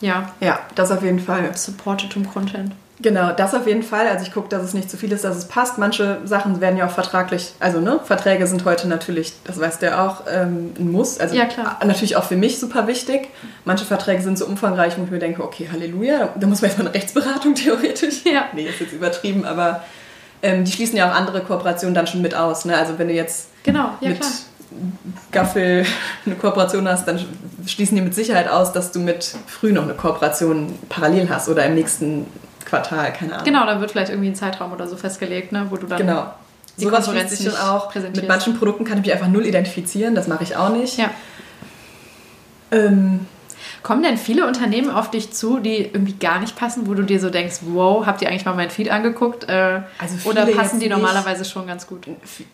ja, 0.00 0.30
Ja, 0.40 0.58
das 0.74 0.90
auf 0.90 1.02
jeden 1.02 1.20
Fall. 1.20 1.56
supportetem 1.56 2.28
Content. 2.30 2.72
Genau, 3.00 3.32
das 3.32 3.52
auf 3.52 3.66
jeden 3.66 3.82
Fall. 3.82 4.06
Also 4.06 4.24
ich 4.24 4.32
gucke, 4.32 4.48
dass 4.48 4.62
es 4.62 4.74
nicht 4.74 4.88
zu 4.88 4.96
viel 4.96 5.10
ist, 5.10 5.24
dass 5.24 5.36
es 5.36 5.46
passt. 5.48 5.76
Manche 5.76 6.18
Sachen 6.24 6.60
werden 6.60 6.76
ja 6.76 6.86
auch 6.86 6.90
vertraglich, 6.92 7.52
also 7.58 7.80
ne, 7.80 7.98
Verträge 8.04 8.46
sind 8.46 8.64
heute 8.64 8.86
natürlich, 8.86 9.32
das 9.44 9.58
weißt 9.58 9.82
du 9.82 9.86
ja 9.86 10.06
auch, 10.06 10.22
ähm, 10.32 10.72
ein 10.78 10.90
Muss. 10.92 11.18
Also 11.18 11.34
Ja, 11.34 11.46
klar. 11.46 11.78
natürlich 11.84 12.14
auch 12.16 12.22
für 12.24 12.36
mich 12.36 12.60
super 12.60 12.86
wichtig. 12.86 13.28
Manche 13.64 13.84
Verträge 13.84 14.22
sind 14.22 14.38
so 14.38 14.46
umfangreich, 14.46 14.96
wo 14.98 15.02
ich 15.04 15.10
mir 15.10 15.18
denke, 15.18 15.42
okay, 15.42 15.68
Halleluja, 15.72 16.28
da 16.36 16.46
muss 16.46 16.62
man 16.62 16.70
jetzt 16.70 16.78
mal 16.78 16.86
eine 16.86 16.94
Rechtsberatung 16.94 17.54
theoretisch. 17.56 18.24
Ja. 18.24 18.44
Nee, 18.52 18.66
ist 18.68 18.78
jetzt 18.80 18.92
übertrieben, 18.92 19.44
aber 19.44 19.82
ähm, 20.42 20.64
die 20.64 20.72
schließen 20.72 20.96
ja 20.96 21.10
auch 21.10 21.14
andere 21.14 21.40
Kooperationen 21.42 21.94
dann 21.94 22.06
schon 22.06 22.22
mit 22.22 22.34
aus. 22.34 22.64
Ne? 22.64 22.76
Also 22.76 22.98
wenn 22.98 23.08
du 23.08 23.14
jetzt 23.14 23.48
Genau, 23.62 23.90
ja 24.00 24.10
mit 24.10 24.20
klar. 24.20 24.30
Gaffel 25.30 25.84
eine 26.26 26.34
Kooperation 26.34 26.88
hast, 26.88 27.06
dann 27.06 27.24
schließen 27.66 27.94
die 27.96 28.02
mit 28.02 28.14
Sicherheit 28.14 28.48
aus, 28.48 28.72
dass 28.72 28.90
du 28.92 29.00
mit 29.00 29.34
Früh 29.46 29.72
noch 29.72 29.82
eine 29.84 29.94
Kooperation 29.94 30.78
parallel 30.88 31.28
hast 31.28 31.48
oder 31.48 31.64
im 31.66 31.74
nächsten 31.74 32.26
Quartal, 32.64 33.12
keine 33.12 33.34
Ahnung. 33.34 33.44
Genau, 33.44 33.66
da 33.66 33.80
wird 33.80 33.90
vielleicht 33.90 34.10
irgendwie 34.10 34.30
ein 34.30 34.34
Zeitraum 34.34 34.72
oder 34.72 34.88
so 34.88 34.96
festgelegt, 34.96 35.52
ne, 35.52 35.66
wo 35.70 35.76
du 35.76 35.86
dann 35.86 35.98
Genau. 35.98 36.32
die 36.78 36.84
Sowas 36.84 37.04
Konkurrenz 37.04 37.36
sich 37.36 37.44
dann 37.46 37.56
auch. 37.56 37.94
Mit 37.94 38.26
manchen 38.26 38.56
Produkten 38.58 38.84
kann 38.84 38.98
ich 38.98 39.04
mich 39.04 39.12
einfach 39.12 39.28
null 39.28 39.44
identifizieren, 39.44 40.14
das 40.14 40.26
mache 40.26 40.42
ich 40.44 40.56
auch 40.56 40.70
nicht. 40.70 40.96
Ja. 40.96 41.10
Ähm, 42.70 43.26
Kommen 43.82 44.02
denn 44.02 44.16
viele 44.16 44.46
Unternehmen 44.46 44.90
auf 44.90 45.10
dich 45.10 45.32
zu, 45.32 45.58
die 45.58 45.78
irgendwie 45.78 46.12
gar 46.12 46.38
nicht 46.40 46.54
passen, 46.56 46.86
wo 46.86 46.94
du 46.94 47.02
dir 47.02 47.18
so 47.18 47.30
denkst, 47.30 47.56
wow, 47.62 48.06
habt 48.06 48.22
ihr 48.22 48.28
eigentlich 48.28 48.44
mal 48.44 48.54
mein 48.54 48.70
Feed 48.70 48.90
angeguckt? 48.90 49.48
Äh, 49.48 49.80
Also 49.98 50.28
oder 50.30 50.46
passen 50.46 50.78
die 50.78 50.86
nicht. 50.86 50.96
normalerweise 50.96 51.44
schon 51.44 51.66
ganz 51.66 51.86
gut? 51.86 52.06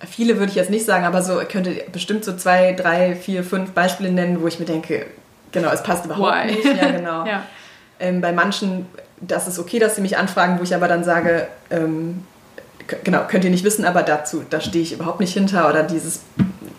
viele 0.09 0.39
würde 0.39 0.51
ich 0.51 0.57
jetzt 0.57 0.71
nicht 0.71 0.87
sagen, 0.87 1.05
aber 1.05 1.23
so 1.23 1.41
ich 1.41 1.49
könnte 1.49 1.73
bestimmt 1.93 2.25
so 2.25 2.35
zwei, 2.37 2.73
drei, 2.73 3.15
vier, 3.15 3.45
fünf 3.45 3.73
Beispiele 3.73 4.11
nennen, 4.11 4.41
wo 4.41 4.47
ich 4.47 4.59
mir 4.59 4.65
denke, 4.67 5.07
genau, 5.53 5.71
es 5.71 5.83
passt 5.83 6.07
überhaupt 6.07 6.33
Why? 6.47 6.47
nicht. 6.53 6.65
Ja, 6.65 6.91
genau. 6.91 7.25
Ja. 7.27 7.43
Ähm, 8.01 8.21
bei 8.21 8.33
manchen, 8.33 8.87
das 9.21 9.49
ist 9.49 9.59
okay, 9.59 9.79
dass 9.81 9.97
sie 9.97 10.03
mich 10.03 10.17
anfragen, 10.17 10.59
wo 10.61 10.63
ich 10.63 10.75
aber 10.75 10.87
dann 10.89 11.03
sage, 11.05 11.49
ähm, 11.71 12.25
genau, 13.05 13.23
könnt 13.29 13.45
ihr 13.45 13.51
nicht 13.51 13.65
wissen, 13.65 13.85
aber 13.85 14.03
dazu, 14.03 14.45
da 14.49 14.61
stehe 14.61 14.83
ich 14.85 14.93
überhaupt 14.93 15.21
nicht 15.21 15.35
hinter 15.35 15.69
oder 15.69 15.83
dieses, 15.83 16.21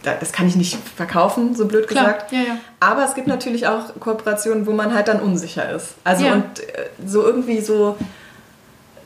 das 0.03 0.31
kann 0.31 0.47
ich 0.47 0.55
nicht 0.55 0.77
verkaufen, 0.95 1.55
so 1.55 1.65
blöd 1.65 1.87
Klar, 1.87 2.05
gesagt. 2.13 2.31
ja, 2.31 2.39
ja. 2.39 2.57
Aber 2.79 3.03
es 3.03 3.15
gibt 3.15 3.27
natürlich 3.27 3.67
auch 3.67 3.99
Kooperationen, 3.99 4.65
wo 4.65 4.71
man 4.71 4.93
halt 4.93 5.07
dann 5.07 5.19
unsicher 5.19 5.69
ist. 5.71 5.95
Also 6.03 6.25
Ja. 6.25 6.33
und 6.33 6.59
äh, 6.59 6.85
so 7.05 7.23
irgendwie 7.25 7.59
so 7.61 7.97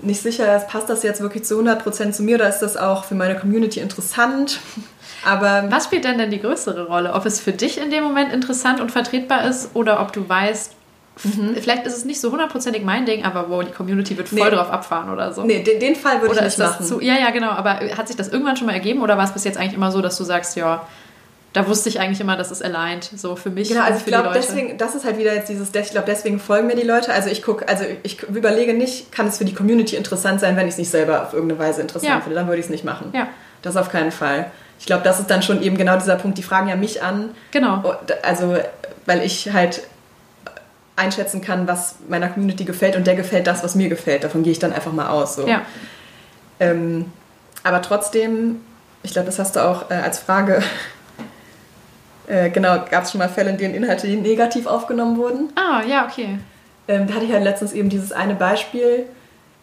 nicht 0.01 0.21
sicher 0.21 0.55
ist, 0.55 0.67
passt 0.67 0.89
das 0.89 1.01
jetzt 1.03 1.21
wirklich 1.21 1.45
zu 1.45 1.59
100% 1.59 2.11
zu 2.11 2.23
mir 2.23 2.35
oder 2.35 2.49
ist 2.49 2.59
das 2.59 2.75
auch 2.77 3.05
für 3.05 3.15
meine 3.15 3.35
Community 3.39 3.79
interessant? 3.79 4.59
Aber 5.25 5.65
Was 5.69 5.85
spielt 5.85 6.03
denn 6.03 6.17
denn 6.17 6.29
die 6.31 6.41
größere 6.41 6.87
Rolle? 6.87 7.13
Ob 7.13 7.25
es 7.25 7.39
für 7.39 7.53
dich 7.53 7.77
in 7.79 7.89
dem 7.89 8.03
Moment 8.03 8.33
interessant 8.33 8.81
und 8.81 8.91
vertretbar 8.91 9.45
ist 9.47 9.69
oder 9.73 10.01
ob 10.01 10.11
du 10.11 10.27
weißt, 10.27 10.73
Mhm. 11.23 11.55
vielleicht 11.61 11.85
ist 11.85 11.95
es 11.95 12.05
nicht 12.05 12.19
so 12.19 12.31
hundertprozentig 12.31 12.83
mein 12.83 13.05
Ding, 13.05 13.23
aber 13.23 13.49
wo 13.49 13.61
die 13.61 13.71
Community 13.71 14.17
wird 14.17 14.29
voll 14.29 14.49
Nee. 14.49 14.55
drauf 14.55 14.71
abfahren 14.71 15.11
oder 15.11 15.31
so. 15.31 15.43
nee, 15.43 15.61
den, 15.61 15.79
den 15.79 15.95
Fall 15.95 16.21
würde 16.21 16.31
oder 16.31 16.39
ich 16.41 16.45
nicht 16.45 16.59
das 16.59 16.71
machen. 16.79 16.85
zu. 16.87 17.01
Ja, 17.01 17.15
ja, 17.19 17.29
genau. 17.29 17.49
Aber 17.51 17.79
hat 17.97 18.07
sich 18.07 18.17
das 18.17 18.29
irgendwann 18.29 18.57
schon 18.57 18.65
mal 18.67 18.73
ergeben 18.73 19.01
oder 19.01 19.15
war 19.17 19.25
es 19.25 19.31
bis 19.31 19.43
jetzt 19.43 19.57
eigentlich 19.57 19.75
immer 19.75 19.91
so, 19.91 20.01
dass 20.01 20.17
du 20.17 20.23
sagst, 20.23 20.55
ja, 20.55 20.87
da 21.53 21.67
wusste 21.67 21.87
ich 21.87 21.99
eigentlich 21.99 22.19
immer, 22.19 22.35
dass 22.35 22.49
es 22.49 22.63
aligned, 22.63 23.03
so 23.15 23.35
für 23.35 23.51
mich 23.51 23.69
Genau, 23.69 23.81
also 23.83 23.99
ich 23.99 24.05
glaube, 24.05 24.31
deswegen, 24.33 24.75
das 24.79 24.95
ist 24.95 25.05
halt 25.05 25.19
wieder 25.19 25.35
jetzt 25.35 25.49
dieses, 25.49 25.69
ich 25.71 25.91
glaube, 25.91 26.07
deswegen 26.07 26.39
folgen 26.39 26.65
mir 26.65 26.75
die 26.75 26.81
Leute. 26.81 27.13
Also 27.13 27.29
ich 27.29 27.43
gucke, 27.43 27.67
also 27.67 27.83
ich 28.01 28.23
überlege 28.23 28.73
nicht, 28.73 29.11
kann 29.11 29.27
es 29.27 29.37
für 29.37 29.45
die 29.45 29.53
Community 29.53 29.95
interessant 29.95 30.39
sein, 30.39 30.55
wenn 30.57 30.65
ich 30.65 30.73
es 30.73 30.77
nicht 30.79 30.89
selber 30.89 31.21
auf 31.21 31.33
irgendeine 31.33 31.59
Weise 31.59 31.81
interessant 31.81 32.11
Ja. 32.11 32.21
finde, 32.21 32.35
dann 32.35 32.47
würde 32.47 32.57
ich 32.59 32.65
es 32.65 32.71
nicht 32.71 32.83
machen. 32.85 33.11
Ja. 33.13 33.27
Das 33.61 33.77
auf 33.77 33.89
keinen 33.91 34.11
Fall. 34.11 34.49
Ich 34.79 34.87
glaube, 34.87 35.03
das 35.03 35.19
ist 35.19 35.29
dann 35.29 35.43
schon 35.43 35.61
eben 35.61 35.77
genau 35.77 35.95
dieser 35.95 36.15
Punkt, 36.15 36.39
die 36.39 36.43
fragen 36.43 36.69
ja 36.69 36.75
mich 36.75 37.03
an, 37.03 37.29
Genau. 37.51 37.75
Und, 37.87 38.23
also 38.23 38.57
weil 39.05 39.21
ich 39.21 39.53
halt 39.53 39.83
einschätzen 40.95 41.41
kann, 41.41 41.67
was 41.67 41.95
meiner 42.07 42.29
Community 42.29 42.65
gefällt 42.65 42.95
und 42.95 43.07
der 43.07 43.15
gefällt 43.15 43.47
das, 43.47 43.63
was 43.63 43.75
mir 43.75 43.89
gefällt. 43.89 44.23
Davon 44.23 44.43
gehe 44.43 44.51
ich 44.51 44.59
dann 44.59 44.73
einfach 44.73 44.93
mal 44.93 45.07
aus. 45.07 45.35
So. 45.35 45.47
Ja. 45.47 45.61
Ähm, 46.59 47.11
aber 47.63 47.81
trotzdem, 47.81 48.61
ich 49.01 49.11
glaube, 49.11 49.25
das 49.25 49.39
hast 49.39 49.55
du 49.55 49.61
auch 49.61 49.89
äh, 49.89 49.95
als 49.95 50.19
Frage. 50.19 50.61
Äh, 52.25 52.51
genau, 52.51 52.85
gab 52.89 53.03
es 53.03 53.11
schon 53.11 53.19
mal 53.19 53.27
Fälle, 53.27 53.49
in 53.49 53.57
denen 53.57 53.75
Inhalte 53.75 54.07
negativ 54.07 54.65
aufgenommen 54.65 55.17
wurden? 55.17 55.51
Ah, 55.55 55.81
ja, 55.85 56.05
okay. 56.05 56.39
ähm, 56.87 57.05
da 57.05 57.15
hatte 57.15 57.25
ich 57.25 57.33
halt 57.33 57.43
letztens 57.43 57.73
eben 57.73 57.89
dieses 57.89 58.13
eine 58.13 58.35
Beispiel. 58.35 59.07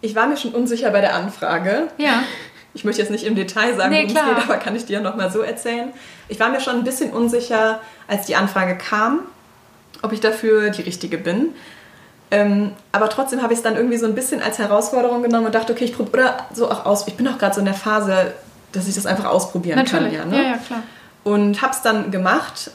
Ich 0.03 0.15
war 0.15 0.27
mir 0.27 0.37
schon 0.37 0.53
unsicher 0.53 0.91
bei 0.91 1.01
der 1.01 1.15
Anfrage. 1.15 1.89
Ja. 1.97 2.23
Ich 2.73 2.85
möchte 2.85 3.03
jetzt 3.03 3.11
nicht 3.11 3.25
im 3.25 3.35
Detail 3.35 3.75
sagen, 3.75 3.91
Nee, 3.91 4.07
worum 4.09 4.17
es 4.17 4.37
geht, 4.37 4.45
aber 4.45 4.59
kann 4.59 4.77
ich 4.77 4.85
dir 4.85 5.01
noch 5.01 5.17
mal 5.17 5.29
so 5.31 5.41
erzählen. 5.41 5.89
Ich 6.29 6.39
war 6.39 6.51
mir 6.51 6.61
schon 6.61 6.77
ein 6.77 6.85
bisschen 6.85 7.11
unsicher, 7.11 7.81
als 8.07 8.27
die 8.27 8.37
Anfrage 8.37 8.77
kam, 8.77 9.21
ob 10.03 10.13
ich 10.13 10.21
dafür 10.21 10.71
die 10.71 10.83
Richtige 10.83 11.19
bin. 11.19 11.51
Ähm, 12.31 12.73
aber 12.93 13.09
trotzdem 13.09 13.43
habe 13.43 13.53
ich 13.53 13.59
es 13.59 13.63
dann 13.63 13.77
irgendwie 13.77 13.97
so 13.97 14.07
ein 14.07 14.15
bisschen 14.15 14.41
als 14.41 14.59
Herausforderung 14.59 15.23
genommen 15.23 15.47
und 15.47 15.55
dachte, 15.55 15.73
okay, 15.73 15.85
ich 15.85 15.97
probiere, 15.97 16.13
oder 16.19 16.47
so 16.55 16.71
auch 16.71 16.87
aus. 16.87 17.07
Ich 17.09 17.15
bin 17.15 17.27
auch 17.27 17.39
gerade 17.39 17.55
so 17.55 17.61
in 17.61 17.65
der 17.65 17.75
Phase, 17.75 18.33
dass 18.73 18.87
ich 18.87 18.95
das 18.95 19.07
einfach 19.07 19.25
ausprobieren 19.25 19.79
Natürlich. 19.79 20.17
kann. 20.17 20.31
Ja, 20.33 20.37
Ja, 20.39 20.43
ne? 20.45 20.51
ja, 20.53 20.59
klar. 20.59 20.83
Und 21.25 21.61
habe 21.61 21.73
es 21.73 21.83
dann 21.83 22.11
gemacht. 22.11 22.71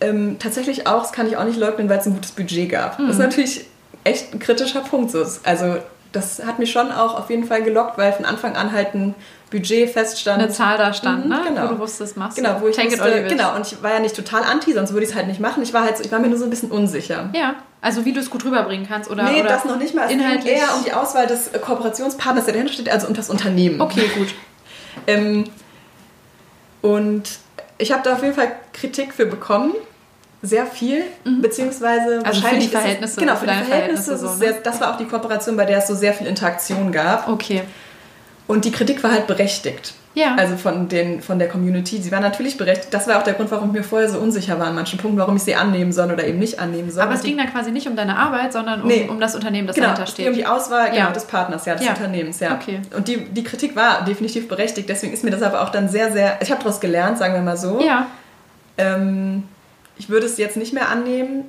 Ähm, 0.00 0.36
tatsächlich 0.38 0.86
auch, 0.86 1.02
das 1.02 1.12
kann 1.12 1.26
ich 1.28 1.36
auch 1.36 1.44
nicht 1.44 1.58
leugnen, 1.58 1.88
weil 1.88 1.98
es 1.98 2.06
ein 2.06 2.14
gutes 2.14 2.32
Budget 2.32 2.70
gab. 2.70 2.98
Mhm. 2.98 3.06
Das 3.06 3.16
ist 3.16 3.22
natürlich 3.22 3.64
echt 4.04 4.32
ein 4.34 4.38
kritischer 4.38 4.80
Punkt. 4.80 5.10
So. 5.10 5.24
Also 5.44 5.76
das 6.14 6.42
hat 6.44 6.58
mich 6.58 6.70
schon 6.70 6.90
auch 6.92 7.18
auf 7.18 7.28
jeden 7.28 7.44
Fall 7.44 7.62
gelockt, 7.62 7.98
weil 7.98 8.12
von 8.12 8.24
Anfang 8.24 8.56
an 8.56 8.72
halt 8.72 8.94
ein 8.94 9.14
Budget 9.50 9.90
feststand. 9.90 10.42
Eine 10.42 10.50
Zahl 10.50 10.78
da 10.78 10.92
stand, 10.92 11.24
Mhm, 11.24 11.30
ne? 11.30 11.40
genau. 11.46 11.64
Wo 11.64 11.74
du 11.74 11.78
wusstest, 11.80 12.16
machst. 12.16 12.36
Genau, 12.36 12.60
wo 12.60 12.68
ich 12.68 12.76
Take 12.76 12.92
wusste, 12.92 13.24
genau, 13.28 13.54
und 13.54 13.66
ich 13.66 13.82
war 13.82 13.92
ja 13.92 14.00
nicht 14.00 14.16
total 14.16 14.42
anti, 14.42 14.72
sonst 14.72 14.92
würde 14.92 15.04
ich 15.04 15.10
es 15.10 15.16
halt 15.16 15.26
nicht 15.28 15.40
machen. 15.40 15.62
Ich 15.62 15.72
war 15.74 15.82
halt 15.82 15.96
so, 15.98 16.04
ich 16.04 16.10
war 16.10 16.18
mir 16.20 16.28
nur 16.28 16.38
so 16.38 16.44
ein 16.44 16.50
bisschen 16.50 16.70
unsicher. 16.70 17.28
Ja, 17.34 17.54
also 17.80 18.04
wie 18.04 18.12
du 18.12 18.20
es 18.20 18.30
gut 18.30 18.44
rüberbringen 18.44 18.86
kannst 18.88 19.10
oder 19.10 19.24
nee, 19.24 19.40
oder 19.40 19.48
das 19.50 19.64
noch 19.64 19.76
nicht 19.76 19.94
mal. 19.94 20.04
Es 20.04 20.08
ging 20.08 20.20
inhaltlich. 20.20 20.54
eher 20.56 20.74
um 20.76 20.84
die 20.84 20.92
Auswahl 20.92 21.26
des 21.26 21.48
äh, 21.48 21.58
Kooperationspartners, 21.58 22.44
der 22.46 22.54
dahinter 22.54 22.72
steht, 22.72 22.88
also 22.88 23.06
um 23.08 23.14
das 23.14 23.28
Unternehmen. 23.30 23.80
Okay, 23.80 24.08
gut. 24.16 24.28
Ähm, 25.08 25.44
und 26.82 27.22
ich 27.78 27.90
habe 27.92 28.02
da 28.04 28.12
auf 28.12 28.22
jeden 28.22 28.34
Fall 28.34 28.52
Kritik 28.72 29.12
für 29.12 29.26
bekommen. 29.26 29.72
Sehr 30.46 30.66
viel, 30.66 31.02
beziehungsweise 31.40 32.02
Also 32.04 32.18
für 32.20 32.24
wahrscheinlich 32.26 32.58
die 32.58 32.64
ist 32.66 32.70
Verhältnisse, 32.80 33.12
Es, 33.14 33.16
genau, 33.16 33.32
für 33.34 33.38
für 33.40 33.46
die 33.46 33.52
deine 33.52 33.64
Verhältnisse. 33.64 34.02
Verhältnisse 34.16 34.38
so, 34.38 34.44
ne? 34.44 34.52
sehr, 34.52 34.60
das 34.62 34.80
war 34.80 34.92
auch 34.92 34.98
die 34.98 35.06
Kooperation, 35.06 35.56
bei 35.56 35.64
der 35.64 35.78
es 35.78 35.86
so 35.86 35.94
sehr 35.94 36.12
viel 36.12 36.26
Interaktion 36.26 36.92
gab. 36.92 37.28
Okay. 37.28 37.62
Und 38.46 38.66
die 38.66 38.70
Kritik 38.72 39.02
war 39.02 39.10
halt 39.12 39.26
berechtigt. 39.26 39.94
Ja. 40.12 40.36
Also 40.36 40.56
von, 40.56 40.88
den, 40.88 41.22
von 41.22 41.38
der 41.40 41.48
Community. 41.48 42.00
Sie 42.00 42.12
war 42.12 42.20
natürlich 42.20 42.56
berechtigt. 42.58 42.92
Das 42.92 43.08
war 43.08 43.18
auch 43.18 43.22
der 43.24 43.32
Grund, 43.34 43.50
warum 43.50 43.70
ich 43.70 43.72
mir 43.78 43.82
vorher 43.82 44.08
so 44.08 44.18
unsicher 44.18 44.60
war 44.60 44.66
an 44.68 44.74
manchen 44.76 44.98
Punkten, 44.98 45.18
warum 45.18 45.34
ich 45.34 45.42
sie 45.42 45.54
annehmen 45.56 45.92
soll 45.92 46.12
oder 46.12 46.24
eben 46.24 46.38
nicht 46.38 46.60
annehmen 46.60 46.90
soll. 46.90 47.02
Aber 47.02 47.14
es 47.14 47.22
die- 47.22 47.28
ging 47.28 47.38
dann 47.38 47.50
quasi 47.50 47.72
nicht 47.72 47.88
um 47.88 47.96
deine 47.96 48.16
Arbeit, 48.16 48.52
sondern 48.52 48.82
um, 48.82 48.86
Nee. 48.86 49.08
um 49.10 49.18
das 49.18 49.34
Unternehmen, 49.34 49.66
das 49.66 49.74
genau, 49.74 49.88
dahinter 49.88 50.12
ging 50.12 50.26
um 50.28 50.32
steht. 50.34 50.44
die 50.44 50.46
Auswahl 50.46 50.90
genau, 50.90 50.98
Ja. 51.06 51.10
des 51.10 51.24
Partners, 51.24 51.64
ja, 51.64 51.74
des 51.74 51.86
Ja. 51.86 51.92
Unternehmens, 51.94 52.38
ja. 52.38 52.54
Okay. 52.54 52.80
Und 52.96 53.08
die, 53.08 53.24
die 53.24 53.42
Kritik 53.42 53.74
war 53.74 54.04
definitiv 54.04 54.46
berechtigt, 54.46 54.88
deswegen 54.88 55.12
ist 55.14 55.24
mir 55.24 55.30
das 55.32 55.42
aber 55.42 55.62
auch 55.62 55.70
dann 55.70 55.88
sehr, 55.88 56.12
sehr, 56.12 56.38
ich 56.42 56.50
habe 56.52 56.62
daraus 56.62 56.78
gelernt, 56.80 57.18
sagen 57.18 57.34
wir 57.34 57.40
mal 57.42 57.56
so. 57.56 57.80
Ja, 57.80 58.06
Ähm, 58.76 59.44
ich 59.96 60.08
würde 60.08 60.26
es 60.26 60.36
jetzt 60.38 60.56
nicht 60.56 60.72
mehr 60.72 60.88
annehmen. 60.88 61.44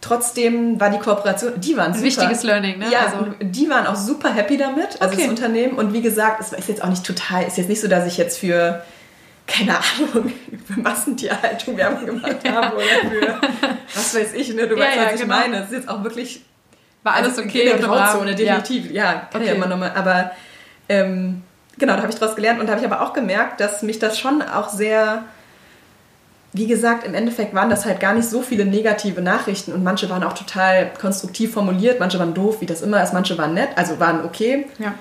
Trotzdem 0.00 0.78
war 0.80 0.90
die 0.90 0.98
Kooperation, 0.98 1.52
die 1.60 1.76
waren 1.76 1.86
ein 1.88 1.94
super. 1.94 2.06
wichtiges 2.06 2.44
Learning, 2.44 2.78
ne? 2.78 2.86
Ja, 2.90 3.00
also, 3.06 3.26
die 3.40 3.68
waren 3.68 3.86
auch 3.86 3.96
super 3.96 4.32
happy 4.32 4.56
damit, 4.56 5.00
also 5.00 5.12
Okay. 5.14 5.22
das 5.22 5.28
Unternehmen. 5.30 5.74
Und 5.76 5.92
wie 5.92 6.02
gesagt, 6.02 6.40
es 6.40 6.52
ist 6.52 6.68
jetzt 6.68 6.84
auch 6.84 6.88
nicht 6.88 7.04
total, 7.04 7.44
ist 7.44 7.56
jetzt 7.58 7.68
nicht 7.68 7.80
so, 7.80 7.88
dass 7.88 8.06
ich 8.06 8.16
jetzt 8.16 8.38
für, 8.38 8.84
keine 9.48 9.72
Ahnung, 9.76 10.32
für 10.66 10.80
Massentierhaltung 10.80 11.76
Werbung 11.76 12.06
gemacht 12.06 12.36
habe 12.48 12.76
oder 12.76 13.10
für, 13.10 13.40
was 13.94 14.14
weiß 14.14 14.34
ich, 14.34 14.54
ne, 14.54 14.68
du 14.68 14.76
Ja, 14.76 14.84
weißt, 14.84 14.96
ja, 14.96 15.04
was 15.06 15.14
ich 15.14 15.20
genau. 15.22 15.34
meine. 15.36 15.56
Es 15.58 15.66
ist 15.66 15.72
jetzt 15.72 15.88
auch 15.88 16.04
wirklich 16.04 16.42
war 17.02 17.14
alles 17.14 17.30
also 17.30 17.42
okay 17.42 17.62
in 17.62 17.78
der 17.78 17.86
Grauzone, 17.88 18.34
definitiv. 18.34 18.90
Ja, 18.92 19.28
kann 19.32 19.42
ja 19.42 19.48
Okay. 19.48 19.56
immer 19.56 19.66
nochmal. 19.66 19.92
Aber 19.96 20.30
ähm, 20.88 21.42
genau, 21.78 21.94
da 21.94 22.02
habe 22.02 22.12
ich 22.12 22.18
daraus 22.18 22.36
gelernt 22.36 22.60
und 22.60 22.66
da 22.66 22.72
habe 22.74 22.84
ich 22.84 22.90
aber 22.90 23.02
auch 23.02 23.12
gemerkt, 23.12 23.60
dass 23.60 23.82
mich 23.82 23.98
das 23.98 24.18
schon 24.18 24.42
auch 24.42 24.68
sehr, 24.68 25.24
wie 26.52 26.66
gesagt, 26.66 27.06
im 27.06 27.14
Endeffekt 27.14 27.54
waren 27.54 27.68
das 27.70 27.84
halt 27.84 28.00
gar 28.00 28.14
nicht 28.14 28.28
so 28.28 28.40
viele 28.42 28.64
negative 28.64 29.20
Nachrichten 29.20 29.72
und 29.72 29.84
manche 29.84 30.08
waren 30.08 30.24
auch 30.24 30.32
total 30.32 30.90
konstruktiv 30.98 31.52
formuliert, 31.52 32.00
manche 32.00 32.18
waren 32.18 32.32
doof, 32.34 32.56
wie 32.60 32.66
das 32.66 32.80
immer 32.82 33.02
ist, 33.02 33.12
manche 33.12 33.36
waren 33.36 33.52
nett, 33.54 33.68
also 33.76 34.00
waren 34.00 34.24
okay. 34.24 34.66
Ja. 34.78 34.94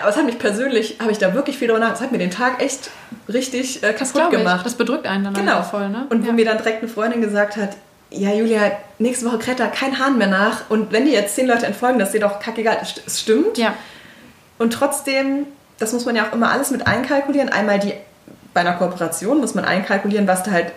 Aber 0.00 0.08
es 0.08 0.16
hat 0.16 0.24
mich 0.24 0.38
persönlich, 0.38 0.96
habe 1.00 1.10
ich 1.12 1.18
da 1.18 1.34
wirklich 1.34 1.58
viel 1.58 1.68
drüber 1.68 1.80
nachgedacht, 1.80 2.00
es 2.00 2.04
hat 2.06 2.12
mir 2.12 2.18
den 2.18 2.30
Tag 2.30 2.62
echt 2.62 2.90
richtig 3.28 3.82
äh, 3.82 3.92
Das 3.98 4.12
kaputt 4.14 4.32
ich. 4.32 4.38
gemacht. 4.38 4.64
Das 4.64 4.74
bedrückt 4.74 5.06
einen 5.06 5.24
dann 5.24 5.34
Genau. 5.34 5.62
voll, 5.62 5.88
ne? 5.90 6.06
Und 6.08 6.22
wo 6.22 6.28
ja. 6.28 6.32
mir 6.32 6.44
dann 6.46 6.56
direkt 6.58 6.78
eine 6.82 6.88
Freundin 6.90 7.20
gesagt 7.20 7.56
hat, 7.56 7.70
ja 8.10 8.30
Julia, 8.32 8.70
nächste 8.98 9.26
Woche 9.26 9.38
kräht 9.38 9.58
da 9.60 9.66
kein 9.66 9.98
Hahn 9.98 10.16
mehr 10.18 10.28
nach 10.28 10.70
und 10.70 10.92
wenn 10.92 11.04
dir 11.04 11.12
jetzt 11.12 11.34
zehn 11.34 11.46
Leute 11.46 11.66
entfolgen, 11.66 11.98
das 11.98 12.08
ist 12.08 12.14
dir 12.14 12.20
doch 12.20 12.38
kackegal. 12.40 12.78
Es 13.06 13.20
stimmt. 13.20 13.58
Ja, 13.58 13.74
Und 14.58 14.72
trotzdem, 14.72 15.46
das 15.78 15.92
muss 15.92 16.06
man 16.06 16.14
ja 16.16 16.28
auch 16.28 16.32
immer 16.32 16.50
alles 16.52 16.70
mit 16.70 16.86
einkalkulieren. 16.86 17.48
Einmal 17.50 17.78
die, 17.80 17.92
bei 18.54 18.60
einer 18.60 18.74
Kooperation 18.74 19.40
muss 19.40 19.54
man 19.54 19.64
einkalkulieren, 19.64 20.26
was 20.26 20.42
da 20.42 20.52
halt 20.52 20.72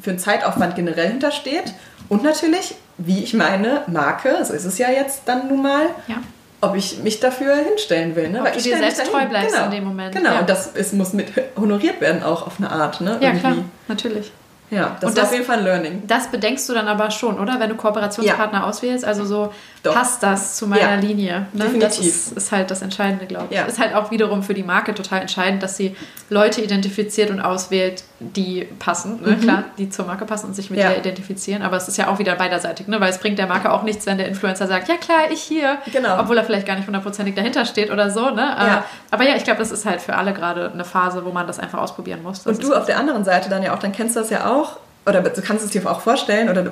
für 0.00 0.10
einen 0.10 0.18
Zeitaufwand 0.18 0.76
generell 0.76 1.08
hintersteht. 1.08 1.74
Und 2.08 2.22
natürlich, 2.22 2.74
wie 2.98 3.22
ich 3.22 3.34
meine 3.34 3.82
Marke, 3.86 4.44
so 4.44 4.52
ist 4.52 4.64
es 4.64 4.78
ja 4.78 4.90
jetzt 4.90 5.22
dann 5.26 5.48
nun 5.48 5.62
mal, 5.62 5.86
ja. 6.08 6.16
ob 6.60 6.74
ich 6.76 6.98
mich 7.02 7.20
dafür 7.20 7.54
hinstellen 7.56 8.16
will. 8.16 8.28
Ne? 8.30 8.40
Ob 8.40 8.52
du 8.52 8.58
ich 8.58 8.64
dir 8.64 8.76
selbst 8.78 8.98
dahin. 9.00 9.12
treu 9.12 9.26
bleibst 9.26 9.54
genau. 9.54 9.64
in 9.66 9.70
dem 9.70 9.84
Moment. 9.84 10.14
Genau, 10.14 10.32
Ja. 10.32 10.40
und 10.40 10.48
das 10.48 10.68
ist, 10.68 10.92
muss 10.94 11.12
mit 11.12 11.28
honoriert 11.56 12.00
werden 12.00 12.22
auch 12.22 12.46
auf 12.46 12.54
eine 12.58 12.70
Art. 12.70 13.00
Ne? 13.00 13.12
Ja, 13.20 13.28
Irgendwie. 13.28 13.40
klar, 13.40 13.54
natürlich. 13.88 14.32
Ja, 14.70 14.96
das 15.00 15.10
Und 15.10 15.18
das- 15.18 15.26
auf 15.26 15.32
jeden 15.32 15.44
Fall 15.44 15.58
ein 15.58 15.64
Learning. 15.64 16.02
Das 16.06 16.28
bedenkst 16.28 16.68
du 16.68 16.74
dann 16.74 16.86
aber 16.86 17.10
schon, 17.10 17.40
oder? 17.40 17.58
Wenn 17.58 17.70
du 17.70 17.74
Kooperationspartner 17.74 18.64
auswählst, 18.66 19.04
also 19.04 19.24
so 19.24 19.52
Doch. 19.82 19.94
passt 19.94 20.22
das 20.22 20.56
zu 20.56 20.66
meiner 20.66 20.82
Ja, 20.82 20.94
Linie. 20.96 21.46
Ne? 21.54 21.64
Das 21.64 21.72
definitiv. 21.96 22.06
ist, 22.06 22.32
ist 22.32 22.52
halt 22.52 22.70
das 22.70 22.82
Entscheidende, 22.82 23.24
glaube 23.26 23.46
ich. 23.50 23.56
Ja. 23.56 23.64
Ist 23.64 23.78
halt 23.78 23.94
auch 23.94 24.10
wiederum 24.10 24.42
für 24.42 24.52
die 24.52 24.62
Marke 24.62 24.94
total 24.94 25.22
entscheidend, 25.22 25.62
dass 25.62 25.76
sie 25.78 25.96
Leute 26.28 26.60
identifiziert 26.60 27.30
und 27.30 27.40
auswählt, 27.40 28.04
die 28.20 28.68
passen, 28.78 29.20
ne? 29.22 29.36
klar, 29.38 29.64
die 29.78 29.88
zur 29.88 30.04
Marke 30.04 30.26
passen 30.26 30.46
und 30.48 30.54
sich 30.54 30.68
mit 30.70 30.78
Mhm. 30.78 30.84
Ja. 30.84 30.90
ihr 30.92 30.98
identifizieren. 30.98 31.62
Aber 31.62 31.76
es 31.78 31.88
ist 31.88 31.96
ja 31.96 32.08
auch 32.08 32.18
wieder 32.18 32.34
beiderseitig, 32.34 32.88
ne? 32.88 33.00
weil 33.00 33.10
es 33.10 33.18
bringt 33.18 33.38
der 33.38 33.46
Marke 33.46 33.72
auch 33.72 33.82
nichts, 33.82 34.04
wenn 34.04 34.18
der 34.18 34.28
Influencer 34.28 34.66
sagt, 34.66 34.88
ja 34.88 34.96
klar, 34.96 35.30
ich 35.32 35.40
hier, 35.40 35.78
Genau. 35.92 36.18
obwohl 36.20 36.36
er 36.36 36.44
vielleicht 36.44 36.66
gar 36.66 36.76
nicht 36.76 36.86
hundertprozentig 36.86 37.34
dahinter 37.34 37.64
steht 37.64 37.90
oder 37.90 38.10
so. 38.10 38.28
Ne? 38.30 38.42
Ja. 38.42 38.78
Äh, 38.78 38.82
Aber 39.10 39.24
ja, 39.24 39.34
ich 39.36 39.44
glaube, 39.44 39.60
das 39.60 39.70
ist 39.70 39.86
halt 39.86 40.02
für 40.02 40.14
alle 40.14 40.34
gerade 40.34 40.70
eine 40.72 40.84
Phase, 40.84 41.24
wo 41.24 41.30
man 41.32 41.46
das 41.46 41.58
einfach 41.58 41.78
ausprobieren 41.78 42.22
muss. 42.22 42.42
Das 42.42 42.58
Und 42.58 42.64
du 42.64 42.74
auf 42.74 42.84
der 42.84 42.98
anderen 42.98 43.24
Seite 43.24 43.48
dann 43.48 43.62
ja 43.62 43.74
auch, 43.74 43.78
dann 43.78 43.92
kennst 43.92 44.14
du 44.14 44.20
das 44.20 44.28
ja 44.30 44.50
auch, 44.50 44.76
oder 45.06 45.22
du 45.22 45.40
kannst 45.40 45.64
es 45.64 45.70
dir 45.70 45.90
auch 45.90 46.00
vorstellen, 46.02 46.50
oder 46.50 46.62
du, 46.64 46.70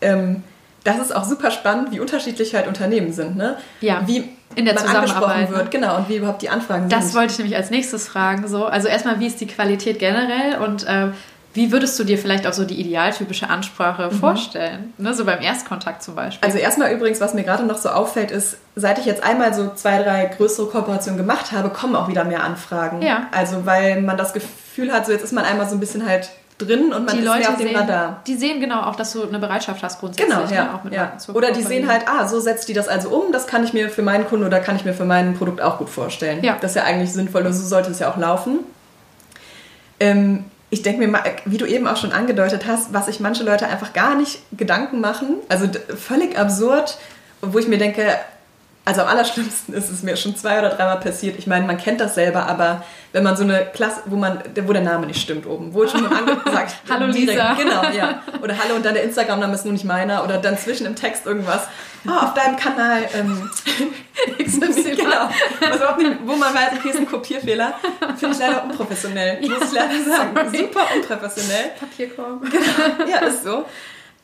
ähm, 0.00 0.44
das 0.86 0.98
ist 0.98 1.14
auch 1.14 1.24
super 1.24 1.50
spannend, 1.50 1.90
wie 1.90 2.00
unterschiedlich 2.00 2.54
halt 2.54 2.66
Unternehmen 2.68 3.12
sind, 3.12 3.36
ne? 3.36 3.56
Ja, 3.80 4.02
Wie 4.06 4.28
in 4.54 4.64
der 4.64 4.74
man 4.74 4.84
Zusammenarbeit, 4.84 5.22
angesprochen 5.22 5.50
wird, 5.50 5.64
ne? 5.64 5.70
genau, 5.70 5.96
und 5.96 6.08
wie 6.08 6.16
überhaupt 6.16 6.40
die 6.42 6.48
Anfragen 6.48 6.88
Das 6.88 7.06
sind. 7.06 7.14
wollte 7.14 7.32
ich 7.32 7.38
nämlich 7.38 7.56
als 7.56 7.70
nächstes 7.70 8.08
fragen. 8.08 8.46
So. 8.48 8.64
Also 8.66 8.88
erstmal, 8.88 9.18
wie 9.20 9.26
ist 9.26 9.40
die 9.40 9.46
Qualität 9.46 9.98
generell 9.98 10.58
und 10.64 10.86
äh, 10.86 11.08
wie 11.52 11.72
würdest 11.72 11.98
du 11.98 12.04
dir 12.04 12.18
vielleicht 12.18 12.46
auch 12.46 12.52
so 12.52 12.64
die 12.64 12.78
idealtypische 12.78 13.48
Ansprache 13.48 14.10
vorstellen? 14.10 14.92
Ne? 14.98 15.14
So 15.14 15.24
beim 15.24 15.40
Erstkontakt 15.40 16.02
zum 16.02 16.14
Beispiel. 16.14 16.46
Mhm. 16.46 16.52
Also 16.52 16.62
erstmal 16.62 16.92
übrigens, 16.92 17.20
was 17.20 17.34
mir 17.34 17.44
gerade 17.44 17.64
noch 17.64 17.78
so 17.78 17.88
auffällt, 17.88 18.30
ist, 18.30 18.58
seit 18.76 18.98
ich 18.98 19.06
jetzt 19.06 19.24
einmal 19.24 19.54
so 19.54 19.72
zwei, 19.74 20.02
drei 20.02 20.26
größere 20.26 20.66
Kooperationen 20.68 21.16
gemacht 21.18 21.52
habe, 21.52 21.70
kommen 21.70 21.96
auch 21.96 22.08
wieder 22.08 22.24
mehr 22.24 22.44
Anfragen. 22.44 23.02
Ja. 23.02 23.26
Also 23.32 23.64
weil 23.66 24.02
man 24.02 24.16
das 24.18 24.32
Gefühl 24.34 24.92
hat, 24.92 25.06
so 25.06 25.12
jetzt 25.12 25.24
ist 25.24 25.32
man 25.32 25.44
einmal 25.44 25.66
so 25.68 25.74
ein 25.74 25.80
bisschen 25.80 26.06
halt 26.06 26.30
drin 26.58 26.92
und 26.92 27.04
man 27.04 27.14
die 27.14 27.20
ist 27.20 27.26
Leute 27.26 27.38
mehr 27.40 27.50
auf 27.50 27.56
dem 27.56 27.68
sehen, 27.68 27.76
Radar. 27.76 28.22
die 28.26 28.34
sehen 28.34 28.60
genau 28.60 28.82
auch, 28.82 28.96
dass 28.96 29.12
du 29.12 29.28
eine 29.28 29.38
Bereitschaft 29.38 29.82
hast 29.82 30.00
grundsätzlich. 30.00 30.34
Genau, 30.34 30.48
ne? 30.48 30.54
ja. 30.54 30.74
auch 30.74 30.84
mit 30.84 30.94
ja. 30.94 31.16
Oder 31.34 31.52
die 31.52 31.62
sehen 31.62 31.88
halt, 31.88 32.08
ah, 32.08 32.26
so 32.26 32.40
setzt 32.40 32.68
die 32.68 32.72
das 32.72 32.88
also 32.88 33.10
um, 33.10 33.32
das 33.32 33.46
kann 33.46 33.62
ich 33.64 33.72
mir 33.72 33.90
für 33.90 34.02
meinen 34.02 34.26
Kunden 34.26 34.46
oder 34.46 34.60
kann 34.60 34.76
ich 34.76 34.84
mir 34.84 34.94
für 34.94 35.04
mein 35.04 35.34
Produkt 35.34 35.60
auch 35.60 35.78
gut 35.78 35.90
vorstellen. 35.90 36.42
Ja. 36.42 36.56
Das 36.60 36.72
ist 36.72 36.76
ja 36.76 36.84
eigentlich 36.84 37.12
sinnvoll 37.12 37.44
und 37.46 37.52
so 37.52 37.66
sollte 37.66 37.90
es 37.90 37.98
ja 37.98 38.10
auch 38.10 38.16
laufen. 38.16 38.60
Ähm, 40.00 40.44
ich 40.70 40.82
denke 40.82 41.00
mir 41.00 41.08
mal, 41.08 41.22
wie 41.44 41.58
du 41.58 41.66
eben 41.66 41.86
auch 41.86 41.96
schon 41.96 42.12
angedeutet 42.12 42.66
hast, 42.66 42.92
was 42.92 43.06
sich 43.06 43.20
manche 43.20 43.44
Leute 43.44 43.66
einfach 43.66 43.92
gar 43.92 44.16
nicht 44.16 44.40
Gedanken 44.56 45.00
machen, 45.00 45.36
also 45.48 45.66
völlig 45.96 46.38
absurd, 46.38 46.98
wo 47.40 47.58
ich 47.58 47.68
mir 47.68 47.78
denke, 47.78 48.02
also 48.86 49.00
am 49.02 49.08
allerschlimmsten 49.08 49.74
ist 49.74 49.90
es 49.90 50.04
mir 50.04 50.16
schon 50.16 50.36
zwei 50.36 50.60
oder 50.60 50.68
dreimal 50.70 51.00
passiert. 51.00 51.36
Ich 51.38 51.48
meine, 51.48 51.66
man 51.66 51.76
kennt 51.76 52.00
das 52.00 52.14
selber, 52.14 52.46
aber 52.46 52.84
wenn 53.12 53.24
man 53.24 53.36
so 53.36 53.42
eine 53.42 53.66
Klasse, 53.66 54.02
wo 54.06 54.14
man, 54.14 54.38
wo 54.62 54.72
der 54.72 54.82
Name 54.82 55.06
nicht 55.08 55.20
stimmt 55.20 55.44
oben, 55.44 55.74
wo 55.74 55.82
ich 55.82 55.90
schon 55.90 56.06
angesagt 56.06 56.76
Hallo, 56.88 57.06
Lisa. 57.06 57.54
Genau, 57.54 57.82
ja. 57.90 58.22
Oder 58.40 58.54
Hallo 58.56 58.76
und 58.76 58.86
dann 58.86 58.94
der 58.94 59.02
Instagram-Name 59.02 59.54
ist 59.56 59.64
nur 59.64 59.72
nicht 59.72 59.84
meiner 59.84 60.22
oder 60.22 60.38
dann 60.38 60.56
zwischen 60.56 60.86
im 60.86 60.94
Text 60.94 61.26
irgendwas. 61.26 61.62
Oh, 62.06 62.12
auf 62.12 62.34
deinem 62.34 62.56
Kanal 62.56 63.02
ähm, 63.18 63.50
XY. 64.38 64.94
genau. 64.94 65.30
Nicht, 65.98 66.18
wo 66.24 66.36
man 66.36 66.54
weiß, 66.54 66.78
okay, 66.78 66.90
ist 66.90 66.98
ein 66.98 67.10
Kopierfehler. 67.10 67.74
Finde 68.16 68.36
ich 68.36 68.40
leider 68.40 68.62
unprofessionell. 68.62 69.40
Muss 69.40 69.50
ich 69.64 69.72
leider 69.72 70.04
sagen. 70.16 70.30
sorry. 70.36 70.58
Super 70.58 70.86
unprofessionell. 70.94 71.70
Papierkorb. 71.80 72.44
Ja, 73.10 73.26
ist 73.26 73.42
so. 73.42 73.64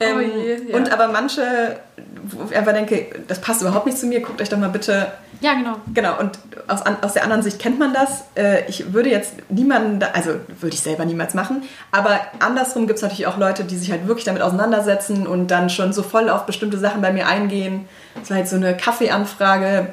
Ähm, 0.02 0.16
Oh 0.16 0.20
je, 0.20 0.70
ja. 0.70 0.76
Und 0.76 0.92
aber 0.92 1.08
manche, 1.08 1.76
wo 2.24 2.44
ich 2.50 2.56
einfach 2.56 2.72
denke, 2.72 3.06
das 3.28 3.40
passt 3.40 3.60
überhaupt 3.62 3.86
nicht 3.86 3.98
zu 3.98 4.06
mir, 4.06 4.20
guckt 4.20 4.40
euch 4.40 4.48
doch 4.48 4.58
mal 4.58 4.68
bitte 4.68 5.08
Ja, 5.40 5.54
genau. 5.54 5.76
Genau, 5.94 6.18
und 6.18 6.38
aus, 6.68 6.80
aus 7.02 7.12
der 7.14 7.24
anderen 7.24 7.42
Sicht 7.42 7.58
kennt 7.58 7.78
man 7.78 7.92
das. 7.92 8.24
Äh, 8.36 8.64
ich 8.68 8.92
würde 8.92 9.10
jetzt 9.10 9.34
niemanden, 9.48 10.02
also 10.12 10.30
würde 10.60 10.74
ich 10.74 10.80
selber 10.80 11.04
niemals 11.04 11.34
machen, 11.34 11.62
aber 11.90 12.20
andersrum 12.38 12.86
gibt 12.86 12.98
es 12.98 13.02
natürlich 13.02 13.26
auch 13.26 13.38
Leute, 13.38 13.64
die 13.64 13.76
sich 13.76 13.90
halt 13.90 14.06
wirklich 14.06 14.24
damit 14.24 14.42
auseinandersetzen 14.42 15.26
und 15.26 15.48
dann 15.48 15.70
schon 15.70 15.92
so 15.92 16.02
voll 16.02 16.28
auf 16.30 16.46
bestimmte 16.46 16.78
Sachen 16.78 17.00
bei 17.02 17.12
mir 17.12 17.26
eingehen. 17.26 17.86
Das 18.18 18.30
war 18.30 18.36
halt 18.38 18.48
so 18.48 18.56
eine 18.56 18.76
Kaffeeanfrage 18.76 19.88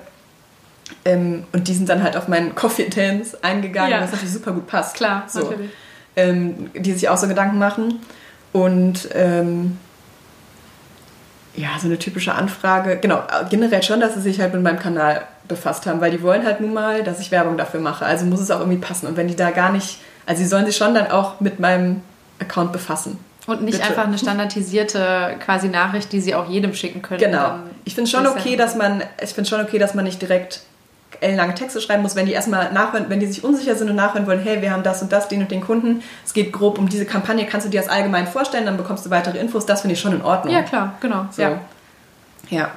ähm, 1.05 1.43
und 1.51 1.68
die 1.68 1.74
sind 1.74 1.89
dann 1.89 2.03
halt 2.03 2.18
auf 2.18 2.28
meinen 2.28 2.55
Coffee 2.55 2.89
Dance 2.89 3.38
eingegangen, 3.41 3.91
Ja. 3.91 4.01
was 4.01 4.12
natürlich 4.12 4.34
super 4.34 4.51
gut 4.51 4.68
passt. 4.68 4.95
Klar, 4.95 5.24
so. 5.28 5.41
natürlich. 5.41 5.72
Ähm, 6.16 6.72
die 6.76 6.91
sich 6.93 7.07
auch 7.07 7.18
so 7.18 7.28
Gedanken 7.28 7.60
machen. 7.60 7.99
Und 8.51 9.07
ähm, 9.14 9.78
Ja, 11.56 11.70
so 11.80 11.88
eine 11.88 11.97
typische 11.97 12.34
Anfrage. 12.34 12.97
Genau, 12.97 13.22
generell 13.50 13.84
schon, 13.84 14.00
dass 14.00 14.14
sie 14.14 14.22
sich 14.22 14.39
halt 14.39 14.54
mit 14.54 14.64
meinem 14.64 14.80
Kanal 14.80 15.24
befasst 15.47 15.86
haben, 15.88 16.00
weil 16.00 16.12
die 16.12 16.22
wollen 16.22 16.45
halt 16.45 16.62
nun 16.62 16.74
mal, 16.74 17.04
dass 17.04 17.20
ich 17.20 17.32
Werbung 17.32 17.58
dafür 17.58 17.80
mache. 17.80 18.06
Also 18.06 18.26
muss 18.26 18.39
es 18.39 18.52
auch 18.52 18.60
irgendwie 18.60 18.78
passen. 18.78 19.08
Und 19.08 19.18
wenn 19.18 19.28
die 19.28 19.36
da 19.36 19.52
gar 19.52 19.72
nicht, 19.72 20.00
also 20.26 20.41
sie 20.41 20.47
sollen 20.47 20.66
sich 20.66 20.78
schon 20.78 20.93
dann 20.93 21.12
auch 21.12 21.39
mit 21.39 21.60
meinem 21.60 22.02
Account 22.39 22.72
befassen. 22.72 23.18
Und 23.47 23.64
nicht 23.64 23.80
Bitte. 23.80 23.89
einfach 23.89 24.06
eine 24.06 24.18
standardisierte 24.18 25.36
quasi 25.43 25.70
Nachricht, 25.70 26.12
die 26.12 26.22
sie 26.22 26.36
auch 26.36 26.47
jedem 26.47 26.76
schicken 26.76 27.02
können. 27.02 27.20
Genau. 27.20 27.56
Ich 27.84 27.95
finde 27.95 28.10
schon 28.10 28.28
okay, 28.28 28.56
dass 28.56 28.76
man, 28.76 29.02
ich 29.22 29.32
finde 29.32 29.50
schon 29.50 29.62
okay, 29.62 29.80
dass 29.80 29.95
man 29.95 30.06
nicht 30.06 30.22
direkt 30.22 30.62
lange 31.22 31.55
Texte 31.55 31.82
schreiben 31.82 32.01
muss, 32.01 32.16
wenn 32.16 32.26
die 32.26 32.32
erstmal 32.32 32.72
nachhören, 32.72 33.05
wenn 33.10 33.20
die 33.20 33.28
sich 33.28 33.43
unsicher 33.43 33.76
sind 33.76 33.89
und 33.89 33.95
nachhören 33.95 34.28
wollen, 34.28 34.39
hey, 34.39 34.62
wir 34.62 34.72
haben 34.72 34.84
das 34.84 35.01
und 35.01 35.12
das, 35.12 35.28
den 35.28 35.41
und 35.41 35.51
den 35.51 35.62
Kunden, 35.62 36.01
es 36.26 36.34
geht 36.34 36.53
grob 36.53 36.78
um 36.78 36.88
diese 36.88 37.05
Kampagne, 37.05 37.45
kannst 37.45 37.68
du 37.68 37.72
dir 37.72 37.82
das 37.82 37.89
allgemein 37.89 38.28
vorstellen, 38.28 38.66
dann 38.66 38.78
bekommst 38.78 39.05
du 39.05 39.10
weitere 39.10 39.38
Infos, 39.38 39.66
das 39.66 39.82
finde 39.82 39.93
ich 39.93 39.99
schon 39.99 40.14
in 40.14 40.22
Ordnung. 40.22 40.53
Ja, 40.53 40.62
klar, 40.62 40.95
genau. 41.01 41.26
So. 41.32 41.41
Ja. 41.41 41.60
ja. 42.49 42.72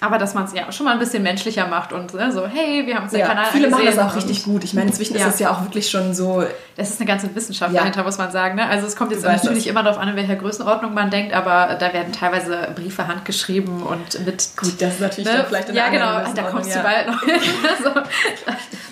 Aber 0.00 0.18
dass 0.18 0.34
man 0.34 0.44
es 0.44 0.52
ja 0.52 0.70
schon 0.72 0.84
mal 0.84 0.92
ein 0.92 0.98
bisschen 0.98 1.22
menschlicher 1.22 1.66
macht 1.66 1.92
und 1.92 2.12
ne, 2.14 2.30
so, 2.32 2.46
hey, 2.46 2.86
wir 2.86 2.96
haben 2.96 3.04
uns 3.04 3.12
den 3.12 3.20
ja, 3.20 3.26
Kanal 3.26 3.46
Viele 3.52 3.70
machen 3.70 3.86
das 3.86 3.98
auch 3.98 4.14
richtig 4.16 4.44
gut. 4.44 4.64
Ich 4.64 4.74
meine, 4.74 4.88
inzwischen 4.88 5.16
ja. 5.16 5.26
ist 5.26 5.34
es 5.34 5.40
ja 5.40 5.50
auch 5.50 5.62
wirklich 5.62 5.88
schon 5.88 6.14
so. 6.14 6.44
Das 6.76 6.90
ist 6.90 7.00
eine 7.00 7.08
ganze 7.08 7.34
Wissenschaft 7.34 7.72
ja. 7.72 7.80
dahinter, 7.80 8.02
muss 8.02 8.18
man 8.18 8.30
sagen. 8.30 8.56
Ne? 8.56 8.66
Also 8.66 8.86
es 8.86 8.96
kommt 8.96 9.12
jetzt 9.12 9.24
natürlich 9.24 9.64
das. 9.64 9.70
immer 9.70 9.82
darauf 9.82 9.98
an, 9.98 10.08
in 10.08 10.16
welcher 10.16 10.36
Größenordnung 10.36 10.92
man 10.92 11.10
denkt, 11.10 11.32
aber 11.32 11.76
da 11.78 11.92
werden 11.92 12.12
teilweise 12.12 12.68
Briefe 12.74 13.06
handgeschrieben 13.06 13.82
und 13.82 14.26
mit. 14.26 14.48
Gut, 14.56 14.80
das 14.80 14.94
ist 14.94 15.00
natürlich 15.00 15.32
ne? 15.32 15.44
vielleicht 15.46 15.68
in 15.68 15.76
Ja, 15.76 15.88
genau, 15.88 16.20
da 16.34 16.42
kommst 16.42 16.74
du 16.74 16.80
bald 16.80 17.06
noch 17.06 17.22
hin. 17.22 17.40
so, 17.82 17.90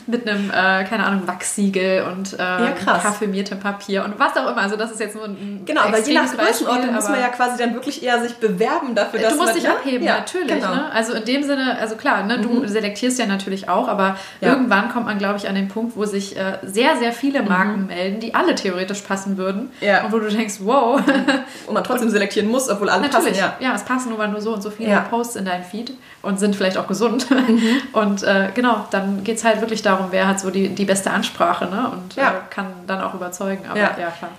mit 0.07 0.28
einem, 0.28 0.50
äh, 0.50 0.84
keine 0.84 1.05
Ahnung, 1.05 1.26
Wachssiegel 1.26 2.05
und 2.05 2.34
äh, 2.34 2.38
ja, 2.38 2.74
parfümiertem 2.84 3.61
Papier 3.61 4.05
und 4.05 4.18
was 4.18 4.36
auch 4.36 4.50
immer. 4.50 4.62
Also 4.62 4.76
das 4.76 4.92
ist 4.92 5.00
jetzt 5.00 5.14
nur 5.14 5.24
ein 5.24 5.62
Genau, 5.64 5.82
aber 5.82 5.98
je 6.00 6.14
nach 6.14 6.36
Größenordnung 6.36 6.94
muss 6.94 7.09
man 7.09 7.20
ja 7.20 7.28
quasi 7.28 7.59
dann 7.59 7.74
wirklich 7.74 8.03
eher 8.03 8.20
sich 8.20 8.36
bewerben 8.36 8.94
dafür, 8.94 9.20
dass 9.20 9.32
Du 9.32 9.38
musst 9.38 9.55
man, 9.55 9.57
dich 9.57 9.68
abheben, 9.68 10.07
ja, 10.07 10.18
natürlich. 10.18 10.55
Genau. 10.55 10.74
Ne? 10.74 10.91
Also 10.93 11.14
in 11.14 11.24
dem 11.24 11.43
Sinne, 11.43 11.78
also 11.80 11.97
klar, 11.97 12.24
ne, 12.24 12.38
du 12.38 12.49
mhm. 12.49 12.68
selektierst 12.68 13.18
ja 13.18 13.26
natürlich 13.26 13.68
auch, 13.68 13.88
aber 13.88 14.16
ja. 14.40 14.51
irgendwann 14.51 14.90
kommt 14.90 15.07
man, 15.07 15.18
glaube 15.18 15.38
ich, 15.38 15.49
an 15.49 15.55
den 15.55 15.68
Punkt, 15.68 15.97
wo 15.97 16.05
sich 16.05 16.36
äh, 16.36 16.59
sehr, 16.62 16.97
sehr 16.97 17.12
viele 17.12 17.43
mhm. 17.43 17.49
Marken 17.49 17.80
mhm. 17.82 17.86
melden, 17.86 18.20
die 18.20 18.34
alle 18.34 18.55
theoretisch 18.55 19.01
passen 19.01 19.36
würden. 19.36 19.70
Ja. 19.80 20.05
Und 20.05 20.12
wo 20.12 20.18
du 20.18 20.28
denkst, 20.28 20.57
wow. 20.61 21.01
und 21.66 21.74
man 21.74 21.84
trotzdem 21.84 22.11
selektieren 22.11 22.49
muss, 22.49 22.68
obwohl 22.68 22.88
alle 22.88 23.03
natürlich. 23.03 23.38
passen. 23.38 23.55
Ja. 23.61 23.68
ja, 23.68 23.74
es 23.74 23.84
passen 23.84 24.11
nur 24.11 24.26
nur 24.26 24.40
so 24.40 24.55
und 24.55 24.62
so 24.62 24.70
viele 24.70 25.03
Posts 25.11 25.36
in 25.36 25.45
dein 25.45 25.64
Feed 25.64 25.93
und 26.22 26.38
sind 26.38 26.55
vielleicht 26.57 26.76
auch 26.76 26.86
gesund. 26.86 27.30
Mhm. 27.30 27.62
Und 27.93 28.22
äh, 28.22 28.49
genau, 28.55 28.86
dann 28.90 29.24
geht 29.24 29.38
es 29.38 29.45
halt 29.45 29.61
wirklich 29.61 29.82
darum, 29.82 30.07
wer 30.11 30.28
hat 30.28 30.40
so 30.40 30.51
die, 30.51 30.68
die 30.68 30.84
beste 30.84 31.11
Ansprache 31.11 31.66
ne? 31.66 31.90
und 31.93 32.16
äh, 32.16 32.22
kann 32.51 32.66
dann 32.86 33.01
auch 33.01 33.14
überzeugen. 33.14 33.64
Aber 33.68 33.78
ja. 33.78 33.97
ja, 33.99 34.11
klar. 34.11 34.30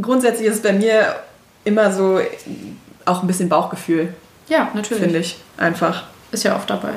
Grundsätzlich 0.00 0.46
ist 0.46 0.56
es 0.56 0.62
bei 0.62 0.72
mir 0.72 1.16
immer 1.64 1.92
so 1.92 2.20
auch 3.04 3.22
ein 3.22 3.26
bisschen 3.26 3.48
Bauchgefühl. 3.48 4.14
Ja, 4.48 4.68
natürlich. 4.74 5.02
Finde 5.02 5.18
ich 5.18 5.36
einfach. 5.56 6.04
Ist 6.30 6.44
ja 6.44 6.56
oft 6.56 6.68
dabei. 6.68 6.94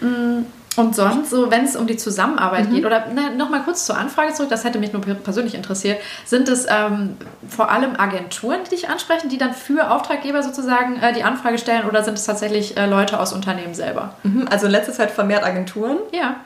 Mm, 0.00 0.44
und 0.76 0.96
sonst, 0.96 1.30
so 1.30 1.50
wenn 1.50 1.64
es 1.64 1.76
um 1.76 1.86
die 1.86 1.96
Zusammenarbeit 1.96 2.68
mhm. 2.68 2.74
geht, 2.74 2.84
oder 2.84 3.06
ne, 3.06 3.34
nochmal 3.36 3.62
kurz 3.62 3.86
zur 3.86 3.96
Anfrage 3.96 4.32
zurück, 4.32 4.50
das 4.50 4.64
hätte 4.64 4.78
mich 4.78 4.92
nur 4.92 5.02
persönlich 5.02 5.54
interessiert, 5.54 6.00
sind 6.24 6.48
es 6.48 6.66
ähm, 6.68 7.16
vor 7.48 7.70
allem 7.70 7.96
Agenturen, 7.96 8.60
die 8.66 8.70
dich 8.70 8.88
ansprechen, 8.88 9.28
die 9.28 9.38
dann 9.38 9.54
für 9.54 9.90
Auftraggeber 9.90 10.42
sozusagen 10.42 10.96
äh, 11.00 11.12
die 11.12 11.22
Anfrage 11.22 11.58
stellen, 11.58 11.86
oder 11.88 12.02
sind 12.02 12.18
es 12.18 12.24
tatsächlich 12.24 12.76
äh, 12.76 12.86
Leute 12.86 13.20
aus 13.20 13.32
Unternehmen 13.32 13.74
selber? 13.74 14.14
Mhm, 14.24 14.48
also 14.50 14.66
in 14.66 14.72
letzter 14.72 14.92
Zeit 14.92 15.10
vermehrt 15.10 15.44
Agenturen. 15.44 15.98
Ja. 16.12 16.36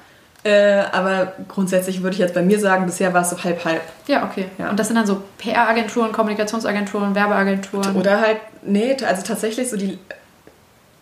Äh, 0.44 0.82
aber 0.92 1.32
grundsätzlich 1.48 2.02
würde 2.02 2.14
ich 2.14 2.20
jetzt 2.20 2.34
bei 2.34 2.42
mir 2.42 2.60
sagen, 2.60 2.86
bisher 2.86 3.12
war 3.12 3.22
es 3.22 3.30
so 3.30 3.42
halb-halb. 3.42 3.82
Ja, 4.06 4.24
okay. 4.24 4.46
Ja. 4.56 4.70
Und 4.70 4.78
das 4.78 4.86
sind 4.86 4.96
dann 4.96 5.06
so 5.06 5.22
PR-Agenturen, 5.38 6.12
Kommunikationsagenturen, 6.12 7.14
Werbeagenturen? 7.14 7.96
Oder 7.96 8.20
halt, 8.20 8.38
nee, 8.62 8.96
also 9.04 9.22
tatsächlich 9.22 9.68
so 9.68 9.76
die 9.76 9.98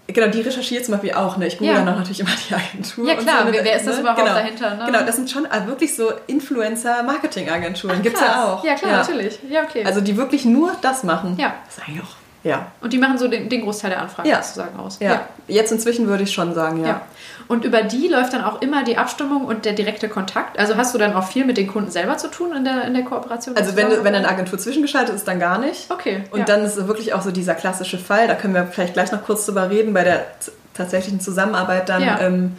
Genau, 0.08 0.28
die 0.28 0.40
recherchiert 0.40 0.84
zum 0.84 0.92
Beispiel 0.92 1.14
auch. 1.14 1.36
Ne? 1.36 1.48
Ich 1.48 1.58
google 1.58 1.74
ja. 1.74 1.80
dann 1.80 1.88
auch 1.88 1.98
natürlich 1.98 2.20
immer 2.20 2.30
die 2.48 2.54
Agentur. 2.54 3.08
Ja, 3.08 3.16
klar. 3.16 3.44
So, 3.44 3.50
ne? 3.50 3.58
Wer 3.60 3.76
ist 3.76 3.86
das 3.86 3.96
ne? 3.96 4.02
überhaupt 4.02 4.20
genau. 4.20 4.34
dahinter? 4.34 4.74
Ne? 4.76 4.84
Genau, 4.86 5.02
das 5.04 5.16
sind 5.16 5.30
schon 5.30 5.48
wirklich 5.66 5.96
so 5.96 6.12
Influencer-Marketing-Agenturen. 6.28 8.02
Gibt 8.02 8.14
es 8.14 8.22
ja 8.22 8.44
auch. 8.44 8.64
Ja, 8.64 8.74
klar, 8.74 8.92
ja. 8.92 8.98
natürlich. 8.98 9.40
Ja, 9.50 9.64
okay. 9.64 9.84
Also 9.84 10.00
die 10.00 10.16
wirklich 10.16 10.44
nur 10.44 10.72
das 10.80 11.02
machen. 11.02 11.36
Ja. 11.38 11.54
Das 11.66 11.78
ist 11.78 11.88
eigentlich 11.88 12.02
auch 12.02 12.14
ja. 12.44 12.70
Und 12.80 12.92
die 12.92 12.98
machen 12.98 13.18
so 13.18 13.28
den, 13.28 13.48
den 13.48 13.62
Großteil 13.62 13.90
der 13.90 14.00
Anfragen 14.00 14.28
ja. 14.28 14.42
sozusagen 14.42 14.78
aus. 14.78 14.98
Ja. 15.00 15.10
ja. 15.10 15.28
Jetzt 15.48 15.72
inzwischen 15.72 16.06
würde 16.06 16.22
ich 16.22 16.32
schon 16.32 16.54
sagen, 16.54 16.80
ja. 16.80 16.86
ja. 16.86 17.00
Und 17.48 17.64
über 17.64 17.82
die 17.82 18.08
läuft 18.08 18.32
dann 18.32 18.44
auch 18.44 18.62
immer 18.62 18.84
die 18.84 18.98
Abstimmung 18.98 19.44
und 19.44 19.64
der 19.64 19.72
direkte 19.72 20.08
Kontakt. 20.08 20.58
Also 20.58 20.76
hast 20.76 20.94
du 20.94 20.98
dann 20.98 21.14
auch 21.14 21.26
viel 21.26 21.44
mit 21.44 21.56
den 21.56 21.66
Kunden 21.66 21.90
selber 21.90 22.16
zu 22.16 22.28
tun 22.28 22.54
in 22.56 22.64
der, 22.64 22.84
in 22.84 22.94
der 22.94 23.04
Kooperation? 23.04 23.56
Also 23.56 23.76
wenn, 23.76 23.88
wenn 24.04 24.14
eine 24.14 24.28
Agentur 24.28 24.58
zwischengeschaltet 24.58 25.14
ist, 25.14 25.26
dann 25.26 25.40
gar 25.40 25.58
nicht. 25.58 25.90
Okay. 25.90 26.24
Und 26.30 26.48
dann 26.48 26.64
ist 26.64 26.76
es 26.76 26.86
wirklich 26.86 27.14
auch 27.14 27.22
so 27.22 27.30
dieser 27.30 27.54
klassische 27.54 27.98
Fall, 27.98 28.28
da 28.28 28.34
können 28.34 28.54
wir 28.54 28.66
vielleicht 28.66 28.94
gleich 28.94 29.12
noch 29.12 29.24
kurz 29.24 29.46
drüber 29.46 29.70
reden, 29.70 29.92
bei 29.92 30.04
der 30.04 30.26
tatsächlichen 30.74 31.20
Zusammenarbeit 31.20 31.88
dann. 31.88 32.02
Ja. 32.02 32.20
Ähm, 32.20 32.56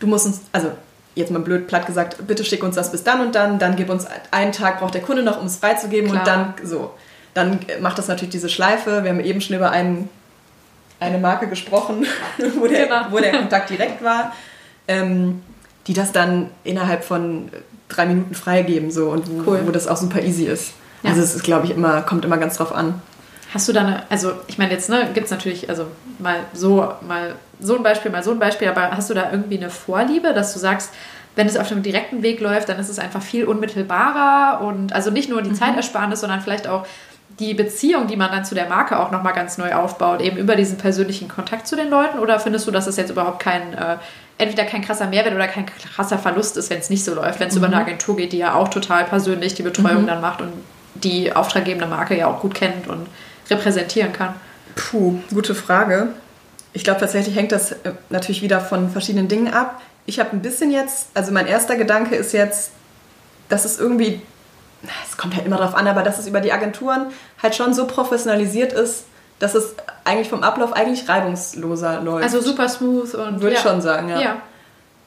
du 0.00 0.06
musst 0.06 0.26
uns, 0.26 0.40
also 0.52 0.72
jetzt 1.14 1.30
mal 1.30 1.40
blöd 1.40 1.66
platt 1.66 1.86
gesagt, 1.86 2.26
bitte 2.26 2.44
schick 2.44 2.62
uns 2.62 2.76
das 2.76 2.90
bis 2.90 3.04
dann 3.04 3.20
und 3.20 3.34
dann, 3.34 3.58
dann 3.58 3.76
gib 3.76 3.90
uns 3.90 4.06
einen 4.30 4.52
Tag, 4.52 4.80
braucht 4.80 4.94
der 4.94 5.02
Kunde 5.02 5.22
noch, 5.22 5.40
um 5.40 5.46
es 5.46 5.56
freizugeben 5.56 6.10
Klar. 6.10 6.20
und 6.20 6.26
dann 6.26 6.54
so. 6.64 6.90
Dann 7.34 7.60
macht 7.80 7.98
das 7.98 8.08
natürlich 8.08 8.30
diese 8.30 8.48
Schleife. 8.48 9.04
Wir 9.04 9.10
haben 9.10 9.20
eben 9.20 9.40
schon 9.40 9.56
über 9.56 9.70
einen, 9.70 10.08
eine 11.00 11.18
Marke 11.18 11.48
gesprochen, 11.48 12.06
wo 12.58 12.66
der, 12.66 12.86
genau. 12.86 13.06
wo 13.10 13.18
der 13.18 13.32
Kontakt 13.32 13.70
direkt 13.70 14.02
war, 14.04 14.32
ähm, 14.88 15.42
die 15.86 15.94
das 15.94 16.12
dann 16.12 16.50
innerhalb 16.64 17.04
von 17.04 17.50
drei 17.88 18.06
Minuten 18.06 18.34
freigeben 18.34 18.90
so, 18.90 19.10
und 19.10 19.28
wo, 19.28 19.50
cool. 19.50 19.60
wo 19.66 19.70
das 19.70 19.88
auch 19.88 19.96
super 19.96 20.22
easy 20.22 20.44
ist. 20.44 20.72
Ja. 21.02 21.10
Also 21.10 21.22
es 21.22 21.34
ist, 21.34 21.42
glaube 21.42 21.66
ich, 21.66 21.72
immer, 21.72 22.02
kommt 22.02 22.24
immer 22.24 22.38
ganz 22.38 22.56
drauf 22.56 22.74
an. 22.74 23.00
Hast 23.52 23.68
du 23.68 23.72
da 23.72 23.80
eine, 23.80 24.10
also 24.10 24.32
ich 24.46 24.56
meine, 24.56 24.72
jetzt 24.72 24.88
ne, 24.88 25.10
gibt 25.12 25.26
es 25.26 25.30
natürlich, 25.30 25.68
also 25.68 25.86
mal 26.18 26.38
so, 26.54 26.92
mal 27.06 27.34
so 27.60 27.76
ein 27.76 27.82
Beispiel, 27.82 28.10
mal 28.10 28.22
so 28.22 28.30
ein 28.30 28.38
Beispiel, 28.38 28.68
aber 28.68 28.92
hast 28.92 29.10
du 29.10 29.14
da 29.14 29.30
irgendwie 29.30 29.58
eine 29.58 29.68
Vorliebe, 29.68 30.32
dass 30.32 30.54
du 30.54 30.58
sagst, 30.58 30.90
wenn 31.36 31.46
es 31.46 31.56
auf 31.56 31.68
dem 31.68 31.82
direkten 31.82 32.22
Weg 32.22 32.40
läuft, 32.40 32.68
dann 32.68 32.78
ist 32.78 32.88
es 32.88 32.98
einfach 32.98 33.22
viel 33.22 33.44
unmittelbarer 33.44 34.64
und 34.64 34.92
also 34.92 35.10
nicht 35.10 35.28
nur 35.28 35.42
die 35.42 35.50
mhm. 35.50 35.54
Zeitersparnis, 35.54 36.20
sondern 36.20 36.40
vielleicht 36.40 36.66
auch 36.66 36.86
die 37.38 37.54
Beziehung, 37.54 38.06
die 38.06 38.16
man 38.16 38.30
dann 38.30 38.44
zu 38.44 38.54
der 38.54 38.68
Marke 38.68 38.98
auch 38.98 39.10
nochmal 39.10 39.32
ganz 39.32 39.58
neu 39.58 39.74
aufbaut, 39.74 40.20
eben 40.20 40.36
über 40.36 40.56
diesen 40.56 40.78
persönlichen 40.78 41.28
Kontakt 41.28 41.66
zu 41.66 41.76
den 41.76 41.88
Leuten? 41.90 42.18
Oder 42.18 42.38
findest 42.40 42.66
du, 42.66 42.70
dass 42.70 42.86
es 42.86 42.96
jetzt 42.96 43.10
überhaupt 43.10 43.40
kein, 43.40 43.74
äh, 43.74 43.96
entweder 44.38 44.64
kein 44.64 44.82
krasser 44.82 45.06
Mehrwert 45.06 45.34
oder 45.34 45.48
kein 45.48 45.66
krasser 45.66 46.18
Verlust 46.18 46.56
ist, 46.56 46.70
wenn 46.70 46.78
es 46.78 46.90
nicht 46.90 47.04
so 47.04 47.14
läuft, 47.14 47.40
wenn 47.40 47.48
es 47.48 47.54
mhm. 47.54 47.58
über 47.58 47.66
eine 47.68 47.76
Agentur 47.76 48.16
geht, 48.16 48.32
die 48.32 48.38
ja 48.38 48.54
auch 48.54 48.68
total 48.68 49.04
persönlich 49.04 49.54
die 49.54 49.62
Betreuung 49.62 50.02
mhm. 50.02 50.06
dann 50.08 50.20
macht 50.20 50.40
und 50.40 50.52
die 50.94 51.34
auftraggebende 51.34 51.86
Marke 51.86 52.16
ja 52.16 52.26
auch 52.26 52.40
gut 52.40 52.54
kennt 52.54 52.88
und 52.88 53.06
repräsentieren 53.50 54.12
kann? 54.12 54.34
Puh, 54.74 55.18
gute 55.32 55.54
Frage. 55.54 56.08
Ich 56.72 56.84
glaube, 56.84 57.00
tatsächlich 57.00 57.36
hängt 57.36 57.52
das 57.52 57.72
äh, 57.72 57.92
natürlich 58.10 58.42
wieder 58.42 58.60
von 58.60 58.90
verschiedenen 58.90 59.28
Dingen 59.28 59.52
ab. 59.52 59.80
Ich 60.06 60.18
habe 60.18 60.30
ein 60.32 60.42
bisschen 60.42 60.70
jetzt, 60.70 61.08
also 61.14 61.32
mein 61.32 61.46
erster 61.46 61.76
Gedanke 61.76 62.16
ist 62.16 62.32
jetzt, 62.32 62.72
dass 63.48 63.64
es 63.64 63.78
irgendwie 63.78 64.20
es 65.08 65.16
kommt 65.16 65.34
halt 65.36 65.46
immer 65.46 65.56
drauf 65.56 65.74
an, 65.74 65.86
aber 65.86 66.02
dass 66.02 66.18
es 66.18 66.26
über 66.26 66.40
die 66.40 66.52
Agenturen 66.52 67.06
halt 67.42 67.54
schon 67.54 67.74
so 67.74 67.86
professionalisiert 67.86 68.72
ist, 68.72 69.04
dass 69.38 69.54
es 69.54 69.74
eigentlich 70.04 70.28
vom 70.28 70.42
Ablauf 70.42 70.72
eigentlich 70.72 71.08
reibungsloser 71.08 72.00
läuft. 72.00 72.24
Also 72.24 72.40
super 72.40 72.68
smooth 72.68 73.14
und. 73.14 73.40
Würde 73.40 73.54
ja. 73.54 73.58
ich 73.58 73.58
schon 73.60 73.80
sagen, 73.80 74.08
ja. 74.08 74.20
ja. 74.20 74.36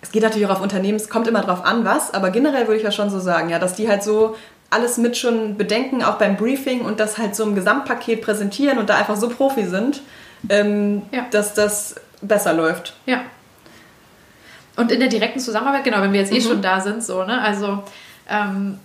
Es 0.01 0.11
geht 0.11 0.21
natürlich 0.21 0.45
auch 0.47 0.51
auf 0.51 0.61
Unternehmen, 0.61 0.97
es 0.97 1.09
kommt 1.09 1.27
immer 1.27 1.41
drauf 1.41 1.65
an, 1.65 1.83
was, 1.83 2.13
aber 2.13 2.29
generell 2.29 2.67
würde 2.67 2.77
ich 2.77 2.83
ja 2.83 2.91
schon 2.91 3.09
so 3.09 3.19
sagen, 3.19 3.49
ja, 3.49 3.57
dass 3.57 3.73
die 3.73 3.89
halt 3.89 4.03
so 4.03 4.35
alles 4.69 4.97
mit 4.97 5.17
schon 5.17 5.57
bedenken, 5.57 6.03
auch 6.03 6.15
beim 6.15 6.35
Briefing 6.35 6.81
und 6.81 6.99
das 6.99 7.17
halt 7.17 7.35
so 7.35 7.43
im 7.43 7.55
Gesamtpaket 7.55 8.21
präsentieren 8.21 8.77
und 8.77 8.89
da 8.89 8.97
einfach 8.97 9.15
so 9.15 9.29
Profi 9.29 9.65
sind, 9.65 10.01
ähm, 10.49 11.03
ja. 11.11 11.25
dass 11.31 11.53
das 11.53 11.95
besser 12.21 12.53
läuft. 12.53 12.93
Ja. 13.05 13.21
Und 14.75 14.91
in 14.91 14.99
der 14.99 15.09
direkten 15.09 15.39
Zusammenarbeit, 15.39 15.85
genau, 15.85 16.01
wenn 16.01 16.11
wir 16.11 16.19
jetzt 16.19 16.31
eh 16.31 16.39
mhm. 16.39 16.43
schon 16.43 16.61
da 16.61 16.81
sind, 16.81 17.03
so, 17.03 17.23
ne, 17.23 17.41
also 17.41 17.83
ähm, 18.29 18.79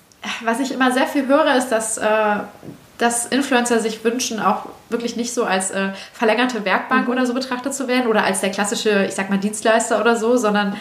was 0.45 0.61
ich 0.61 0.73
immer 0.73 0.93
sehr 0.93 1.07
viel 1.07 1.27
höre, 1.27 1.55
ist, 1.57 1.69
dass, 1.69 1.99
äh, 1.99 2.37
dass 2.99 3.27
Influencer 3.27 3.81
sich 3.81 4.05
wünschen, 4.05 4.41
auch 4.41 4.67
wirklich 4.89 5.17
nicht 5.17 5.33
so 5.33 5.45
als 5.45 5.71
äh, 5.71 5.91
verlängerte 6.13 6.65
Werkbank 6.65 7.07
mhm. 7.07 7.13
oder 7.13 7.27
so 7.27 7.35
betrachtet 7.35 7.75
zu 7.75 7.89
werden 7.89 8.07
oder 8.07 8.25
als 8.25 8.41
der 8.41 8.51
klassische, 8.51 9.05
ich 9.07 9.15
sag 9.15 9.31
mal, 9.31 9.39
Dienstleister 9.39 10.01
oder 10.01 10.17
so, 10.17 10.37
sondern 10.37 10.77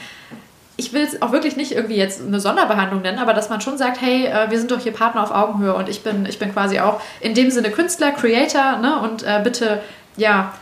ich 0.80 0.94
will 0.94 1.04
es 1.04 1.22
auch 1.22 1.34
wirklich 1.34 1.58
nicht 1.58 1.74
irgendwie 1.74 1.98
jetzt 1.98 2.22
eine 2.26 2.40
Sonderbehandlung 2.40 3.02
nennen, 3.02 3.20
aber 3.20 3.34
dass 3.34 3.50
man 3.50 3.60
schon 3.60 3.78
sagt, 3.78 4.02
hey, 4.02 4.26
äh, 4.26 4.50
wir 4.50 4.58
sind 4.58 4.72
doch 4.72 4.80
hier 4.80 4.94
Partner 4.94 5.24
auf 5.24 5.32
Augenhöhe 5.32 5.74
und 5.74 5.90
ich 5.90 6.04
bin, 6.04 6.26
ich 6.26 6.40
bin 6.40 6.54
quasi 6.54 6.80
auch 6.80 7.02
in 7.20 7.34
dem 7.34 7.52
Sinne 7.52 7.70
Künstler, 7.70 8.12
Creator, 8.12 8.78
ne? 8.78 9.00
Und 9.00 9.24
äh, 9.24 9.42
bitte, 9.44 9.82
ja, 10.16 10.54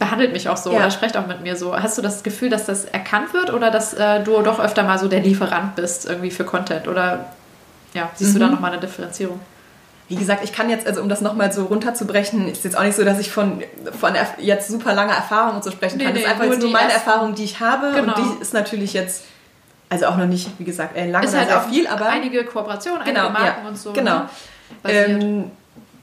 behandelt 0.00 0.32
mich 0.32 0.48
auch 0.48 0.56
so 0.56 0.72
ja. 0.72 0.78
oder 0.78 0.90
sprecht 0.90 1.16
auch 1.16 1.28
mit 1.28 1.42
mir 1.42 1.56
so. 1.56 1.76
Hast 1.80 1.96
du 1.96 2.02
das 2.02 2.22
Gefühl, 2.22 2.50
dass 2.50 2.66
das 2.66 2.84
erkannt 2.86 3.32
wird 3.32 3.52
oder 3.52 3.70
dass 3.70 3.94
äh, 3.94 4.22
du 4.22 4.42
doch 4.42 4.58
öfter 4.58 4.82
mal 4.82 4.98
so 4.98 5.08
der 5.08 5.20
Lieferant 5.20 5.76
bist 5.76 6.08
irgendwie 6.08 6.32
für 6.32 6.44
Content? 6.44 6.88
Oder 6.88 7.26
ja, 7.94 8.10
siehst 8.14 8.30
mhm. 8.30 8.34
du 8.34 8.40
da 8.40 8.48
nochmal 8.48 8.72
eine 8.72 8.80
Differenzierung? 8.80 9.40
Wie 10.08 10.16
gesagt, 10.16 10.42
ich 10.42 10.52
kann 10.52 10.68
jetzt, 10.68 10.86
also 10.88 11.00
um 11.00 11.08
das 11.08 11.20
nochmal 11.20 11.52
so 11.52 11.66
runterzubrechen, 11.66 12.48
ist 12.48 12.64
jetzt 12.64 12.76
auch 12.76 12.82
nicht 12.82 12.96
so, 12.96 13.04
dass 13.04 13.20
ich 13.20 13.30
von, 13.30 13.62
von 13.98 14.14
jetzt 14.38 14.68
super 14.68 14.92
langer 14.92 15.12
Erfahrung 15.12 15.56
und 15.56 15.64
so 15.64 15.70
sprechen 15.70 15.98
kann. 15.98 16.08
Nee, 16.08 16.14
das 16.14 16.22
ist 16.22 16.28
einfach 16.28 16.46
jetzt 16.46 16.62
nur 16.62 16.70
meine 16.72 16.92
Erfahrung, 16.92 17.36
die 17.36 17.44
ich 17.44 17.60
habe. 17.60 17.92
Genau. 17.94 18.16
Und 18.16 18.18
die 18.18 18.42
ist 18.42 18.52
natürlich 18.52 18.92
jetzt, 18.92 19.22
also 19.88 20.06
auch 20.06 20.16
noch 20.16 20.26
nicht, 20.26 20.50
wie 20.58 20.64
gesagt, 20.64 20.96
lange 20.96 21.24
ist 21.24 21.36
halt 21.36 21.48
sehr 21.48 21.60
viel, 21.62 21.86
aber. 21.86 22.06
Einige 22.06 22.44
Kooperationen, 22.44 23.02
einige 23.02 23.20
genau, 23.20 23.30
Marken 23.30 23.62
ja, 23.62 23.68
und 23.68 23.78
so. 23.78 23.92
Genau. 23.92 24.18
Ne? 24.18 24.28
Ähm, 24.84 25.50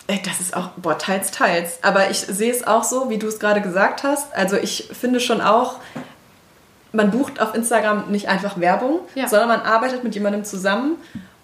Das 0.07 0.39
ist 0.39 0.55
auch, 0.55 0.69
boah, 0.77 0.97
teils, 0.97 1.31
teils. 1.31 1.79
Aber 1.81 2.09
ich 2.09 2.19
sehe 2.19 2.51
es 2.51 2.65
auch 2.65 2.85
so, 2.85 3.09
wie 3.09 3.17
du 3.17 3.27
es 3.27 3.39
gerade 3.39 3.59
gesagt 3.59 4.03
hast. 4.03 4.33
Also 4.33 4.55
ich 4.55 4.89
finde 4.93 5.19
schon 5.19 5.41
auch, 5.41 5.79
man 6.93 7.11
bucht 7.11 7.41
auf 7.41 7.53
Instagram 7.53 8.09
nicht 8.09 8.29
einfach 8.29 8.57
Werbung, 8.57 9.01
ja. 9.15 9.27
sondern 9.27 9.49
man 9.49 9.61
arbeitet 9.61 10.05
mit 10.05 10.15
jemandem 10.15 10.45
zusammen 10.45 10.95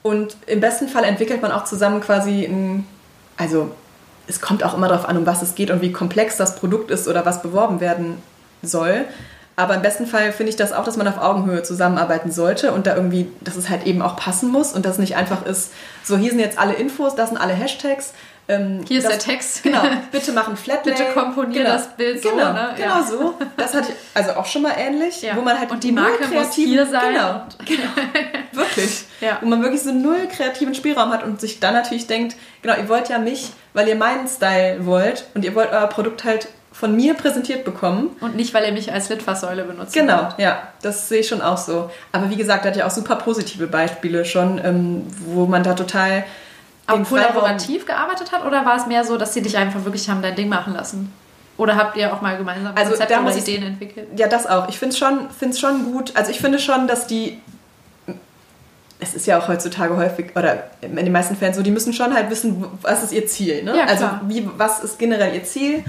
und 0.04 0.36
im 0.46 0.60
besten 0.60 0.88
Fall 0.88 1.06
entwickelt 1.06 1.42
man 1.42 1.52
auch 1.52 1.64
zusammen 1.64 2.02
quasi 2.02 2.44
ein, 2.44 2.86
also 3.38 3.72
es 4.28 4.42
kommt 4.42 4.64
auch 4.64 4.74
immer 4.74 4.88
darauf 4.90 5.08
an, 5.08 5.18
um 5.18 5.26
was 5.26 5.42
es 5.42 5.56
geht 5.56 5.72
und 5.72 5.82
wie 5.82 5.92
komplex 5.92 6.38
das 6.38 6.58
Produkt 6.58 6.92
ist 6.92 7.08
oder 7.08 7.26
was 7.26 7.42
beworben 7.42 7.80
werden 7.80 8.22
soll. 8.62 9.06
Aber 9.56 9.76
im 9.76 9.82
besten 9.82 10.08
Fall 10.08 10.32
finde 10.32 10.50
ich 10.50 10.56
das 10.56 10.74
auch, 10.74 10.84
dass 10.84 10.98
man 10.98 11.08
auf 11.08 11.20
Augenhöhe 11.20 11.62
zusammenarbeiten 11.62 12.32
sollte 12.32 12.72
und 12.72 12.88
da 12.88 12.96
irgendwie, 12.96 13.28
dass 13.42 13.56
es 13.56 13.70
halt 13.70 13.86
eben 13.86 14.02
auch 14.02 14.16
passen 14.16 14.50
muss 14.50 14.74
und 14.74 14.86
dass 14.86 14.94
es 14.94 15.00
nicht 15.00 15.16
einfach 15.16 15.46
ist, 15.46 15.72
so 16.04 16.18
hier 16.18 16.32
sind 16.32 16.40
jetzt 16.40 16.58
alle 16.58 16.74
Infos, 16.74 17.16
das 17.16 17.30
sind 17.30 17.38
alle 17.38 17.54
Hashtags. 17.54 18.14
Ähm, 18.48 18.82
hier 18.88 18.98
ist 18.98 19.06
das, 19.06 19.20
der 19.20 19.34
Text. 19.34 19.64
Genau, 19.64 19.84
bitte 20.12 20.34
machen 20.34 20.58
Flatlay. 20.58 20.94
Bitte 20.94 21.06
komponier 21.14 21.64
genau, 21.64 21.76
das 21.76 21.96
Bild 21.96 22.22
so. 22.22 22.32
Genau, 22.32 22.52
ne? 22.52 22.74
genau 22.76 22.96
ja. 22.96 23.04
so. 23.04 23.36
Das 23.56 23.74
hatte 23.74 23.92
ich 23.92 23.96
also 24.16 24.32
auch 24.32 24.46
schon 24.46 24.64
mal 24.64 24.74
ähnlich, 24.78 25.22
ja. 25.22 25.36
wo 25.36 25.42
man 25.42 25.58
halt 25.58 25.72
und 25.72 25.84
die 25.84 25.92
Marke 25.92 26.28
muss 26.28 26.54
hier 26.54 26.86
sein. 26.86 27.14
Genau, 27.14 27.44
genau. 27.66 27.90
wirklich. 28.52 29.06
Ja. 29.24 29.38
Wo 29.42 29.48
man 29.48 29.62
wirklich 29.62 29.82
so 29.82 29.92
null 29.92 30.28
kreativen 30.30 30.76
Spielraum 30.76 31.12
hat 31.12 31.24
und 31.24 31.40
sich 31.40 31.60
dann 31.60 31.74
natürlich 31.74 32.08
denkt, 32.08 32.36
genau, 32.62 32.76
ihr 32.76 32.90
wollt 32.90 33.10
ja 33.10 33.20
mich, 33.20 33.52
weil 33.74 33.88
ihr 33.88 33.96
meinen 33.96 34.28
Style 34.28 34.86
wollt 34.86 35.26
und 35.34 35.46
ihr 35.46 35.56
wollt 35.56 35.72
euer 35.72 35.88
Produkt 35.88 36.24
halt 36.24 36.48
von 36.74 36.96
mir 36.96 37.14
präsentiert 37.14 37.64
bekommen. 37.64 38.10
Und 38.20 38.36
nicht, 38.36 38.54
weil 38.54 38.64
er 38.64 38.72
mich 38.72 38.92
als 38.92 39.10
Litfaßsäule 39.10 39.64
benutzt. 39.64 39.94
Genau, 39.94 40.24
hat. 40.24 40.40
ja, 40.40 40.68
das 40.82 41.08
sehe 41.08 41.20
ich 41.20 41.28
schon 41.28 41.42
auch 41.42 41.58
so. 41.58 41.90
Aber 42.12 42.30
wie 42.30 42.36
gesagt, 42.36 42.66
er 42.66 42.72
hat 42.72 42.78
ja 42.78 42.88
auch 42.88 42.92
super 42.92 43.16
positive 43.16 43.68
Beispiele 43.68 44.26
schon, 44.26 44.60
ähm, 44.64 45.08
wo 45.28 45.46
man 45.46 45.64
da 45.64 45.76
total 45.76 46.26
auch 46.88 47.02
kollaborativ 47.04 47.86
gearbeitet 47.86 48.32
hat 48.34 48.46
oder 48.46 48.66
war 48.66 48.76
es 48.76 48.88
mehr 48.88 49.06
so, 49.06 49.18
dass 49.18 49.34
sie 49.34 49.42
dich 49.42 49.56
einfach 49.56 49.86
wirklich 49.86 50.10
haben 50.10 50.22
dein 50.22 50.36
Ding 50.36 50.50
machen 50.50 50.74
lassen? 50.74 51.14
Oder 51.56 51.76
habt 51.76 51.96
ihr 51.98 52.12
auch 52.12 52.22
mal 52.22 52.36
gemeinsam 52.36 52.74
also 52.76 52.90
Konzepte 52.90 53.20
oder 53.20 53.36
Ideen 53.36 53.64
entwickelt? 53.64 54.08
Ja, 54.18 54.28
das 54.28 54.48
auch. 54.48 54.68
Ich 54.70 54.80
finde 54.80 54.94
es 54.94 55.00
schon, 55.00 55.30
schon 55.56 55.92
gut. 55.92 56.12
Also 56.16 56.32
ich 56.32 56.40
finde 56.40 56.58
schon, 56.58 56.88
dass 56.88 57.06
die 57.06 57.40
es 59.04 59.14
ist 59.14 59.28
ja 59.28 59.40
auch 59.40 59.48
heutzutage 59.48 59.96
häufig, 59.98 60.36
oder 60.36 60.64
in 60.82 60.96
den 60.96 61.12
meisten 61.12 61.36
Fällen 61.36 61.54
so, 61.54 61.62
die 61.62 61.72
müssen 61.72 61.94
schon 61.94 62.14
halt 62.14 62.30
wissen, 62.30 62.66
was 62.82 63.04
ist 63.04 63.14
ihr 63.14 63.28
Ziel. 63.28 63.64
Ne? 63.64 63.78
Ja, 63.78 63.86
also 63.86 64.10
wie, 64.28 64.48
was 64.58 64.84
ist 64.84 64.98
generell 64.98 65.36
ihr 65.36 65.44
Ziel? 65.44 65.84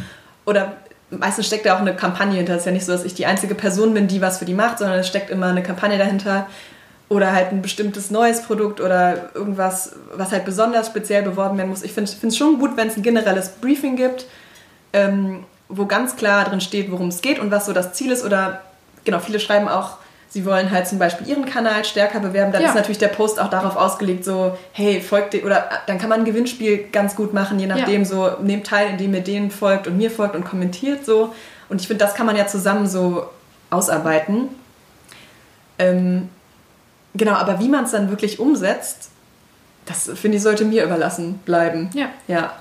Oder 0.45 0.73
meistens 1.11 1.47
steckt 1.47 1.67
da 1.67 1.77
auch 1.77 1.81
eine 1.81 1.95
Kampagne 1.95 2.37
hinter. 2.37 2.55
Es 2.55 2.61
ist 2.61 2.67
ja 2.67 2.73
nicht 2.73 2.85
so, 2.85 2.93
dass 2.93 3.05
ich 3.05 3.15
die 3.15 3.27
einzige 3.27 3.55
Person 3.55 3.95
bin, 3.95 4.09
die 4.09 4.21
was 4.21 4.39
für 4.39 4.45
die 4.45 4.55
macht, 4.55 4.79
sondern 4.79 4.99
es 4.99 5.09
steckt 5.09 5.31
immer 5.31 5.47
eine 5.47 5.63
Kampagne 5.63 5.99
dahinter. 5.99 6.47
Oder 7.09 7.33
halt 7.33 7.53
ein 7.53 7.63
bestimmtes 7.63 8.11
neues 8.11 8.43
Produkt 8.43 8.81
oder 8.81 9.31
irgendwas, 9.35 9.93
was 10.15 10.33
halt 10.33 10.45
besonders 10.45 10.87
speziell 10.87 11.23
beworben 11.23 11.59
werden 11.59 11.69
muss. 11.69 11.83
Ich 11.83 11.93
finde 11.93 12.11
es 12.11 12.37
schon 12.37 12.59
gut, 12.59 12.77
wenn 12.77 12.89
es 12.89 12.97
ein 12.97 13.03
generelles 13.03 13.51
Briefing 13.51 13.97
gibt, 13.97 14.27
ähm, 14.93 15.45
wo 15.69 15.87
ganz 15.87 16.17
klar 16.17 16.45
drin 16.45 16.61
steht, 16.61 16.91
worum 16.91 17.09
es 17.09 17.21
geht 17.21 17.39
und 17.39 17.51
was 17.51 17.67
so 17.67 17.73
das 17.73 17.93
Ziel 17.93 18.11
ist. 18.11 18.25
Oder 18.25 18.63
genau, 19.05 19.19
viele 19.19 19.39
schreiben 19.39 19.69
auch, 19.69 19.99
sie 20.35 20.45
wollen 20.45 20.73
halt 20.73 20.89
zum 20.89 20.99
Beispiel 20.99 21.29
ihren 21.29 21.45
Kanal 21.45 21.85
stärker 21.85 22.19
bewerben, 22.19 22.51
dann 22.51 22.61
ja. 22.61 22.71
ist 22.71 22.75
natürlich 22.75 22.99
der 22.99 23.07
Post 23.07 23.39
auch 23.39 23.51
darauf 23.51 23.77
ausgelegt, 23.77 24.25
so, 24.25 24.59
hey, 24.73 25.01
folgt 25.01 25.33
dir, 25.33 25.45
oder 25.45 25.69
dann 25.87 25.97
kann 25.97 26.09
man 26.09 26.23
ein 26.23 26.25
Gewinnspiel 26.25 26.89
ganz 26.91 27.15
gut 27.15 27.33
machen, 27.33 27.61
je 27.61 27.69
nachdem, 27.69 28.01
ja. 28.01 28.05
so, 28.05 28.31
nehmt 28.43 28.67
teil, 28.67 28.91
indem 28.91 29.15
ihr 29.15 29.21
denen 29.21 29.53
folgt 29.53 29.87
und 29.87 29.97
mir 29.97 30.11
folgt 30.11 30.35
und 30.35 30.45
kommentiert 30.45 31.07
so. 31.07 31.33
Und 31.69 31.81
ich 31.81 31.87
finde, 31.87 32.05
das 32.05 32.17
kann 32.17 32.27
man 32.27 32.35
ja 32.35 32.49
zusammen 32.49 32.89
so 32.89 33.31
ausarbeiten. 33.71 34.49
Ähm, 35.79 36.29
genau, 37.15 37.35
aber 37.35 37.61
wie 37.61 37.69
man 37.69 37.85
es 37.85 37.93
dann 37.93 38.11
wirklich 38.11 38.41
umsetzt, 38.41 39.11
das 39.87 40.11
finde 40.17 40.39
ich, 40.39 40.43
sollte 40.43 40.65
mir 40.65 40.83
überlassen 40.83 41.39
bleiben. 41.45 41.91
Ja. 41.95 42.09
Ja. 42.27 42.55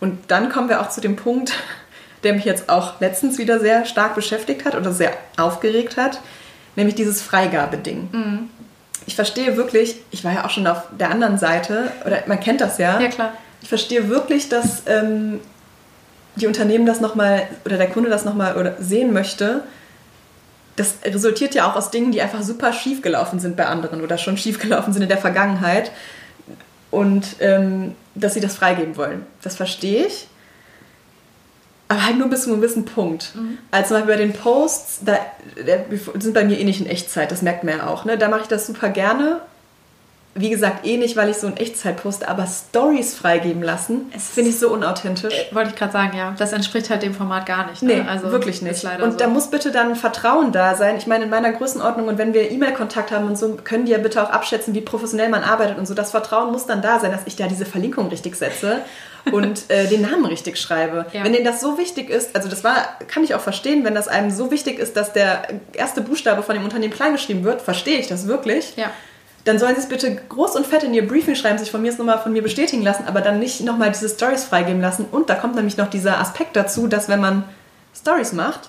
Und 0.00 0.32
dann 0.32 0.48
kommen 0.48 0.68
wir 0.68 0.80
auch 0.80 0.88
zu 0.88 1.00
dem 1.00 1.14
Punkt, 1.14 1.52
der 2.24 2.32
mich 2.32 2.44
jetzt 2.44 2.68
auch 2.68 3.00
letztens 3.00 3.38
wieder 3.38 3.60
sehr 3.60 3.84
stark 3.84 4.16
beschäftigt 4.16 4.64
hat 4.64 4.74
oder 4.74 4.90
sehr 4.90 5.12
aufgeregt 5.36 5.96
hat 5.96 6.18
nämlich 6.76 6.94
dieses 6.94 7.22
Freigabeding. 7.22 8.08
Mhm. 8.12 8.50
Ich 9.06 9.14
verstehe 9.14 9.56
wirklich, 9.56 9.96
ich 10.10 10.24
war 10.24 10.32
ja 10.32 10.44
auch 10.44 10.50
schon 10.50 10.66
auf 10.66 10.82
der 10.98 11.10
anderen 11.10 11.38
Seite, 11.38 11.90
oder 12.04 12.22
man 12.26 12.40
kennt 12.40 12.60
das 12.60 12.78
ja. 12.78 13.00
Ja, 13.00 13.08
klar. 13.08 13.32
Ich 13.62 13.68
verstehe 13.68 14.08
wirklich, 14.08 14.48
dass 14.48 14.82
ähm, 14.86 15.40
die 16.36 16.46
Unternehmen 16.46 16.86
das 16.86 17.00
nochmal, 17.00 17.48
oder 17.64 17.76
der 17.76 17.88
Kunde 17.88 18.10
das 18.10 18.24
nochmal 18.24 18.76
sehen 18.78 19.12
möchte. 19.12 19.62
Das 20.76 20.94
resultiert 21.04 21.54
ja 21.54 21.70
auch 21.70 21.74
aus 21.74 21.90
Dingen, 21.90 22.12
die 22.12 22.22
einfach 22.22 22.42
super 22.42 22.72
schief 22.72 23.02
gelaufen 23.02 23.40
sind 23.40 23.56
bei 23.56 23.66
anderen 23.66 24.02
oder 24.02 24.18
schon 24.18 24.36
schief 24.36 24.58
gelaufen 24.60 24.92
sind 24.92 25.02
in 25.02 25.08
der 25.08 25.18
Vergangenheit. 25.18 25.90
Und 26.90 27.36
ähm, 27.40 27.94
dass 28.14 28.34
sie 28.34 28.40
das 28.40 28.56
freigeben 28.56 28.96
wollen. 28.96 29.26
Das 29.42 29.56
verstehe 29.56 30.06
ich 30.06 30.28
aber 31.88 32.04
halt 32.04 32.18
nur 32.18 32.28
bis 32.28 32.42
zu 32.42 32.50
einem 32.50 32.60
gewissen 32.60 32.84
Punkt. 32.84 33.34
Mhm. 33.34 33.58
Also 33.70 33.94
bei 34.06 34.16
den 34.16 34.32
Posts, 34.32 35.00
da 35.04 35.18
sind 36.18 36.34
bei 36.34 36.44
mir 36.44 36.58
eh 36.58 36.64
nicht 36.64 36.80
in 36.80 36.86
Echtzeit, 36.86 37.32
das 37.32 37.42
merkt 37.42 37.64
man 37.64 37.78
ja 37.78 37.86
auch. 37.86 38.04
Ne? 38.04 38.18
Da 38.18 38.28
mache 38.28 38.42
ich 38.42 38.48
das 38.48 38.66
super 38.66 38.90
gerne. 38.90 39.40
Wie 40.34 40.50
gesagt, 40.50 40.86
eh 40.86 40.98
nicht, 40.98 41.16
weil 41.16 41.30
ich 41.30 41.38
so 41.38 41.48
in 41.48 41.56
Echtzeit 41.56 42.00
poste, 42.00 42.28
aber 42.28 42.46
Stories 42.46 43.16
freigeben 43.16 43.62
lassen, 43.62 44.12
finde 44.16 44.50
ich 44.50 44.58
so 44.58 44.70
unauthentisch. 44.70 45.34
Äh, 45.34 45.54
wollte 45.54 45.70
ich 45.70 45.76
gerade 45.76 45.92
sagen, 45.92 46.16
ja. 46.16 46.34
Das 46.38 46.52
entspricht 46.52 46.90
halt 46.90 47.02
dem 47.02 47.14
Format 47.14 47.46
gar 47.46 47.68
nicht. 47.68 47.82
Ne? 47.82 47.96
Nee, 47.96 48.08
also, 48.08 48.30
wirklich 48.30 48.62
nicht. 48.62 48.84
und 48.84 49.12
so. 49.12 49.18
da 49.18 49.26
muss 49.26 49.48
bitte 49.50 49.72
dann 49.72 49.96
Vertrauen 49.96 50.52
da 50.52 50.76
sein. 50.76 50.96
Ich 50.96 51.06
meine, 51.06 51.24
in 51.24 51.30
meiner 51.30 51.52
Größenordnung 51.52 52.06
und 52.06 52.18
wenn 52.18 52.34
wir 52.34 52.50
E-Mail-Kontakt 52.50 53.10
haben 53.10 53.26
und 53.26 53.36
so, 53.36 53.56
können 53.64 53.86
die 53.86 53.92
ja 53.92 53.98
bitte 53.98 54.22
auch 54.22 54.30
abschätzen, 54.30 54.74
wie 54.74 54.80
professionell 54.80 55.28
man 55.28 55.42
arbeitet 55.42 55.78
und 55.78 55.86
so. 55.86 55.94
Das 55.94 56.12
Vertrauen 56.12 56.52
muss 56.52 56.66
dann 56.66 56.82
da 56.82 57.00
sein, 57.00 57.10
dass 57.10 57.22
ich 57.24 57.34
da 57.34 57.48
diese 57.48 57.66
Verlinkung 57.66 58.08
richtig 58.08 58.36
setze 58.36 58.82
und 59.32 59.70
äh, 59.70 59.88
den 59.88 60.02
Namen 60.02 60.26
richtig 60.26 60.56
schreibe. 60.58 61.06
Ja. 61.12 61.24
Wenn 61.24 61.32
denen 61.32 61.44
das 61.44 61.60
so 61.60 61.78
wichtig 61.78 62.10
ist, 62.10 62.36
also 62.36 62.48
das 62.48 62.62
war, 62.62 62.76
kann 63.08 63.24
ich 63.24 63.34
auch 63.34 63.40
verstehen, 63.40 63.84
wenn 63.84 63.94
das 63.94 64.06
einem 64.06 64.30
so 64.30 64.50
wichtig 64.50 64.78
ist, 64.78 64.96
dass 64.96 65.12
der 65.12 65.48
erste 65.72 66.00
Buchstabe 66.00 66.42
von 66.42 66.54
dem 66.54 66.64
Unternehmen 66.64 66.92
kleingeschrieben 66.92 67.42
wird, 67.42 67.60
verstehe 67.60 67.98
ich 67.98 68.06
das 68.06 68.28
wirklich. 68.28 68.76
Ja. 68.76 68.90
Dann 69.48 69.58
sollen 69.58 69.76
sie 69.76 69.80
es 69.80 69.88
bitte 69.88 70.14
groß 70.28 70.56
und 70.56 70.66
fett 70.66 70.82
in 70.82 70.92
ihr 70.92 71.08
Briefing 71.08 71.34
schreiben, 71.34 71.56
sich 71.56 71.70
von 71.70 71.80
mir 71.80 71.90
es 71.90 71.96
nochmal 71.96 72.18
von 72.18 72.34
mir 72.34 72.42
bestätigen 72.42 72.82
lassen, 72.82 73.04
aber 73.06 73.22
dann 73.22 73.38
nicht 73.38 73.62
nochmal 73.62 73.90
diese 73.90 74.10
Stories 74.10 74.44
freigeben 74.44 74.82
lassen. 74.82 75.06
Und 75.10 75.30
da 75.30 75.34
kommt 75.36 75.54
nämlich 75.54 75.78
noch 75.78 75.88
dieser 75.88 76.20
Aspekt 76.20 76.54
dazu, 76.54 76.86
dass 76.86 77.08
wenn 77.08 77.22
man 77.22 77.44
Stories 77.98 78.34
macht 78.34 78.68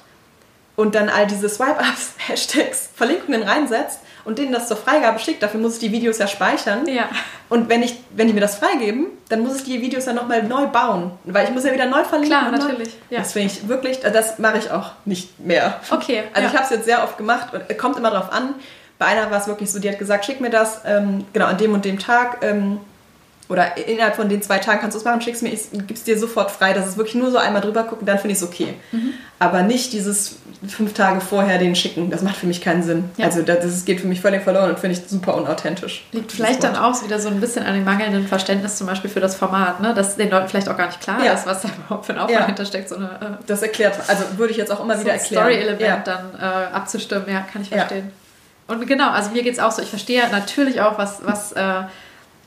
und 0.77 0.95
dann 0.95 1.09
all 1.09 1.27
diese 1.27 1.49
Swipe-Ups, 1.49 2.13
Hashtags, 2.29 2.89
Verlinkungen 2.95 3.43
reinsetzt, 3.43 3.99
und 4.25 4.37
denen 4.37 4.51
das 4.51 4.67
zur 4.67 4.77
Freigabe 4.77 5.17
schickt, 5.19 5.41
dafür 5.41 5.59
muss 5.59 5.75
ich 5.75 5.79
die 5.79 5.91
Videos 5.91 6.17
ja 6.19 6.27
speichern. 6.27 6.87
Ja. 6.87 7.09
Und 7.47 7.67
wenn, 7.67 7.81
ich, 7.81 7.95
wenn 8.11 8.27
die 8.27 8.33
mir 8.33 8.41
das 8.41 8.57
freigeben, 8.57 9.07
dann 9.29 9.39
muss 9.41 9.55
ich 9.57 9.63
die 9.63 9.81
Videos 9.81 10.05
ja 10.05 10.13
nochmal 10.13 10.43
neu 10.43 10.67
bauen. 10.67 11.11
Weil 11.23 11.45
ich 11.45 11.51
muss 11.51 11.63
ja 11.63 11.73
wieder 11.73 11.87
neu 11.87 12.03
verlinken. 12.03 12.37
Klar, 12.37 12.51
natürlich. 12.51 12.89
Ja. 13.09 13.19
Das 13.19 13.33
finde 13.33 13.47
ich 13.47 13.67
wirklich, 13.67 14.01
das 14.01 14.37
mache 14.37 14.59
ich 14.59 14.69
auch 14.69 14.91
nicht 15.05 15.39
mehr. 15.39 15.79
Okay. 15.89 16.23
Also 16.33 16.43
ja. 16.43 16.49
ich 16.49 16.53
habe 16.53 16.63
es 16.63 16.69
jetzt 16.69 16.85
sehr 16.85 17.03
oft 17.03 17.17
gemacht 17.17 17.49
und 17.53 17.77
kommt 17.77 17.97
immer 17.97 18.11
darauf 18.11 18.31
an. 18.31 18.53
Bei 18.99 19.07
einer 19.07 19.31
war 19.31 19.41
es 19.41 19.47
wirklich 19.47 19.71
so, 19.71 19.79
die 19.79 19.89
hat 19.89 19.97
gesagt, 19.97 20.25
schick 20.25 20.41
mir 20.41 20.51
das, 20.51 20.81
ähm, 20.85 21.25
genau, 21.33 21.45
an 21.45 21.57
dem 21.57 21.73
und 21.73 21.85
dem 21.85 21.97
Tag. 21.97 22.43
Ähm, 22.43 22.79
oder 23.49 23.77
innerhalb 23.77 24.15
von 24.15 24.29
den 24.29 24.43
zwei 24.43 24.59
Tagen 24.59 24.79
kannst 24.79 24.93
du 24.93 24.99
es 24.99 25.05
machen, 25.05 25.21
schickst 25.21 25.41
mir, 25.41 25.49
ich 25.49 25.71
gib's 25.87 26.03
dir 26.03 26.19
sofort 26.19 26.51
frei. 26.51 26.73
Das 26.73 26.87
ist 26.87 26.97
wirklich 26.97 27.15
nur 27.15 27.31
so 27.31 27.39
einmal 27.39 27.61
drüber 27.61 27.83
gucken, 27.83 28.05
dann 28.05 28.19
finde 28.19 28.33
ich 28.33 28.37
es 28.37 28.47
okay. 28.47 28.75
Mhm. 28.91 29.13
Aber 29.39 29.63
nicht 29.63 29.91
dieses 29.91 30.35
fünf 30.67 30.93
Tage 30.93 31.19
vorher 31.19 31.57
den 31.57 31.75
schicken. 31.75 32.11
Das 32.11 32.21
macht 32.21 32.35
für 32.35 32.45
mich 32.45 32.61
keinen 32.61 32.83
Sinn. 32.83 33.09
Ja. 33.17 33.25
Also 33.25 33.41
das, 33.41 33.59
das, 33.61 33.85
geht 33.85 34.01
für 34.01 34.07
mich 34.07 34.21
völlig 34.21 34.43
verloren 34.43 34.69
und 34.69 34.79
finde 34.79 34.99
ich 34.99 35.09
super 35.09 35.35
unauthentisch. 35.35 36.05
Liegt 36.11 36.31
vielleicht 36.31 36.63
dann 36.63 36.75
auch 36.75 37.01
wieder 37.03 37.17
so 37.19 37.29
ein 37.29 37.39
bisschen 37.39 37.65
an 37.65 37.73
dem 37.73 37.85
mangelnden 37.85 38.27
Verständnis 38.27 38.75
zum 38.75 38.85
Beispiel 38.85 39.09
für 39.09 39.21
das 39.21 39.35
Format, 39.35 39.79
ne? 39.79 39.95
dass 39.95 40.17
den 40.17 40.29
Leuten 40.29 40.49
vielleicht 40.49 40.69
auch 40.69 40.77
gar 40.77 40.87
nicht 40.87 41.01
klar 41.01 41.23
ja. 41.23 41.33
ist, 41.33 41.47
was 41.47 41.61
da 41.61 41.69
überhaupt 41.69 42.05
für 42.05 42.13
ein 42.13 42.19
Aufwand 42.19 42.39
ja. 42.39 42.45
hintersteckt. 42.45 42.89
So 42.89 42.97
eine, 42.97 43.05
äh, 43.05 43.43
das 43.47 43.63
erklärt, 43.63 43.97
also 44.07 44.25
würde 44.37 44.51
ich 44.51 44.57
jetzt 44.57 44.71
auch 44.71 44.83
immer 44.83 44.95
so 44.95 45.05
wieder 45.05 45.13
erklären. 45.13 45.45
Story-Element 45.45 46.05
dann 46.07 46.25
äh, 46.37 46.75
abzustimmen, 46.75 47.25
ja, 47.29 47.39
kann 47.51 47.61
ich 47.61 47.69
verstehen. 47.69 48.11
Und 48.69 48.85
genau, 48.87 49.09
also 49.09 49.31
mir 49.31 49.43
geht 49.43 49.53
es 49.53 49.59
auch 49.59 49.71
so, 49.71 49.81
ich 49.81 49.89
verstehe 49.89 50.29
natürlich 50.31 50.81
auch, 50.81 50.97
was, 50.97 51.25
was 51.25 51.51
äh, 51.53 51.83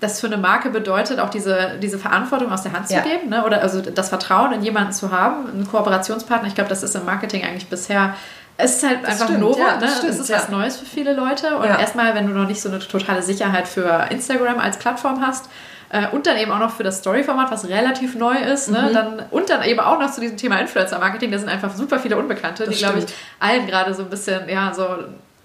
das 0.00 0.20
für 0.20 0.26
eine 0.26 0.36
Marke 0.36 0.70
bedeutet, 0.70 1.20
auch 1.20 1.30
diese, 1.30 1.78
diese 1.80 1.98
Verantwortung 1.98 2.50
aus 2.50 2.62
der 2.62 2.72
Hand 2.72 2.88
zu 2.88 2.94
ja. 2.94 3.00
geben, 3.02 3.28
ne? 3.28 3.44
oder 3.44 3.62
also 3.62 3.80
das 3.80 4.08
Vertrauen 4.08 4.52
in 4.52 4.62
jemanden 4.62 4.92
zu 4.92 5.12
haben, 5.12 5.48
einen 5.48 5.66
Kooperationspartner. 5.66 6.48
Ich 6.48 6.54
glaube, 6.54 6.70
das 6.70 6.82
ist 6.82 6.94
im 6.94 7.04
Marketing 7.04 7.44
eigentlich 7.44 7.68
bisher 7.68 8.14
es 8.56 8.76
ist 8.76 8.88
halt 8.88 9.02
das 9.02 9.12
einfach 9.12 9.26
stimmt, 9.26 9.40
Novo, 9.40 9.58
ja, 9.58 9.76
ne? 9.76 9.88
Stimmt, 9.88 10.12
es 10.12 10.18
ist 10.18 10.28
ja. 10.28 10.36
was 10.36 10.48
Neues 10.48 10.76
für 10.76 10.84
viele 10.84 11.14
Leute. 11.14 11.56
Und 11.56 11.64
ja. 11.64 11.78
erstmal, 11.78 12.14
wenn 12.14 12.26
du 12.26 12.32
noch 12.32 12.46
nicht 12.46 12.60
so 12.60 12.68
eine 12.68 12.78
totale 12.80 13.22
Sicherheit 13.22 13.66
für 13.66 14.06
Instagram 14.10 14.58
als 14.58 14.76
Plattform 14.76 15.24
hast 15.24 15.48
äh, 15.90 16.08
und 16.08 16.26
dann 16.26 16.36
eben 16.36 16.52
auch 16.52 16.58
noch 16.58 16.70
für 16.70 16.82
das 16.82 16.98
Story-Format, 16.98 17.50
was 17.50 17.68
relativ 17.68 18.14
neu 18.14 18.36
ist, 18.36 18.70
ne? 18.70 18.88
Mhm. 18.88 18.94
dann, 18.94 19.22
und 19.30 19.50
dann 19.50 19.62
eben 19.62 19.80
auch 19.80 19.98
noch 19.98 20.10
zu 20.12 20.20
diesem 20.20 20.36
Thema 20.36 20.58
Influencer-Marketing, 20.60 21.32
da 21.32 21.38
sind 21.38 21.48
einfach 21.48 21.74
super 21.74 21.98
viele 21.98 22.16
Unbekannte, 22.16 22.64
das 22.64 22.74
die, 22.74 22.80
glaube 22.80 23.00
ich, 23.00 23.06
allen 23.40 23.66
gerade 23.66 23.94
so 23.94 24.02
ein 24.02 24.10
bisschen, 24.10 24.48
ja, 24.48 24.72
so 24.74 24.86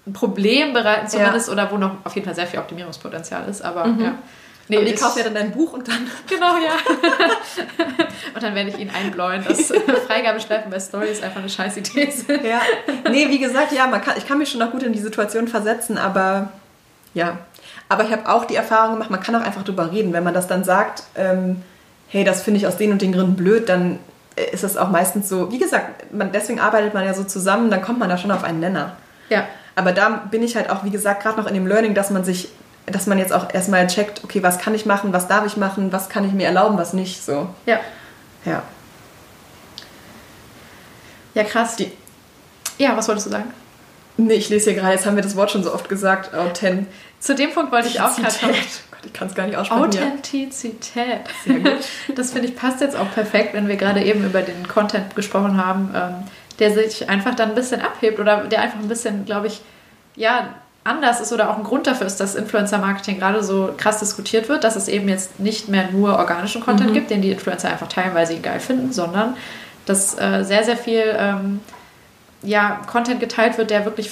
ein 0.08 0.12
Problem 0.12 0.72
bereiten 0.72 1.08
zumindest 1.08 1.48
oder 1.48 1.70
wo 1.70 1.76
noch 1.76 2.04
auf 2.04 2.14
jeden 2.14 2.24
Fall 2.24 2.34
sehr 2.34 2.46
viel 2.46 2.58
Optimierungspotenzial 2.58 3.48
ist. 3.48 3.62
Aber 3.62 3.86
mhm. 3.86 4.00
ja. 4.00 4.14
Nee, 4.70 4.76
Aber 4.76 4.84
die 4.84 4.94
kaufen 4.94 5.18
ja 5.18 5.24
dann 5.24 5.34
dein 5.34 5.50
Buch 5.50 5.72
und 5.72 5.88
dann. 5.88 6.06
Genau, 6.28 6.56
ja. 6.56 6.72
und 8.34 8.42
dann 8.42 8.54
werde 8.54 8.70
ich 8.70 8.78
ihn 8.78 8.90
einbläuen, 8.90 9.42
dass 9.46 9.72
Freigabestreifen 10.06 10.70
bei 10.70 10.78
Stories 10.78 11.22
einfach 11.22 11.40
eine 11.40 11.48
scheiß 11.48 11.78
Idee 11.78 12.10
sind. 12.10 12.44
Ja. 12.44 12.60
Nee, 13.10 13.28
wie 13.30 13.38
gesagt, 13.38 13.72
ja, 13.72 13.86
man 13.86 14.02
kann, 14.02 14.18
ich 14.18 14.26
kann 14.26 14.38
mich 14.38 14.50
schon 14.50 14.60
noch 14.60 14.70
gut 14.70 14.82
in 14.82 14.92
die 14.92 14.98
Situation 14.98 15.48
versetzen, 15.48 15.96
aber 15.96 16.50
ja. 17.14 17.38
Aber 17.88 18.04
ich 18.04 18.12
habe 18.12 18.28
auch 18.28 18.44
die 18.44 18.56
Erfahrung 18.56 18.94
gemacht, 18.94 19.10
man 19.10 19.20
kann 19.20 19.34
auch 19.34 19.40
einfach 19.40 19.62
drüber 19.62 19.90
reden, 19.90 20.12
wenn 20.12 20.22
man 20.22 20.34
das 20.34 20.46
dann 20.46 20.64
sagt. 20.64 21.04
Ähm, 21.16 21.62
hey, 22.08 22.24
das 22.24 22.42
finde 22.42 22.58
ich 22.58 22.66
aus 22.66 22.76
den 22.76 22.92
und 22.92 23.00
den 23.00 23.12
Gründen 23.12 23.36
blöd, 23.36 23.70
dann 23.70 23.98
ist 24.52 24.64
es 24.64 24.76
auch 24.76 24.90
meistens 24.90 25.28
so, 25.28 25.50
wie 25.50 25.58
gesagt, 25.58 26.12
man, 26.12 26.30
deswegen 26.32 26.60
arbeitet 26.60 26.94
man 26.94 27.04
ja 27.04 27.14
so 27.14 27.24
zusammen, 27.24 27.70
dann 27.70 27.82
kommt 27.82 27.98
man 27.98 28.08
da 28.08 28.18
schon 28.18 28.30
auf 28.30 28.44
einen 28.44 28.60
Nenner. 28.60 28.96
Ja. 29.30 29.46
Aber 29.78 29.92
da 29.92 30.08
bin 30.30 30.42
ich 30.42 30.56
halt 30.56 30.70
auch, 30.70 30.84
wie 30.84 30.90
gesagt, 30.90 31.22
gerade 31.22 31.40
noch 31.40 31.46
in 31.46 31.54
dem 31.54 31.66
Learning, 31.66 31.94
dass 31.94 32.10
man 32.10 32.24
sich, 32.24 32.50
dass 32.86 33.06
man 33.06 33.18
jetzt 33.18 33.32
auch 33.32 33.52
erstmal 33.52 33.86
checkt, 33.86 34.24
okay, 34.24 34.42
was 34.42 34.58
kann 34.58 34.74
ich 34.74 34.86
machen, 34.86 35.12
was 35.12 35.28
darf 35.28 35.46
ich 35.46 35.56
machen, 35.56 35.92
was 35.92 36.08
kann 36.08 36.24
ich 36.24 36.32
mir 36.32 36.46
erlauben, 36.46 36.78
was 36.78 36.92
nicht, 36.92 37.24
so. 37.24 37.48
Ja. 37.66 37.80
Ja. 38.44 38.62
Ja, 41.34 41.44
krass. 41.44 41.76
Die, 41.76 41.92
ja, 42.78 42.96
was 42.96 43.08
wolltest 43.08 43.26
du 43.26 43.30
sagen? 43.30 43.52
nee, 44.18 44.34
ich 44.34 44.48
lese 44.50 44.70
hier 44.70 44.80
gerade, 44.80 44.94
jetzt 44.94 45.06
haben 45.06 45.16
wir 45.16 45.22
das 45.22 45.36
Wort 45.36 45.50
schon 45.50 45.64
so 45.64 45.72
oft 45.72 45.88
gesagt, 45.88 46.34
Authent. 46.34 46.88
Zu 47.20 47.34
dem 47.34 47.52
Punkt 47.52 47.72
wollte 47.72 47.88
ich 47.88 48.00
auch 48.00 48.14
gerade 48.14 48.36
kommen. 48.38 48.54
Gott, 48.90 49.00
ich 49.04 49.12
kann 49.12 49.28
es 49.28 49.34
gar 49.34 49.46
nicht 49.46 49.56
aussprechen. 49.56 49.84
Authentizität. 49.84 51.20
Sehr 51.44 51.60
gut. 51.60 51.78
Das 52.14 52.32
finde 52.32 52.48
ich 52.48 52.56
passt 52.56 52.80
jetzt 52.80 52.96
auch 52.96 53.10
perfekt, 53.12 53.54
wenn 53.54 53.68
wir 53.68 53.76
gerade 53.76 54.02
eben 54.02 54.24
über 54.24 54.42
den 54.42 54.66
Content 54.68 55.14
gesprochen 55.14 55.64
haben, 55.64 55.90
ähm, 55.94 56.14
der 56.58 56.72
sich 56.72 57.08
einfach 57.08 57.34
dann 57.34 57.50
ein 57.50 57.54
bisschen 57.54 57.80
abhebt 57.80 58.18
oder 58.18 58.44
der 58.44 58.62
einfach 58.62 58.78
ein 58.78 58.88
bisschen, 58.88 59.24
glaube 59.24 59.46
ich, 59.46 59.60
ja, 60.16 60.48
anders 60.84 61.20
ist 61.20 61.32
oder 61.32 61.50
auch 61.50 61.58
ein 61.58 61.64
Grund 61.64 61.86
dafür 61.86 62.06
ist, 62.06 62.18
dass 62.18 62.34
Influencer-Marketing 62.34 63.18
gerade 63.18 63.42
so 63.42 63.74
krass 63.76 63.98
diskutiert 63.98 64.48
wird, 64.48 64.64
dass 64.64 64.74
es 64.74 64.88
eben 64.88 65.08
jetzt 65.08 65.38
nicht 65.38 65.68
mehr 65.68 65.90
nur 65.92 66.16
organischen 66.18 66.62
Content 66.62 66.94
gibt, 66.94 67.10
den 67.10 67.20
die 67.20 67.30
Influencer 67.30 67.68
einfach 67.68 67.88
teilen, 67.88 68.14
weil 68.14 68.26
sie 68.26 68.34
ihn 68.34 68.42
geil 68.42 68.58
finden, 68.60 68.92
sondern 68.92 69.36
dass 69.84 70.18
äh, 70.18 70.44
sehr, 70.44 70.64
sehr 70.64 70.76
viel 70.76 71.02
ähm, 71.16 71.60
ja, 72.42 72.80
Content 72.86 73.20
geteilt 73.20 73.58
wird, 73.58 73.70
der 73.70 73.84
wirklich 73.84 74.10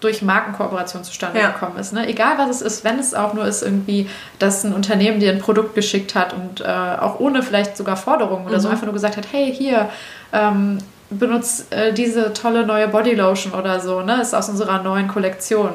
durch 0.00 0.22
Markenkooperation 0.22 1.02
zustande 1.04 1.40
Ja. 1.40 1.50
gekommen 1.50 1.76
ist. 1.78 1.92
Ne? 1.92 2.06
Egal 2.08 2.38
was 2.38 2.50
es 2.50 2.62
ist, 2.62 2.84
wenn 2.84 2.98
es 2.98 3.14
auch 3.14 3.34
nur 3.34 3.44
ist 3.46 3.62
irgendwie, 3.62 4.08
dass 4.38 4.64
ein 4.64 4.72
Unternehmen 4.72 5.18
dir 5.18 5.32
ein 5.32 5.40
Produkt 5.40 5.74
geschickt 5.74 6.14
hat 6.14 6.32
und 6.32 6.60
äh, 6.60 6.64
auch 6.64 7.20
ohne 7.20 7.42
vielleicht 7.42 7.76
sogar 7.76 7.96
Forderungen 7.96 8.46
oder 8.46 8.60
so 8.60 8.68
einfach 8.68 8.84
nur 8.84 8.94
gesagt 8.94 9.16
hat, 9.16 9.26
hey, 9.32 9.52
hier, 9.52 9.90
ähm, 10.32 10.78
benutzt 11.10 11.72
äh, 11.72 11.92
diese 11.92 12.32
tolle 12.32 12.66
neue 12.66 12.88
Bodylotion 12.88 13.54
oder 13.54 13.80
so, 13.80 14.02
ne? 14.02 14.20
Ist 14.20 14.34
aus 14.34 14.48
unserer 14.48 14.82
neuen 14.82 15.08
Kollektion. 15.08 15.70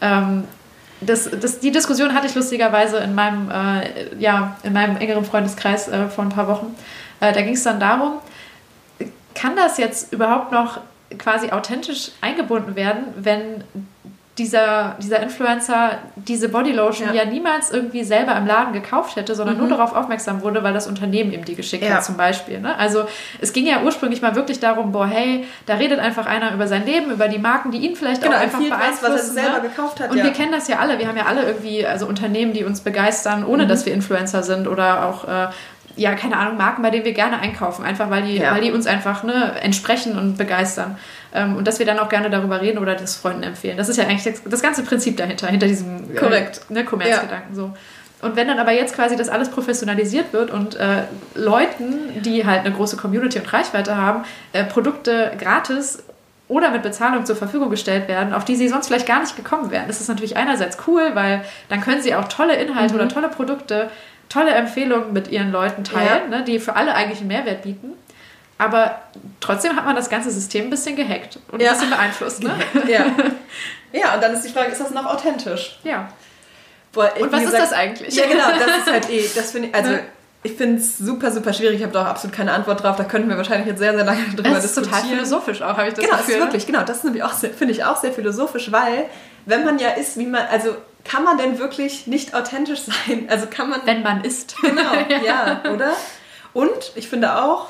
Ähm, 0.00 0.44
das, 1.00 1.28
das, 1.40 1.60
die 1.60 1.70
Diskussion 1.70 2.14
hatte 2.14 2.26
ich 2.26 2.34
lustigerweise 2.34 2.98
in 2.98 3.14
meinem, 3.14 3.50
äh, 3.50 4.14
ja, 4.18 4.56
in 4.62 4.72
meinem 4.72 4.96
engeren 4.96 5.24
Freundeskreis 5.24 5.88
äh, 5.88 6.08
vor 6.08 6.24
ein 6.24 6.30
paar 6.30 6.48
Wochen. 6.48 6.74
Äh, 7.20 7.32
da 7.32 7.42
ging 7.42 7.54
es 7.54 7.62
dann 7.62 7.80
darum, 7.80 8.18
kann 9.34 9.56
das 9.56 9.78
jetzt 9.78 10.12
überhaupt 10.12 10.52
noch 10.52 10.80
quasi 11.18 11.50
authentisch 11.50 12.12
eingebunden 12.20 12.76
werden, 12.76 13.04
wenn 13.16 13.64
dieser, 14.38 14.96
dieser 15.00 15.20
Influencer 15.20 15.98
diese 16.16 16.48
Bodylotion 16.48 17.08
Ja. 17.14 17.22
ja. 17.22 17.24
niemals 17.24 17.70
irgendwie 17.70 18.02
selber 18.02 18.36
im 18.36 18.46
Laden 18.46 18.72
gekauft 18.72 19.14
hätte, 19.14 19.34
sondern 19.36 19.58
nur 19.58 19.68
darauf 19.68 19.94
aufmerksam 19.94 20.42
wurde, 20.42 20.64
weil 20.64 20.74
das 20.74 20.88
Unternehmen 20.88 21.32
ihm 21.32 21.44
die 21.44 21.54
geschickt 21.54 21.84
Ja. 21.84 21.94
hat 21.96 22.04
zum 22.04 22.16
Beispiel. 22.16 22.58
Ne? 22.60 22.76
Also 22.76 23.04
es 23.40 23.52
ging 23.52 23.64
ja 23.66 23.82
ursprünglich 23.82 24.22
mal 24.22 24.34
wirklich 24.34 24.58
darum, 24.58 24.90
boah, 24.90 25.06
hey, 25.06 25.46
da 25.66 25.74
redet 25.74 26.00
einfach 26.00 26.26
einer 26.26 26.52
über 26.52 26.66
sein 26.66 26.84
Leben, 26.84 27.12
über 27.12 27.28
die 27.28 27.38
Marken, 27.38 27.70
die 27.70 27.78
ihn 27.78 27.94
vielleicht 27.94 28.22
Genau, 28.22 28.34
auch 28.36 28.40
einfach 28.40 28.58
empfiehlt 28.58 28.72
was, 28.72 29.00
beeinflussen. 29.00 29.14
was 29.14 29.36
er 29.36 29.42
selber 29.44 29.62
ne? 29.62 29.68
gekauft 29.68 30.00
hat, 30.00 30.10
Und 30.10 30.16
ja. 30.18 30.24
wir 30.24 30.32
kennen 30.32 30.50
das 30.50 30.66
ja 30.66 30.78
alle. 30.80 30.98
Wir 30.98 31.06
haben 31.06 31.16
ja 31.16 31.26
alle 31.26 31.42
irgendwie 31.44 31.86
also 31.86 32.06
Unternehmen, 32.06 32.52
die 32.52 32.64
uns 32.64 32.80
begeistern, 32.80 33.42
Mhm. 33.42 33.48
ohne 33.48 33.66
dass 33.68 33.86
wir 33.86 33.94
Influencer 33.94 34.42
sind 34.42 34.66
oder 34.66 35.06
auch 35.06 35.28
äh, 35.28 35.46
ja, 35.96 36.14
keine 36.14 36.36
Ahnung, 36.36 36.56
Marken, 36.56 36.82
bei 36.82 36.90
denen 36.90 37.04
wir 37.04 37.12
gerne 37.12 37.38
einkaufen, 37.38 37.84
einfach 37.84 38.10
weil 38.10 38.22
die, 38.24 38.38
Ja. 38.38 38.52
weil 38.52 38.60
die 38.62 38.72
uns 38.72 38.86
einfach 38.86 39.22
ne, 39.22 39.52
entsprechen 39.62 40.18
und 40.18 40.36
begeistern. 40.36 40.98
Ähm, 41.32 41.56
und 41.56 41.66
dass 41.68 41.78
wir 41.78 41.86
dann 41.86 41.98
auch 41.98 42.08
gerne 42.08 42.30
darüber 42.30 42.60
reden 42.60 42.78
oder 42.78 42.94
das 42.94 43.16
Freunden 43.16 43.42
empfehlen. 43.42 43.76
Das 43.76 43.88
ist 43.88 43.96
ja 43.96 44.04
eigentlich 44.04 44.24
das, 44.24 44.42
das 44.44 44.62
ganze 44.62 44.82
Prinzip 44.82 45.16
dahinter, 45.16 45.46
hinter 45.48 45.66
diesem 45.66 46.10
äh, 46.12 46.14
Korrekt. 46.16 46.68
ne, 46.70 46.84
Kommerzgedanken. 46.84 47.54
So. 47.54 47.72
Und 48.22 48.36
wenn 48.36 48.48
dann 48.48 48.58
aber 48.58 48.72
jetzt 48.72 48.94
quasi 48.94 49.16
das 49.16 49.28
alles 49.28 49.50
professionalisiert 49.50 50.32
wird 50.32 50.50
und 50.50 50.76
äh, 50.76 51.02
Leuten, 51.34 52.22
die 52.22 52.46
halt 52.46 52.60
eine 52.64 52.72
große 52.74 52.96
Community 52.96 53.38
und 53.38 53.52
Reichweite 53.52 53.96
haben, 53.96 54.24
äh, 54.52 54.64
Produkte 54.64 55.32
gratis 55.38 56.02
oder 56.48 56.70
mit 56.70 56.82
Bezahlung 56.82 57.24
zur 57.26 57.36
Verfügung 57.36 57.70
gestellt 57.70 58.06
werden, 58.08 58.32
auf 58.34 58.44
die 58.44 58.54
sie 58.56 58.68
sonst 58.68 58.86
vielleicht 58.88 59.06
gar 59.06 59.20
nicht 59.20 59.36
gekommen 59.36 59.70
wären. 59.70 59.84
Das 59.88 60.00
ist 60.00 60.08
natürlich 60.08 60.36
einerseits 60.36 60.78
cool, 60.86 61.10
weil 61.14 61.44
dann 61.68 61.80
können 61.80 62.02
sie 62.02 62.14
auch 62.14 62.28
tolle 62.28 62.54
Inhalte 62.56 62.94
oder 62.94 63.08
tolle 63.08 63.28
Produkte, 63.28 63.90
tolle 64.28 64.50
Empfehlungen 64.52 65.12
mit 65.12 65.28
ihren 65.28 65.52
Leuten 65.52 65.84
teilen, 65.84 66.30
ne, 66.30 66.42
die 66.44 66.58
für 66.58 66.76
alle 66.76 66.94
eigentlich 66.94 67.18
einen 67.20 67.28
Mehrwert 67.28 67.62
bieten. 67.62 67.92
Aber 68.58 69.00
trotzdem 69.40 69.74
hat 69.76 69.84
man 69.84 69.96
das 69.96 70.08
ganze 70.08 70.30
System 70.30 70.64
ein 70.66 70.70
bisschen 70.70 70.94
gehackt 70.96 71.38
und 71.50 71.60
Ja. 71.60 71.70
ein 71.72 71.74
bisschen 71.76 71.90
beeinflusst. 71.90 72.42
Ne? 72.42 72.54
Ja. 72.86 73.06
ja, 73.92 74.14
und 74.14 74.22
dann 74.22 74.32
ist 74.34 74.42
die 74.44 74.48
Frage, 74.50 74.70
ist 74.72 74.80
das 74.80 74.90
noch 74.90 75.06
authentisch? 75.06 75.78
Ja. 75.84 76.08
Boah, 76.92 77.10
Und 77.18 77.32
was 77.32 77.42
ist 77.42 77.52
das 77.54 77.72
eigentlich? 77.72 78.14
Ja, 78.14 78.26
genau, 78.26 78.44
das 78.50 78.78
ist 78.78 78.90
halt 78.92 79.10
eh, 79.10 79.28
das 79.34 79.50
finde 79.50 79.68
ich, 79.68 79.74
also 79.74 79.98
ich 80.44 80.52
finde 80.52 80.80
es 80.80 80.98
super, 80.98 81.32
super 81.32 81.52
schwierig. 81.52 81.76
Ich 81.78 81.82
habe 81.82 81.92
da 81.92 82.02
auch 82.02 82.06
absolut 82.06 82.36
keine 82.36 82.52
Antwort 82.52 82.82
drauf. 82.82 82.96
Da 82.96 83.04
könnten 83.04 83.28
wir 83.28 83.36
wahrscheinlich 83.36 83.66
jetzt 83.66 83.78
sehr, 83.78 83.94
sehr 83.94 84.04
lange 84.04 84.22
drüber 84.36 84.50
Das 84.50 84.64
ist 84.64 84.76
diskutieren. 84.76 84.94
total 85.02 85.08
philosophisch 85.16 85.62
auch, 85.62 85.76
habe 85.76 85.88
ich 85.88 85.94
das 85.94 86.04
Genau, 86.04 86.16
Gefühl. 86.18 86.34
ist 86.34 86.40
wirklich, 86.40 86.66
genau, 86.66 86.82
das 86.84 86.98
ist 86.98 87.04
nämlich 87.04 87.22
auch, 87.24 87.32
sehr- 87.32 87.50
finde 87.50 87.72
ich 87.74 87.82
auch 87.84 87.96
sehr 88.00 88.12
philosophisch, 88.12 88.70
weil 88.70 89.06
wenn 89.46 89.64
man 89.64 89.78
ja 89.78 89.88
ist, 89.90 90.16
wie 90.18 90.26
man, 90.26 90.42
also 90.50 90.76
kann 91.04 91.24
man 91.24 91.38
denn 91.38 91.58
wirklich 91.58 92.06
nicht 92.06 92.34
authentisch 92.34 92.80
sein? 92.80 93.26
Also 93.28 93.46
kann 93.46 93.70
man, 93.70 93.80
Wenn 93.84 94.02
man 94.02 94.24
isst. 94.24 94.56
genau, 94.62 94.92
ja, 95.24 95.62
oder? 95.72 95.92
Und 96.52 96.92
ich 96.94 97.08
finde 97.08 97.42
auch, 97.42 97.68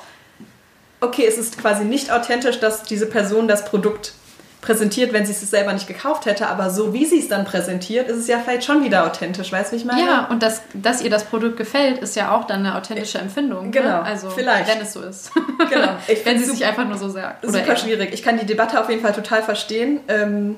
okay, 1.00 1.26
es 1.26 1.38
ist 1.38 1.58
quasi 1.58 1.84
nicht 1.84 2.10
authentisch, 2.10 2.60
dass 2.60 2.82
diese 2.82 3.06
Person 3.06 3.48
das 3.48 3.64
Produkt 3.64 4.12
präsentiert, 4.60 5.12
wenn 5.12 5.26
sie 5.26 5.32
es 5.32 5.40
selber 5.42 5.74
nicht 5.74 5.86
gekauft 5.86 6.24
hätte, 6.24 6.48
aber 6.48 6.70
so 6.70 6.94
wie 6.94 7.04
sie 7.04 7.18
es 7.18 7.28
dann 7.28 7.44
präsentiert, 7.44 8.08
ist 8.08 8.16
es 8.16 8.28
ja 8.28 8.38
vielleicht 8.38 8.64
schon 8.64 8.82
wieder 8.82 9.04
authentisch, 9.04 9.52
weißt 9.52 9.72
du, 9.72 9.76
ich 9.76 9.84
meine? 9.84 10.00
Ja, 10.00 10.26
und 10.30 10.42
dass, 10.42 10.62
dass 10.72 11.02
ihr 11.02 11.10
das 11.10 11.24
Produkt 11.24 11.58
gefällt, 11.58 11.98
ist 11.98 12.16
ja 12.16 12.34
auch 12.34 12.46
dann 12.46 12.60
eine 12.60 12.74
authentische 12.74 13.18
Empfindung. 13.18 13.70
Genau, 13.72 13.88
ne? 13.88 14.02
also 14.02 14.30
vielleicht. 14.30 14.70
wenn 14.70 14.80
es 14.80 14.94
so 14.94 15.02
ist. 15.02 15.32
Genau. 15.68 15.96
Wenn 16.24 16.38
sie 16.38 16.44
sich 16.46 16.64
einfach 16.64 16.86
nur 16.86 16.96
so 16.96 17.10
sagt. 17.10 17.44
Super 17.44 17.58
er. 17.58 17.76
schwierig. 17.76 18.14
Ich 18.14 18.22
kann 18.22 18.38
die 18.38 18.46
Debatte 18.46 18.80
auf 18.80 18.88
jeden 18.88 19.02
Fall 19.02 19.12
total 19.12 19.42
verstehen. 19.42 20.00
Ähm, 20.08 20.56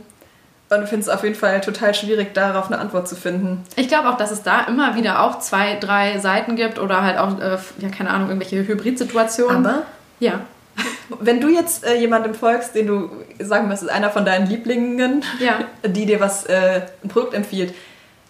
und 0.69 0.89
finde 0.89 1.03
es 1.03 1.09
auf 1.09 1.23
jeden 1.23 1.35
Fall 1.37 1.61
total 1.61 1.95
schwierig, 1.95 2.35
darauf 2.35 2.67
eine 2.67 2.79
Antwort 2.79 3.09
zu 3.09 3.15
finden. 3.15 3.63
Ich 3.77 3.89
glaube 3.89 4.09
auch, 4.09 4.17
dass 4.17 4.31
es 4.31 4.43
da 4.43 4.63
immer 4.63 4.97
wieder 4.97 5.23
auch 5.23 5.39
zwei, 5.39 5.77
drei 5.79 6.19
Seiten 6.19 6.57
gibt 6.57 6.79
oder 6.79 7.03
halt 7.03 7.19
auch, 7.19 7.39
äh, 7.41 7.57
ja, 7.79 7.89
keine 7.97 8.11
Ahnung, 8.11 8.29
irgendwelche 8.29 8.67
Hybridsituationen. 8.67 9.65
Aber 9.65 9.83
ja. 10.19 10.41
wenn 11.21 11.41
du 11.41 11.49
jetzt 11.49 11.87
äh, 11.87 11.95
jemandem 11.99 12.35
folgst, 12.35 12.75
den 12.75 12.87
du, 12.89 13.11
sagen 13.39 13.69
wir, 13.69 13.75
es 13.75 13.83
ist 13.83 13.91
einer 13.91 14.11
von 14.11 14.25
deinen 14.25 14.49
Lieblingen, 14.49 15.23
Ja. 15.39 15.59
die 15.89 16.05
dir 16.07 16.19
was, 16.21 16.47
äh, 16.47 16.83
ein 17.05 17.09
Produkt 17.09 17.35
empfiehlt, 17.35 17.73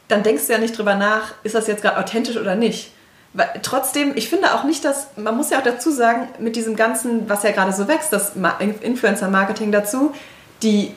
dann 0.08 0.22
denkst 0.22 0.46
du 0.46 0.52
ja 0.52 0.58
nicht 0.58 0.76
drüber 0.76 0.94
nach, 0.94 1.32
ist 1.42 1.54
das 1.54 1.66
jetzt 1.66 1.82
gerade 1.82 1.98
authentisch 1.98 2.36
oder 2.36 2.54
nicht. 2.54 2.92
Weil, 3.32 3.48
trotzdem, 3.62 4.12
ich 4.14 4.28
finde 4.28 4.54
auch 4.54 4.64
nicht, 4.64 4.84
dass, 4.84 5.08
man 5.16 5.36
muss 5.36 5.50
ja 5.50 5.58
auch 5.58 5.62
dazu 5.62 5.90
sagen, 5.90 6.28
mit 6.38 6.54
diesem 6.56 6.76
ganzen, 6.76 7.28
was 7.28 7.42
ja 7.42 7.50
gerade 7.50 7.72
so 7.72 7.88
wächst, 7.88 8.12
das 8.12 8.36
Ma- 8.36 8.56
Influencer-Marketing 8.60 9.72
dazu, 9.72 10.14
die 10.62 10.94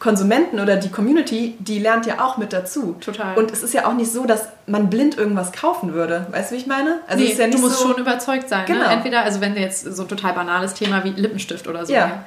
Konsumenten 0.00 0.58
oder 0.58 0.76
die 0.76 0.88
Community, 0.88 1.56
die 1.58 1.78
lernt 1.78 2.06
ja 2.06 2.24
auch 2.24 2.38
mit 2.38 2.54
dazu. 2.54 2.96
Total. 3.00 3.36
Und 3.36 3.52
es 3.52 3.62
ist 3.62 3.74
ja 3.74 3.86
auch 3.86 3.92
nicht 3.92 4.10
so, 4.10 4.24
dass 4.24 4.48
man 4.66 4.88
blind 4.88 5.18
irgendwas 5.18 5.52
kaufen 5.52 5.92
würde. 5.92 6.26
Weißt 6.30 6.50
du, 6.50 6.54
wie 6.54 6.60
ich 6.60 6.66
meine? 6.66 7.00
Also 7.06 7.22
nee, 7.22 7.34
ja 7.34 7.46
nicht 7.46 7.58
du 7.58 7.62
musst 7.62 7.78
so, 7.78 7.88
schon 7.88 8.00
überzeugt 8.00 8.48
sein. 8.48 8.64
Genau. 8.66 8.80
Ne? 8.80 8.86
Entweder, 8.86 9.22
also 9.22 9.42
wenn 9.42 9.54
jetzt 9.56 9.84
so 9.84 10.02
ein 10.02 10.08
total 10.08 10.32
banales 10.32 10.72
Thema 10.72 11.04
wie 11.04 11.10
Lippenstift 11.10 11.68
oder 11.68 11.84
so. 11.84 11.92
Ja. 11.92 12.24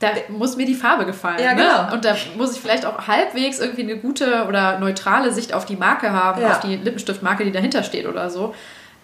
Da 0.00 0.08
muss 0.28 0.56
mir 0.56 0.66
die 0.66 0.74
Farbe 0.74 1.06
gefallen. 1.06 1.38
Ja, 1.40 1.54
ne? 1.54 1.62
genau. 1.62 1.94
Und 1.94 2.04
da 2.04 2.16
muss 2.36 2.52
ich 2.52 2.60
vielleicht 2.60 2.84
auch 2.84 3.06
halbwegs 3.06 3.60
irgendwie 3.60 3.82
eine 3.82 3.96
gute 3.96 4.46
oder 4.48 4.80
neutrale 4.80 5.32
Sicht 5.32 5.54
auf 5.54 5.66
die 5.66 5.76
Marke 5.76 6.10
haben, 6.10 6.42
Ja. 6.42 6.50
auf 6.50 6.60
die 6.60 6.74
Lippenstiftmarke, 6.74 7.44
die 7.44 7.52
dahinter 7.52 7.84
steht 7.84 8.08
oder 8.08 8.28
so. 8.28 8.56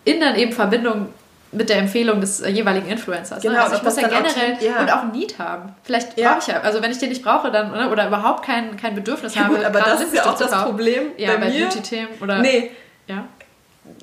In 0.05 0.19
dann 0.21 0.35
eben 0.35 0.51
Verbindung 0.51 1.11
mit 1.53 1.69
der 1.69 1.79
Empfehlung 1.79 2.21
des 2.21 2.41
äh, 2.41 2.49
jeweiligen 2.51 2.89
Influencers. 2.89 3.43
Genau, 3.43 3.55
ne? 3.55 3.63
Also 3.65 3.77
ich 3.77 3.83
muss 3.83 3.97
ja 3.97 4.09
generell 4.09 4.27
authent- 4.29 4.63
ja. 4.63 4.81
und 4.81 4.91
auch 4.93 5.03
ein 5.03 5.11
Need 5.11 5.39
haben. 5.39 5.75
Vielleicht 5.83 6.17
Ja. 6.19 6.31
brauche 6.35 6.41
ich 6.41 6.47
ja, 6.47 6.61
also 6.61 6.81
wenn 6.83 6.91
ich 6.93 6.99
den 6.99 7.09
nicht 7.09 7.23
brauche 7.25 7.51
dann 7.51 7.73
oder, 7.73 7.91
oder 7.91 8.07
überhaupt 8.07 8.45
kein, 8.47 8.77
kein 8.77 8.95
Bedürfnis 8.95 9.35
Ja, 9.37 9.45
habe. 9.45 9.57
gut, 9.57 9.65
aber 9.65 9.81
gerade 9.81 9.93
das 9.93 10.03
ist 10.03 10.15
ja 10.15 10.27
auch 10.27 10.39
das 10.39 10.51
kaufen. 10.53 10.65
Problem 10.67 11.03
Ja, 11.17 11.33
bei 11.33 11.39
bei. 11.39 11.51
Beauty-Themen 11.51 12.09
oder. 12.21 12.39
Nee, 12.39 12.71
Ja. 13.09 13.25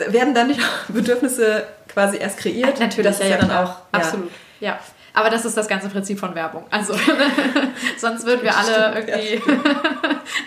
werden 0.09 0.33
dann 0.33 0.47
nicht 0.47 0.59
auch 0.59 0.85
Bedürfnisse 0.93 1.65
quasi 1.87 2.17
erst 2.17 2.37
kreiert? 2.39 2.79
Natürlich, 2.79 3.05
das 3.11 3.19
ist 3.21 3.29
ja, 3.29 3.37
dann 3.37 3.51
auch. 3.51 3.75
Absolut. 3.91 4.29
Ja. 4.59 4.77
Aber 5.13 5.31
das 5.31 5.45
ist 5.45 5.57
das 5.57 5.67
ganze 5.67 5.89
Prinzip 5.89 6.19
von 6.19 6.35
Werbung. 6.35 6.65
Also, 6.69 6.93
sonst 7.97 8.23
würden 8.25 8.43
wir 8.43 8.55
alle 8.55 8.91
Stimmt, 8.91 9.09
irgendwie. 9.09 9.41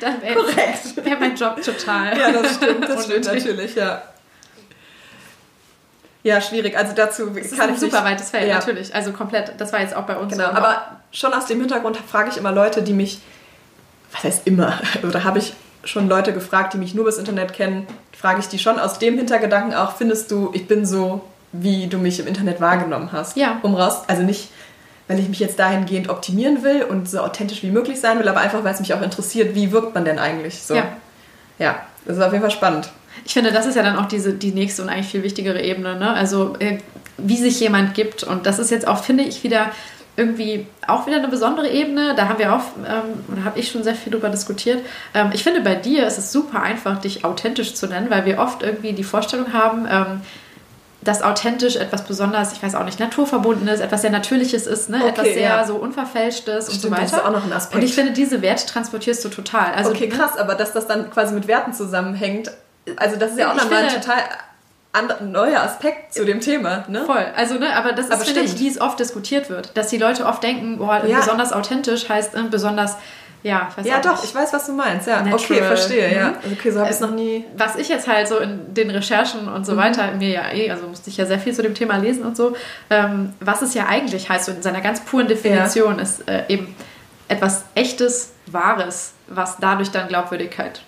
dann 0.01 0.23
wäre 0.23 0.37
wär 1.05 1.17
mein 1.19 1.35
Job 1.35 1.61
total. 1.63 2.17
Ja, 2.17 2.31
das 2.31 2.55
stimmt, 2.55 2.89
das 2.89 3.05
stimmt 3.07 3.25
natürlich, 3.25 3.75
ja. 3.75 4.03
Ja, 6.23 6.41
schwierig. 6.41 6.77
Also 6.77 6.93
dazu 6.95 7.27
Das 7.27 7.47
ist 7.47 7.57
kann 7.59 7.69
ein 7.69 7.75
ich 7.75 7.81
super 7.81 8.01
nicht, 8.03 8.11
weites 8.13 8.31
Feld, 8.31 8.49
ja. 8.49 8.57
natürlich. 8.57 8.95
Also 8.95 9.13
komplett. 9.13 9.53
Das 9.59 9.73
war 9.73 9.81
jetzt 9.81 9.97
auch 9.97 10.03
bei 10.05 10.17
uns 10.17 10.33
Genau, 10.33 10.51
so. 10.51 10.57
aber 10.57 10.83
schon 11.13 11.33
aus 11.33 11.47
dem 11.47 11.61
Hintergrund 11.61 11.97
frage 11.97 12.31
ich 12.31 12.37
immer 12.37 12.53
Leute, 12.53 12.83
die 12.83 12.93
mich, 12.93 13.21
was 14.13 14.25
heißt 14.25 14.47
immer, 14.47 14.79
oder 15.03 15.25
habe 15.25 15.39
ich 15.39 15.55
schon 15.85 16.09
Leute 16.09 16.33
gefragt, 16.35 16.75
die 16.75 16.79
mich 16.79 16.95
nur 16.95 17.07
bis 17.07 17.17
Internet 17.17 17.55
kennen, 17.55 17.87
frage 18.13 18.41
ich 18.41 18.49
die 18.49 18.59
schon 18.59 18.79
aus 18.79 18.99
dem 18.99 19.17
Hintergedanken 19.17 19.73
auch, 19.75 19.97
findest 19.97 20.31
du, 20.31 20.51
ich 20.53 20.69
bin 20.69 20.85
so, 20.85 21.23
wie 21.53 21.87
du 21.87 21.97
mich 21.97 22.21
im 22.21 22.27
Internet 22.27 22.61
wahrgenommen 22.61 23.11
hast? 23.13 23.37
Ja. 23.39 23.59
Um 23.63 23.75
raus, 23.75 24.03
also 24.07 24.23
nicht, 24.23 24.51
weil 25.09 25.19
ich 25.19 25.29
mich 25.29 25.41
jetzt 25.41 25.59
dahingehend 25.59 26.11
optimieren 26.11 26.63
will 26.63 26.83
und 26.83 27.09
so 27.09 27.21
authentisch 27.21 27.63
wie 27.63 27.71
möglich 27.71 27.99
sein 27.99 28.19
will, 28.19 28.29
aber 28.29 28.41
einfach, 28.41 28.63
weil 28.63 28.75
es 28.75 28.81
mich 28.81 28.93
auch 28.93 29.01
interessiert, 29.01 29.55
wie 29.55 29.73
wirkt 29.73 29.95
man 29.95 30.05
denn 30.05 30.19
eigentlich 30.19 30.63
so? 30.63 30.75
Ja. 30.75 30.85
Ja, 31.59 31.77
das 32.05 32.19
ist 32.19 32.23
auf 32.23 32.33
jeden 32.33 32.43
Fall 32.43 32.51
spannend. 32.51 32.91
Ich 33.25 33.33
finde, 33.33 33.53
das 33.53 33.67
ist 33.67 33.77
ja 33.77 33.83
dann 33.83 33.97
auch 33.97 34.07
diese, 34.07 34.33
die 34.33 34.53
nächste 34.53 34.83
und 34.83 34.89
eigentlich 34.89 35.09
viel 35.09 35.23
wichtigere 35.23 35.63
Ebene. 35.63 35.97
Ne? 35.97 36.13
Also, 36.13 36.57
äh, 36.59 36.79
wie 37.17 37.37
sich 37.37 37.61
jemand 37.61 37.95
gibt. 37.95 38.23
Und 38.23 38.47
das 38.47 38.59
ist 38.59 38.71
jetzt 38.71 38.89
auch, 38.89 39.03
finde 39.03 39.25
ich, 39.25 39.43
wieder 39.45 39.71
irgendwie 40.17 40.67
auch 40.87 41.07
wieder 41.07 41.17
eine 41.17 41.29
besondere 41.29 41.69
Ebene. 41.69 42.15
Da 42.15 42.29
haben 42.29 42.39
wir 42.39 42.55
auch, 42.55 42.63
ähm, 42.87 43.37
da 43.37 43.45
habe 43.45 43.59
ich 43.59 43.71
schon 43.71 43.83
sehr 43.83 43.95
viel 43.95 44.13
drüber 44.13 44.29
diskutiert. 44.29 44.85
Ähm, 45.15 45.31
ich 45.33 45.43
finde, 45.43 45.61
bei 45.61 45.75
dir 45.75 46.07
ist 46.07 46.19
es 46.19 46.33
super 46.33 46.63
einfach, 46.63 47.01
dich 47.01 47.25
authentisch 47.25 47.75
zu 47.75 47.87
nennen, 47.87 48.11
weil 48.11 48.27
wir 48.27 48.39
oft 48.39 48.63
irgendwie 48.63 48.93
die 48.93 49.05
Vorstellung 49.05 49.53
haben, 49.53 49.87
ähm, 49.91 50.21
dass 51.03 51.23
authentisch 51.23 51.77
etwas 51.77 52.05
besonders, 52.05 52.53
ich 52.53 52.63
weiß 52.63 52.75
auch 52.75 52.85
nicht, 52.85 53.01
naturverbundenes, 53.01 53.81
etwas 53.81 54.03
sehr 54.03 54.11
Natürliches 54.11 54.67
ist, 54.67 54.91
ne? 54.91 54.99
Okay, 54.99 55.09
etwas 55.09 55.25
sehr 55.29 55.43
ja. 55.43 55.65
so 55.65 55.77
unverfälschtes 55.77 56.67
Stimmt, 56.67 56.75
und 56.75 56.83
so 56.83 56.91
weiter. 56.91 57.03
Das 57.03 57.13
ist 57.13 57.25
auch 57.25 57.33
noch 57.33 57.45
ein 57.45 57.53
Aspekt. 57.53 57.77
Und 57.77 57.89
ich 57.89 57.95
finde, 57.95 58.13
diese 58.13 58.43
Werte 58.43 58.67
transportierst 58.67 59.25
du 59.25 59.31
total. 59.31 59.73
Also, 59.73 59.93
okay, 59.93 60.09
ne? 60.09 60.15
krass, 60.15 60.37
aber 60.37 60.55
dass 60.55 60.75
das 60.75 60.87
dann 60.87 61.11
quasi 61.11 61.33
mit 61.35 61.49
Werten 61.49 61.73
zusammenhängt, 61.73 62.51
also 62.97 63.17
das 63.17 63.33
ist 63.33 63.39
ja 63.39 63.51
auch 63.51 63.57
nochmal 63.57 63.89
total 63.89 64.23
ein 64.93 65.31
neuer 65.31 65.61
Aspekt 65.61 66.15
zu 66.15 66.25
dem 66.25 66.41
Thema. 66.41 66.85
Ne? 66.89 67.05
Voll. 67.05 67.25
Also, 67.37 67.55
ne, 67.55 67.75
aber 67.77 67.93
das 67.93 68.07
ist, 68.07 68.12
aber 68.12 68.25
finde 68.25 68.41
ich, 68.41 68.59
wie 68.59 68.69
es 68.69 68.81
oft 68.81 68.99
diskutiert 68.99 69.49
wird. 69.49 69.77
Dass 69.77 69.89
die 69.89 69.99
Leute 69.99 70.27
oft 70.27 70.43
denken, 70.43 70.79
boah, 70.79 71.05
ja. 71.07 71.19
besonders 71.19 71.53
authentisch 71.53 72.09
heißt 72.09 72.35
äh, 72.35 72.43
besonders 72.51 72.97
ja, 73.43 73.71
ich 73.79 73.87
Ja, 73.87 74.01
doch, 74.01 74.23
ich 74.23 74.35
weiß, 74.35 74.53
was 74.53 74.67
du 74.67 74.73
meinst. 74.73 75.07
Ja, 75.07 75.23
Natural. 75.23 75.35
okay, 75.35 75.62
verstehe, 75.62 76.15
ja. 76.15 76.29
Mhm. 76.29 76.35
Also, 76.43 76.57
okay, 76.59 76.71
so 76.71 76.81
habe 76.81 76.91
ich 76.91 76.95
es 76.97 77.01
noch 77.01 77.12
nie. 77.12 77.45
Was 77.57 77.77
ich 77.77 77.89
jetzt 77.89 78.07
halt 78.07 78.29
so 78.29 78.39
in 78.39 78.75
den 78.75 78.91
Recherchen 78.91 79.49
und 79.49 79.65
so 79.65 79.73
mhm. 79.73 79.77
weiter 79.79 80.12
mir 80.12 80.29
ja 80.29 80.53
eh, 80.53 80.71
also 80.71 80.87
musste 80.87 81.09
ich 81.09 81.17
ja 81.17 81.25
sehr 81.25 81.39
viel 81.39 81.55
zu 81.55 81.62
dem 81.62 81.75
Thema 81.75 81.97
lesen 81.97 82.25
und 82.25 82.37
so, 82.37 82.55
ähm, 82.91 83.33
was 83.41 83.62
es 83.62 83.73
ja 83.73 83.87
eigentlich 83.87 84.29
heißt, 84.29 84.47
so 84.47 84.53
in 84.53 84.62
seiner 84.62 84.83
ganz 84.83 85.01
puren 85.01 85.27
Definition, 85.27 85.97
ja. 85.97 86.03
ist 86.03 86.29
äh, 86.29 86.43
eben 86.49 86.75
etwas 87.29 87.65
echtes, 87.75 88.33
wahres, 88.47 89.12
was 89.29 89.57
dadurch 89.59 89.91
dann 89.91 90.09
Glaubwürdigkeit 90.09 90.83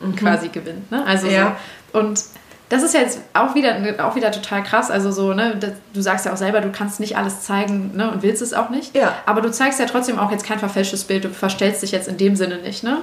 mhm. 0.00 0.16
quasi 0.16 0.48
gewinnt. 0.48 0.90
Ne? 0.90 1.04
Also 1.06 1.26
ja. 1.28 1.56
so, 1.92 2.00
und 2.00 2.22
das 2.68 2.82
ist 2.82 2.94
jetzt 2.94 3.20
auch 3.32 3.54
wieder, 3.54 3.76
auch 4.04 4.16
wieder 4.16 4.32
total 4.32 4.62
krass. 4.62 4.90
Also 4.90 5.12
so, 5.12 5.32
ne, 5.32 5.58
du 5.92 6.00
sagst 6.00 6.26
ja 6.26 6.32
auch 6.32 6.36
selber, 6.36 6.60
du 6.60 6.72
kannst 6.72 6.98
nicht 6.98 7.16
alles 7.16 7.42
zeigen 7.42 7.92
ne, 7.94 8.10
und 8.10 8.22
willst 8.22 8.42
es 8.42 8.54
auch 8.54 8.70
nicht. 8.70 8.94
Ja. 8.96 9.14
Aber 9.24 9.40
du 9.40 9.52
zeigst 9.52 9.78
ja 9.78 9.86
trotzdem 9.86 10.18
auch 10.18 10.32
jetzt 10.32 10.44
kein 10.44 10.58
verfälschtes 10.58 11.04
Bild. 11.04 11.24
Du 11.24 11.28
verstellst 11.28 11.82
dich 11.82 11.92
jetzt 11.92 12.08
in 12.08 12.16
dem 12.16 12.34
Sinne 12.34 12.58
nicht, 12.58 12.82
ne? 12.82 12.98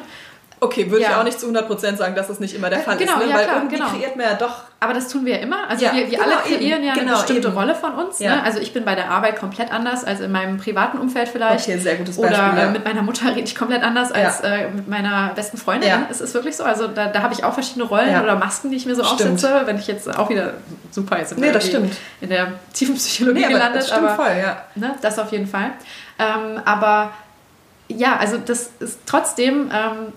Okay, 0.64 0.90
würde 0.90 1.04
ja. 1.04 1.10
ich 1.10 1.16
auch 1.18 1.24
nicht 1.24 1.40
zu 1.40 1.48
100% 1.48 1.98
sagen, 1.98 2.16
dass 2.16 2.28
das 2.28 2.40
nicht 2.40 2.56
immer 2.56 2.70
der 2.70 2.80
Fall 2.80 2.96
genau, 2.96 3.16
ist. 3.16 3.20
Ne? 3.20 3.30
Ja, 3.30 3.36
Weil 3.36 3.44
klar, 3.44 3.58
irgendwie 3.58 3.76
genau. 3.76 3.90
kreiert 3.90 4.16
man 4.16 4.26
ja 4.26 4.34
doch. 4.36 4.62
Aber 4.80 4.94
das 4.94 5.10
tun 5.10 5.26
wir 5.26 5.36
ja 5.36 5.42
immer. 5.42 5.70
Also 5.70 5.84
ja, 5.84 5.94
wir, 5.94 6.10
wir 6.10 6.18
genau, 6.18 6.24
alle 6.24 6.36
kreieren 6.42 6.62
eben, 6.62 6.84
ja 6.86 6.94
eine 6.94 7.02
genau, 7.02 7.18
bestimmte 7.18 7.50
eben. 7.50 7.58
Rolle 7.58 7.76
von 7.76 7.94
uns. 7.96 8.20
Ne? 8.22 8.42
Also 8.44 8.60
ich 8.60 8.72
bin 8.72 8.86
bei 8.86 8.96
der 8.96 9.12
Arbeit 9.12 9.38
komplett 9.38 9.74
anders 9.74 10.06
als 10.06 10.22
in 10.22 10.32
meinem 10.32 10.58
privaten 10.58 11.00
Umfeld 11.00 11.28
vielleicht. 11.28 11.68
Okay, 11.68 11.78
sehr 11.80 11.96
gutes 11.96 12.16
Beispiel. 12.16 12.38
Oder 12.38 12.64
äh, 12.64 12.70
mit 12.70 12.86
meiner 12.86 13.02
Mutter 13.02 13.28
rede 13.36 13.42
ich 13.42 13.56
komplett 13.56 13.84
anders 13.84 14.14
als 14.14 14.40
äh, 14.40 14.70
mit 14.70 14.88
meiner 14.88 15.34
besten 15.36 15.58
Freundin. 15.58 15.92
Es 16.10 16.22
ist 16.22 16.34
wirklich 16.34 16.56
so. 16.56 16.64
Also 16.64 16.88
da, 16.88 17.08
da 17.08 17.22
habe 17.22 17.34
ich 17.34 17.44
auch 17.44 17.54
verschiedene 17.54 17.86
Rollen 17.86 18.22
oder 18.22 18.38
Masken, 18.38 18.72
die 18.72 18.78
ich 18.78 18.86
mir 18.86 18.96
so 18.96 19.04
stimmt. 19.04 19.34
aufsetze. 19.34 19.64
Wenn 19.66 19.78
ich 19.78 19.88
jetzt 19.88 20.18
auch 20.18 20.30
wieder 20.30 20.54
super 20.92 21.18
jetzt 21.20 21.38
nee, 21.38 21.52
das 21.52 21.68
stimmt. 21.68 21.94
in 22.22 22.30
der 22.30 22.54
tiefen 22.74 22.96
Psychologie 22.96 23.42
nee, 23.42 23.48
gelandet. 23.52 23.82
Das 23.82 23.88
stimmt 23.90 24.08
aber, 24.08 24.16
voll, 24.16 24.36
ja. 24.42 24.64
Ne, 24.76 24.96
das 25.02 25.20
auf 25.20 25.32
jeden 25.34 25.48
Fall. 25.48 25.72
Ähm, 26.20 26.62
aber 26.64 27.12
ja, 27.90 28.16
also 28.18 28.38
das 28.38 28.70
ist 28.80 29.00
trotzdem 29.06 29.70
ähm, 29.74 30.14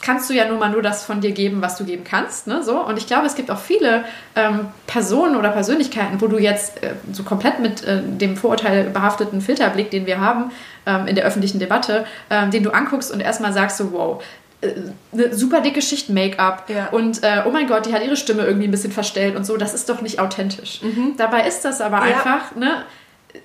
kannst 0.00 0.30
du 0.30 0.34
ja 0.34 0.46
nun 0.46 0.58
mal 0.58 0.70
nur 0.70 0.82
das 0.82 1.04
von 1.04 1.20
dir 1.20 1.32
geben, 1.32 1.60
was 1.60 1.76
du 1.76 1.84
geben 1.84 2.04
kannst. 2.04 2.46
Ne? 2.46 2.62
So. 2.62 2.84
Und 2.84 2.98
ich 2.98 3.06
glaube, 3.06 3.26
es 3.26 3.34
gibt 3.34 3.50
auch 3.50 3.58
viele 3.58 4.04
ähm, 4.36 4.68
Personen 4.86 5.36
oder 5.36 5.50
Persönlichkeiten, 5.50 6.20
wo 6.20 6.26
du 6.28 6.38
jetzt 6.38 6.82
äh, 6.82 6.94
so 7.12 7.24
komplett 7.24 7.58
mit 7.60 7.84
äh, 7.84 8.00
dem 8.02 8.36
Vorurteil 8.36 8.90
behafteten 8.90 9.40
Filterblick, 9.40 9.90
den 9.90 10.06
wir 10.06 10.20
haben 10.20 10.52
ähm, 10.86 11.06
in 11.06 11.16
der 11.16 11.24
öffentlichen 11.24 11.58
Debatte, 11.58 12.06
ähm, 12.30 12.50
den 12.50 12.62
du 12.62 12.70
anguckst 12.70 13.12
und 13.12 13.20
erstmal 13.20 13.52
sagst 13.52 13.78
so, 13.78 13.92
wow, 13.92 14.22
äh, 14.60 14.72
eine 15.12 15.34
super 15.34 15.60
dicke 15.60 15.82
Schicht 15.82 16.10
Make-up 16.10 16.68
ja. 16.68 16.88
und 16.88 17.22
äh, 17.22 17.42
oh 17.46 17.50
mein 17.50 17.66
Gott, 17.66 17.86
die 17.86 17.92
hat 17.92 18.04
ihre 18.04 18.16
Stimme 18.16 18.42
irgendwie 18.42 18.68
ein 18.68 18.72
bisschen 18.72 18.92
verstellt 18.92 19.36
und 19.36 19.44
so, 19.44 19.56
das 19.56 19.74
ist 19.74 19.88
doch 19.88 20.00
nicht 20.00 20.20
authentisch. 20.20 20.80
Mhm. 20.82 21.14
Dabei 21.16 21.46
ist 21.46 21.64
das 21.64 21.80
aber 21.80 21.98
ja. 21.98 22.16
einfach, 22.16 22.54
ne? 22.54 22.84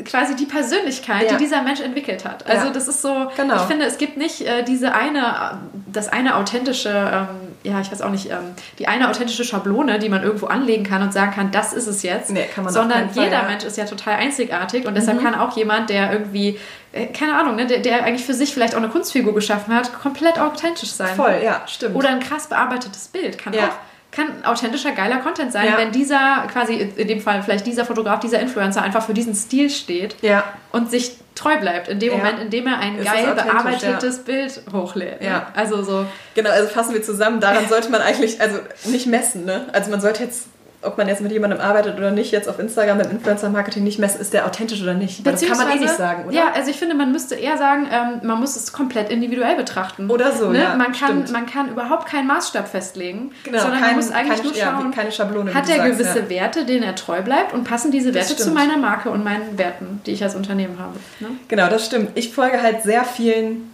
Quasi 0.06 0.36
die 0.36 0.46
Persönlichkeit, 0.46 1.24
ja. 1.24 1.38
die 1.38 1.44
dieser 1.44 1.62
Mensch 1.62 1.82
entwickelt 1.82 2.26
hat. 2.26 2.48
Also 2.48 2.68
ja. 2.68 2.74
das 2.74 2.88
ist 2.88 3.02
so, 3.02 3.28
genau. 3.36 3.56
ich 3.56 3.62
finde, 3.62 3.86
es 3.86 3.98
gibt 3.98 4.18
nicht 4.18 4.42
äh, 4.42 4.64
diese 4.64 4.94
eine, 4.94 5.60
das 5.92 6.10
eine 6.10 6.36
authentische, 6.36 6.90
ähm, 6.90 7.28
ja, 7.64 7.80
ich 7.80 7.92
weiß 7.92 8.02
auch 8.02 8.10
nicht, 8.10 8.30
ähm, 8.30 8.56
die 8.80 8.88
eine 8.88 9.10
authentische 9.10 9.44
Schablone, 9.44 10.00
die 10.00 10.10
man 10.10 10.24
irgendwo 10.24 10.48
anlegen 10.48 10.84
kann 10.84 11.02
und 11.02 11.14
sagen 11.14 11.32
kann, 11.32 11.52
das 11.52 11.74
ist 11.74 11.88
es 11.88 12.04
jetzt. 12.04 12.32
Nee, 12.32 12.46
kann 12.54 12.64
man 12.64 12.74
Sondern 12.74 13.10
jeder 13.14 13.24
Fall, 13.24 13.32
ja. 13.32 13.44
Mensch 13.44 13.64
ist 13.64 13.78
ja 13.78 13.86
total 13.86 14.16
einzigartig 14.16 14.86
und 14.86 14.96
deshalb 14.96 15.20
mhm. 15.20 15.26
kann 15.26 15.36
auch 15.36 15.56
jemand, 15.56 15.90
der 15.90 16.12
irgendwie 16.12 16.60
äh, 16.94 17.08
keine 17.08 17.36
Ahnung, 17.38 17.56
ne, 17.56 17.66
der, 17.66 17.80
der, 17.80 18.04
eigentlich 18.04 18.26
für 18.26 18.34
sich 18.34 18.54
vielleicht 18.54 18.76
auch 18.76 18.80
eine 18.80 18.90
Kunstfigur 18.90 19.34
geschaffen 19.34 19.74
hat, 19.74 19.94
komplett 19.94 20.40
authentisch 20.40 20.92
sein. 20.92 21.16
Voll, 21.16 21.42
ja, 21.44 21.64
stimmt. 21.68 21.96
Oder 21.96 22.10
ein 22.10 22.20
krass 22.20 22.48
bearbeitetes 22.48 23.08
Bild 23.08 23.38
kann 23.38 23.54
ja. 23.54 23.68
auch 23.68 23.93
kann 24.16 24.46
authentischer, 24.46 24.92
geiler 24.92 25.18
Content 25.18 25.52
sein, 25.52 25.66
ja. 25.66 25.78
wenn 25.78 25.92
dieser 25.92 26.46
quasi, 26.52 26.76
in 26.76 27.08
dem 27.08 27.20
Fall 27.20 27.42
vielleicht 27.42 27.66
dieser 27.66 27.84
Fotograf, 27.84 28.20
dieser 28.20 28.40
Influencer 28.40 28.82
einfach 28.82 29.04
für 29.04 29.14
diesen 29.14 29.34
Stil 29.34 29.70
steht 29.70 30.16
ja. 30.22 30.44
und 30.72 30.92
sich 30.92 31.18
treu 31.36 31.58
bleibt, 31.58 31.88
in 31.88 32.00
dem 32.00 32.12
ja. 32.12 32.18
Moment, 32.18 32.40
in 32.40 32.50
dem 32.52 32.68
er 32.68 32.78
ein 32.78 33.04
geil 33.04 33.34
bearbeitetes 33.34 34.20
Bild 34.20 34.62
hochlädt. 34.72 35.22
Ne? 35.22 35.28
Ja. 35.28 35.48
Also 35.56 35.84
so. 35.84 36.06
Genau, 36.36 36.52
also 36.52 36.70
fassen 36.70 36.94
wir 36.94 37.02
zusammen, 37.02 37.40
daran 37.40 37.68
sollte 37.68 37.90
man 37.90 38.02
eigentlich, 38.02 38.40
also 38.40 38.60
nicht 38.86 39.08
messen, 39.08 39.46
ne? 39.46 39.66
Also 39.74 39.90
man 39.90 40.00
sollte 40.00 40.24
jetzt 40.24 40.48
ob 40.84 40.98
man 40.98 41.08
jetzt 41.08 41.22
mit 41.22 41.32
jemandem 41.32 41.60
arbeitet 41.60 41.98
oder 41.98 42.12
nicht, 42.12 42.32
jetzt 42.32 42.50
auf 42.50 42.60
Instagram 42.60 42.98
mit 42.98 43.12
Influencer-Marketing 43.12 43.84
nicht 43.84 44.00
messen, 44.00 44.20
ist 44.22 44.34
der 44.34 44.46
authentisch 44.46 44.82
oder 44.82 44.94
nicht. 44.94 45.26
das 45.26 45.42
kann 45.42 45.58
man 45.58 45.70
eh 45.72 45.80
nicht 45.80 45.96
sagen, 45.96 46.26
oder? 46.26 46.36
Ja, 46.36 46.52
also 46.54 46.70
ich 46.70 46.78
finde, 46.78 46.96
man 46.96 47.12
müsste 47.12 47.36
eher 47.36 47.58
sagen, 47.58 47.88
ähm, 47.92 48.28
man 48.28 48.40
muss 48.40 48.56
es 48.56 48.74
komplett 48.74 49.10
individuell 49.10 49.56
betrachten. 49.56 50.10
Oder 50.10 50.32
so, 50.32 50.50
ne? 50.50 50.60
ja, 50.60 50.76
man, 50.76 50.92
kann, 50.92 51.26
man 51.32 51.46
kann 51.46 51.70
überhaupt 51.70 52.08
keinen 52.08 52.28
Maßstab 52.28 52.68
festlegen, 52.68 53.32
genau, 53.44 53.60
sondern 53.60 53.80
kein, 53.80 53.90
man 53.90 53.96
muss 53.98 54.12
eigentlich 54.12 54.36
kein, 54.36 54.46
nur 54.46 54.56
schauen, 54.56 54.92
ja, 54.92 54.96
keine 54.96 55.12
Schablone, 55.12 55.54
hat 55.54 55.70
er 55.70 55.90
gewisse 55.90 56.20
ja. 56.20 56.30
Werte, 56.30 56.66
denen 56.66 56.84
er 56.84 56.96
treu 56.96 57.22
bleibt 57.22 57.54
und 57.54 57.64
passen 57.64 57.92
diese 57.92 58.14
Werte 58.14 58.36
zu 58.36 58.52
meiner 58.52 58.78
Marke 58.78 59.10
und 59.10 59.24
meinen 59.24 59.58
Werten, 59.58 60.02
die 60.06 60.12
ich 60.12 60.24
als 60.24 60.36
Unternehmen 60.36 60.80
habe. 60.80 60.98
Ne? 61.20 61.30
Genau, 61.48 61.70
das 61.70 61.86
stimmt. 61.86 62.12
Ich 62.16 62.34
folge 62.34 62.62
halt 62.62 62.84
sehr 62.84 63.04
vielen 63.06 63.72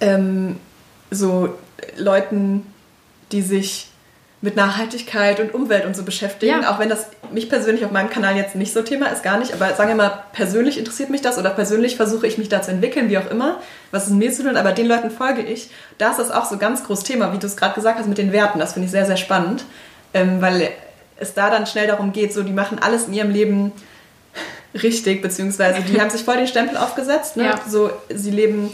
ähm, 0.00 0.56
so 1.10 1.54
Leuten, 1.96 2.66
die 3.32 3.42
sich 3.42 3.88
mit 4.40 4.54
Nachhaltigkeit 4.54 5.40
und 5.40 5.52
Umwelt 5.52 5.84
und 5.84 5.96
so 5.96 6.04
beschäftigen, 6.04 6.62
ja. 6.62 6.72
auch 6.72 6.78
wenn 6.78 6.88
das 6.88 7.08
mich 7.32 7.48
persönlich 7.48 7.84
auf 7.84 7.90
meinem 7.90 8.08
Kanal 8.08 8.36
jetzt 8.36 8.54
nicht 8.54 8.72
so 8.72 8.82
Thema 8.82 9.06
ist, 9.06 9.24
gar 9.24 9.38
nicht, 9.38 9.52
aber 9.52 9.74
sagen 9.74 9.88
wir 9.88 9.96
mal, 9.96 10.22
persönlich 10.32 10.78
interessiert 10.78 11.10
mich 11.10 11.22
das 11.22 11.38
oder 11.38 11.50
persönlich 11.50 11.96
versuche 11.96 12.26
ich 12.26 12.38
mich 12.38 12.48
da 12.48 12.62
zu 12.62 12.70
entwickeln, 12.70 13.10
wie 13.10 13.18
auch 13.18 13.28
immer, 13.30 13.58
was 13.90 14.06
ist 14.06 14.12
mir 14.12 14.32
zu 14.32 14.44
tun, 14.44 14.56
aber 14.56 14.72
den 14.72 14.86
Leuten 14.86 15.10
folge 15.10 15.42
ich. 15.42 15.70
Da 15.98 16.10
ist 16.10 16.18
das 16.18 16.30
auch 16.30 16.44
so 16.44 16.56
ganz 16.56 16.84
großes 16.84 17.04
Thema, 17.04 17.32
wie 17.32 17.38
du 17.38 17.46
es 17.46 17.56
gerade 17.56 17.74
gesagt 17.74 17.98
hast, 17.98 18.06
mit 18.06 18.18
den 18.18 18.32
Werten, 18.32 18.60
das 18.60 18.74
finde 18.74 18.86
ich 18.86 18.92
sehr, 18.92 19.06
sehr 19.06 19.16
spannend, 19.16 19.64
ähm, 20.14 20.40
weil 20.40 20.70
es 21.16 21.34
da 21.34 21.50
dann 21.50 21.66
schnell 21.66 21.88
darum 21.88 22.12
geht, 22.12 22.32
so 22.32 22.44
die 22.44 22.52
machen 22.52 22.78
alles 22.78 23.08
in 23.08 23.14
ihrem 23.14 23.30
Leben 23.30 23.72
richtig, 24.80 25.20
beziehungsweise 25.20 25.82
die 25.82 26.00
haben 26.00 26.10
sich 26.10 26.22
voll 26.22 26.36
den 26.36 26.46
Stempel 26.46 26.76
aufgesetzt, 26.76 27.36
ne? 27.36 27.44
Ja. 27.44 27.60
so 27.68 27.90
sie 28.08 28.30
leben 28.30 28.70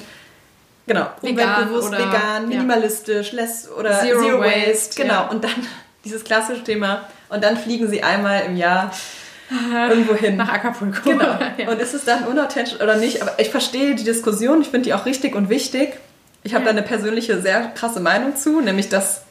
Genau, 0.86 1.06
umweltbewusst, 1.22 1.92
vegan, 1.92 2.12
vegan 2.12 2.48
minimalistisch, 2.48 3.32
ja. 3.32 3.40
less 3.40 3.70
oder 3.70 4.00
Zero, 4.00 4.20
Zero 4.20 4.40
Waste, 4.40 4.70
waste 4.70 5.02
genau. 5.02 5.14
Ja. 5.14 5.28
Und 5.28 5.44
dann 5.44 5.66
dieses 6.04 6.24
klassische 6.24 6.62
Thema. 6.62 7.06
Und 7.30 7.42
dann 7.42 7.56
fliegen 7.56 7.88
sie 7.88 8.02
einmal 8.02 8.42
im 8.46 8.56
Jahr 8.56 8.92
irgendwo 9.88 10.14
hin. 10.14 10.36
Nach 10.36 10.52
Acapulco. 10.52 11.10
Genau. 11.10 11.38
ja. 11.56 11.68
Und 11.68 11.80
ist 11.80 11.94
es 11.94 12.04
dann 12.04 12.24
unauthentisch 12.24 12.80
oder 12.80 12.96
nicht? 12.96 13.22
Aber 13.22 13.38
ich 13.38 13.50
verstehe 13.50 13.94
die 13.94 14.04
Diskussion, 14.04 14.60
ich 14.60 14.68
finde 14.68 14.84
die 14.84 14.94
auch 14.94 15.06
richtig 15.06 15.34
und 15.34 15.48
wichtig. 15.48 15.94
Ich 16.42 16.54
habe 16.54 16.64
da 16.64 16.70
eine 16.70 16.82
persönliche, 16.82 17.40
sehr 17.40 17.68
krasse 17.68 18.00
Meinung 18.00 18.36
zu, 18.36 18.60
nämlich 18.60 18.90
dass, 18.90 19.22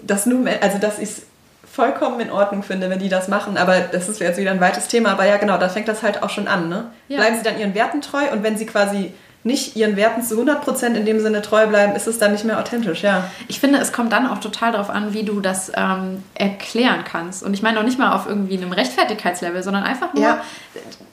dass 0.00 0.26
nur, 0.26 0.46
also 0.60 0.78
dass 0.78 0.98
ich 1.00 1.08
es 1.08 1.22
vollkommen 1.70 2.20
in 2.20 2.30
Ordnung 2.30 2.62
finde, 2.62 2.88
wenn 2.88 3.00
die 3.00 3.08
das 3.08 3.26
machen. 3.26 3.56
Aber 3.56 3.80
das 3.80 4.08
ist 4.08 4.20
jetzt 4.20 4.38
wieder 4.38 4.52
ein 4.52 4.60
weites 4.60 4.86
Thema. 4.86 5.10
Aber 5.10 5.26
ja, 5.26 5.38
genau, 5.38 5.58
da 5.58 5.68
fängt 5.68 5.88
das 5.88 6.04
halt 6.04 6.22
auch 6.22 6.30
schon 6.30 6.46
an. 6.46 6.68
Ne? 6.68 6.86
Bleiben 7.08 7.36
sie 7.36 7.42
dann 7.42 7.58
ihren 7.58 7.74
Werten 7.74 8.00
treu 8.00 8.30
und 8.32 8.44
wenn 8.44 8.56
sie 8.56 8.66
quasi 8.66 9.12
nicht 9.44 9.76
ihren 9.76 9.96
Werten 9.96 10.22
zu 10.22 10.40
100% 10.40 10.94
in 10.94 11.04
dem 11.04 11.20
Sinne 11.20 11.42
treu 11.42 11.66
bleiben, 11.66 11.94
ist 11.94 12.06
es 12.06 12.18
dann 12.18 12.32
nicht 12.32 12.44
mehr 12.44 12.58
authentisch, 12.58 13.02
ja. 13.02 13.30
Ich 13.46 13.60
finde, 13.60 13.78
es 13.78 13.92
kommt 13.92 14.12
dann 14.12 14.26
auch 14.26 14.38
total 14.38 14.72
darauf 14.72 14.88
an, 14.88 15.12
wie 15.12 15.22
du 15.22 15.40
das 15.40 15.70
ähm, 15.76 16.22
erklären 16.34 17.04
kannst. 17.04 17.42
Und 17.42 17.52
ich 17.52 17.62
meine 17.62 17.78
auch 17.78 17.84
nicht 17.84 17.98
mal 17.98 18.14
auf 18.14 18.26
irgendwie 18.26 18.56
einem 18.56 18.72
Rechtfertigkeitslevel, 18.72 19.62
sondern 19.62 19.82
einfach 19.82 20.14
nur, 20.14 20.22
ja. 20.22 20.40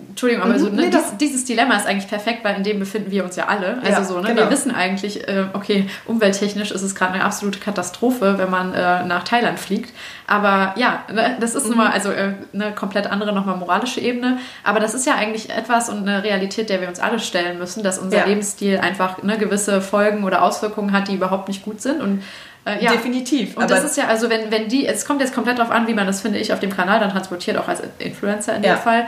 Entschuldigung, 0.09 0.43
aber 0.43 0.53
mhm, 0.53 0.59
so, 0.59 0.69
ne, 0.69 0.83
nee, 0.83 0.89
dies, 0.89 1.17
dieses 1.19 1.45
Dilemma 1.45 1.75
ist 1.75 1.85
eigentlich 1.85 2.07
perfekt, 2.07 2.43
weil 2.43 2.55
in 2.55 2.63
dem 2.63 2.79
befinden 2.79 3.11
wir 3.11 3.23
uns 3.23 3.35
ja 3.35 3.47
alle. 3.47 3.77
Also 3.77 3.87
ja, 3.87 4.03
so, 4.03 4.19
ne, 4.19 4.29
genau. 4.29 4.41
wir 4.41 4.49
wissen 4.49 4.73
eigentlich, 4.73 5.27
äh, 5.27 5.45
okay, 5.53 5.87
umwelttechnisch 6.05 6.71
ist 6.71 6.81
es 6.81 6.95
gerade 6.95 7.13
eine 7.13 7.23
absolute 7.23 7.59
Katastrophe, 7.59 8.37
wenn 8.37 8.49
man 8.49 8.73
äh, 8.73 9.05
nach 9.05 9.23
Thailand 9.23 9.59
fliegt. 9.59 9.93
Aber 10.27 10.73
ja, 10.77 11.03
ne, 11.11 11.37
das 11.39 11.55
ist 11.55 11.63
mhm. 11.63 11.69
nun 11.69 11.77
mal 11.79 11.91
also 11.91 12.11
äh, 12.11 12.33
eine 12.53 12.73
komplett 12.73 13.07
andere, 13.07 13.33
nochmal 13.33 13.57
moralische 13.57 14.01
Ebene. 14.01 14.37
Aber 14.63 14.79
das 14.79 14.93
ist 14.93 15.05
ja 15.05 15.15
eigentlich 15.15 15.49
etwas 15.49 15.89
und 15.89 16.07
eine 16.07 16.23
Realität, 16.23 16.69
der 16.69 16.81
wir 16.81 16.87
uns 16.87 16.99
alle 16.99 17.19
stellen 17.19 17.57
müssen, 17.57 17.83
dass 17.83 17.97
unser 17.97 18.19
ja. 18.19 18.20
Lebensstil 18.25 18.79
einfach 18.79 19.23
ne, 19.23 19.37
gewisse 19.37 19.81
Folgen 19.81 20.23
oder 20.23 20.43
Auswirkungen 20.43 20.91
hat, 20.91 21.07
die 21.07 21.15
überhaupt 21.15 21.47
nicht 21.47 21.63
gut 21.63 21.81
sind. 21.81 22.01
Und 22.01 22.23
äh, 22.65 22.83
ja. 22.83 22.91
Definitiv. 22.91 23.57
Und 23.57 23.71
das 23.71 23.83
ist 23.83 23.97
ja, 23.97 24.07
also 24.07 24.29
wenn, 24.29 24.51
wenn 24.51 24.67
die, 24.67 24.85
es 24.85 25.05
kommt 25.05 25.21
jetzt 25.21 25.33
komplett 25.33 25.57
darauf 25.57 25.71
an, 25.71 25.87
wie 25.87 25.93
man 25.93 26.05
das, 26.05 26.21
finde 26.21 26.37
ich, 26.39 26.53
auf 26.53 26.59
dem 26.59 26.69
Kanal 26.69 26.99
dann 26.99 27.09
transportiert, 27.09 27.57
auch 27.57 27.67
als 27.67 27.81
Influencer 27.99 28.55
in 28.55 28.63
ja. 28.63 28.75
dem 28.75 28.81
Fall 28.81 29.07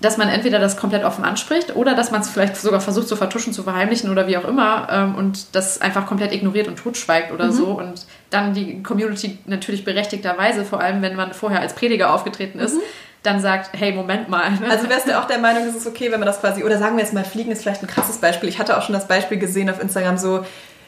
dass 0.00 0.16
man 0.16 0.28
entweder 0.28 0.58
das 0.58 0.76
komplett 0.76 1.04
offen 1.04 1.24
anspricht 1.24 1.76
oder 1.76 1.94
dass 1.94 2.10
man 2.10 2.22
es 2.22 2.30
vielleicht 2.30 2.56
sogar 2.56 2.80
versucht 2.80 3.08
zu 3.08 3.16
vertuschen, 3.16 3.52
zu 3.52 3.62
verheimlichen 3.62 4.10
oder 4.10 4.26
wie 4.26 4.36
auch 4.36 4.46
immer 4.46 4.88
ähm, 4.90 5.14
und 5.14 5.54
das 5.54 5.80
einfach 5.80 6.06
komplett 6.06 6.32
ignoriert 6.32 6.68
und 6.68 6.76
totschweigt 6.76 7.32
oder 7.32 7.46
mhm. 7.46 7.52
so 7.52 7.66
und 7.66 8.06
dann 8.30 8.54
die 8.54 8.82
Community 8.82 9.38
natürlich 9.46 9.84
berechtigterweise, 9.84 10.64
vor 10.64 10.80
allem 10.80 11.02
wenn 11.02 11.16
man 11.16 11.34
vorher 11.34 11.60
als 11.60 11.74
Prediger 11.74 12.14
aufgetreten 12.14 12.58
ist, 12.58 12.76
mhm. 12.76 12.82
Dann 13.22 13.40
sagt, 13.40 13.70
hey, 13.78 13.92
Moment 13.92 14.28
mal. 14.28 14.50
Ne? 14.52 14.70
Also 14.70 14.88
wärst 14.88 15.06
du 15.06 15.18
auch 15.18 15.26
der 15.26 15.38
Meinung, 15.38 15.64
es 15.68 15.74
ist 15.74 15.86
okay, 15.86 16.10
wenn 16.10 16.20
man 16.20 16.26
das 16.26 16.40
quasi, 16.40 16.64
oder 16.64 16.78
sagen 16.78 16.96
wir 16.96 17.04
jetzt 17.04 17.12
mal, 17.12 17.24
Fliegen 17.24 17.52
ist 17.52 17.62
vielleicht 17.62 17.82
ein 17.82 17.86
krasses 17.86 18.18
Beispiel. 18.18 18.48
Ich 18.48 18.58
hatte 18.58 18.76
auch 18.78 18.82
schon 18.82 18.94
das 18.94 19.06
Beispiel 19.06 19.38
gesehen 19.38 19.68
auf 19.68 19.80
Instagram 19.80 20.16
so, 20.16 20.44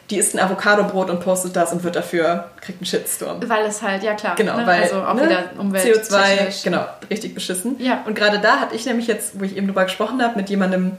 die 0.09 0.17
isst 0.17 0.35
ein 0.35 0.39
Avocado-Brot 0.39 1.09
und 1.09 1.21
postet 1.21 1.55
das 1.55 1.71
und 1.71 1.83
wird 1.83 1.95
dafür, 1.95 2.49
kriegt 2.59 2.79
einen 2.79 2.85
Shitstorm. 2.85 3.37
Weil 3.47 3.65
es 3.65 3.81
halt, 3.81 4.03
ja 4.03 4.15
klar. 4.15 4.35
Genau, 4.35 4.57
ne? 4.57 4.65
weil 4.65 4.83
also 4.83 4.97
auch 4.97 5.13
ne? 5.13 5.23
wieder 5.23 5.43
Umwelt. 5.57 5.85
CO2, 5.85 6.63
genau, 6.63 6.85
richtig 7.09 7.33
beschissen. 7.35 7.75
Ja. 7.79 8.03
Und 8.05 8.15
gerade 8.15 8.39
da 8.39 8.59
hatte 8.59 8.75
ich 8.75 8.85
nämlich 8.85 9.07
jetzt, 9.07 9.39
wo 9.39 9.43
ich 9.43 9.55
eben 9.55 9.67
drüber 9.67 9.83
gesprochen 9.83 10.21
habe, 10.21 10.35
mit 10.35 10.49
jemandem 10.49 10.97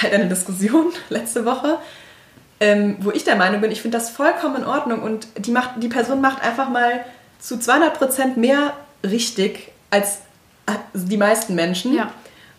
halt 0.00 0.12
eine 0.12 0.28
Diskussion 0.28 0.92
letzte 1.08 1.44
Woche, 1.44 1.78
ähm, 2.60 2.96
wo 3.00 3.10
ich 3.10 3.24
der 3.24 3.36
Meinung 3.36 3.60
bin, 3.60 3.72
ich 3.72 3.82
finde 3.82 3.98
das 3.98 4.10
vollkommen 4.10 4.56
in 4.56 4.64
Ordnung 4.64 5.02
und 5.02 5.26
die, 5.38 5.50
macht, 5.50 5.82
die 5.82 5.88
Person 5.88 6.20
macht 6.20 6.42
einfach 6.42 6.68
mal 6.68 7.04
zu 7.40 7.56
200% 7.56 8.38
mehr 8.38 8.72
richtig 9.02 9.72
als 9.90 10.20
die 10.92 11.16
meisten 11.16 11.54
Menschen. 11.54 11.94
Ja. 11.94 12.12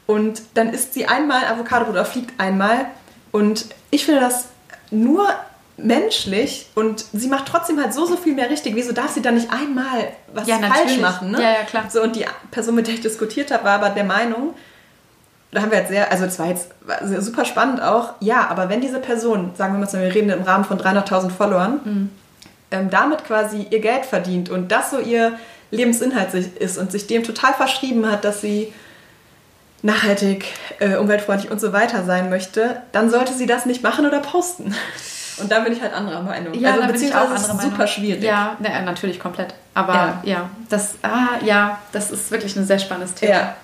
Und 0.07 0.41
dann 0.53 0.69
isst 0.69 0.93
sie 0.93 1.07
einmal 1.07 1.45
Avocado-Brot 1.45 1.93
oder 1.93 2.05
fliegt 2.05 2.39
einmal. 2.39 2.85
Und 3.31 3.65
ich 3.89 4.05
finde 4.05 4.21
das 4.21 4.45
nur 4.91 5.27
menschlich 5.77 6.69
und 6.75 7.05
sie 7.11 7.27
macht 7.27 7.47
trotzdem 7.47 7.81
halt 7.81 7.93
so, 7.93 8.05
so 8.05 8.15
viel 8.15 8.33
mehr 8.33 8.49
richtig. 8.49 8.75
Wieso 8.75 8.93
darf 8.93 9.11
sie 9.11 9.21
dann 9.21 9.35
nicht 9.35 9.51
einmal 9.51 10.09
was 10.33 10.47
ja, 10.47 10.57
falsch 10.57 10.99
machen? 10.99 11.31
Ne? 11.31 11.41
Ja, 11.41 11.49
ja, 11.49 11.63
klar. 11.63 11.85
So, 11.89 12.01
und 12.01 12.15
die 12.15 12.25
Person, 12.51 12.75
mit 12.75 12.87
der 12.87 12.93
ich 12.93 13.01
diskutiert 13.01 13.51
habe, 13.51 13.65
war 13.65 13.73
aber 13.73 13.89
der 13.89 14.05
Meinung, 14.05 14.53
da 15.51 15.61
haben 15.61 15.71
wir 15.71 15.79
jetzt 15.79 15.89
sehr, 15.89 16.11
also 16.11 16.25
es 16.25 16.39
war 16.39 16.47
jetzt 16.47 16.69
super 17.19 17.45
spannend 17.45 17.81
auch, 17.81 18.13
ja, 18.19 18.47
aber 18.47 18.69
wenn 18.69 18.81
diese 18.81 18.99
Person, 18.99 19.51
sagen 19.55 19.73
wir 19.73 19.85
mal, 19.85 19.91
wir 19.91 20.13
reden 20.13 20.29
im 20.29 20.43
Rahmen 20.43 20.65
von 20.65 20.79
300.000 20.79 21.29
Followern, 21.29 21.79
mhm. 21.83 22.09
ähm, 22.71 22.89
damit 22.89 23.25
quasi 23.25 23.67
ihr 23.69 23.79
Geld 23.79 24.05
verdient 24.05 24.49
und 24.49 24.71
das 24.71 24.91
so 24.91 24.99
ihr 24.99 25.37
Lebensinhalt 25.75 26.33
ist 26.33 26.77
und 26.77 26.91
sich 26.91 27.07
dem 27.07 27.23
total 27.23 27.53
verschrieben 27.53 28.09
hat, 28.09 28.23
dass 28.25 28.41
sie 28.41 28.73
nachhaltig, 29.81 30.45
äh, 30.79 30.95
umweltfreundlich 30.95 31.51
und 31.51 31.61
so 31.61 31.71
weiter 31.71 32.03
sein 32.05 32.29
möchte, 32.29 32.81
dann 32.91 33.09
sollte 33.09 33.33
sie 33.33 33.45
das 33.45 33.65
nicht 33.65 33.83
machen 33.83 34.05
oder 34.05 34.19
posten. 34.19 34.75
Und 35.37 35.51
da 35.51 35.59
bin 35.59 35.73
ich 35.73 35.81
halt 35.81 35.93
anderer 35.93 36.21
Meinung. 36.21 36.53
Ja, 36.53 36.71
also, 36.71 36.81
da 36.81 36.87
bin 36.87 37.01
ich 37.01 37.13
auch 37.13 37.29
anderer 37.29 37.53
Meinung. 37.53 37.71
super 37.71 37.87
schwierig. 37.87 38.23
Ja, 38.23 38.55
na, 38.59 38.81
natürlich 38.81 39.19
komplett. 39.19 39.53
Aber 39.73 39.93
ja. 39.93 40.21
ja, 40.23 40.49
das, 40.69 40.95
ah, 41.01 41.37
ja, 41.43 41.79
das 41.91 42.09
ist 42.11 42.31
wirklich 42.31 42.55
ein 42.55 42.65
sehr 42.65 42.79
spannendes 42.79 43.13
Thema. 43.13 43.33
Ja. 43.33 43.55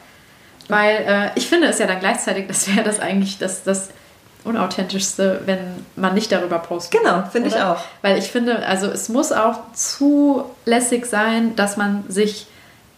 Weil 0.67 0.95
äh, 1.07 1.29
ich 1.35 1.47
finde 1.47 1.67
es 1.67 1.79
ja 1.79 1.87
dann 1.87 1.99
gleichzeitig, 1.99 2.47
das 2.47 2.67
wäre 2.67 2.83
das 2.83 2.99
eigentlich 2.99 3.37
das, 3.37 3.63
das 3.63 3.89
Unauthentischste, 4.43 5.41
wenn 5.45 5.85
man 5.95 6.15
nicht 6.15 6.31
darüber 6.31 6.59
postet. 6.59 6.99
Genau, 6.99 7.23
finde 7.31 7.49
ich 7.49 7.55
auch. 7.57 7.77
Weil 8.01 8.17
ich 8.17 8.31
finde, 8.31 8.65
also 8.65 8.87
es 8.87 9.07
muss 9.07 9.31
auch 9.31 9.59
zulässig 9.73 11.05
sein, 11.05 11.55
dass 11.55 11.77
man 11.77 12.03
sich 12.07 12.47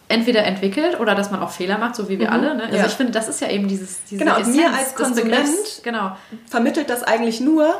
entweder 0.07 0.43
entwickelt 0.43 0.99
oder 0.99 1.15
dass 1.15 1.31
man 1.31 1.41
auch 1.41 1.49
Fehler 1.49 1.77
macht, 1.77 1.95
so 1.95 2.07
wie 2.07 2.19
wir 2.19 2.27
mhm. 2.27 2.33
alle. 2.33 2.55
Ne? 2.55 2.63
Also 2.63 2.77
ja. 2.77 2.85
ich 2.85 2.93
finde, 2.93 3.11
das 3.11 3.27
ist 3.27 3.41
ja 3.41 3.49
eben 3.49 3.67
dieses 3.67 4.03
diese 4.09 4.23
Genau, 4.23 4.37
und 4.37 4.55
mir 4.55 4.71
als 4.73 4.95
Konsument 4.95 5.81
genau. 5.83 6.15
vermittelt 6.49 6.89
das 6.89 7.03
eigentlich 7.03 7.41
nur, 7.41 7.73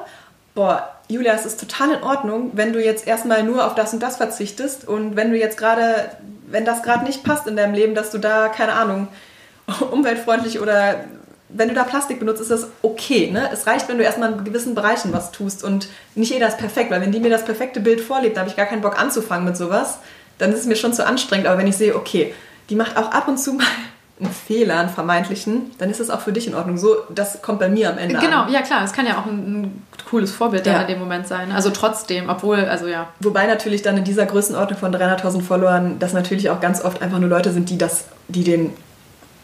boah, 0.55 0.89
Julia, 1.07 1.33
es 1.33 1.45
ist 1.45 1.59
total 1.59 1.91
in 1.91 2.03
Ordnung, 2.03 2.51
wenn 2.53 2.73
du 2.73 2.83
jetzt 2.83 3.07
erstmal 3.07 3.43
nur 3.43 3.65
auf 3.65 3.75
das 3.75 3.93
und 3.93 4.01
das 4.01 4.17
verzichtest 4.17 4.87
und 4.87 5.15
wenn 5.15 5.31
du 5.31 5.37
jetzt 5.37 5.57
gerade, 5.57 6.11
wenn 6.47 6.65
das 6.65 6.81
gerade 6.81 7.05
nicht 7.05 7.23
passt 7.23 7.45
in 7.45 7.55
deinem 7.55 7.73
Leben, 7.73 7.93
dass 7.93 8.09
du 8.09 8.17
da, 8.17 8.47
keine 8.47 8.73
Ahnung, 8.73 9.07
umweltfreundlich 9.91 10.59
oder 10.59 11.03
wenn 11.53 11.69
du 11.69 11.73
da 11.73 11.83
Plastik 11.83 12.19
benutzt, 12.19 12.41
ist 12.41 12.51
das 12.51 12.67
okay. 12.81 13.29
Ne? 13.31 13.49
Es 13.51 13.67
reicht, 13.67 13.87
wenn 13.87 13.97
du 13.97 14.03
erstmal 14.03 14.33
in 14.33 14.43
gewissen 14.43 14.75
Bereichen 14.75 15.13
was 15.13 15.31
tust 15.31 15.63
und 15.63 15.87
nicht 16.15 16.31
jeder 16.31 16.47
ist 16.47 16.57
perfekt, 16.57 16.91
weil 16.91 17.01
wenn 17.01 17.11
die 17.11 17.19
mir 17.19 17.29
das 17.29 17.45
perfekte 17.45 17.79
Bild 17.79 18.01
vorlebt, 18.01 18.35
da 18.35 18.41
habe 18.41 18.49
ich 18.49 18.55
gar 18.55 18.65
keinen 18.65 18.81
Bock 18.81 18.99
anzufangen 18.99 19.45
mit 19.45 19.55
sowas, 19.55 19.99
dann 20.37 20.51
ist 20.51 20.59
es 20.59 20.65
mir 20.65 20.75
schon 20.75 20.93
zu 20.93 21.05
anstrengend. 21.05 21.47
Aber 21.47 21.57
wenn 21.57 21.67
ich 21.67 21.77
sehe, 21.77 21.95
okay, 21.95 22.33
die 22.69 22.75
macht 22.75 22.97
auch 22.97 23.11
ab 23.11 23.27
und 23.27 23.37
zu 23.37 23.53
mal 23.53 23.65
einen 24.19 24.31
Fehler, 24.31 24.79
einen 24.79 24.89
vermeintlichen, 24.89 25.71
dann 25.79 25.89
ist 25.89 25.99
es 25.99 26.09
auch 26.09 26.21
für 26.21 26.31
dich 26.31 26.47
in 26.47 26.55
Ordnung. 26.55 26.77
So, 26.77 26.97
das 27.13 27.41
kommt 27.41 27.59
bei 27.59 27.67
mir 27.67 27.89
am 27.89 27.97
Ende 27.97 28.19
Genau, 28.19 28.43
an. 28.43 28.53
ja 28.53 28.61
klar, 28.61 28.83
es 28.83 28.93
kann 28.93 29.05
ja 29.05 29.17
auch 29.17 29.25
ein, 29.25 29.61
ein 29.61 29.87
cooles 30.09 30.31
Vorbild 30.31 30.65
ja. 30.65 30.81
in 30.81 30.87
dem 30.87 30.99
Moment 30.99 31.27
sein. 31.27 31.51
Also 31.51 31.71
trotzdem, 31.71 32.29
obwohl, 32.29 32.65
also 32.65 32.87
ja. 32.87 33.09
Wobei 33.19 33.47
natürlich 33.47 33.81
dann 33.81 33.97
in 33.97 34.03
dieser 34.03 34.25
Größenordnung 34.25 34.79
von 34.79 34.93
300.000 34.93 35.41
Followern, 35.41 35.97
das 35.99 36.13
natürlich 36.13 36.49
auch 36.51 36.61
ganz 36.61 36.83
oft 36.83 37.01
einfach 37.01 37.19
nur 37.19 37.29
Leute 37.29 37.51
sind, 37.51 37.69
die 37.69 37.77
das, 37.77 38.05
die 38.27 38.43
den, 38.43 38.73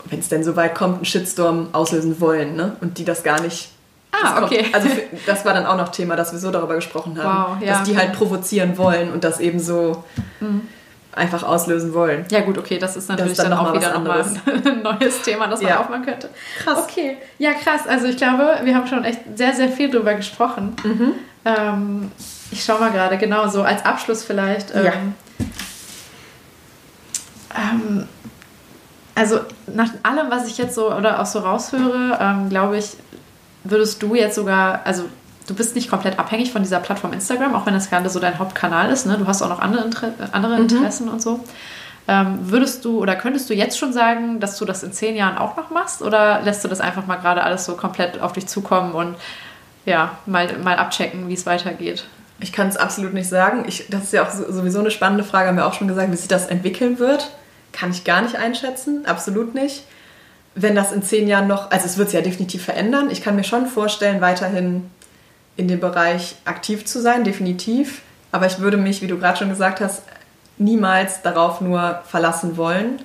wenn 0.10 0.20
es 0.20 0.30
denn 0.30 0.44
so 0.44 0.56
weit 0.56 0.76
kommt, 0.76 0.96
einen 0.96 1.06
Shitstorm 1.06 1.70
auslösen 1.72 2.20
wollen, 2.20 2.56
ne? 2.56 2.76
Und 2.82 2.98
die 2.98 3.06
das 3.06 3.24
gar 3.24 3.42
nicht 3.42 3.70
Ah, 4.12 4.42
okay. 4.44 4.64
Kommt, 4.64 4.76
also 4.76 4.90
das 5.28 5.46
war 5.46 5.54
dann 5.54 5.68
auch 5.68 5.78
noch 5.78 5.90
Thema, 5.90 6.16
dass 6.16 6.32
wir 6.32 6.40
so 6.40 6.50
darüber 6.50 6.76
gesprochen 6.76 7.22
haben. 7.22 7.58
Wow, 7.60 7.62
ja, 7.62 7.74
dass 7.74 7.84
die 7.84 7.92
okay. 7.92 8.00
halt 8.00 8.14
provozieren 8.14 8.78
wollen 8.78 9.12
und 9.12 9.24
das 9.24 9.40
eben 9.40 9.60
so 9.60 10.04
mhm 10.40 10.62
einfach 11.20 11.44
auslösen 11.44 11.94
wollen. 11.94 12.26
Ja 12.32 12.42
gut, 12.42 12.58
okay, 12.58 12.78
das 12.78 12.96
ist 12.96 13.10
natürlich 13.10 13.36
das 13.36 13.46
ist 13.46 13.52
dann, 13.52 13.58
dann 13.58 13.68
auch 13.68 13.74
wieder 13.74 13.94
nochmal 13.94 14.26
ein 14.66 14.82
neues 14.82 15.22
Thema, 15.22 15.48
das 15.48 15.62
man 15.62 15.72
ja. 15.72 15.80
aufmachen 15.80 16.06
könnte. 16.06 16.30
Krass. 16.64 16.80
Okay, 16.84 17.18
ja 17.38 17.54
krass. 17.54 17.82
Also 17.88 18.08
ich 18.08 18.18
glaube, 18.18 18.60
wir 18.64 18.76
haben 18.76 18.88
schon 18.88 19.04
echt 19.04 19.20
sehr, 19.36 19.54
sehr 19.54 19.70
viel 19.70 19.90
drüber 19.90 20.14
gesprochen. 20.14 20.76
Mhm. 20.84 21.14
Ähm, 21.46 22.12
ich 22.52 22.64
schaue 22.64 22.80
mal 22.80 22.92
gerade, 22.92 23.18
genau 23.18 23.48
so 23.48 23.62
als 23.64 23.86
Abschluss 23.86 24.24
vielleicht. 24.24 24.74
Ähm, 24.76 24.86
ja. 24.86 24.94
Ähm, 27.56 28.08
also 29.20 29.42
nach 29.68 29.90
allem, 30.04 30.32
was 30.32 30.48
ich 30.48 30.58
jetzt 30.58 30.76
so 30.76 30.94
oder 30.94 31.22
auch 31.22 31.26
so 31.26 31.40
raushöre, 31.40 32.18
ähm, 32.22 32.48
glaube 32.48 32.78
ich, 32.78 32.96
würdest 33.66 34.02
du 34.02 34.16
jetzt 34.16 34.36
sogar, 34.36 34.80
also 34.86 35.04
du 35.46 35.54
bist 35.54 35.76
nicht 35.76 35.90
komplett 35.90 36.18
abhängig 36.18 36.54
von 36.54 36.64
dieser 36.64 36.80
Plattform 36.80 37.12
Instagram, 37.12 37.54
auch 37.54 37.66
wenn 37.66 37.74
das 37.74 37.90
gerade 37.90 38.10
so 38.10 38.22
dein 38.22 38.40
Hauptkanal 38.40 38.90
ist. 38.90 39.06
Ne? 39.06 39.18
Du 39.18 39.28
hast 39.28 39.42
auch 39.42 39.50
noch 39.50 39.60
andere, 39.60 39.84
Inter 39.84 40.14
andere 40.32 40.56
mhm. 40.56 40.62
Interessen 40.62 41.08
mhm. 41.08 41.14
und 41.14 41.22
so. 41.22 41.42
Ähm, 42.08 42.40
würdest 42.44 42.86
du 42.86 43.00
oder 43.00 43.18
könntest 43.18 43.50
du 43.50 43.54
jetzt 43.54 43.78
schon 43.78 43.92
sagen, 43.92 44.40
dass 44.40 44.58
du 44.58 44.64
das 44.64 44.84
in 44.84 44.94
zehn 44.94 45.18
Jahren 45.18 45.38
auch 45.38 45.58
noch 45.58 45.70
machst 45.70 46.02
oder 46.02 46.42
lässt 46.42 46.64
du 46.64 46.70
das 46.70 46.80
einfach 46.80 47.06
mal 47.06 47.18
gerade 47.18 47.44
alles 47.44 47.66
so 47.66 47.76
komplett 47.76 48.22
auf 48.22 48.32
dich 48.32 48.48
zukommen 48.48 48.94
und 48.94 49.16
ja, 49.86 50.18
mal, 50.28 50.48
mal 50.64 50.78
abchecken, 50.78 51.28
wie 51.28 51.34
es 51.34 51.46
weitergeht? 51.46 52.06
Ich 52.40 52.54
kann 52.54 52.70
es 52.70 52.78
absolut 52.78 53.14
nicht 53.14 53.28
sagen. 53.28 53.66
Ich, 53.68 53.88
das 53.90 54.04
ist 54.04 54.14
ja 54.14 54.24
auch 54.24 54.32
sowieso 54.32 54.80
eine 54.80 54.92
spannende 54.92 55.26
Frage, 55.26 55.50
haben 55.50 55.58
wir 55.58 55.68
auch 55.68 55.74
schon 55.74 55.90
gesagt, 55.90 56.10
wie 56.10 56.16
sich 56.16 56.30
das 56.30 56.48
entwickeln 56.48 57.00
wird. 57.00 57.30
Kann 57.80 57.92
ich 57.92 58.04
gar 58.04 58.22
nicht 58.22 58.36
einschätzen, 58.36 59.06
absolut 59.06 59.56
nicht. 59.56 59.84
Wenn 60.54 60.76
das 60.76 60.92
in 60.92 61.02
zehn 61.02 61.30
Jahren 61.30 61.48
noch, 61.48 61.72
also 61.72 61.86
es 61.86 61.98
wird 61.98 62.10
es 62.10 62.14
ja 62.14 62.20
definitiv 62.20 62.66
verändern. 62.66 63.10
Ich 63.10 63.22
kann 63.22 63.38
mir 63.38 63.46
schon 63.46 63.68
vorstellen, 63.68 64.20
weiterhin 64.20 64.90
in 65.56 65.70
dem 65.70 65.80
Bereich 65.80 66.36
aktiv 66.44 66.86
zu 66.86 67.02
sein, 67.02 67.24
definitiv. 67.24 68.02
Aber 68.34 68.48
ich 68.48 68.60
würde 68.60 68.76
mich, 68.76 69.02
wie 69.02 69.08
du 69.08 69.18
gerade 69.18 69.38
schon 69.38 69.50
gesagt 69.50 69.80
hast, 69.80 70.04
niemals 70.58 71.22
darauf 71.22 71.62
nur 71.62 72.02
verlassen 72.06 72.58
wollen. 72.58 73.00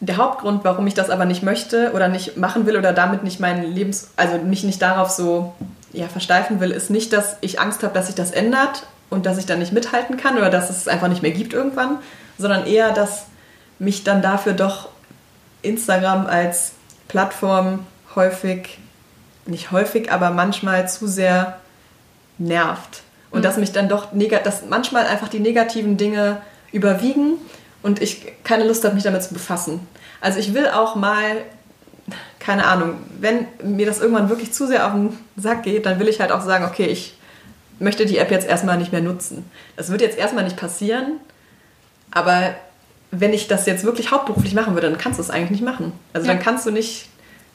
Der 0.00 0.16
Hauptgrund, 0.16 0.64
warum 0.64 0.86
ich 0.88 0.94
das 0.94 1.08
aber 1.08 1.24
nicht 1.24 1.44
möchte 1.44 1.92
oder 1.92 2.08
nicht 2.08 2.36
machen 2.36 2.66
will 2.66 2.76
oder 2.76 2.92
damit 2.92 3.22
nicht 3.22 3.38
mein 3.38 3.62
Lebens, 3.62 4.10
also 4.16 4.38
mich 4.38 4.64
nicht 4.64 4.82
darauf 4.82 5.10
so 5.10 5.54
ja, 5.92 6.08
versteifen 6.08 6.58
will, 6.58 6.72
ist 6.72 6.90
nicht, 6.90 7.12
dass 7.12 7.36
ich 7.40 7.60
Angst 7.60 7.84
habe, 7.84 7.94
dass 7.94 8.06
sich 8.06 8.16
das 8.16 8.32
ändert 8.32 8.86
und 9.10 9.26
dass 9.26 9.38
ich 9.38 9.46
dann 9.46 9.60
nicht 9.60 9.72
mithalten 9.72 10.16
kann 10.16 10.36
oder 10.36 10.50
dass 10.50 10.70
es 10.70 10.88
einfach 10.88 11.08
nicht 11.08 11.22
mehr 11.22 11.30
gibt 11.30 11.52
irgendwann, 11.52 11.98
sondern 12.36 12.66
eher, 12.66 12.90
dass 12.90 13.26
mich 13.78 14.04
dann 14.04 14.22
dafür 14.22 14.52
doch 14.52 14.88
Instagram 15.62 16.26
als 16.26 16.72
Plattform 17.08 17.86
häufig 18.14 18.78
nicht 19.46 19.70
häufig, 19.72 20.10
aber 20.10 20.30
manchmal 20.30 20.88
zu 20.88 21.06
sehr 21.06 21.58
nervt. 22.38 23.02
Und 23.30 23.40
mhm. 23.40 23.42
dass 23.42 23.56
mich 23.56 23.72
dann 23.72 23.88
doch, 23.88 24.08
dass 24.44 24.66
manchmal 24.68 25.06
einfach 25.06 25.28
die 25.28 25.40
negativen 25.40 25.96
Dinge 25.96 26.40
überwiegen 26.72 27.34
und 27.82 28.00
ich 28.00 28.32
keine 28.42 28.64
Lust 28.64 28.84
habe, 28.84 28.94
mich 28.94 29.04
damit 29.04 29.22
zu 29.22 29.34
befassen. 29.34 29.86
Also 30.20 30.38
ich 30.38 30.54
will 30.54 30.68
auch 30.68 30.94
mal, 30.94 31.36
keine 32.38 32.66
Ahnung, 32.66 32.96
wenn 33.20 33.46
mir 33.62 33.86
das 33.86 34.00
irgendwann 34.00 34.28
wirklich 34.28 34.52
zu 34.52 34.66
sehr 34.66 34.86
auf 34.86 34.92
den 34.92 35.18
Sack 35.36 35.62
geht, 35.62 35.86
dann 35.86 35.98
will 35.98 36.08
ich 36.08 36.20
halt 36.20 36.32
auch 36.32 36.40
sagen, 36.40 36.64
okay, 36.64 36.86
ich 36.86 37.18
möchte 37.78 38.06
die 38.06 38.18
App 38.18 38.30
jetzt 38.30 38.48
erstmal 38.48 38.78
nicht 38.78 38.92
mehr 38.92 39.02
nutzen. 39.02 39.50
Das 39.76 39.90
wird 39.90 40.00
jetzt 40.00 40.16
erstmal 40.16 40.44
nicht 40.44 40.56
passieren, 40.56 41.20
aber 42.10 42.54
wenn 43.20 43.32
ich 43.32 43.48
das 43.48 43.66
jetzt 43.66 43.84
wirklich 43.84 44.10
hauptberuflich 44.10 44.54
machen 44.54 44.74
würde, 44.74 44.90
dann 44.90 44.98
kannst 44.98 45.18
du 45.18 45.22
es 45.22 45.30
eigentlich 45.30 45.50
nicht 45.50 45.64
machen. 45.64 45.92
Also 46.12 46.26
ja. 46.26 46.34
dann 46.34 46.42
kannst 46.42 46.66
du 46.66 46.70
nicht 46.70 47.08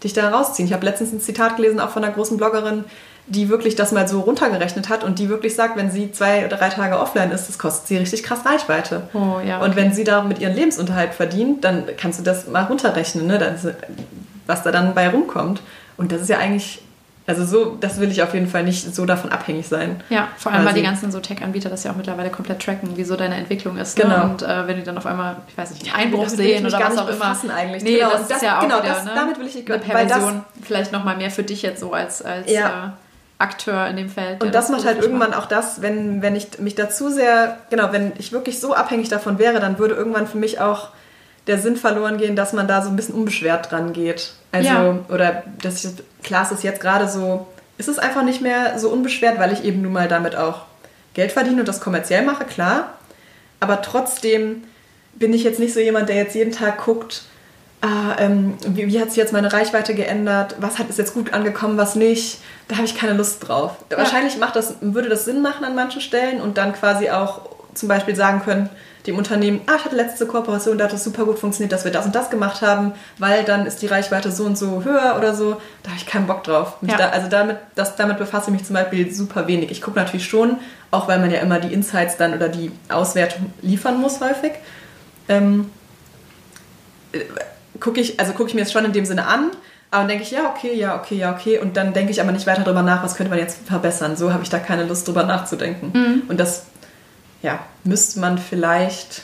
dich 0.03 0.13
da 0.13 0.29
rausziehen. 0.29 0.67
Ich 0.67 0.73
habe 0.73 0.85
letztens 0.85 1.11
ein 1.11 1.19
Zitat 1.19 1.57
gelesen, 1.57 1.79
auch 1.79 1.89
von 1.89 2.03
einer 2.03 2.13
großen 2.13 2.37
Bloggerin, 2.37 2.85
die 3.27 3.49
wirklich 3.49 3.75
das 3.75 3.91
mal 3.91 4.07
so 4.07 4.21
runtergerechnet 4.21 4.89
hat 4.89 5.03
und 5.03 5.19
die 5.19 5.29
wirklich 5.29 5.55
sagt, 5.55 5.77
wenn 5.77 5.91
sie 5.91 6.11
zwei, 6.11 6.45
oder 6.45 6.57
drei 6.57 6.69
Tage 6.69 6.99
offline 6.99 7.31
ist, 7.31 7.47
das 7.47 7.59
kostet 7.59 7.87
sie 7.87 7.97
richtig 7.97 8.23
krass 8.23 8.45
Reichweite. 8.45 9.03
Oh, 9.13 9.39
ja, 9.45 9.57
okay. 9.57 9.65
Und 9.65 9.75
wenn 9.75 9.93
sie 9.93 10.03
da 10.03 10.23
mit 10.23 10.39
ihren 10.39 10.55
Lebensunterhalt 10.55 11.13
verdient, 11.13 11.63
dann 11.63 11.83
kannst 11.97 12.19
du 12.19 12.23
das 12.23 12.47
mal 12.47 12.63
runterrechnen, 12.63 13.27
ne? 13.27 13.75
was 14.47 14.63
da 14.63 14.71
dann 14.71 14.95
bei 14.95 15.09
rumkommt. 15.09 15.61
Und 15.97 16.11
das 16.11 16.21
ist 16.21 16.29
ja 16.29 16.37
eigentlich 16.39 16.81
Also 17.29 17.45
so, 17.45 17.77
das 17.79 17.99
will 17.99 18.09
ich 18.09 18.23
auf 18.23 18.33
jeden 18.33 18.47
Fall 18.47 18.63
nicht 18.63 18.95
so 18.95 19.05
davon 19.05 19.31
abhängig 19.31 19.67
sein. 19.67 20.01
Ja, 20.09 20.29
vor 20.35 20.51
allem, 20.51 20.65
weil 20.65 20.73
die 20.73 20.81
ganzen 20.81 21.11
so 21.11 21.19
Tech-Anbieter 21.19 21.69
das 21.69 21.83
ja 21.83 21.91
auch 21.91 21.95
mittlerweile 21.95 22.31
komplett 22.31 22.59
tracken, 22.59 22.97
wie 22.97 23.03
so 23.03 23.15
deine 23.15 23.35
Entwicklung 23.35 23.77
ist. 23.77 23.95
Genau. 23.95 24.17
Ne? 24.17 24.23
Und 24.31 24.41
äh, 24.41 24.67
wenn 24.67 24.77
die 24.77 24.83
dann 24.83 24.97
auf 24.97 25.05
einmal, 25.05 25.35
ich 25.47 25.55
weiß 25.55 25.69
nicht, 25.69 25.93
einen 25.93 26.05
Einbruch 26.05 26.27
sehen 26.27 26.65
oder 26.65 26.79
was 26.79 26.97
auch 26.97 27.07
immer. 27.07 27.37
Eigentlich. 27.55 27.83
Nee, 27.83 27.97
genau, 27.97 28.09
das, 28.09 28.29
das 28.29 28.37
ist 28.37 28.43
ja 28.43 28.57
auch 28.57 28.63
genau, 28.63 28.81
wieder, 28.81 28.93
das, 28.93 29.05
ne? 29.05 29.11
damit 29.13 29.37
will 29.37 29.45
ich 29.45 29.53
nicht 29.53 29.69
eine 29.69 29.77
Perversion. 29.79 30.43
Vielleicht 30.63 30.91
nochmal 30.91 31.17
mehr 31.17 31.29
für 31.29 31.43
dich 31.43 31.61
jetzt 31.61 31.81
so 31.81 31.93
als, 31.93 32.23
als 32.23 32.51
Ja. 32.51 32.95
äh, 32.97 33.43
Akteur 33.43 33.85
in 33.85 33.97
dem 33.97 34.09
Feld. 34.09 34.41
Und 34.41 34.51
der 34.51 34.61
das 34.61 34.69
macht 34.69 34.85
halt 34.85 34.99
irgendwann 34.99 35.29
macht. 35.29 35.39
auch 35.39 35.45
das, 35.45 35.83
wenn, 35.83 36.23
wenn 36.23 36.35
ich 36.35 36.57
mich 36.57 36.73
dazu 36.73 37.09
sehr, 37.09 37.57
genau, 37.69 37.91
wenn 37.91 38.13
ich 38.17 38.31
wirklich 38.31 38.59
so 38.59 38.73
abhängig 38.73 39.07
davon 39.09 39.37
wäre, 39.37 39.59
dann 39.59 39.77
würde 39.77 39.93
irgendwann 39.93 40.25
für 40.25 40.39
mich 40.39 40.59
auch 40.59 40.89
der 41.49 41.57
Sinn 41.57 41.75
verloren 41.75 42.17
gehen, 42.17 42.35
dass 42.35 42.53
man 42.53 42.67
da 42.67 42.81
so 42.81 42.89
ein 42.89 42.95
bisschen 42.95 43.15
unbeschwert 43.15 43.71
dran 43.71 43.91
geht. 43.91 44.31
Also, 44.51 44.69
Ja. 44.69 44.99
oder 45.09 45.43
dass 45.61 45.83
ich, 45.83 45.91
klar, 46.23 46.43
es 46.45 46.51
ist 46.51 46.63
jetzt 46.63 46.79
gerade 46.79 47.09
so, 47.09 47.47
ist 47.77 47.89
es 47.89 47.99
einfach 47.99 48.23
nicht 48.23 48.41
mehr 48.41 48.79
so 48.79 48.89
unbeschwert, 48.89 49.37
weil 49.39 49.51
ich 49.51 49.63
eben 49.63 49.81
nun 49.81 49.91
mal 49.93 50.07
damit 50.07 50.35
auch 50.35 50.61
Geld 51.13 51.31
verdiene 51.31 51.59
und 51.61 51.67
das 51.67 51.81
kommerziell 51.81 52.23
mache, 52.23 52.45
klar. 52.45 52.93
Aber 53.59 53.81
trotzdem 53.81 54.63
bin 55.15 55.33
ich 55.33 55.43
jetzt 55.43 55.59
nicht 55.59 55.73
so 55.73 55.79
jemand, 55.79 56.07
der 56.07 56.15
jetzt 56.15 56.35
jeden 56.35 56.51
Tag 56.51 56.85
guckt, 56.85 57.23
ah, 57.81 58.15
ähm, 58.19 58.53
wie, 58.67 58.87
wie 58.87 59.01
hat 59.01 59.09
sich 59.09 59.17
jetzt 59.17 59.33
meine 59.33 59.51
Reichweite 59.51 59.93
geändert, 59.95 60.55
was 60.59 60.77
hat, 60.79 60.89
ist 60.89 60.97
jetzt 60.99 61.13
gut 61.13 61.33
angekommen, 61.33 61.77
was 61.77 61.95
nicht. 61.95 62.39
Da 62.67 62.75
habe 62.75 62.85
ich 62.85 62.95
keine 62.97 63.13
Lust 63.13 63.47
drauf. 63.47 63.71
Wahrscheinlich 63.89 64.37
macht 64.37 64.55
das, 64.55 64.75
würde 64.81 65.09
das 65.09 65.25
Sinn 65.25 65.41
machen 65.41 65.65
an 65.65 65.75
manchen 65.75 66.01
Stellen 66.01 66.39
und 66.41 66.57
dann 66.57 66.73
quasi 66.73 67.09
auch 67.09 67.41
zum 67.73 67.89
Beispiel 67.89 68.15
sagen 68.15 68.41
können, 68.43 68.69
dem 69.09 69.17
Unternehmen, 69.17 69.61
ah, 69.65 69.73
ich 69.77 69.85
hatte 69.85 69.95
letzte 69.95 70.25
Kooperation, 70.25 70.77
da 70.77 70.85
hat 70.85 70.93
das 70.93 71.03
super 71.03 71.25
gut 71.25 71.39
funktioniert, 71.39 71.71
dass 71.71 71.83
wir 71.83 71.91
das 71.91 72.05
und 72.05 72.15
das 72.15 72.29
gemacht 72.29 72.61
haben, 72.61 72.93
weil 73.17 73.43
dann 73.43 73.65
ist 73.65 73.81
die 73.81 73.87
Reichweite 73.87 74.31
so 74.31 74.45
und 74.45 74.57
so 74.57 74.83
höher 74.83 75.15
oder 75.17 75.33
so. 75.35 75.57
Da 75.83 75.89
habe 75.89 75.97
ich 75.97 76.05
keinen 76.05 76.27
Bock 76.27 76.43
drauf. 76.43 76.77
Ja. 76.81 76.97
Da, 76.97 77.09
also 77.09 77.27
damit, 77.27 77.57
das, 77.75 77.95
damit 77.95 78.17
befasse 78.17 78.51
ich 78.51 78.57
mich 78.57 78.65
zum 78.65 78.75
Beispiel 78.75 79.11
super 79.11 79.47
wenig. 79.47 79.71
Ich 79.71 79.81
gucke 79.81 79.99
natürlich 79.99 80.25
schon, 80.25 80.57
auch 80.91 81.07
weil 81.07 81.19
man 81.19 81.31
ja 81.31 81.39
immer 81.39 81.59
die 81.59 81.73
Insights 81.73 82.17
dann 82.17 82.33
oder 82.33 82.49
die 82.49 82.71
Auswertung 82.87 83.51
liefern 83.61 83.99
muss 83.99 84.21
häufig. 84.21 84.51
Ähm, 85.27 85.69
gucke 87.79 87.99
ich, 87.99 88.19
also 88.19 88.33
gucke 88.33 88.49
ich 88.49 88.55
mir 88.55 88.61
es 88.61 88.71
schon 88.71 88.85
in 88.85 88.93
dem 88.93 89.05
Sinne 89.05 89.25
an, 89.25 89.51
aber 89.91 90.01
dann 90.01 90.07
denke 90.09 90.23
ich, 90.23 90.31
ja, 90.31 90.49
okay, 90.49 90.75
ja, 90.75 90.95
okay, 90.95 91.15
ja, 91.15 91.33
okay. 91.33 91.57
Und 91.57 91.75
dann 91.75 91.93
denke 91.93 92.11
ich 92.11 92.21
aber 92.21 92.31
nicht 92.31 92.45
weiter 92.45 92.61
darüber 92.61 92.83
nach, 92.83 93.03
was 93.03 93.15
könnte 93.15 93.31
man 93.31 93.39
jetzt 93.39 93.67
verbessern. 93.67 94.15
So 94.15 94.31
habe 94.31 94.43
ich 94.43 94.49
da 94.49 94.59
keine 94.59 94.83
Lust 94.83 95.07
drüber 95.07 95.23
nachzudenken. 95.23 95.91
Und 96.27 96.39
das, 96.39 96.67
ja, 97.41 97.59
müsste 97.83 98.19
man 98.19 98.37
vielleicht. 98.37 99.23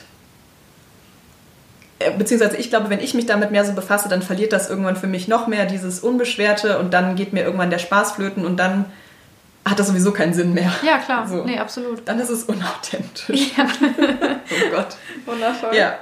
äh, 1.98 2.10
Beziehungsweise 2.12 2.56
ich 2.56 2.70
glaube, 2.70 2.90
wenn 2.90 3.00
ich 3.00 3.14
mich 3.14 3.26
damit 3.26 3.50
mehr 3.50 3.64
so 3.64 3.72
befasse, 3.72 4.08
dann 4.08 4.22
verliert 4.22 4.52
das 4.52 4.68
irgendwann 4.70 4.96
für 4.96 5.06
mich 5.06 5.28
noch 5.28 5.46
mehr 5.46 5.66
dieses 5.66 6.00
Unbeschwerte 6.00 6.78
und 6.78 6.92
dann 6.94 7.16
geht 7.16 7.32
mir 7.32 7.42
irgendwann 7.44 7.70
der 7.70 7.78
Spaß 7.78 8.12
flöten 8.12 8.44
und 8.46 8.56
dann 8.58 8.86
hat 9.68 9.78
das 9.80 9.88
sowieso 9.88 10.12
keinen 10.12 10.32
Sinn 10.32 10.54
mehr. 10.54 10.72
Ja, 10.82 10.98
klar. 10.98 11.26
So. 11.26 11.42
Nee, 11.44 11.58
absolut. 11.58 12.06
Dann 12.06 12.20
ist 12.20 12.30
es 12.30 12.44
unauthentisch. 12.44 13.50
Ja, 13.56 13.64
Oh 13.90 14.70
Gott. 14.70 14.96
wundervoll. 15.24 15.74
Ja. 15.74 15.98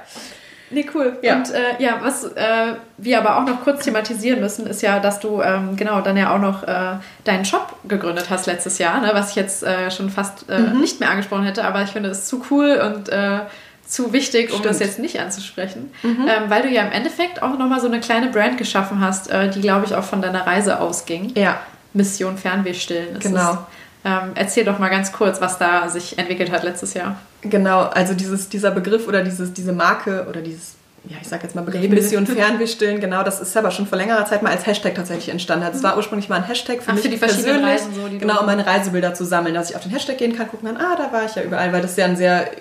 Nee, 0.71 0.85
cool. 0.95 1.17
Ja. 1.21 1.35
Und 1.35 1.51
äh, 1.51 1.59
ja, 1.79 1.99
was 2.01 2.23
äh, 2.23 2.73
wir 2.97 3.19
aber 3.19 3.37
auch 3.37 3.45
noch 3.45 3.63
kurz 3.63 3.83
thematisieren 3.83 4.39
müssen, 4.39 4.65
ist 4.65 4.81
ja, 4.81 4.99
dass 4.99 5.19
du 5.19 5.41
ähm, 5.41 5.75
genau 5.75 6.01
dann 6.01 6.17
ja 6.17 6.33
auch 6.33 6.39
noch 6.39 6.63
äh, 6.63 6.93
deinen 7.23 7.45
Shop 7.45 7.75
gegründet 7.87 8.27
hast 8.31 8.47
letztes 8.47 8.79
Jahr, 8.79 8.99
ne? 9.01 9.11
was 9.13 9.29
ich 9.31 9.35
jetzt 9.35 9.63
äh, 9.63 9.91
schon 9.91 10.09
fast 10.09 10.49
äh, 10.49 10.59
Mhm. 10.59 10.81
nicht 10.81 10.99
mehr 10.99 11.09
angesprochen 11.11 11.43
hätte, 11.43 11.63
aber 11.65 11.83
ich 11.83 11.89
finde 11.91 12.09
es 12.09 12.25
zu 12.25 12.43
cool 12.49 12.81
und 12.83 13.09
äh, 13.09 13.41
zu 13.87 14.11
wichtig, 14.11 14.45
um 14.51 14.57
Stimmt. 14.59 14.65
Mhm. 14.65 14.69
das 14.69 14.79
jetzt 14.79 14.97
nicht 14.99 15.19
anzusprechen, 15.19 15.91
ähm, 16.03 16.17
weil 16.47 16.63
du 16.63 16.69
ja 16.69 16.81
im 16.81 16.91
Endeffekt 16.91 17.43
auch 17.43 17.55
nochmal 17.59 17.79
so 17.79 17.85
eine 17.85 17.99
kleine 17.99 18.29
Brand 18.31 18.57
geschaffen 18.57 18.99
hast, 18.99 19.29
die, 19.53 19.61
glaube 19.61 19.85
ich, 19.85 19.93
auch 19.93 20.03
von 20.03 20.23
deiner 20.23 20.47
Reise 20.47 20.79
ausging. 20.79 21.31
Ja. 21.35 21.59
Mission 21.93 22.37
Fernweh 22.39 22.73
stillen. 22.73 23.15
ist 23.17 23.21
Genau. 23.21 23.59
Ähm, 24.05 24.33
erzähl 24.35 24.63
doch 24.63 24.77
mal 24.77 24.89
ganz 24.89 25.11
kurz, 25.11 25.41
was 25.41 25.57
da 25.57 25.89
sich 25.89 26.19
entwickelt 26.19 26.51
hat 26.51 26.63
letztes 26.63 26.93
Jahr. 26.93 27.17
Genau, 27.41 27.81
also 27.81 28.13
dieses, 28.13 28.49
dieser 28.49 28.69
Begriff 28.69 29.07
oder 29.07 29.23
dieses, 29.23 29.51
diese 29.51 29.73
Marke 29.73 30.27
oder 30.29 30.41
dieses, 30.41 30.75
ja, 31.05 31.17
ich 31.19 31.27
sag 31.27 31.41
jetzt 31.41 31.55
mal 31.55 31.63
Begriff. 31.63 31.89
Mission 31.89 32.27
Fernweh 32.27 32.67
stillen, 32.67 32.99
genau, 32.99 33.23
das 33.23 33.41
ist 33.41 33.57
aber 33.57 33.71
schon 33.71 33.87
vor 33.87 33.97
längerer 33.97 34.23
Zeit 34.25 34.43
mal 34.43 34.51
als 34.51 34.67
Hashtag 34.67 34.93
tatsächlich 34.93 35.29
entstanden. 35.29 35.65
Also 35.65 35.79
es 35.79 35.83
war 35.83 35.97
ursprünglich 35.97 36.29
mal 36.29 36.35
ein 36.35 36.43
Hashtag 36.43 36.83
für 36.83 36.91
Ach, 36.91 36.93
mich 36.93 37.01
für 37.01 37.09
die 37.09 37.17
verschiedenen 37.17 37.61
persönlich, 37.61 37.81
Reisen 37.81 37.95
so, 37.95 38.07
die 38.07 38.19
genau, 38.19 38.41
um 38.41 38.45
meine 38.45 38.67
Reisebilder 38.67 39.15
zu 39.15 39.25
sammeln, 39.25 39.55
dass 39.55 39.71
ich 39.71 39.75
auf 39.75 39.81
den 39.81 39.91
Hashtag 39.91 40.19
gehen 40.19 40.37
kann, 40.37 40.49
gucken 40.49 40.67
kann, 40.67 40.77
ah, 40.77 40.95
da 40.95 41.11
war 41.11 41.25
ich 41.25 41.33
ja 41.33 41.41
überall, 41.41 41.73
weil 41.73 41.81
das 41.81 41.91
ist 41.91 41.97
ja 41.97 42.05
ein 42.05 42.15
sehr, 42.15 42.51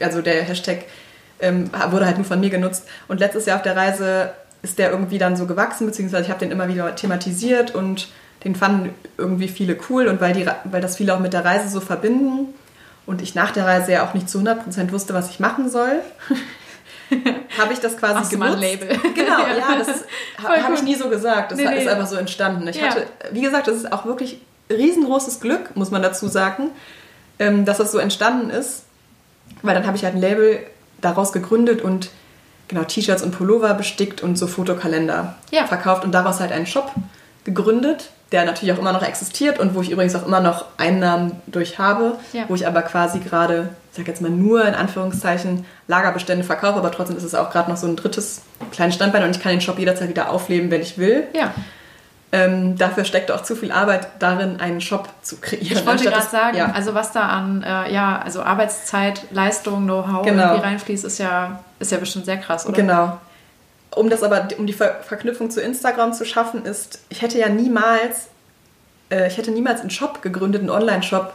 also 0.00 0.22
der 0.22 0.44
Hashtag 0.44 0.84
ähm, 1.40 1.68
wurde 1.90 2.06
halt 2.06 2.16
nur 2.16 2.26
von 2.26 2.38
mir 2.38 2.50
genutzt. 2.50 2.86
Und 3.08 3.18
letztes 3.18 3.46
Jahr 3.46 3.56
auf 3.56 3.62
der 3.62 3.74
Reise 3.74 4.32
ist 4.62 4.78
der 4.78 4.90
irgendwie 4.90 5.18
dann 5.18 5.34
so 5.34 5.46
gewachsen, 5.46 5.84
beziehungsweise 5.86 6.22
ich 6.22 6.30
habe 6.30 6.38
den 6.38 6.52
immer 6.52 6.68
wieder 6.68 6.94
thematisiert 6.94 7.74
und 7.74 8.06
den 8.44 8.54
fanden 8.56 8.94
irgendwie 9.18 9.48
viele 9.48 9.76
cool 9.88 10.06
und 10.08 10.20
weil, 10.20 10.32
die, 10.32 10.46
weil 10.64 10.80
das 10.80 10.96
viele 10.96 11.14
auch 11.14 11.20
mit 11.20 11.32
der 11.32 11.44
Reise 11.44 11.68
so 11.68 11.80
verbinden 11.80 12.52
und 13.06 13.22
ich 13.22 13.34
nach 13.34 13.50
der 13.52 13.66
Reise 13.66 13.92
ja 13.92 14.06
auch 14.08 14.14
nicht 14.14 14.28
zu 14.28 14.38
100% 14.38 14.90
wusste, 14.92 15.14
was 15.14 15.30
ich 15.30 15.38
machen 15.40 15.70
soll, 15.70 16.00
habe 17.58 17.72
ich 17.72 17.78
das 17.80 17.96
quasi 17.96 18.14
Machst 18.14 18.32
du 18.32 18.38
genutzt. 18.38 18.60
Label. 18.60 18.88
Genau, 19.14 19.38
ja, 19.58 19.76
das 19.78 19.88
ist- 19.88 20.04
Voll 20.40 20.56
habe 20.62 20.74
ich 20.74 20.80
gut. 20.80 20.88
nie 20.88 20.94
so 20.94 21.08
gesagt. 21.08 21.52
Das 21.52 21.58
Nee, 21.58 21.66
nee. 21.68 21.82
ist 21.82 21.88
einfach 21.88 22.06
so 22.06 22.16
entstanden. 22.16 22.66
Ich 22.68 22.76
Ja. 22.76 22.88
hatte, 22.88 23.06
wie 23.32 23.42
gesagt, 23.42 23.68
das 23.68 23.76
ist 23.76 23.92
auch 23.92 24.04
wirklich 24.06 24.40
riesengroßes 24.70 25.40
Glück, 25.40 25.76
muss 25.76 25.90
man 25.90 26.02
dazu 26.02 26.28
sagen, 26.28 26.70
ähm, 27.38 27.64
dass 27.64 27.78
das 27.78 27.92
so 27.92 27.98
entstanden 27.98 28.50
ist, 28.50 28.84
weil 29.62 29.74
dann 29.74 29.86
habe 29.86 29.96
ich 29.96 30.04
halt 30.04 30.14
ein 30.14 30.20
Label 30.20 30.60
daraus 31.00 31.32
gegründet 31.32 31.82
und 31.82 32.10
genau 32.68 32.84
T-Shirts 32.84 33.22
und 33.22 33.32
Pullover 33.36 33.74
bestickt 33.74 34.22
und 34.22 34.36
so 34.38 34.46
Fotokalender 34.46 35.36
Ja. 35.50 35.66
verkauft 35.66 36.04
und 36.04 36.12
daraus 36.12 36.40
halt 36.40 36.52
einen 36.52 36.66
Shop 36.66 36.90
gegründet, 37.44 38.10
der 38.32 38.44
natürlich 38.44 38.74
auch 38.74 38.78
immer 38.78 38.92
noch 38.92 39.02
existiert 39.02 39.58
und 39.60 39.74
wo 39.74 39.80
ich 39.82 39.90
übrigens 39.90 40.14
auch 40.16 40.26
immer 40.26 40.40
noch 40.40 40.64
Einnahmen 40.78 41.40
durch 41.46 41.78
habe, 41.78 42.14
Ja. 42.32 42.44
wo 42.48 42.54
ich 42.54 42.66
aber 42.66 42.82
quasi 42.82 43.18
gerade, 43.20 43.68
ich 43.90 43.98
sag 43.98 44.08
jetzt 44.08 44.22
mal 44.22 44.30
nur 44.30 44.64
in 44.66 44.74
Anführungszeichen, 44.74 45.64
Lagerbestände 45.88 46.42
verkaufe, 46.44 46.78
aber 46.78 46.90
trotzdem 46.90 47.16
ist 47.16 47.22
es 47.24 47.34
auch 47.34 47.50
gerade 47.50 47.70
noch 47.70 47.76
so 47.76 47.86
ein 47.86 47.96
drittes 47.96 48.42
kleines 48.72 48.94
Standbein 48.94 49.22
und 49.24 49.36
ich 49.36 49.42
kann 49.42 49.52
den 49.52 49.60
Shop 49.60 49.78
jederzeit 49.78 50.08
wieder 50.08 50.30
aufleben, 50.30 50.70
wenn 50.70 50.80
ich 50.82 50.98
will. 50.98 51.24
Ja, 51.34 51.52
Ähm, 52.34 52.78
dafür 52.78 53.04
steckt 53.04 53.30
auch 53.30 53.42
zu 53.42 53.54
viel 53.54 53.70
Arbeit 53.70 54.08
darin, 54.18 54.58
einen 54.58 54.80
Shop 54.80 55.06
zu 55.20 55.36
kreieren. 55.36 55.76
ich 55.76 55.84
wollte 55.86 56.04
gerade 56.04 56.26
sagen, 56.26 56.56
ja. 56.56 56.72
also 56.74 56.94
was 56.94 57.12
da 57.12 57.28
an 57.28 57.62
äh, 57.62 57.92
ja, 57.92 58.22
also 58.24 58.42
Arbeitszeit, 58.42 59.24
Leistung, 59.32 59.82
Know-how 59.84 60.24
Genau. 60.24 60.44
irgendwie 60.44 60.62
reinfließt, 60.66 61.04
ist 61.04 61.18
ja, 61.18 61.60
ist 61.78 61.92
ja 61.92 61.98
bestimmt 61.98 62.24
sehr 62.24 62.38
krass, 62.38 62.64
oder? 62.66 62.74
Genau. 62.76 63.18
Um 63.94 64.08
das 64.10 64.22
aber, 64.22 64.48
um 64.58 64.66
die 64.66 64.72
Ver 64.72 65.00
Verknüpfung 65.02 65.50
zu 65.50 65.60
Instagram 65.60 66.12
zu 66.12 66.24
schaffen, 66.24 66.64
ist, 66.64 67.00
ich 67.10 67.20
hätte 67.22 67.38
ja 67.38 67.48
niemals, 67.48 68.28
äh, 69.10 69.28
ich 69.28 69.36
hätte 69.36 69.50
niemals 69.50 69.80
einen 69.80 69.90
Shop 69.90 70.22
gegründet, 70.22 70.60
einen 70.62 70.70
Online-Shop, 70.70 71.32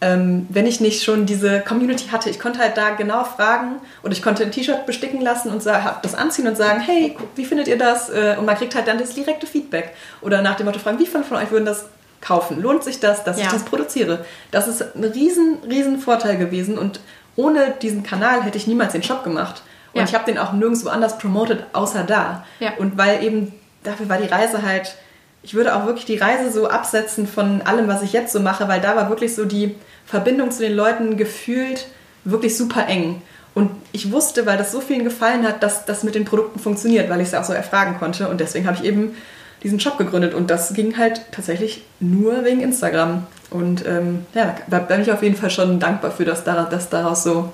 ähm, 0.00 0.46
wenn 0.48 0.66
ich 0.66 0.80
nicht 0.80 1.02
schon 1.04 1.26
diese 1.26 1.60
Community 1.60 2.06
hatte. 2.08 2.30
Ich 2.30 2.40
konnte 2.40 2.58
halt 2.58 2.78
da 2.78 2.90
genau 2.90 3.24
fragen 3.24 3.76
und 4.02 4.12
ich 4.12 4.22
konnte 4.22 4.42
ein 4.44 4.50
T-Shirt 4.50 4.86
besticken 4.86 5.20
lassen 5.20 5.50
und 5.50 5.64
das 5.66 6.14
anziehen 6.14 6.46
und 6.48 6.56
sagen, 6.56 6.80
hey, 6.80 7.16
wie 7.36 7.44
findet 7.44 7.68
ihr 7.68 7.76
das? 7.76 8.08
Äh, 8.08 8.36
Und 8.38 8.46
man 8.46 8.56
kriegt 8.56 8.74
halt 8.74 8.88
dann 8.88 8.96
das 8.98 9.10
direkte 9.12 9.46
Feedback. 9.46 9.90
Oder 10.22 10.40
nach 10.40 10.56
dem 10.56 10.64
Motto 10.66 10.78
fragen, 10.78 10.98
wie 10.98 11.06
viele 11.06 11.24
von 11.24 11.36
euch 11.36 11.50
würden 11.50 11.66
das 11.66 11.84
kaufen? 12.22 12.62
Lohnt 12.62 12.82
sich 12.82 12.98
das, 13.00 13.24
dass 13.24 13.38
Ja. 13.38 13.44
ich 13.44 13.52
das 13.52 13.62
produziere? 13.64 14.24
Das 14.52 14.68
ist 14.68 14.82
ein 14.96 15.04
riesen, 15.04 15.58
riesen 15.68 15.98
Vorteil 15.98 16.38
gewesen 16.38 16.78
und 16.78 17.00
ohne 17.36 17.74
diesen 17.82 18.02
Kanal 18.02 18.42
hätte 18.42 18.56
ich 18.56 18.66
niemals 18.66 18.92
den 18.92 19.02
Shop 19.02 19.22
gemacht. 19.22 19.62
Und 19.92 20.00
Ja. 20.00 20.04
ich 20.06 20.14
habe 20.14 20.24
den 20.24 20.38
auch 20.38 20.52
nirgendwo 20.52 20.88
anders 20.88 21.18
promoted, 21.18 21.64
außer 21.72 22.04
da. 22.04 22.44
Ja. 22.60 22.72
Und 22.78 22.96
weil 22.98 23.22
eben, 23.24 23.52
dafür 23.82 24.08
war 24.08 24.18
die 24.18 24.28
Reise 24.28 24.62
halt, 24.62 24.94
ich 25.42 25.54
würde 25.54 25.74
auch 25.74 25.86
wirklich 25.86 26.04
die 26.04 26.18
Reise 26.18 26.52
so 26.52 26.68
absetzen 26.68 27.26
von 27.26 27.62
allem, 27.62 27.88
was 27.88 28.02
ich 28.02 28.12
jetzt 28.12 28.32
so 28.32 28.40
mache, 28.40 28.68
weil 28.68 28.80
da 28.80 28.94
war 28.94 29.08
wirklich 29.08 29.34
so 29.34 29.44
die 29.46 29.74
Verbindung 30.04 30.50
zu 30.50 30.60
den 30.62 30.74
Leuten 30.74 31.16
gefühlt 31.16 31.86
wirklich 32.24 32.56
super 32.56 32.86
eng. 32.88 33.22
Und 33.54 33.70
ich 33.92 34.12
wusste, 34.12 34.46
weil 34.46 34.58
das 34.58 34.70
so 34.70 34.80
vielen 34.80 35.02
gefallen 35.02 35.46
hat, 35.46 35.62
dass 35.62 35.84
das 35.86 36.04
mit 36.04 36.14
den 36.14 36.24
Produkten 36.24 36.60
funktioniert, 36.60 37.10
weil 37.10 37.20
ich 37.20 37.28
es 37.28 37.34
auch 37.34 37.42
so 37.44 37.52
erfragen 37.52 37.96
konnte. 37.98 38.28
Und 38.28 38.40
deswegen 38.40 38.66
habe 38.66 38.76
ich 38.76 38.84
eben 38.84 39.16
diesen 39.62 39.80
Shop 39.80 39.98
gegründet. 39.98 40.34
Und 40.34 40.50
das 40.50 40.72
ging 40.74 40.96
halt 40.98 41.22
tatsächlich 41.32 41.84
nur 41.98 42.44
wegen 42.44 42.60
Instagram. 42.60 43.26
Und 43.50 43.84
ähm, 43.86 44.24
ja, 44.34 44.54
da 44.68 44.78
bin 44.78 45.00
ich 45.02 45.10
auf 45.10 45.22
jeden 45.22 45.36
Fall 45.36 45.50
schon 45.50 45.80
dankbar 45.80 46.12
für, 46.12 46.24
dass 46.24 46.44
daraus 46.44 47.22
so 47.24 47.50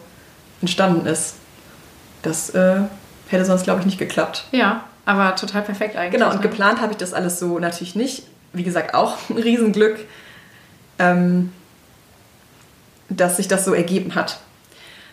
entstanden 0.61 1.07
ist. 1.07 1.35
Das 2.27 2.51
äh, 2.51 2.81
hätte 3.29 3.45
sonst, 3.45 3.63
glaube 3.63 3.79
ich, 3.81 3.87
nicht 3.87 3.99
geklappt. 3.99 4.47
Ja, 4.51 4.83
aber 5.05 5.37
total 5.37 5.63
perfekt 5.63 5.95
eigentlich. 5.95 6.21
Genau, 6.21 6.31
und 6.31 6.43
ne? 6.43 6.43
geplant 6.43 6.81
habe 6.81 6.91
ich 6.93 6.99
das 6.99 7.15
alles 7.15 7.39
so 7.39 7.61
natürlich 7.61 7.95
nicht. 7.95 8.25
Wie 8.53 8.65
gesagt, 8.65 8.95
auch 8.95 9.17
ein 9.31 9.39
Riesenglück, 9.39 10.01
ähm, 10.99 11.53
dass 13.09 13.37
sich 13.37 13.47
das 13.47 13.65
so 13.65 13.75
ergeben 13.75 14.17
hat. 14.17 14.41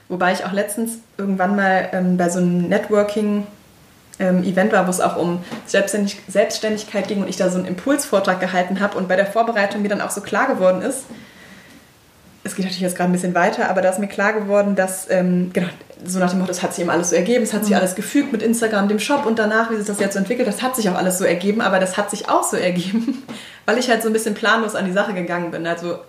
Wobei 0.10 0.34
ich 0.34 0.44
auch 0.44 0.54
letztens 0.54 0.98
irgendwann 1.18 1.56
mal 1.56 1.90
ähm, 1.94 2.18
bei 2.18 2.30
so 2.30 2.40
einem 2.40 2.68
Networking-Event 2.68 4.74
war, 4.74 4.88
wo 4.88 4.90
es 4.90 5.00
auch 5.00 5.16
um 5.16 5.44
Selbstständig 5.68 6.20
Selbstständigkeit 6.28 7.08
ging 7.08 7.22
und 7.22 7.30
ich 7.30 7.38
da 7.38 7.52
so 7.52 7.60
einen 7.60 7.68
Impulsvortrag 7.68 8.40
gehalten 8.40 8.80
habe 8.80 8.98
und 8.98 9.08
bei 9.08 9.16
der 9.16 9.28
Vorbereitung 9.28 9.84
mir 9.84 9.90
dann 9.90 10.02
auch 10.02 10.10
so 10.10 10.22
klar 10.22 10.48
geworden 10.48 10.82
ist, 10.82 11.04
es 12.44 12.56
geht 12.56 12.66
natürlich 12.66 12.82
jetzt 12.82 12.98
gerade 12.98 13.10
ein 13.10 13.14
bisschen 13.14 13.36
weiter, 13.36 13.70
aber 13.70 13.82
da 13.82 13.90
ist 13.90 14.00
mir 14.00 14.08
klar 14.08 14.34
geworden, 14.34 14.76
dass 14.76 15.10
ähm, 15.10 15.52
genau, 15.54 15.68
so 16.06 16.20
nach 16.20 16.30
dem 16.30 16.40
Motto, 16.40 16.50
das 16.50 16.62
hat 16.62 16.74
sich 16.74 16.84
ihm 16.84 16.90
alles 16.90 17.12
so 17.12 17.16
ergeben, 17.16 17.44
es 17.44 17.54
hat 17.54 17.64
sich 17.64 17.72
mhm. 17.72 17.80
alles 17.80 17.96
gefügt 17.96 18.32
mit 18.32 18.42
Instagram, 18.42 18.88
dem 18.88 19.00
Shop 19.00 19.26
und 19.26 19.40
danach, 19.40 19.72
wie 19.72 19.78
sich 19.78 19.88
das 19.88 20.00
jetzt 20.00 20.14
so 20.14 20.20
entwickelt, 20.20 20.48
das 20.48 20.62
hat 20.62 20.76
sich 20.76 20.90
auch 20.90 20.96
alles 20.96 21.18
so 21.18 21.26
ergeben, 21.26 21.62
aber 21.62 21.80
das 21.80 21.96
hat 21.96 22.10
sich 22.10 22.30
auch 22.30 22.44
so 22.44 22.58
ergeben, 22.58 23.24
weil 23.66 23.78
ich 23.78 23.90
halt 23.90 24.02
so 24.02 24.10
ein 24.10 24.14
bisschen 24.14 24.34
planlos 24.34 24.76
an 24.76 24.86
die 24.86 24.92
Sache 24.92 25.14
gegangen 25.14 25.52
bin. 25.52 25.66
Also 25.66 26.00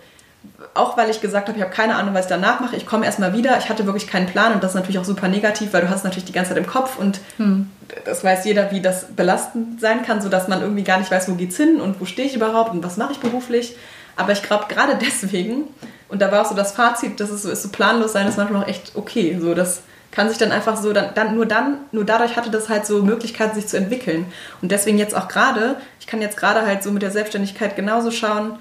auch 0.73 0.97
weil 0.97 1.09
ich 1.09 1.21
gesagt 1.21 1.47
habe, 1.47 1.57
ich 1.57 1.63
habe 1.63 1.73
keine 1.73 1.95
Ahnung, 1.95 2.13
was 2.13 2.25
ich 2.25 2.29
danach 2.29 2.59
mache, 2.59 2.75
ich 2.75 2.85
komme 2.85 3.05
erstmal 3.05 3.33
wieder, 3.33 3.57
ich 3.57 3.69
hatte 3.69 3.85
wirklich 3.85 4.07
keinen 4.07 4.27
Plan 4.27 4.53
und 4.53 4.63
das 4.63 4.71
ist 4.71 4.75
natürlich 4.75 4.99
auch 4.99 5.05
super 5.05 5.27
negativ, 5.27 5.73
weil 5.73 5.81
du 5.81 5.89
hast 5.89 6.03
natürlich 6.03 6.25
die 6.25 6.33
ganze 6.33 6.49
Zeit 6.49 6.57
im 6.57 6.67
Kopf 6.67 6.99
und 6.99 7.19
hm. 7.37 7.69
das 8.03 8.23
weiß 8.23 8.45
jeder, 8.45 8.71
wie 8.71 8.81
das 8.81 9.05
belastend 9.15 9.79
sein 9.79 10.03
kann, 10.03 10.21
sodass 10.21 10.47
man 10.47 10.61
irgendwie 10.61 10.83
gar 10.83 10.99
nicht 10.99 11.09
weiß, 11.09 11.29
wo 11.29 11.33
geht's 11.33 11.57
hin 11.57 11.79
und 11.79 11.99
wo 12.01 12.05
stehe 12.05 12.27
ich 12.27 12.35
überhaupt 12.35 12.71
und 12.71 12.83
was 12.83 12.97
mache 12.97 13.13
ich 13.13 13.19
beruflich. 13.19 13.75
Aber 14.15 14.31
ich 14.31 14.43
glaube, 14.43 14.65
gerade 14.67 14.97
deswegen, 15.01 15.65
und 16.09 16.21
da 16.21 16.31
war 16.31 16.41
auch 16.41 16.49
so 16.49 16.55
das 16.55 16.71
Fazit, 16.71 17.19
dass 17.19 17.29
es 17.29 17.43
so 17.43 17.49
ist, 17.49 17.63
so 17.63 17.69
planlos 17.69 18.13
sein 18.13 18.27
ist 18.27 18.37
manchmal 18.37 18.63
auch 18.63 18.67
echt 18.67 18.93
okay. 18.95 19.37
So, 19.39 19.53
das 19.53 19.81
kann 20.11 20.29
sich 20.29 20.37
dann 20.37 20.51
einfach 20.51 20.77
so, 20.77 20.93
dann, 20.93 21.09
dann, 21.13 21.35
nur 21.35 21.45
dann, 21.45 21.77
nur 21.91 22.05
dadurch 22.05 22.37
hatte 22.37 22.49
das 22.49 22.69
halt 22.69 22.85
so 22.85 23.03
Möglichkeiten, 23.03 23.55
sich 23.55 23.67
zu 23.67 23.77
entwickeln. 23.77 24.25
Und 24.61 24.71
deswegen 24.71 24.97
jetzt 24.97 25.15
auch 25.15 25.27
gerade, 25.27 25.75
ich 25.99 26.07
kann 26.07 26.21
jetzt 26.21 26.37
gerade 26.37 26.65
halt 26.65 26.83
so 26.83 26.91
mit 26.91 27.01
der 27.01 27.11
Selbstständigkeit 27.11 27.75
genauso 27.75 28.11
schauen, 28.11 28.57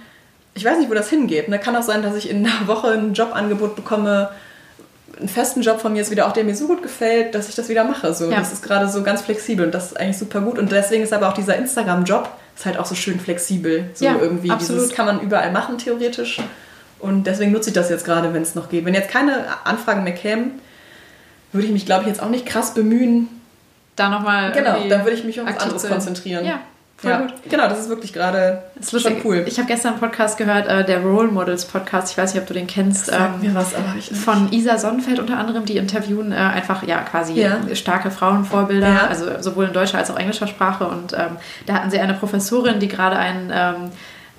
ich 0.55 0.65
weiß 0.65 0.79
nicht, 0.79 0.91
wo 0.91 0.95
das 0.95 1.11
hingeht. 1.11 1.49
Ne? 1.49 1.59
Kann 1.59 1.77
auch 1.77 1.83
sein, 1.83 2.03
dass 2.03 2.17
ich 2.17 2.31
in 2.31 2.47
einer 2.47 2.67
Woche 2.67 2.93
ein 2.93 3.13
Jobangebot 3.13 3.77
bekomme, 3.77 4.31
einen 5.19 5.29
festen 5.29 5.63
Job 5.63 5.81
von 5.81 5.93
mir 5.93 6.03
ist 6.03 6.11
wieder 6.11 6.27
auch, 6.27 6.33
der 6.33 6.45
mir 6.45 6.57
so 6.57 6.67
gut 6.67 6.83
gefällt, 6.83 7.35
dass 7.35 7.49
ich 7.49 7.55
das 7.55 7.69
wieder 7.69 7.85
mache. 7.85 8.13
So, 8.15 8.31
ja. 8.31 8.39
Das 8.39 8.53
ist 8.53 8.63
gerade 8.63 8.89
so 8.89 9.03
ganz 9.03 9.23
flexibel 9.23 9.65
und 9.65 9.73
das 9.73 9.87
ist 9.87 10.01
eigentlich 10.01 10.19
super 10.19 10.41
gut. 10.41 10.59
Und 10.59 10.73
deswegen 10.73 11.05
ist 11.05 11.13
aber 11.13 11.29
auch 11.29 11.35
dieser 11.35 11.57
Instagram-Job 11.57 12.29
ist 12.57 12.67
halt 12.67 12.79
auch 12.79 12.87
so 12.87 12.95
schön 12.95 13.19
flexibel. 13.19 13.91
So 13.95 14.05
ja, 14.05 14.17
irgendwie. 14.21 14.51
Absolut. 14.51 14.83
Dieses 14.83 14.95
kann 14.95 15.07
man 15.07 15.21
überall 15.21 15.53
machen, 15.53 15.79
theoretisch. 15.79 16.41
Und 16.99 17.27
deswegen 17.27 17.53
nutze 17.53 17.71
ich 17.71 17.75
das 17.75 17.91
jetzt 17.91 18.05
gerade, 18.05 18.33
wenn 18.33 18.43
es 18.43 18.55
noch 18.55 18.69
geht. 18.69 18.85
Wenn 18.85 18.95
jetzt 18.95 19.11
keine 19.11 19.45
Anfragen 19.65 20.05
mehr 20.05 20.15
kämen, 20.15 20.61
würde 21.53 21.67
ich 21.67 21.73
mich, 21.73 21.87
glaube 21.87 22.03
ich, 22.03 22.09
jetzt 22.09 22.23
auch 22.23 22.31
nicht 22.31 22.47
krass 22.47 22.75
bemühen. 22.75 23.29
Da 23.97 24.09
nochmal. 24.09 24.53
Genau, 24.53 24.77
dann 24.89 25.05
würde 25.05 25.17
ich 25.17 25.25
mich 25.25 25.41
auf 25.41 25.47
was 25.47 25.59
anderes 25.59 25.87
konzentrieren. 25.87 26.45
Ja, 26.45 26.61
Voll 27.05 27.13
ja, 27.13 27.21
gut. 27.21 27.35
Genau, 27.49 27.69
das 27.69 27.81
ist 27.81 27.89
wirklich 27.89 28.13
gerade 28.13 28.63
schon 28.83 29.17
cool. 29.25 29.45
Ich 29.47 29.59
habe 29.59 29.69
gestern 29.69 29.93
einen 29.93 30.01
Podcast 30.01 30.39
gehört, 30.39 30.67
äh, 30.67 30.85
der 30.85 31.03
Role 31.03 31.29
Models 31.29 31.67
Podcast. 31.67 32.11
Ich 32.11 32.19
weiß 32.19 32.35
nicht, 32.35 32.43
ob 32.43 32.49
du 32.49 32.55
den 32.55 32.67
kennst. 32.67 33.13
Ähm, 33.13 33.41
mir 33.41 33.55
was, 33.55 33.75
aber 33.75 33.95
ich 33.99 34.11
Von 34.11 34.53
Isa 34.53 34.79
Sonnenfeld 34.79 35.19
unter 35.19 35.39
anderem. 35.39 35.65
Die 35.65 35.77
interviewen 35.77 36.33
äh, 36.33 36.37
einfach 36.37 36.83
ja 36.83 37.03
quasi 37.03 37.35
ja. 37.35 37.59
starke 37.75 38.11
Frauenvorbilder, 38.11 38.89
ja. 38.89 39.07
also 39.07 39.27
sowohl 39.41 39.67
in 39.67 39.73
deutscher 39.73 39.99
als 39.99 40.11
auch 40.11 40.19
englischer 40.19 40.47
Sprache. 40.47 40.87
Und 40.87 41.13
ähm, 41.13 41.37
da 41.67 41.75
hatten 41.75 41.91
sie 41.91 41.99
eine 41.99 42.15
Professorin, 42.15 42.81
die 42.81 42.89
gerade 42.89 43.17
einen 43.17 43.53
ähm, 43.55 43.91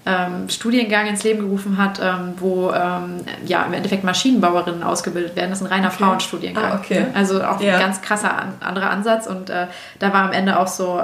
ähm, 0.05 0.49
Studiengang 0.49 1.07
ins 1.07 1.23
Leben 1.23 1.41
gerufen 1.41 1.77
hat, 1.77 1.99
ähm, 1.99 2.33
wo 2.37 2.71
ähm, 2.71 3.17
ja 3.45 3.63
im 3.63 3.73
Endeffekt 3.73 4.03
Maschinenbauerinnen 4.03 4.83
ausgebildet 4.83 5.35
werden. 5.35 5.49
Das 5.49 5.61
ist 5.61 5.67
ein 5.67 5.71
reiner 5.71 5.87
okay. 5.87 5.97
Frauenstudiengang. 5.97 6.63
Ah, 6.63 6.79
okay. 6.81 7.05
Also 7.13 7.43
auch 7.43 7.59
ja. 7.61 7.75
ein 7.75 7.79
ganz 7.79 8.01
krasser 8.01 8.37
an, 8.37 8.53
anderer 8.59 8.89
Ansatz. 8.89 9.27
Und 9.27 9.49
äh, 9.49 9.67
da 9.99 10.13
war 10.13 10.23
am 10.23 10.31
Ende 10.31 10.59
auch 10.59 10.67
so 10.67 10.99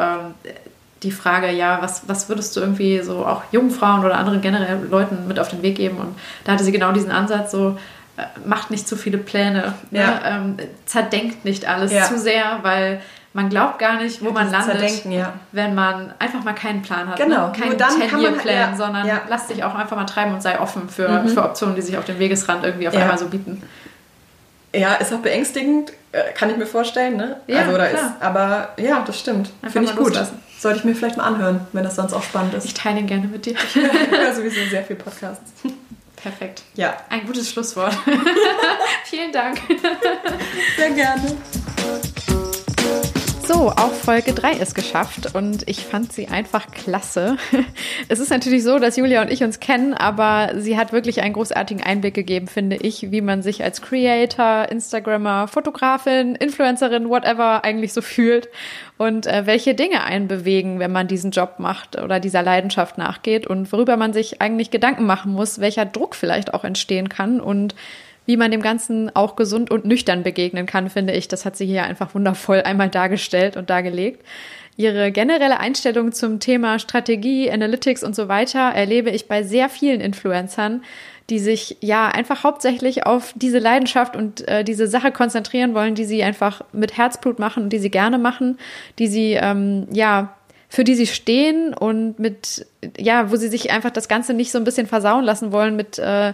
die 1.04 1.12
Frage, 1.12 1.52
ja, 1.52 1.82
was, 1.82 2.04
was 2.08 2.30
würdest 2.30 2.56
du 2.56 2.60
irgendwie 2.60 3.02
so 3.02 3.26
auch 3.26 3.44
jungen 3.52 3.72
Frauen 3.72 4.06
oder 4.06 4.18
anderen 4.18 4.42
generell 4.42 4.80
Leuten 4.90 5.28
mit 5.28 5.40
auf 5.40 5.50
den 5.50 5.62
Weg 5.64 5.76
geben? 5.76 5.98
Und 5.98 6.16
da 6.44 6.54
hatte 6.54 6.64
sie 6.64 6.72
genau 6.72 6.92
diesen 6.92 7.12
Ansatz, 7.12 7.52
so 7.52 7.78
äh, 8.18 8.24
macht 8.46 8.70
nicht 8.70 8.88
zu 8.88 8.96
viele 8.96 9.18
Pläne, 9.18 9.74
ne? 9.90 10.00
ja. 10.00 10.08
ne? 10.08 10.22
ähm, 10.26 10.58
zerdenkt 10.86 11.44
nicht 11.44 11.68
alles 11.68 11.92
ja. 11.92 12.04
zu 12.04 12.20
sehr, 12.20 12.60
weil 12.62 13.02
man 13.34 13.50
glaubt 13.50 13.80
gar 13.80 14.02
nicht, 14.02 14.22
wo 14.22 14.28
ja, 14.28 14.32
man 14.34 14.52
landet, 14.52 15.06
ja. 15.06 15.34
wenn 15.54 15.74
man 15.74 16.14
einfach 16.20 16.44
mal 16.44 16.54
keinen 16.54 16.82
Plan 16.82 17.08
hat. 17.08 17.18
Genau. 17.18 17.48
Ne? 17.48 17.54
Keinen 17.54 17.78
Ten-Year-Plan, 17.78 18.72
ja, 18.72 18.76
sondern 18.76 19.10
lass 19.30 19.48
dich 19.48 19.64
auch 19.64 19.74
einfach 19.74 19.96
mal 19.96 20.06
treiben 20.06 20.34
und 20.34 20.44
sei 20.44 20.60
offen 20.60 20.90
für, 20.90 21.08
mhm. 21.08 21.30
für 21.30 21.44
Optionen, 21.44 21.76
die 21.76 21.82
sich 21.82 21.98
auf 21.98 22.06
dem 22.06 22.20
Wegesrand 22.20 22.66
irgendwie 22.66 22.90
auf 22.90 22.96
einmal 22.96 23.18
so 23.18 23.28
bieten. 23.28 23.64
Ja, 24.74 24.96
ist 24.96 25.14
auch 25.14 25.20
beängstigend, 25.20 25.92
äh, 26.12 26.32
kann 26.34 26.50
ich 26.50 26.58
mir 26.58 26.66
vorstellen, 26.66 27.18
ne? 27.18 27.38
Ja, 27.48 27.60
also, 27.60 27.74
oder 27.74 27.88
klar. 27.88 28.02
ist, 28.02 28.22
aber 28.22 28.70
ja, 28.78 29.04
das 29.06 29.20
stimmt. 29.20 29.52
Finde 29.64 29.90
ich 29.90 29.96
gut. 29.96 30.08
Loslassen. 30.08 30.40
Sollte 30.62 30.78
ich 30.78 30.86
mir 30.86 30.94
vielleicht 30.94 31.18
mal 31.18 31.24
anhören, 31.24 31.66
wenn 31.74 31.84
das 31.84 31.96
sonst 31.96 32.14
auch 32.14 32.22
spannend 32.22 32.54
ist. 32.54 32.66
Ich 32.66 32.76
teile 32.76 33.00
ihn 33.00 33.08
gerne 33.08 33.26
mit 33.26 33.48
dir. 33.48 33.54
ich 33.74 33.76
höre 33.76 34.36
sowieso 34.36 34.64
sehr 34.70 34.84
viel 34.84 34.96
Podcasts. 34.96 35.52
Perfekt. 36.16 36.62
Ja. 36.76 36.98
Ein 37.10 37.26
gutes 37.26 37.50
Schlusswort. 37.50 37.98
Vielen 39.06 39.32
Dank. 39.32 39.60
Sehr 40.78 40.92
gerne. 40.92 41.36
So, 43.54 43.68
auch 43.68 43.92
Folge 43.92 44.32
3 44.32 44.54
ist 44.54 44.76
geschafft 44.76 45.36
und 45.36 45.68
ich 45.68 45.84
fand 45.84 46.14
sie 46.14 46.30
einfach 46.30 46.72
klasse. 46.72 47.36
Es 48.08 48.20
ist 48.20 48.30
natürlich 48.30 48.64
so, 48.64 48.80
dass 48.80 48.96
Julia 48.96 49.22
und 49.22 49.30
ich 49.30 49.44
uns 49.44 49.60
kennen, 49.60 49.94
aber 49.94 50.54
sie 50.58 50.78
hat 50.78 50.94
wirklich 50.94 51.22
einen 51.22 51.34
großartigen 51.34 51.84
Einblick 51.84 52.14
gegeben, 52.14 52.48
finde 52.48 52.78
ich, 52.78 53.12
wie 53.12 53.20
man 53.20 53.42
sich 53.42 53.64
als 53.64 53.82
Creator, 53.82 54.70
Instagrammer, 54.70 55.50
Fotografin, 55.50 56.36
Influencerin, 56.36 57.10
whatever 57.10 57.66
eigentlich 57.66 57.92
so 57.92 58.02
fühlt 58.02 58.48
und 58.98 59.28
äh, 59.28 59.46
welche 59.46 59.76
Dinge 59.76 60.04
einen 60.04 60.30
bewegen, 60.30 60.80
wenn 60.80 60.92
man 60.94 61.08
diesen 61.08 61.32
Job 61.32 61.56
macht 61.58 62.02
oder 62.02 62.22
dieser 62.22 62.44
Leidenschaft 62.44 62.98
nachgeht 62.98 63.48
und 63.48 63.72
worüber 63.74 63.98
man 63.98 64.14
sich 64.14 64.42
eigentlich 64.42 64.72
Gedanken 64.72 65.06
machen 65.06 65.34
muss, 65.34 65.60
welcher 65.60 65.86
Druck 65.86 66.16
vielleicht 66.16 66.54
auch 66.54 66.64
entstehen 66.64 67.10
kann 67.10 67.42
und 67.42 67.76
wie 68.32 68.38
man 68.38 68.50
dem 68.50 68.62
Ganzen 68.62 69.14
auch 69.14 69.36
gesund 69.36 69.72
und 69.72 69.84
nüchtern 69.84 70.24
begegnen 70.24 70.66
kann, 70.66 70.90
finde 70.90 71.12
ich. 71.12 71.28
Das 71.28 71.44
hat 71.44 71.58
sie 71.58 71.66
hier 71.66 71.84
einfach 71.84 72.16
wundervoll 72.16 72.62
einmal 72.62 72.88
dargestellt 72.88 73.58
und 73.58 73.70
dargelegt. 73.70 74.26
Ihre 74.78 75.12
generelle 75.12 75.60
Einstellung 75.60 76.14
zum 76.14 76.40
Thema 76.40 76.80
Strategie, 76.80 77.52
Analytics 77.52 78.04
und 78.04 78.16
so 78.16 78.30
weiter 78.30 78.70
erlebe 78.70 79.10
ich 79.10 79.28
bei 79.28 79.44
sehr 79.44 79.68
vielen 79.68 80.00
Influencern, 80.00 80.82
die 81.30 81.40
sich 81.40 81.76
ja 81.82 82.08
einfach 82.08 82.46
hauptsächlich 82.46 83.06
auf 83.06 83.34
diese 83.36 83.60
Leidenschaft 83.60 84.16
und 84.16 84.48
äh, 84.48 84.64
diese 84.64 84.88
Sache 84.88 85.12
konzentrieren 85.12 85.74
wollen, 85.74 85.94
die 85.94 86.06
sie 86.06 86.24
einfach 86.24 86.62
mit 86.72 86.98
Herzblut 86.98 87.38
machen 87.38 87.64
und 87.64 87.74
die 87.74 87.80
sie 87.80 87.92
gerne 87.92 88.18
machen, 88.18 88.58
die 88.98 89.08
sie 89.08 89.34
ähm, 89.34 89.90
ja 89.92 90.38
für 90.72 90.86
die 90.86 90.96
sie 90.96 91.08
stehen 91.08 91.74
und 91.74 92.18
mit, 92.18 92.66
ja, 92.98 93.32
wo 93.32 93.36
sie 93.36 93.48
sich 93.48 93.72
einfach 93.72 93.92
das 93.92 94.08
Ganze 94.08 94.34
nicht 94.34 94.52
so 94.52 94.58
ein 94.58 94.64
bisschen 94.64 94.88
versauen 94.88 95.24
lassen 95.24 95.52
wollen 95.52 95.76
mit 95.76 96.00
äh, 96.00 96.34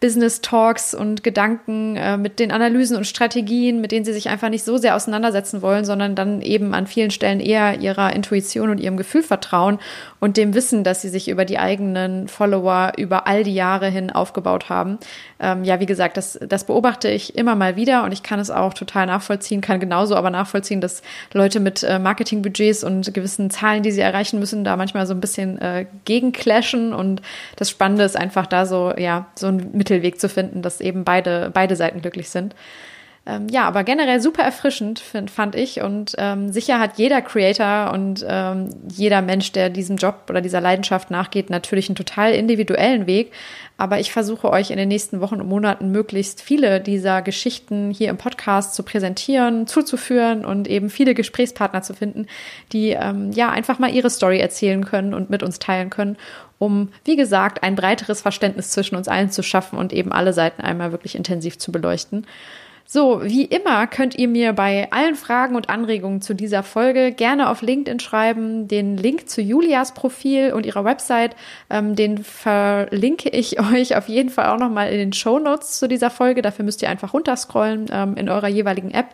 Business 0.00 0.40
Talks 0.40 0.94
und 0.94 1.24
Gedanken, 1.24 1.96
äh, 1.96 2.16
mit 2.16 2.38
den 2.38 2.52
Analysen 2.52 2.96
und 2.96 3.06
Strategien, 3.06 3.80
mit 3.80 3.90
denen 3.90 4.04
sie 4.04 4.12
sich 4.12 4.28
einfach 4.28 4.48
nicht 4.48 4.64
so 4.64 4.76
sehr 4.76 4.94
auseinandersetzen 4.94 5.60
wollen, 5.60 5.84
sondern 5.84 6.14
dann 6.14 6.40
eben 6.40 6.72
an 6.72 6.86
vielen 6.86 7.10
Stellen 7.10 7.40
eher 7.40 7.80
ihrer 7.80 8.12
Intuition 8.12 8.70
und 8.70 8.78
ihrem 8.78 8.96
Gefühl 8.96 9.24
vertrauen 9.24 9.80
und 10.20 10.36
dem 10.36 10.54
Wissen, 10.54 10.84
dass 10.84 11.02
sie 11.02 11.08
sich 11.08 11.28
über 11.28 11.44
die 11.44 11.58
eigenen 11.58 12.28
Follower 12.28 12.92
über 12.96 13.26
all 13.26 13.42
die 13.42 13.54
Jahre 13.54 13.88
hin 13.88 14.10
aufgebaut 14.10 14.68
haben. 14.68 14.98
Ähm, 15.40 15.64
ja, 15.64 15.80
wie 15.80 15.86
gesagt, 15.86 16.16
das, 16.16 16.38
das 16.46 16.64
beobachte 16.64 17.08
ich 17.08 17.36
immer 17.36 17.56
mal 17.56 17.74
wieder 17.74 18.04
und 18.04 18.12
ich 18.12 18.22
kann 18.22 18.38
es 18.38 18.50
auch 18.50 18.72
total 18.72 19.06
nachvollziehen, 19.06 19.60
kann 19.60 19.80
genauso 19.80 20.14
aber 20.14 20.30
nachvollziehen, 20.30 20.80
dass 20.80 21.02
Leute 21.32 21.58
mit 21.58 21.82
äh, 21.82 21.98
Marketingbudgets 21.98 22.84
und 22.84 23.12
gewissen 23.12 23.50
Zahlen 23.50 23.82
die 23.82 23.90
sie 23.90 24.00
erreichen 24.00 24.38
müssen, 24.38 24.64
da 24.64 24.76
manchmal 24.76 25.06
so 25.06 25.14
ein 25.14 25.20
bisschen 25.20 25.58
äh, 25.58 25.86
gegenclashen. 26.04 26.92
Und 26.92 27.22
das 27.56 27.70
Spannende 27.70 28.04
ist 28.04 28.16
einfach 28.16 28.46
da 28.46 28.66
so, 28.66 28.92
ja, 28.96 29.26
so 29.34 29.48
einen 29.48 29.76
Mittelweg 29.76 30.20
zu 30.20 30.28
finden, 30.28 30.62
dass 30.62 30.80
eben 30.80 31.04
beide, 31.04 31.50
beide 31.52 31.76
Seiten 31.76 32.00
glücklich 32.00 32.30
sind. 32.30 32.54
Ähm, 33.28 33.46
ja, 33.50 33.64
aber 33.64 33.84
generell 33.84 34.22
super 34.22 34.42
erfrischend, 34.42 35.00
find, 35.00 35.30
fand 35.30 35.54
ich. 35.54 35.82
Und 35.82 36.14
ähm, 36.16 36.50
sicher 36.50 36.80
hat 36.80 36.96
jeder 36.96 37.20
Creator 37.20 37.92
und 37.92 38.24
ähm, 38.26 38.70
jeder 38.90 39.20
Mensch, 39.20 39.52
der 39.52 39.68
diesem 39.68 39.96
Job 39.96 40.24
oder 40.30 40.40
dieser 40.40 40.62
Leidenschaft 40.62 41.10
nachgeht, 41.10 41.50
natürlich 41.50 41.90
einen 41.90 41.96
total 41.96 42.32
individuellen 42.32 43.06
Weg. 43.06 43.32
Aber 43.76 44.00
ich 44.00 44.12
versuche 44.12 44.50
euch 44.50 44.70
in 44.70 44.78
den 44.78 44.88
nächsten 44.88 45.20
Wochen 45.20 45.42
und 45.42 45.46
Monaten 45.46 45.92
möglichst 45.92 46.40
viele 46.40 46.80
dieser 46.80 47.20
Geschichten 47.20 47.90
hier 47.90 48.08
im 48.08 48.16
Podcast 48.16 48.74
zu 48.74 48.82
präsentieren, 48.82 49.66
zuzuführen 49.66 50.46
und 50.46 50.66
eben 50.66 50.88
viele 50.88 51.12
Gesprächspartner 51.12 51.82
zu 51.82 51.92
finden, 51.92 52.26
die 52.72 52.90
ähm, 52.90 53.30
ja 53.32 53.50
einfach 53.50 53.78
mal 53.78 53.90
ihre 53.90 54.08
Story 54.08 54.40
erzählen 54.40 54.86
können 54.86 55.12
und 55.12 55.28
mit 55.28 55.42
uns 55.42 55.58
teilen 55.58 55.90
können, 55.90 56.16
um, 56.58 56.88
wie 57.04 57.16
gesagt, 57.16 57.62
ein 57.62 57.76
breiteres 57.76 58.22
Verständnis 58.22 58.70
zwischen 58.70 58.96
uns 58.96 59.06
allen 59.06 59.30
zu 59.30 59.42
schaffen 59.42 59.78
und 59.78 59.92
eben 59.92 60.12
alle 60.12 60.32
Seiten 60.32 60.62
einmal 60.62 60.92
wirklich 60.92 61.14
intensiv 61.14 61.58
zu 61.58 61.70
beleuchten. 61.70 62.26
So, 62.90 63.20
wie 63.22 63.44
immer 63.44 63.86
könnt 63.86 64.16
ihr 64.16 64.28
mir 64.28 64.54
bei 64.54 64.90
allen 64.90 65.14
Fragen 65.14 65.56
und 65.56 65.68
Anregungen 65.68 66.22
zu 66.22 66.32
dieser 66.32 66.62
Folge 66.62 67.12
gerne 67.12 67.50
auf 67.50 67.60
LinkedIn 67.60 68.00
schreiben. 68.00 68.66
Den 68.66 68.96
Link 68.96 69.28
zu 69.28 69.42
Julias 69.42 69.92
Profil 69.92 70.54
und 70.54 70.64
ihrer 70.64 70.86
Website, 70.86 71.36
ähm, 71.68 71.96
den 71.96 72.24
verlinke 72.24 73.28
ich 73.28 73.60
euch 73.74 73.94
auf 73.94 74.08
jeden 74.08 74.30
Fall 74.30 74.46
auch 74.46 74.58
nochmal 74.58 74.90
in 74.90 74.96
den 74.96 75.12
Show 75.12 75.38
Notes 75.38 75.78
zu 75.78 75.86
dieser 75.86 76.08
Folge. 76.08 76.40
Dafür 76.40 76.64
müsst 76.64 76.80
ihr 76.80 76.88
einfach 76.88 77.12
runterscrollen 77.12 77.90
ähm, 77.92 78.16
in 78.16 78.30
eurer 78.30 78.48
jeweiligen 78.48 78.90
App. 78.92 79.08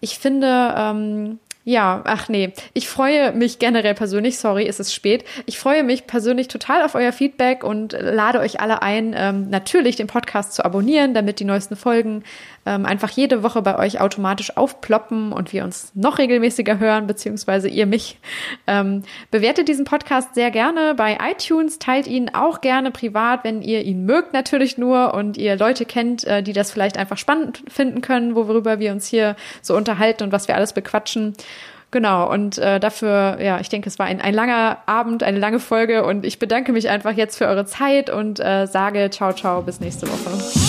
Ich 0.00 0.18
finde, 0.18 0.74
ähm, 0.76 1.38
Ja, 1.68 2.02
ach 2.06 2.28
nee. 2.28 2.52
Ich 2.74 2.88
freue 2.88 3.32
mich 3.32 3.58
generell 3.58 3.94
persönlich, 3.94 4.38
sorry, 4.38 4.64
ist 4.66 4.78
es 4.78 4.94
spät. 4.94 5.24
Ich 5.46 5.58
freue 5.58 5.82
mich 5.82 6.06
persönlich 6.06 6.46
total 6.46 6.82
auf 6.82 6.94
euer 6.94 7.10
Feedback 7.10 7.64
und 7.64 7.92
lade 7.92 8.38
euch 8.38 8.60
alle 8.60 8.82
ein, 8.82 9.14
ähm, 9.16 9.50
natürlich 9.50 9.96
den 9.96 10.06
Podcast 10.06 10.54
zu 10.54 10.64
abonnieren, 10.64 11.12
damit 11.12 11.40
die 11.40 11.44
neuesten 11.44 11.74
Folgen 11.74 12.22
ähm, 12.66 12.84
einfach 12.84 13.10
jede 13.10 13.42
Woche 13.42 13.62
bei 13.62 13.78
euch 13.78 14.00
automatisch 14.00 14.56
aufploppen 14.56 15.32
und 15.32 15.52
wir 15.52 15.64
uns 15.64 15.92
noch 15.94 16.18
regelmäßiger 16.18 16.78
hören, 16.78 17.06
beziehungsweise 17.06 17.68
ihr 17.68 17.86
mich. 17.86 18.18
Ähm, 18.66 19.04
bewertet 19.30 19.68
diesen 19.68 19.84
Podcast 19.84 20.34
sehr 20.34 20.50
gerne 20.50 20.94
bei 20.94 21.18
iTunes, 21.30 21.78
teilt 21.78 22.06
ihn 22.06 22.30
auch 22.34 22.60
gerne 22.60 22.90
privat, 22.90 23.44
wenn 23.44 23.62
ihr 23.62 23.82
ihn 23.82 24.04
mögt 24.04 24.32
natürlich 24.32 24.76
nur 24.76 25.14
und 25.14 25.36
ihr 25.36 25.56
Leute 25.56 25.84
kennt, 25.84 26.24
äh, 26.24 26.42
die 26.42 26.52
das 26.52 26.72
vielleicht 26.72 26.98
einfach 26.98 27.18
spannend 27.18 27.62
finden 27.68 28.00
können, 28.00 28.34
worüber 28.34 28.80
wir 28.80 28.92
uns 28.92 29.06
hier 29.06 29.36
so 29.62 29.76
unterhalten 29.76 30.24
und 30.24 30.32
was 30.32 30.48
wir 30.48 30.56
alles 30.56 30.72
bequatschen. 30.72 31.34
Genau, 31.92 32.30
und 32.30 32.58
äh, 32.58 32.80
dafür, 32.80 33.38
ja, 33.40 33.60
ich 33.60 33.68
denke, 33.68 33.88
es 33.88 33.98
war 33.98 34.06
ein, 34.06 34.20
ein 34.20 34.34
langer 34.34 34.78
Abend, 34.86 35.22
eine 35.22 35.38
lange 35.38 35.60
Folge 35.60 36.04
und 36.04 36.26
ich 36.26 36.38
bedanke 36.38 36.72
mich 36.72 36.88
einfach 36.88 37.12
jetzt 37.12 37.38
für 37.38 37.46
eure 37.46 37.64
Zeit 37.64 38.10
und 38.10 38.40
äh, 38.40 38.66
sage 38.66 39.08
ciao, 39.10 39.32
ciao, 39.32 39.62
bis 39.62 39.80
nächste 39.80 40.06
Woche. 40.08 40.65